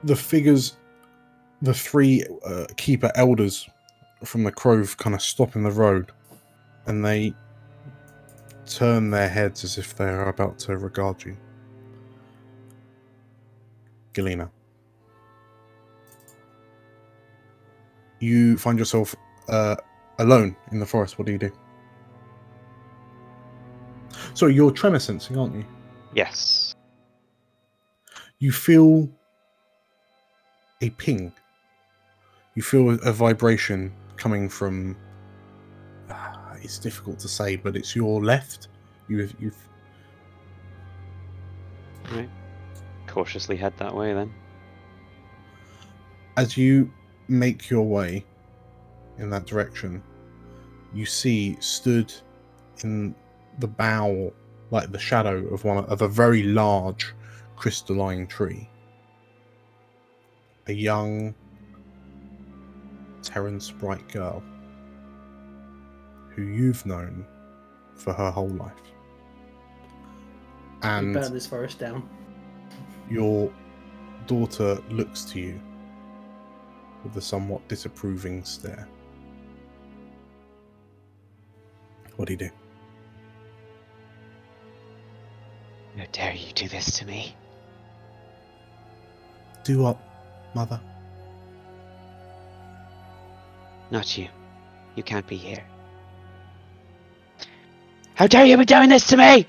the 0.05 0.17
figures, 0.17 0.77
the 1.63 1.75
three 1.75 2.25
uh, 2.45 2.67
keeper 2.77 3.13
elders 3.15 3.69
from 4.25 4.45
the 4.45 4.51
Grove, 4.51 4.97
kind 4.97 5.15
of 5.15 5.23
stop 5.23 5.57
in 5.57 5.63
the 5.63 5.71
road, 5.71 6.11
and 6.87 7.05
they 7.05 7.35
turn 8.67 9.11
their 9.11 9.29
heads 9.29 9.65
as 9.65 9.79
if 9.79 9.97
they 9.97 10.05
are 10.05 10.29
about 10.29 10.59
to 10.61 10.77
regard 10.77 11.25
you. 11.25 11.37
Galena. 14.13 14.51
You 18.19 18.59
find 18.59 18.79
yourself 18.79 19.15
uh, 19.49 19.77
alone 20.21 20.55
in 20.73 20.79
the 20.79 20.87
forest. 20.87 21.19
What 21.19 21.27
do 21.27 21.33
you 21.33 21.39
do? 21.39 21.51
So 24.35 24.47
you're 24.47 24.71
tremor 24.71 24.99
sensing, 24.99 25.37
aren't 25.37 25.55
you? 25.55 25.65
Yes. 26.15 26.75
You 28.39 28.53
feel 28.53 29.09
a 30.81 30.91
ping. 30.91 31.33
You 32.55 32.63
feel 32.63 32.91
a 32.91 33.13
vibration 33.13 33.93
coming 34.17 34.49
from. 34.49 34.97
ah, 36.11 36.55
it's 36.63 36.79
difficult 36.79 37.19
to 37.21 37.29
say, 37.29 37.57
but 37.57 37.77
it's 37.77 37.95
your 37.97 38.23
left. 38.23 38.69
You've, 39.09 39.35
you've 39.41 39.57
Right. 42.13 42.29
Cautiously 43.07 43.57
head 43.57 43.73
that 43.79 43.95
way 43.95 44.13
then. 44.15 44.33
as 46.37 46.57
you 46.57 46.91
make 47.29 47.69
your 47.71 47.83
way 47.87 48.25
in 49.19 49.31
that 49.31 49.47
direction, 49.47 50.03
you 50.95 51.07
see 51.07 51.57
stood 51.61 52.13
in 52.83 53.15
the 53.59 53.69
bough, 53.69 54.33
like 54.71 54.91
the 54.93 54.99
shadow 54.99 55.47
of 55.49 55.65
one 55.65 55.85
of 55.87 56.03
a 56.03 56.09
very 56.09 56.43
large 56.43 57.15
crystalline 57.57 58.27
tree, 58.27 58.69
a 60.67 60.73
young 60.73 61.35
Terran 63.23 63.61
Sprite 63.61 64.09
girl 64.09 64.43
who 66.31 66.43
you've 66.43 66.85
known 66.87 67.27
for 67.95 68.13
her 68.13 68.31
whole 68.31 68.49
life. 68.49 68.73
We 70.83 70.89
And 70.89 71.15
burn 71.15 71.33
this 71.35 71.47
forest 71.47 71.79
down. 71.79 72.09
your 73.11 73.53
daughter 74.27 74.79
looks 74.91 75.25
to 75.25 75.41
you 75.41 75.61
with 77.05 77.17
a 77.17 77.21
somewhat 77.21 77.67
disapproving 77.69 78.45
stare. 78.45 78.89
What 82.21 82.27
do 82.27 82.35
you 82.35 82.37
do? 82.37 82.51
How 85.97 86.05
dare 86.13 86.35
you 86.35 86.53
do 86.53 86.69
this 86.69 86.99
to 86.99 87.07
me? 87.07 87.35
Do 89.65 89.85
what, 89.85 89.97
mother? 90.55 90.79
Not 93.91 94.19
you. 94.19 94.29
You 94.97 95.03
can't 95.03 95.27
be 95.27 95.39
here. 95.39 95.65
How 98.17 98.27
dare 98.27 98.45
you 98.45 98.59
be 98.59 98.67
doing 98.67 98.91
this 98.91 99.07
to 99.07 99.17
me? 99.17 99.47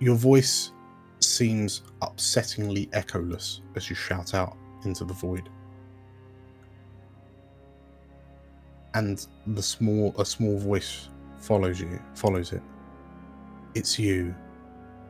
Your 0.00 0.16
voice 0.16 0.72
seems 1.20 1.82
upsettingly 2.02 2.90
echoless 2.90 3.60
as 3.76 3.88
you 3.88 3.94
shout 3.94 4.34
out 4.34 4.56
into 4.84 5.04
the 5.04 5.14
void. 5.14 5.48
And 8.94 9.26
the 9.48 9.62
small 9.62 10.14
a 10.18 10.24
small 10.24 10.56
voice 10.58 11.08
follows 11.38 11.80
you 11.80 12.00
follows 12.14 12.52
it. 12.52 12.62
It's 13.74 13.98
you 13.98 14.34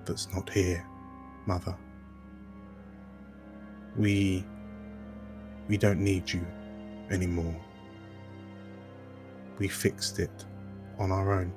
that's 0.07 0.33
not 0.33 0.49
here, 0.51 0.87
Mother. 1.47 1.77
We. 3.97 4.45
We 5.69 5.79
don't 5.79 6.01
need 6.01 6.31
you 6.31 6.47
anymore. 7.11 7.57
We 9.59 9.69
fixed 9.69 10.19
it 10.19 10.45
on 10.99 11.11
our 11.11 11.33
own. 11.33 11.53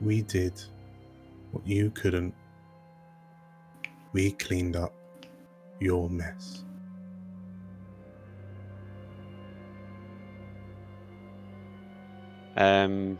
We 0.00 0.22
did 0.22 0.60
what 1.52 1.66
you 1.66 1.90
couldn't. 1.90 2.34
We 4.12 4.32
cleaned 4.32 4.76
up 4.76 4.94
your 5.80 6.08
mess. 6.08 6.65
Um. 12.56 13.18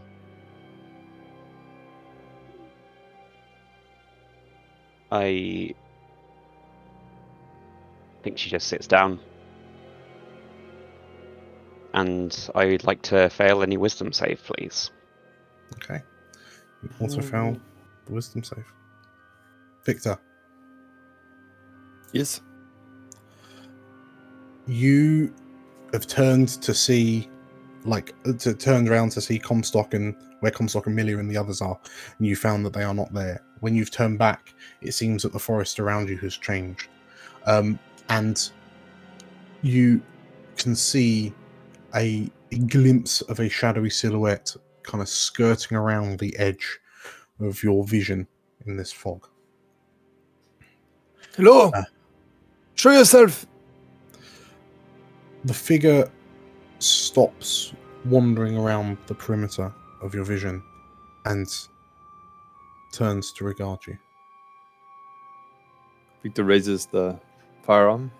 I 5.12 5.74
think 8.22 8.38
she 8.38 8.50
just 8.50 8.66
sits 8.66 8.86
down. 8.86 9.20
And 11.94 12.36
I'd 12.54 12.84
like 12.84 13.02
to 13.02 13.30
fail 13.30 13.62
any 13.62 13.76
wisdom 13.76 14.12
save, 14.12 14.42
please. 14.44 14.90
Okay. 15.76 16.02
You 16.82 16.90
also 17.00 17.22
fail 17.22 17.56
the 18.06 18.12
wisdom 18.12 18.42
save. 18.42 18.64
Victor, 19.84 20.18
Yes. 22.12 22.40
you 24.66 25.32
have 25.92 26.06
turned 26.06 26.48
to 26.62 26.74
see, 26.74 27.30
like, 27.86 28.14
uh, 28.26 28.32
to 28.34 28.54
turned 28.54 28.88
around 28.88 29.12
to 29.12 29.20
see 29.20 29.38
Comstock 29.38 29.94
and 29.94 30.14
where 30.40 30.52
Comstock 30.52 30.86
and 30.86 30.94
Millie 30.94 31.14
and 31.14 31.30
the 31.30 31.36
others 31.36 31.60
are, 31.60 31.78
and 32.18 32.26
you 32.26 32.36
found 32.36 32.64
that 32.66 32.72
they 32.72 32.82
are 32.82 32.94
not 32.94 33.12
there. 33.12 33.42
When 33.60 33.74
you've 33.74 33.90
turned 33.90 34.18
back, 34.18 34.54
it 34.82 34.92
seems 34.92 35.22
that 35.22 35.32
the 35.32 35.38
forest 35.38 35.80
around 35.80 36.08
you 36.08 36.18
has 36.18 36.36
changed, 36.36 36.88
um, 37.46 37.78
and 38.08 38.50
you 39.62 40.02
can 40.56 40.76
see 40.76 41.32
a, 41.94 42.30
a 42.52 42.58
glimpse 42.58 43.22
of 43.22 43.40
a 43.40 43.48
shadowy 43.48 43.90
silhouette 43.90 44.54
kind 44.82 45.02
of 45.02 45.08
skirting 45.08 45.76
around 45.76 46.18
the 46.18 46.36
edge 46.38 46.78
of 47.40 47.62
your 47.62 47.84
vision 47.84 48.26
in 48.66 48.76
this 48.76 48.92
fog. 48.92 49.26
Hello. 51.36 51.70
Uh. 51.74 51.82
Show 52.74 52.90
yourself. 52.90 53.46
the 55.46 55.54
figure 55.54 56.10
stops 56.78 57.72
wandering 58.04 58.56
around 58.56 58.98
the 59.06 59.14
perimeter 59.14 59.72
of 60.00 60.14
your 60.14 60.24
vision 60.24 60.62
and 61.24 61.46
turns 62.92 63.32
to 63.32 63.44
regard 63.44 63.80
you. 63.86 63.96
Victor 66.22 66.44
raises 66.44 66.86
the 66.86 67.18
firearm. 67.62 68.10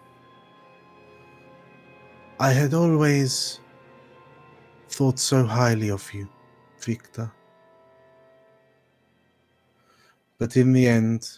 I 2.38 2.52
had 2.52 2.74
always 2.74 3.60
thought 4.88 5.18
so 5.18 5.44
highly 5.44 5.90
of 5.90 6.12
you, 6.12 6.28
Victor. 6.80 7.32
But 10.38 10.56
in 10.56 10.72
the 10.72 10.86
end, 10.86 11.28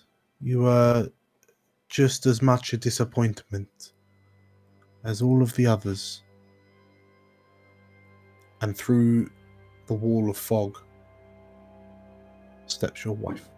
you 0.40 0.62
were 0.62 1.09
just 1.89 2.27
as 2.27 2.43
much 2.43 2.73
a 2.73 2.77
disappointment 2.77 3.93
as 5.05 5.23
all 5.23 5.43
of 5.43 5.55
the 5.55 5.66
others. 5.66 6.23
And 8.60 8.76
through 8.76 9.30
the 9.86 9.94
wall 9.94 10.28
of 10.30 10.36
fog 10.36 10.78
steps 12.66 13.05
your 13.05 13.14
wife. 13.14 13.48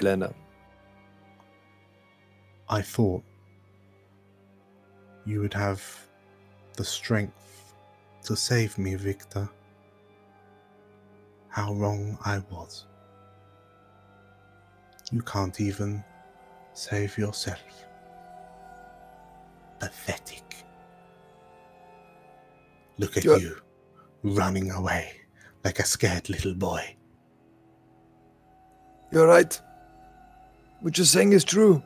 Helena. 0.00 0.32
I 2.68 2.80
thought 2.80 3.22
you 5.26 5.40
would 5.40 5.52
have 5.52 5.82
the 6.76 6.84
strength 6.84 7.74
to 8.22 8.34
save 8.36 8.78
me, 8.78 8.94
Victor. 8.94 9.48
How 11.48 11.74
wrong 11.74 12.16
I 12.24 12.38
was. 12.50 12.86
You 15.12 15.20
can't 15.22 15.60
even 15.60 16.02
save 16.72 17.18
yourself. 17.18 17.60
Pathetic. 19.80 20.44
Look 22.98 23.16
at 23.16 23.24
You're- 23.24 23.40
you, 23.40 23.56
running 24.22 24.70
away 24.70 25.12
like 25.64 25.78
a 25.78 25.84
scared 25.84 26.28
little 26.28 26.54
boy. 26.54 26.96
You're 29.10 29.26
right. 29.26 29.58
What 30.80 30.96
you're 30.96 31.06
saying 31.06 31.32
is 31.32 31.44
true. 31.44 31.82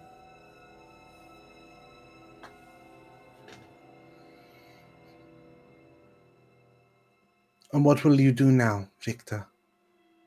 And 7.72 7.84
what 7.84 8.04
will 8.04 8.20
you 8.20 8.32
do 8.32 8.50
now, 8.50 8.88
Victor? 9.00 9.46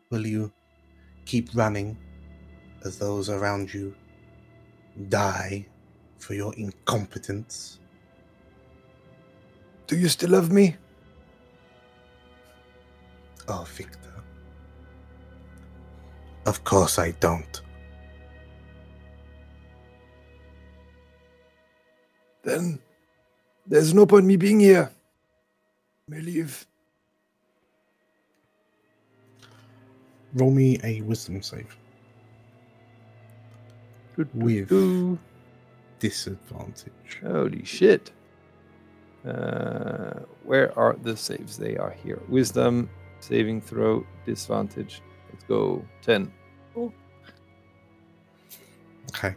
Will 0.10 0.26
you 0.26 0.52
keep 1.26 1.50
running 1.56 1.98
as 2.84 2.98
those 2.98 3.30
around 3.30 3.74
you 3.74 3.96
die 5.10 5.66
for 6.20 6.34
your 6.34 6.54
incompetence? 6.56 7.80
Do 9.88 9.98
you 9.98 10.10
still 10.10 10.32
love 10.32 10.52
me? 10.52 10.76
Oh, 13.48 13.66
Victor. 13.70 14.14
Of 16.46 16.64
course 16.64 17.00
I 17.00 17.12
don't. 17.12 17.62
Then 22.44 22.80
there's 23.66 23.94
no 23.94 24.06
point 24.06 24.26
me 24.26 24.38
being 24.38 24.60
here. 24.60 24.92
May 26.08 26.22
leave. 26.22 26.66
Roll 30.34 30.52
me 30.52 30.80
a 30.84 31.02
wisdom 31.02 31.42
save 31.42 31.76
with 34.34 34.72
Ooh, 34.72 35.18
disadvantage. 36.00 37.20
holy 37.22 37.64
shit. 37.64 38.12
Uh, 39.26 40.20
where 40.44 40.78
are 40.78 40.96
the 41.02 41.18
saves? 41.18 41.58
They 41.58 41.76
are 41.78 41.92
here. 41.92 42.22
Wisdom, 42.30 42.90
saving 43.20 43.62
throw, 43.62 44.06
disadvantage. 44.26 45.02
Let's 45.32 45.44
go. 45.46 45.84
10. 46.02 46.32
Okay. 49.16 49.36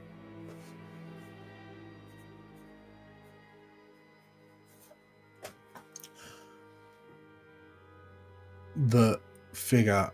The 8.76 9.20
figure 9.52 10.10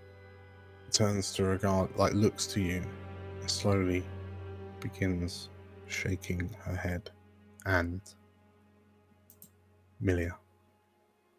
turns 0.90 1.32
to 1.34 1.44
regard, 1.44 1.94
like, 1.96 2.14
looks 2.14 2.46
to 2.48 2.60
you, 2.60 2.82
and 3.40 3.50
slowly 3.50 4.04
begins 4.80 5.50
shaking 5.88 6.50
her 6.64 6.76
head. 6.76 7.10
And 7.64 8.00
Milia, 10.02 10.32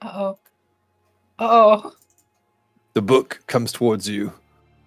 Uh 0.02 0.12
oh. 0.14 0.40
Oh. 1.40 1.94
The 2.94 3.02
book 3.02 3.42
comes 3.48 3.72
towards 3.72 4.10
you. 4.10 4.34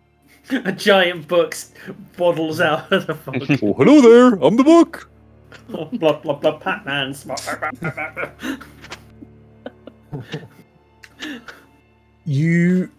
A 0.65 0.73
giant 0.73 1.29
book 1.29 1.55
s- 1.55 1.73
waddles 2.19 2.61
out 2.61 2.91
of 2.93 3.07
the 3.07 3.15
fog. 3.25 3.37
Oh, 3.63 3.73
hello 3.75 4.01
there. 4.01 4.35
I'm 4.45 4.57
the 4.57 4.65
book. 4.65 5.09
blah 5.69 5.85
blah 6.21 6.35
blah. 6.35 6.59
Pac-Man. 6.59 7.15
you 12.25 12.91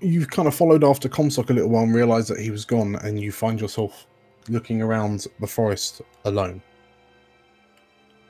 you've 0.00 0.28
kind 0.30 0.46
of 0.48 0.54
followed 0.54 0.84
after 0.84 1.08
Comstock 1.08 1.50
a 1.50 1.52
little 1.52 1.70
while 1.70 1.84
and 1.84 1.94
realised 1.94 2.28
that 2.28 2.38
he 2.40 2.50
was 2.50 2.64
gone, 2.64 2.96
and 2.96 3.20
you 3.20 3.32
find 3.32 3.60
yourself 3.60 4.06
looking 4.48 4.82
around 4.82 5.26
the 5.40 5.46
forest 5.46 6.02
alone. 6.24 6.60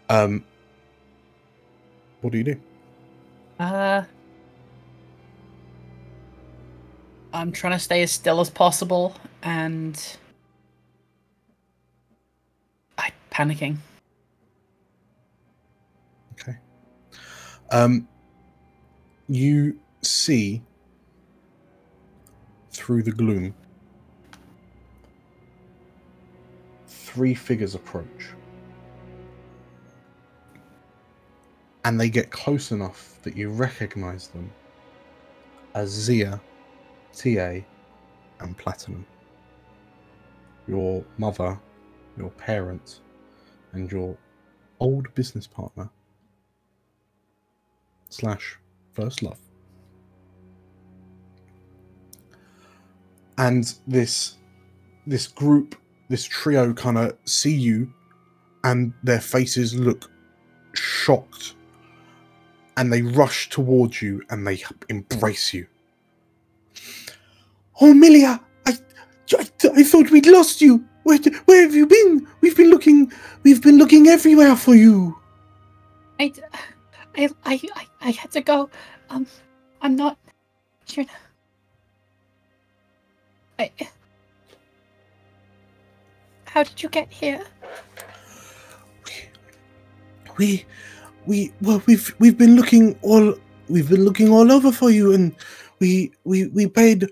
Um, 0.09 0.45
what 2.21 2.33
do 2.33 2.39
you 2.39 2.45
do? 2.45 2.61
Uh. 3.59 4.03
I'm 7.33 7.53
trying 7.53 7.75
to 7.75 7.79
stay 7.79 8.03
as 8.03 8.13
still 8.13 8.41
as 8.41 8.49
possible 8.49 9.15
and. 9.43 10.17
I'm 12.97 13.13
panicking. 13.31 13.77
Okay. 16.33 16.57
Um, 17.71 18.09
you 19.29 19.79
see 20.03 20.63
through 22.71 23.03
the 23.03 23.13
gloom 23.13 23.55
three 27.17 27.35
figures 27.35 27.75
approach. 27.75 28.37
and 31.87 32.01
they 32.01 32.11
get 32.11 32.33
close 32.33 32.73
enough 32.73 33.17
that 33.23 33.37
you 33.37 33.49
recognize 33.49 34.27
them 34.27 34.51
as 35.77 35.89
Zia, 35.89 36.41
Tia, 37.13 37.65
and 38.41 38.59
Platinum. 38.59 39.07
Your 40.67 41.05
mother, 41.17 41.57
your 42.19 42.31
parents, 42.31 43.03
and 43.71 43.89
your 43.93 44.17
old 44.81 45.15
business 45.15 45.47
partner 45.47 45.89
slash 48.09 48.59
first 48.93 49.23
love. 49.23 49.39
And 53.39 53.73
this 53.87 54.39
this 55.07 55.29
group, 55.29 55.77
this 56.09 56.25
trio 56.25 56.73
kind 56.73 56.99
of 56.99 57.17
see 57.25 57.55
you 57.55 57.93
and 58.65 58.93
their 59.03 59.21
faces 59.21 59.75
look 59.75 60.11
shocked 60.75 61.55
and 62.77 62.93
they 62.93 63.03
rush 63.03 63.49
towards 63.49 64.03
you 64.03 64.23
and 64.31 64.47
they 64.47 64.63
embrace 64.89 65.55
you. 65.55 65.67
Oh, 67.81 67.93
Milia, 67.93 68.41
I, 68.67 68.73
I, 69.39 69.49
I 69.75 69.83
thought 69.83 70.11
we'd 70.11 70.27
lost 70.27 70.61
you. 70.61 70.85
Where, 71.05 71.19
where 71.45 71.63
have 71.63 71.75
you 71.75 71.87
been? 71.87 72.27
We've 72.41 72.57
been 72.57 72.71
looking, 72.71 73.13
we've 73.43 73.63
been 73.63 73.79
looking 73.79 74.09
everywhere 74.09 74.57
for 74.57 74.75
you. 74.75 75.17
I, 76.19 76.33
I, 77.17 77.29
I, 77.45 77.61
I, 77.75 77.87
I 78.01 78.11
had 78.11 78.33
to 78.33 78.41
go. 78.41 78.71
Um, 79.11 79.27
I'm 79.81 79.97
not 79.97 80.19
sure. 80.87 81.05
I. 83.59 83.71
How 86.57 86.63
did 86.63 86.83
you 86.83 86.89
get 86.89 87.13
here? 87.13 87.45
We, 90.39 90.65
we, 91.27 91.53
well, 91.61 91.83
we've 91.85 92.15
we've 92.19 92.39
been 92.39 92.57
looking 92.57 92.99
all, 93.03 93.35
we've 93.69 93.91
been 93.91 94.07
looking 94.07 94.31
all 94.31 94.51
over 94.51 94.73
for 94.73 94.91
you, 94.91 95.13
and 95.13 95.37
we 95.81 96.13
we 96.25 96.47
we 96.47 96.67
paid, 96.67 97.11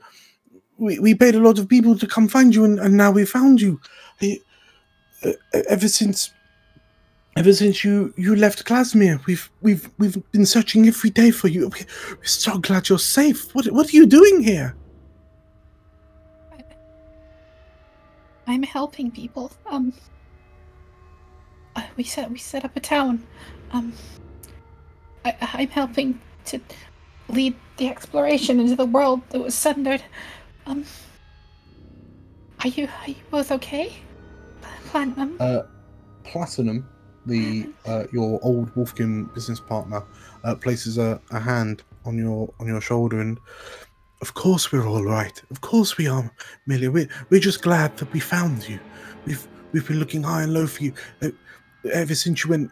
we, 0.79 0.99
we 0.99 1.15
paid 1.15 1.35
a 1.35 1.41
lot 1.41 1.59
of 1.59 1.69
people 1.69 1.99
to 1.99 2.07
come 2.07 2.27
find 2.27 2.55
you, 2.55 2.65
and, 2.65 2.79
and 2.79 2.97
now 2.97 3.11
we 3.11 3.27
found 3.27 3.61
you. 3.61 3.79
I, 4.23 4.41
uh, 5.23 5.33
ever 5.69 5.89
since 5.89 6.33
ever 7.37 7.53
since 7.53 7.85
you 7.85 8.15
you 8.17 8.35
left 8.37 8.65
Glasmere, 8.65 9.23
we've 9.27 9.51
we've 9.61 9.91
we've 9.99 10.17
been 10.33 10.47
searching 10.47 10.87
every 10.87 11.11
day 11.11 11.31
for 11.31 11.49
you. 11.49 11.69
We- 11.69 11.87
We're 12.17 12.25
so 12.25 12.57
glad 12.57 12.89
you're 12.89 12.99
safe. 12.99 13.55
What 13.55 13.67
what 13.73 13.93
are 13.93 13.97
you 13.97 14.07
doing 14.07 14.43
here? 14.43 14.75
I'm 18.47 18.63
helping 18.63 19.11
people. 19.11 19.51
Um, 19.67 19.93
uh, 21.77 21.83
we 21.97 22.05
set 22.05 22.31
we 22.31 22.39
set 22.39 22.65
up 22.65 22.77
a 22.77 22.81
town. 22.81 23.27
Um, 23.73 23.93
I, 25.25 25.37
I'm 25.55 25.69
helping 25.69 26.21
to 26.47 26.61
lead 27.29 27.55
the 27.77 27.89
exploration 27.89 28.61
into 28.61 28.77
the 28.77 28.85
world 28.85 29.23
that 29.31 29.41
was 29.41 29.55
sundered. 29.55 30.03
Um, 30.67 30.85
are 32.63 32.69
you 32.69 32.89
are 33.03 33.11
you 33.11 33.17
both 33.31 33.51
okay? 33.53 33.95
Platinum. 34.87 35.37
Uh, 35.41 35.63
Platinum, 36.25 36.89
the 37.27 37.69
uh, 37.87 38.05
your 38.13 38.39
old 38.43 38.75
Wolfkin 38.75 39.33
business 39.35 39.61
partner, 39.61 40.05
uh, 40.45 40.55
places 40.55 40.99
a, 40.99 41.21
a 41.31 41.41
hand 41.41 41.83
on 42.05 42.17
your 42.17 42.53
on 42.61 42.67
your 42.67 42.81
shoulder, 42.81 43.21
and 43.21 43.39
of 44.25 44.33
course 44.33 44.73
we're 44.73 44.89
all 44.89 45.05
right. 45.05 45.43
Of 45.51 45.61
course 45.61 45.99
we 45.99 46.09
are, 46.09 46.33
Millie. 46.67 46.89
We're 46.89 47.09
we're 47.29 47.43
just 47.43 47.61
glad 47.61 47.95
that 47.99 48.11
we 48.15 48.21
found 48.21 48.67
you. 48.67 48.81
We've 49.27 49.47
we've 49.73 49.87
been 49.87 49.99
looking 49.99 50.23
high 50.23 50.45
and 50.45 50.55
low 50.55 50.67
for 50.67 50.83
you 50.83 50.95
uh, 51.21 51.29
ever 51.93 52.15
since 52.15 52.43
you 52.43 52.49
went. 52.49 52.71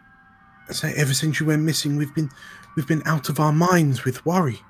I 0.70 0.72
say 0.72 0.94
ever 0.96 1.12
since 1.12 1.40
you 1.40 1.44
went 1.44 1.60
missing. 1.60 1.98
We've 1.98 2.14
been 2.14 2.30
we've 2.74 2.86
been 2.86 3.02
out 3.04 3.28
of 3.28 3.38
our 3.38 3.52
minds 3.52 4.06
with 4.06 4.24
worry. 4.24 4.60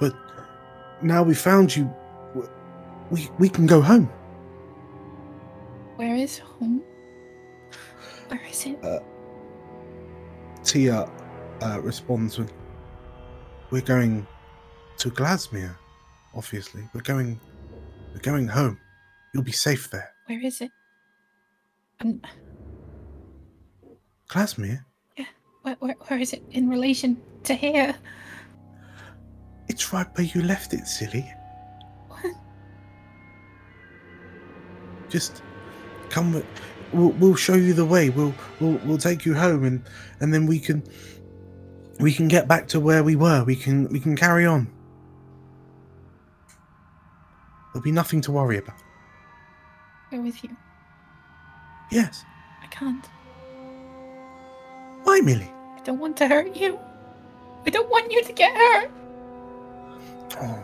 But 0.00 0.16
now 1.00 1.22
we 1.22 1.34
found 1.34 1.76
you. 1.76 1.88
We 3.12 3.30
we 3.38 3.48
can 3.48 3.66
go 3.66 3.80
home. 3.80 4.10
Where 5.94 6.16
is 6.16 6.38
home? 6.38 6.82
Where 8.26 8.42
is 8.50 8.66
it? 8.66 9.02
Tia 10.64 11.08
uh, 11.62 11.80
responds 11.80 12.36
with, 12.36 12.52
"We're 13.70 13.82
going 13.82 14.26
to 14.98 15.10
Glasmere. 15.10 15.76
Obviously, 16.34 16.82
we're 16.92 17.02
going. 17.02 17.40
We're 18.12 18.20
going 18.20 18.46
home. 18.46 18.78
You'll 19.32 19.42
be 19.42 19.52
safe 19.52 19.90
there. 19.90 20.12
Where 20.26 20.40
is 20.40 20.60
it? 20.60 20.70
Um, 22.00 22.22
Glasmere. 24.28 24.84
Yeah. 25.16 25.24
Where, 25.62 25.76
where, 25.80 25.96
where 26.06 26.20
is 26.20 26.32
it 26.32 26.42
in 26.52 26.68
relation 26.68 27.20
to 27.44 27.54
here? 27.54 27.94
It's 29.68 29.92
right 29.92 30.06
where 30.16 30.26
you 30.26 30.42
left 30.42 30.74
it, 30.74 30.86
silly. 30.86 31.28
What? 32.08 32.34
Just 35.08 35.42
come. 36.10 36.34
With, 36.34 36.46
we'll, 36.92 37.10
we'll 37.10 37.34
show 37.34 37.54
you 37.54 37.74
the 37.74 37.84
way. 37.84 38.10
We'll 38.10 38.34
we'll 38.60 38.80
we'll 38.84 38.98
take 38.98 39.24
you 39.24 39.34
home, 39.34 39.64
and 39.64 39.82
and 40.20 40.32
then 40.32 40.46
we 40.46 40.60
can 40.60 40.82
we 42.00 42.12
can 42.12 42.28
get 42.28 42.48
back 42.48 42.68
to 42.68 42.80
where 42.80 43.02
we 43.02 43.16
were. 43.16 43.44
We 43.44 43.56
can 43.56 43.88
we 43.88 44.00
can 44.00 44.16
carry 44.16 44.46
on. 44.46 44.68
There'll 47.72 47.82
be 47.82 47.92
nothing 47.92 48.20
to 48.22 48.32
worry 48.32 48.58
about. 48.58 48.76
Go 50.10 50.20
with 50.20 50.42
you. 50.44 50.56
Yes. 51.90 52.24
I 52.62 52.66
can't. 52.66 53.04
Why, 55.02 55.20
Millie? 55.20 55.50
I 55.76 55.80
don't 55.84 55.98
want 55.98 56.16
to 56.18 56.28
hurt 56.28 56.56
you. 56.56 56.78
I 57.66 57.70
don't 57.70 57.90
want 57.90 58.10
you 58.12 58.22
to 58.22 58.32
get 58.32 58.54
hurt. 58.56 58.90
Oh, 60.40 60.62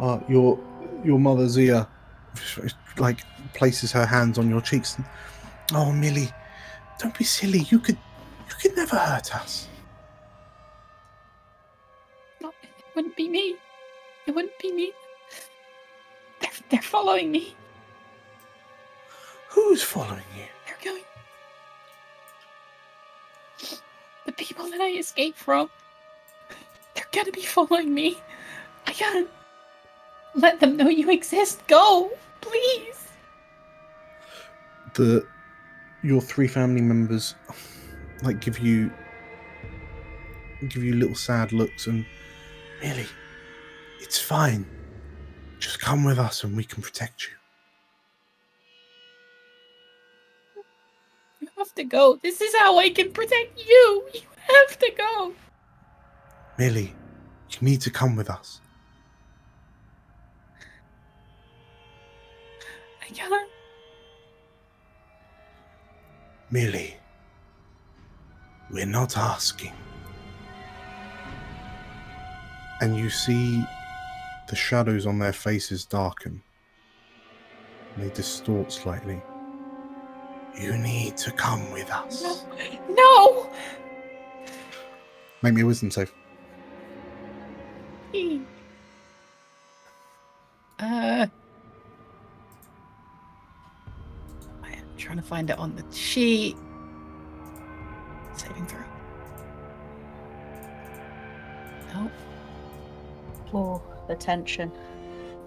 uh, 0.00 0.20
your 0.28 0.58
your 1.04 1.18
mother 1.18 1.48
Zia, 1.48 1.88
like 2.98 3.20
places 3.54 3.92
her 3.92 4.06
hands 4.06 4.38
on 4.38 4.48
your 4.48 4.60
cheeks. 4.60 4.96
And, 4.96 5.06
oh, 5.72 5.92
Millie, 5.92 6.30
don't 6.98 7.16
be 7.16 7.24
silly. 7.24 7.60
You 7.70 7.78
could 7.78 7.98
you 8.48 8.54
could 8.60 8.76
never 8.76 8.96
hurt 8.96 9.34
us. 9.34 9.68
Wouldn't 12.94 13.16
be 13.16 13.28
me. 13.28 13.56
It 14.26 14.34
wouldn't 14.34 14.58
be 14.58 14.72
me. 14.72 14.92
They're, 16.40 16.50
they're 16.70 16.82
following 16.82 17.30
me. 17.30 17.54
Who's 19.50 19.82
following 19.82 20.24
you? 20.36 20.44
They're 20.66 20.92
going. 20.92 21.04
The 24.26 24.32
people 24.32 24.68
that 24.70 24.80
I 24.80 24.90
escaped 24.98 25.38
from. 25.38 25.70
They're 26.94 27.06
gonna 27.12 27.32
be 27.32 27.42
following 27.42 27.92
me. 27.92 28.18
I 28.86 28.92
gotta 28.92 29.28
let 30.34 30.60
them 30.60 30.76
know 30.76 30.88
you 30.88 31.10
exist. 31.10 31.66
Go, 31.66 32.10
please. 32.40 33.08
The 34.94 35.26
your 36.02 36.20
three 36.20 36.48
family 36.48 36.82
members 36.82 37.34
like 38.22 38.40
give 38.40 38.58
you 38.58 38.90
give 40.68 40.82
you 40.84 40.94
little 40.94 41.14
sad 41.14 41.52
looks 41.52 41.86
and 41.86 42.04
Millie, 42.84 43.08
it's 43.98 44.18
fine. 44.18 44.66
Just 45.58 45.80
come 45.80 46.04
with 46.04 46.18
us 46.18 46.44
and 46.44 46.54
we 46.54 46.64
can 46.64 46.82
protect 46.82 47.26
you. 47.26 47.32
You 51.40 51.48
have 51.56 51.74
to 51.76 51.84
go. 51.84 52.16
This 52.22 52.42
is 52.42 52.54
how 52.54 52.76
I 52.76 52.90
can 52.90 53.10
protect 53.10 53.58
you. 53.58 54.04
You 54.12 54.20
have 54.36 54.78
to 54.78 54.92
go. 54.98 55.32
Millie, 56.58 56.94
you 57.52 57.58
need 57.62 57.80
to 57.80 57.90
come 57.90 58.16
with 58.16 58.28
us. 58.28 58.60
I 63.00 63.06
can't. 63.14 63.50
Millie, 66.50 66.96
we're 68.70 68.84
not 68.84 69.16
asking. 69.16 69.72
And 72.84 72.98
you 72.98 73.08
see 73.08 73.64
the 74.46 74.54
shadows 74.54 75.06
on 75.06 75.18
their 75.18 75.32
faces 75.32 75.86
darken. 75.86 76.42
They 77.96 78.10
distort 78.10 78.70
slightly. 78.70 79.22
You 80.60 80.76
need 80.76 81.16
to 81.16 81.30
come 81.30 81.72
with 81.72 81.90
us. 81.90 82.22
No. 82.22 82.90
No. 82.90 83.50
Make 85.40 85.54
me 85.54 85.62
a 85.62 85.66
wisdom 85.66 85.90
save. 85.90 86.12
Uh. 90.78 91.26
I 94.62 94.72
am 94.72 94.86
trying 94.98 95.16
to 95.16 95.22
find 95.22 95.48
it 95.48 95.58
on 95.58 95.74
the 95.74 95.84
sheet. 95.90 96.58
Saving 98.36 98.66
throw. 98.66 98.80
No, 101.94 102.10
Oh, 103.54 103.80
the 104.08 104.14
tension. 104.16 104.70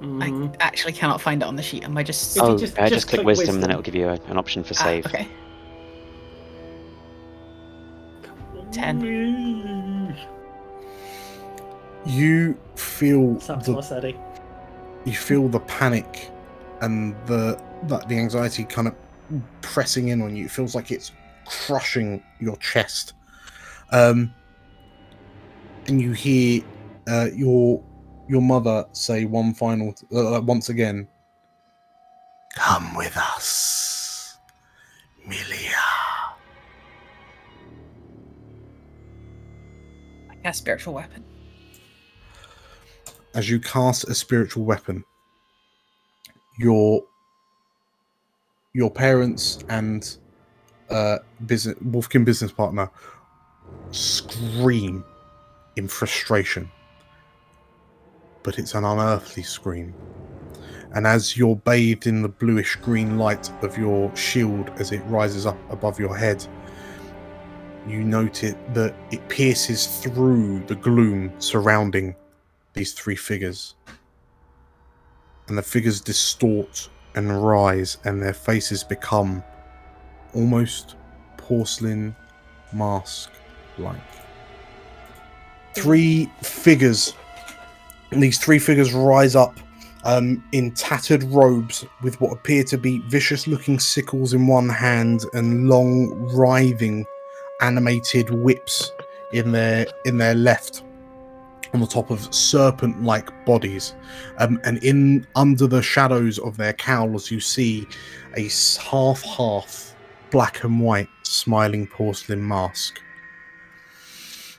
Mhm. 0.01 0.55
I 0.59 0.63
actually 0.63 0.93
cannot 0.93 1.19
find 1.21 1.41
it 1.41 1.45
on 1.45 1.55
the 1.55 1.63
sheet. 1.63 1.83
Am 1.83 1.97
I 1.97 2.03
just? 2.03 2.37
If 2.37 2.41
you 2.43 2.47
oh, 2.49 2.57
just- 2.57 2.77
uh, 2.77 2.81
just, 2.83 2.93
just 2.93 3.07
click 3.07 3.17
click 3.23 3.27
wisdom, 3.37 3.59
then 3.61 3.71
it'll 3.71 3.81
give 3.81 3.95
you 3.95 4.07
a, 4.07 4.13
an 4.29 4.37
option 4.37 4.63
for 4.63 4.73
Ah, 4.79 4.83
save. 4.83 5.05
okay. 5.07 5.27
Ten. 8.71 10.15
You 12.05 12.57
feel 12.75 13.39
Sounds 13.39 13.65
the 13.65 13.71
more 13.73 13.83
steady. 13.83 14.17
you 15.05 15.13
feel 15.13 15.47
the 15.47 15.59
panic 15.61 16.31
and 16.81 17.15
the 17.25 17.59
the, 17.87 17.97
the 17.99 18.17
anxiety 18.17 18.63
kind 18.63 18.87
of 18.87 18.95
pressing 19.61 20.09
in 20.09 20.21
on 20.21 20.35
you. 20.35 20.45
It 20.45 20.51
feels 20.51 20.75
like 20.75 20.91
it's 20.91 21.11
crushing 21.45 22.23
your 22.39 22.57
chest. 22.57 23.13
Um, 23.91 24.33
and 25.87 26.01
you 26.01 26.11
hear 26.11 26.61
uh, 27.07 27.29
your 27.33 27.81
your 28.27 28.41
mother 28.41 28.85
say 28.91 29.25
one 29.25 29.53
final 29.53 29.95
uh, 30.13 30.41
once 30.43 30.69
again. 30.69 31.07
Come 32.55 32.95
with 32.95 33.15
us, 33.17 34.37
Milia. 35.27 35.73
I 40.29 40.35
cast 40.43 40.59
spiritual 40.59 40.93
weapon. 40.95 41.23
as 43.35 43.49
you 43.49 43.59
cast 43.59 44.05
a 44.09 44.15
spiritual 44.15 44.65
weapon, 44.65 45.03
your 46.57 47.03
your 48.73 48.89
parents 48.89 49.59
and 49.69 50.17
uh, 50.89 51.19
business 51.45 51.75
Wolfkin 51.79 52.25
business 52.25 52.51
partner 52.51 52.89
scream 53.91 55.03
in 55.75 55.87
frustration, 55.87 56.71
but 58.47 58.57
it's 58.57 58.75
an 58.75 58.85
unearthly 58.85 59.43
scream. 59.43 59.93
And 60.93 61.05
as 61.05 61.35
you're 61.35 61.57
bathed 61.57 62.07
in 62.07 62.21
the 62.21 62.29
bluish 62.29 62.77
green 62.77 63.17
light 63.17 63.51
of 63.61 63.77
your 63.77 64.15
shield 64.15 64.69
as 64.77 64.93
it 64.93 64.99
rises 65.07 65.45
up 65.45 65.57
above 65.69 65.99
your 65.99 66.15
head, 66.15 66.47
you 67.85 68.05
note 68.05 68.45
it 68.45 68.55
that 68.73 68.95
it 69.11 69.27
pierces 69.27 69.97
through 69.97 70.63
the 70.67 70.75
gloom 70.75 71.33
surrounding 71.39 72.15
these 72.71 72.93
three 72.93 73.17
figures. 73.17 73.75
And 75.49 75.57
the 75.57 75.61
figures 75.61 75.99
distort 75.99 76.87
and 77.15 77.43
rise, 77.43 77.97
and 78.05 78.23
their 78.23 78.33
faces 78.33 78.81
become 78.81 79.43
almost 80.33 80.95
porcelain 81.35 82.15
mask 82.71 83.29
like. 83.77 83.99
Three 85.73 86.31
figures, 86.41 87.13
these 88.11 88.37
three 88.37 88.59
figures 88.59 88.93
rise 88.93 89.35
up 89.35 89.59
um, 90.03 90.43
in 90.51 90.71
tattered 90.71 91.23
robes 91.23 91.85
with 92.01 92.19
what 92.21 92.31
appear 92.31 92.63
to 92.65 92.77
be 92.77 92.99
vicious 93.07 93.47
looking 93.47 93.79
sickles 93.79 94.33
in 94.33 94.47
one 94.47 94.69
hand 94.69 95.25
and 95.33 95.67
long, 95.67 96.11
writhing, 96.33 97.05
animated 97.61 98.29
whips 98.29 98.91
in 99.33 99.51
their 99.51 99.85
in 100.05 100.17
their 100.17 100.35
left 100.35 100.83
on 101.73 101.81
the 101.81 101.87
top 101.87 102.09
of 102.11 102.33
serpent-like 102.33 103.45
bodies, 103.45 103.93
um, 104.37 104.57
and 104.63 104.81
in 104.83 105.27
under 105.35 105.67
the 105.67 105.81
shadows 105.81 106.39
of 106.39 106.55
their 106.55 106.71
cowls, 106.73 107.29
you 107.29 107.41
see 107.41 107.85
a 108.37 108.49
half-half 108.81 109.93
black 110.31 110.63
and 110.63 110.79
white 110.79 111.09
smiling 111.23 111.85
porcelain 111.85 112.47
mask. 112.47 113.01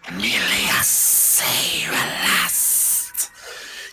Milius, 0.04 0.84
say 0.84 1.84
your 1.84 1.92
last. 1.92 3.30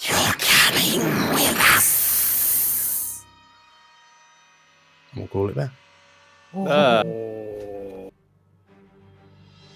You're 0.02 0.34
coming 0.76 1.34
with 1.34 1.58
us. 1.76 3.26
And 5.12 5.22
we'll 5.22 5.28
call 5.28 5.50
it 5.50 5.56
there. 5.56 5.72
Ah. 6.56 7.04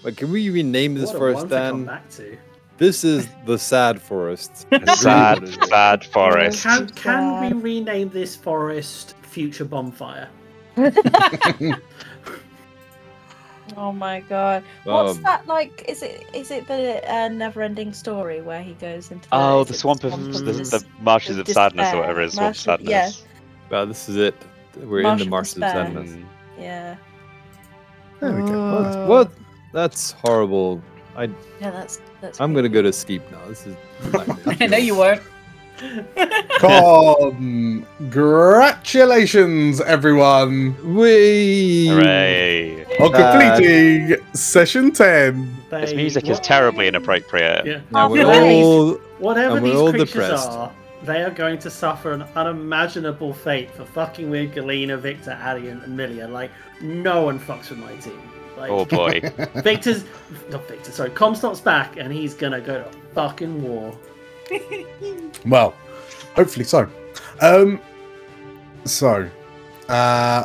But 0.02 0.16
can 0.16 0.30
we 0.30 0.48
rename 0.50 0.94
this 0.94 1.12
forest, 1.12 1.36
one 1.36 1.48
to 1.48 1.54
come 1.56 1.78
Dan? 1.78 1.86
back 1.86 2.10
to. 2.10 2.38
This 2.78 3.04
is 3.04 3.28
the 3.44 3.58
sad 3.58 4.00
forest. 4.00 4.66
Sad, 4.94 5.42
really 5.42 5.42
what 5.42 5.42
it 5.42 5.48
is. 5.48 5.68
sad 5.68 6.04
forest. 6.06 6.62
Can, 6.62 6.88
can 6.88 7.40
we 7.54 7.62
rename 7.62 8.08
this 8.08 8.34
forest 8.34 9.14
Future 9.20 9.66
Bonfire? 9.66 10.30
Oh 13.76 13.92
my 13.92 14.20
god. 14.20 14.62
What's 14.84 15.16
Um, 15.16 15.22
that 15.22 15.46
like? 15.46 15.84
Is 15.88 16.02
it 16.02 16.26
is 16.34 16.50
it 16.50 16.66
the 16.66 17.00
uh, 17.12 17.28
never-ending 17.28 17.92
story 17.92 18.40
where 18.40 18.62
he 18.62 18.72
goes 18.74 19.10
into 19.10 19.28
the, 19.28 19.36
Oh, 19.36 19.64
the 19.64 19.74
it 19.74 19.76
swamp 19.76 20.04
of 20.04 20.12
swamp 20.12 20.32
the, 20.32 20.40
the 20.52 20.84
marshes 21.00 21.38
of 21.38 21.48
sadness 21.48 21.92
or 21.92 21.98
whatever 22.00 22.20
it 22.22 22.26
is. 22.26 22.34
Swamp 22.34 22.44
of 22.44 22.46
Marsh- 22.48 22.58
sadness. 22.58 22.88
yeah. 22.90 23.10
Well, 23.70 23.86
this 23.86 24.08
is 24.08 24.16
it. 24.16 24.34
We're 24.76 25.02
Marsh 25.02 25.20
in 25.20 25.26
the 25.26 25.30
marshes 25.30 25.56
of 25.58 25.68
sadness. 25.70 26.10
Mm. 26.10 26.24
Yeah. 26.58 26.96
There 28.20 28.32
we 28.34 28.42
go. 28.42 28.82
What? 28.82 29.06
What? 29.06 29.32
That's 29.72 30.12
horrible. 30.12 30.82
I 31.16 31.24
Yeah, 31.60 31.70
that's 31.70 32.00
that's. 32.20 32.40
I'm 32.40 32.52
gonna 32.54 32.68
go 32.68 32.82
to 32.82 32.92
sleep 32.92 33.22
now. 33.30 33.38
This 33.48 33.66
is. 33.66 33.76
I 34.60 34.66
know 34.66 34.76
you 34.76 34.96
weren't. 34.96 35.22
Congratulations, 38.10 39.80
everyone, 39.80 40.76
We. 40.94 41.86
Hooray! 41.88 42.84
on 43.00 43.12
completing 43.12 44.12
uh, 44.14 44.32
session 44.34 44.92
10. 44.92 45.56
This 45.70 45.94
music 45.94 46.28
is 46.28 46.38
terribly 46.40 46.86
inappropriate. 46.88 47.64
Yeah. 47.64 47.80
Now 47.92 48.10
we're 48.10 48.26
Nice. 48.26 48.64
all. 48.64 48.94
Whatever 49.18 49.56
and 49.56 49.64
we're 49.64 49.70
these 49.70 49.78
all 49.78 49.90
creatures 49.90 50.10
depressed. 50.12 50.48
are, 50.50 50.72
they 51.04 51.22
are 51.22 51.30
going 51.30 51.58
to 51.60 51.70
suffer 51.70 52.12
an 52.12 52.22
unimaginable 52.36 53.32
fate 53.32 53.70
for 53.70 53.84
fucking 53.84 54.28
with 54.28 54.52
Galena, 54.54 54.96
Victor, 54.98 55.30
Addy, 55.30 55.68
and 55.68 55.82
Amelia. 55.84 56.26
Like, 56.28 56.50
no 56.82 57.22
one 57.22 57.38
fucks 57.38 57.70
with 57.70 57.78
my 57.78 57.94
team. 57.96 58.20
Like, 58.58 58.70
Oh 58.70 58.84
boy. 58.84 59.20
Victor's 59.62 60.04
not 60.50 60.66
Victor, 60.68 60.90
sorry, 60.92 61.10
Comstock's 61.10 61.60
back, 61.60 61.96
and 61.96 62.12
he's 62.12 62.34
gonna 62.34 62.60
go 62.60 62.82
to 62.82 62.90
fucking 63.14 63.62
war. 63.62 63.96
Well, 65.46 65.74
hopefully 66.34 66.64
so. 66.64 66.88
Um, 67.40 67.80
so, 68.84 69.28
uh, 69.88 70.44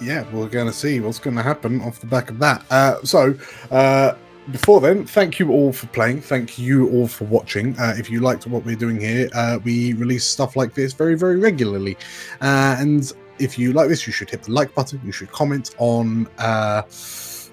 yeah, 0.00 0.24
we're 0.32 0.48
going 0.48 0.66
to 0.66 0.72
see 0.72 1.00
what's 1.00 1.18
going 1.18 1.36
to 1.36 1.42
happen 1.42 1.80
off 1.82 2.00
the 2.00 2.06
back 2.06 2.30
of 2.30 2.38
that. 2.38 2.64
Uh, 2.70 3.02
so, 3.02 3.34
uh, 3.70 4.14
before 4.52 4.80
then, 4.80 5.04
thank 5.04 5.38
you 5.38 5.50
all 5.50 5.72
for 5.72 5.86
playing. 5.88 6.20
Thank 6.22 6.58
you 6.58 6.88
all 6.90 7.06
for 7.06 7.24
watching. 7.24 7.78
Uh, 7.78 7.94
if 7.98 8.08
you 8.08 8.20
liked 8.20 8.46
what 8.46 8.64
we're 8.64 8.76
doing 8.76 8.98
here, 8.98 9.28
uh, 9.34 9.58
we 9.62 9.92
release 9.94 10.24
stuff 10.24 10.56
like 10.56 10.74
this 10.74 10.92
very, 10.92 11.16
very 11.16 11.36
regularly. 11.36 11.96
Uh, 12.40 12.76
and 12.78 13.12
if 13.38 13.58
you 13.58 13.72
like 13.72 13.88
this, 13.88 14.06
you 14.06 14.12
should 14.12 14.30
hit 14.30 14.44
the 14.44 14.52
like 14.52 14.74
button. 14.74 15.00
You 15.04 15.12
should 15.12 15.30
comment 15.32 15.74
on. 15.78 16.28
Uh, 16.38 16.82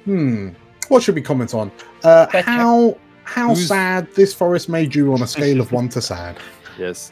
hmm, 0.05 0.49
what 0.87 1.03
should 1.03 1.15
we 1.15 1.21
comment 1.21 1.53
on? 1.53 1.71
Uh, 2.03 2.27
how 2.43 2.97
how 3.25 3.49
Who's- 3.49 3.67
sad 3.67 4.07
this 4.15 4.33
forest 4.33 4.69
made 4.69 4.95
you 4.95 5.13
on 5.13 5.21
a 5.21 5.27
scale 5.27 5.59
of 5.61 5.71
one 5.71 5.89
to 5.89 6.01
sad. 6.01 6.37
Yes. 6.77 7.11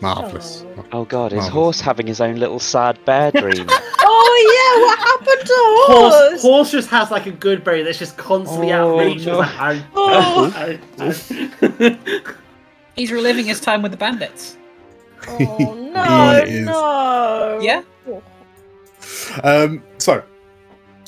Marvelous. 0.00 0.64
Oh 0.90 1.04
god, 1.04 1.32
is 1.32 1.46
Horse 1.46 1.80
having 1.80 2.08
his 2.08 2.20
own 2.20 2.34
little 2.36 2.58
sad 2.58 2.98
bear 3.04 3.30
dream? 3.40 3.66
Oh 3.68 4.36
yeah, 4.56 4.84
what 4.84 4.98
happened 4.98 5.46
to 5.46 5.54
Horse, 5.86 6.14
horse? 6.30 6.42
horse 6.42 6.70
just 6.72 6.90
has 6.90 7.10
like 7.12 7.26
a 7.26 7.30
good 7.30 7.62
berry 7.62 7.84
that's 7.84 8.00
just 8.00 8.16
constantly 8.16 8.72
Oh, 8.72 8.98
out 8.98 9.04
reach. 9.04 9.24
no. 9.26 9.38
Like, 9.38 9.60
"Ow, 9.60 9.82
Oh. 9.94 10.52
ow, 10.56 10.74
ow, 11.00 11.16
ow." 11.80 12.26
He's 12.96 13.12
reliving 13.12 13.44
his 13.46 13.60
time 13.60 13.80
with 13.82 13.92
the 13.92 13.96
bandits. 13.98 14.56
Oh 15.28 15.74
no, 15.94 16.44
no. 16.64 17.60
Yeah. 17.62 17.82
Um, 19.44 19.82
so, 19.91 19.91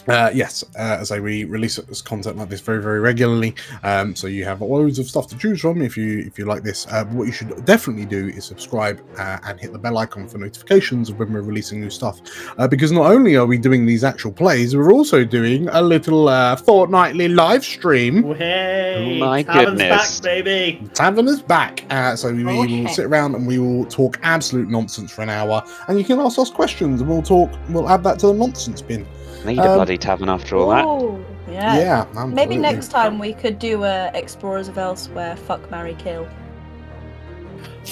uh, 0.09 0.31
yes, 0.35 0.65
uh, 0.79 0.99
as 1.01 1.11
I 1.11 1.21
we 1.21 1.45
release 1.45 1.79
content 2.03 2.37
like 2.37 2.49
this 2.49 2.61
very, 2.61 2.83
very 2.83 3.01
regularly. 3.01 3.55
Um, 3.83 4.15
so 4.15 4.27
you 4.27 4.45
have 4.45 4.61
loads 4.61 4.99
of 4.99 5.09
stuff 5.09 5.27
to 5.29 5.39
choose 5.39 5.61
from 5.61 5.81
if 5.83 5.97
you 5.97 6.19
if 6.21 6.39
you 6.39 6.45
like 6.45 6.63
this. 6.63 6.87
Uh, 6.87 7.05
what 7.07 7.25
you 7.25 7.33
should 7.33 7.65
definitely 7.65 8.05
do 8.05 8.29
is 8.29 8.45
subscribe 8.45 9.01
uh, 9.19 9.39
and 9.45 9.59
hit 9.59 9.73
the 9.73 9.79
bell 9.79 9.97
icon 9.99 10.29
for 10.29 10.39
notifications 10.39 11.09
of 11.11 11.19
when 11.19 11.33
we're 11.33 11.41
releasing 11.41 11.81
new 11.81 11.91
stuff. 11.91 12.21
Uh, 12.59 12.69
because 12.69 12.93
not 12.93 13.11
only 13.11 13.37
are 13.37 13.47
we 13.47 13.57
doing 13.59 13.87
these 13.87 14.05
actual 14.05 14.33
plays, 14.33 14.77
we're 14.77 14.93
also 14.93 15.25
doing 15.25 15.69
a 15.69 15.81
little 15.81 16.29
uh, 16.29 16.57
fortnightly 16.57 17.29
live 17.29 17.65
stream. 17.65 18.35
Hey, 18.35 19.19
My 19.19 19.43
Tavern's 19.43 19.81
goodness. 19.81 20.21
back, 20.21 20.23
baby. 20.23 20.89
Tavern 20.93 21.29
is 21.29 21.43
back. 21.43 21.85
Uh, 21.91 22.15
so 22.17 22.33
we 22.33 22.45
will 22.45 22.89
sit 22.89 23.07
around 23.07 23.35
and 23.35 23.47
we 23.47 23.59
will 23.59 23.87
talk 23.87 24.19
absolute 24.23 24.69
nonsense 24.69 25.11
for 25.11 25.23
an 25.23 25.31
hour, 25.31 25.63
and 25.89 25.99
you 25.99 26.05
can 26.05 26.21
ask 26.21 26.39
us 26.39 26.51
questions, 26.51 27.01
and 27.01 27.09
we'll 27.09 27.23
talk. 27.23 27.51
We'll 27.71 27.89
add 27.89 28.03
that 28.05 28.19
to 28.21 28.27
the 28.29 28.35
nonsense 28.35 28.83
bin. 28.83 29.07
Need 29.45 29.59
a 29.59 29.63
Um, 29.71 29.75
bloody 29.75 29.99
tavern 29.99 30.29
after 30.29 30.57
all 30.57 30.71
that. 30.71 30.85
Oh, 30.85 31.21
yeah. 31.51 32.07
Yeah, 32.15 32.25
Maybe 32.27 32.57
next 32.57 32.89
time 32.89 33.19
we 33.19 33.33
could 33.35 33.59
do 33.59 33.85
a 33.85 34.11
Explorers 34.15 34.69
of 34.69 34.79
Elsewhere 34.79 35.37
fuck 35.37 35.71
Marry 35.71 35.95
Kill. 35.95 36.27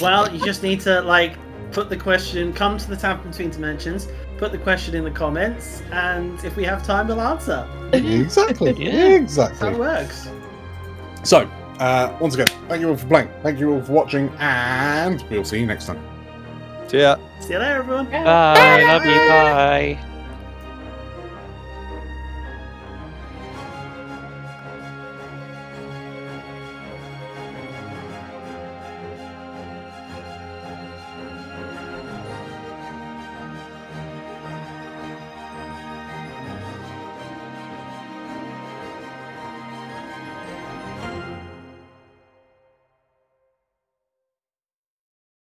Well, 0.00 0.32
you 0.34 0.44
just 0.44 0.62
need 0.62 0.80
to 0.82 1.02
like 1.02 1.34
put 1.72 1.88
the 1.90 1.96
question, 1.96 2.52
come 2.52 2.78
to 2.78 2.88
the 2.88 2.96
tavern 2.96 3.30
between 3.30 3.50
dimensions, 3.50 4.08
put 4.38 4.52
the 4.52 4.58
question 4.58 4.94
in 4.94 5.04
the 5.04 5.10
comments, 5.10 5.82
and 5.92 6.42
if 6.44 6.56
we 6.56 6.64
have 6.64 6.82
time, 6.84 7.08
we'll 7.08 7.20
answer. 7.20 7.66
Exactly. 7.92 8.72
Yeah. 8.78 9.18
That's 9.20 9.36
how 9.36 9.46
Exactly. 9.46 9.68
it 9.68 9.78
works. 9.78 10.30
So, 11.24 11.48
uh, 11.78 12.16
once 12.20 12.34
again, 12.34 12.48
thank 12.68 12.80
you 12.80 12.88
all 12.90 12.96
for 12.96 13.06
playing. 13.06 13.28
Thank 13.42 13.58
you 13.60 13.74
all 13.74 13.82
for 13.82 13.92
watching, 13.92 14.30
and 14.38 15.22
we'll 15.30 15.44
see 15.44 15.60
you 15.60 15.66
next 15.66 15.86
time. 15.86 16.02
See 16.88 17.00
ya. 17.00 17.16
See 17.40 17.52
you 17.52 17.58
later, 17.58 17.76
everyone. 17.76 18.06
Bye, 18.10 18.82
love 18.84 19.04
you, 19.04 19.12
bye. 19.28 20.11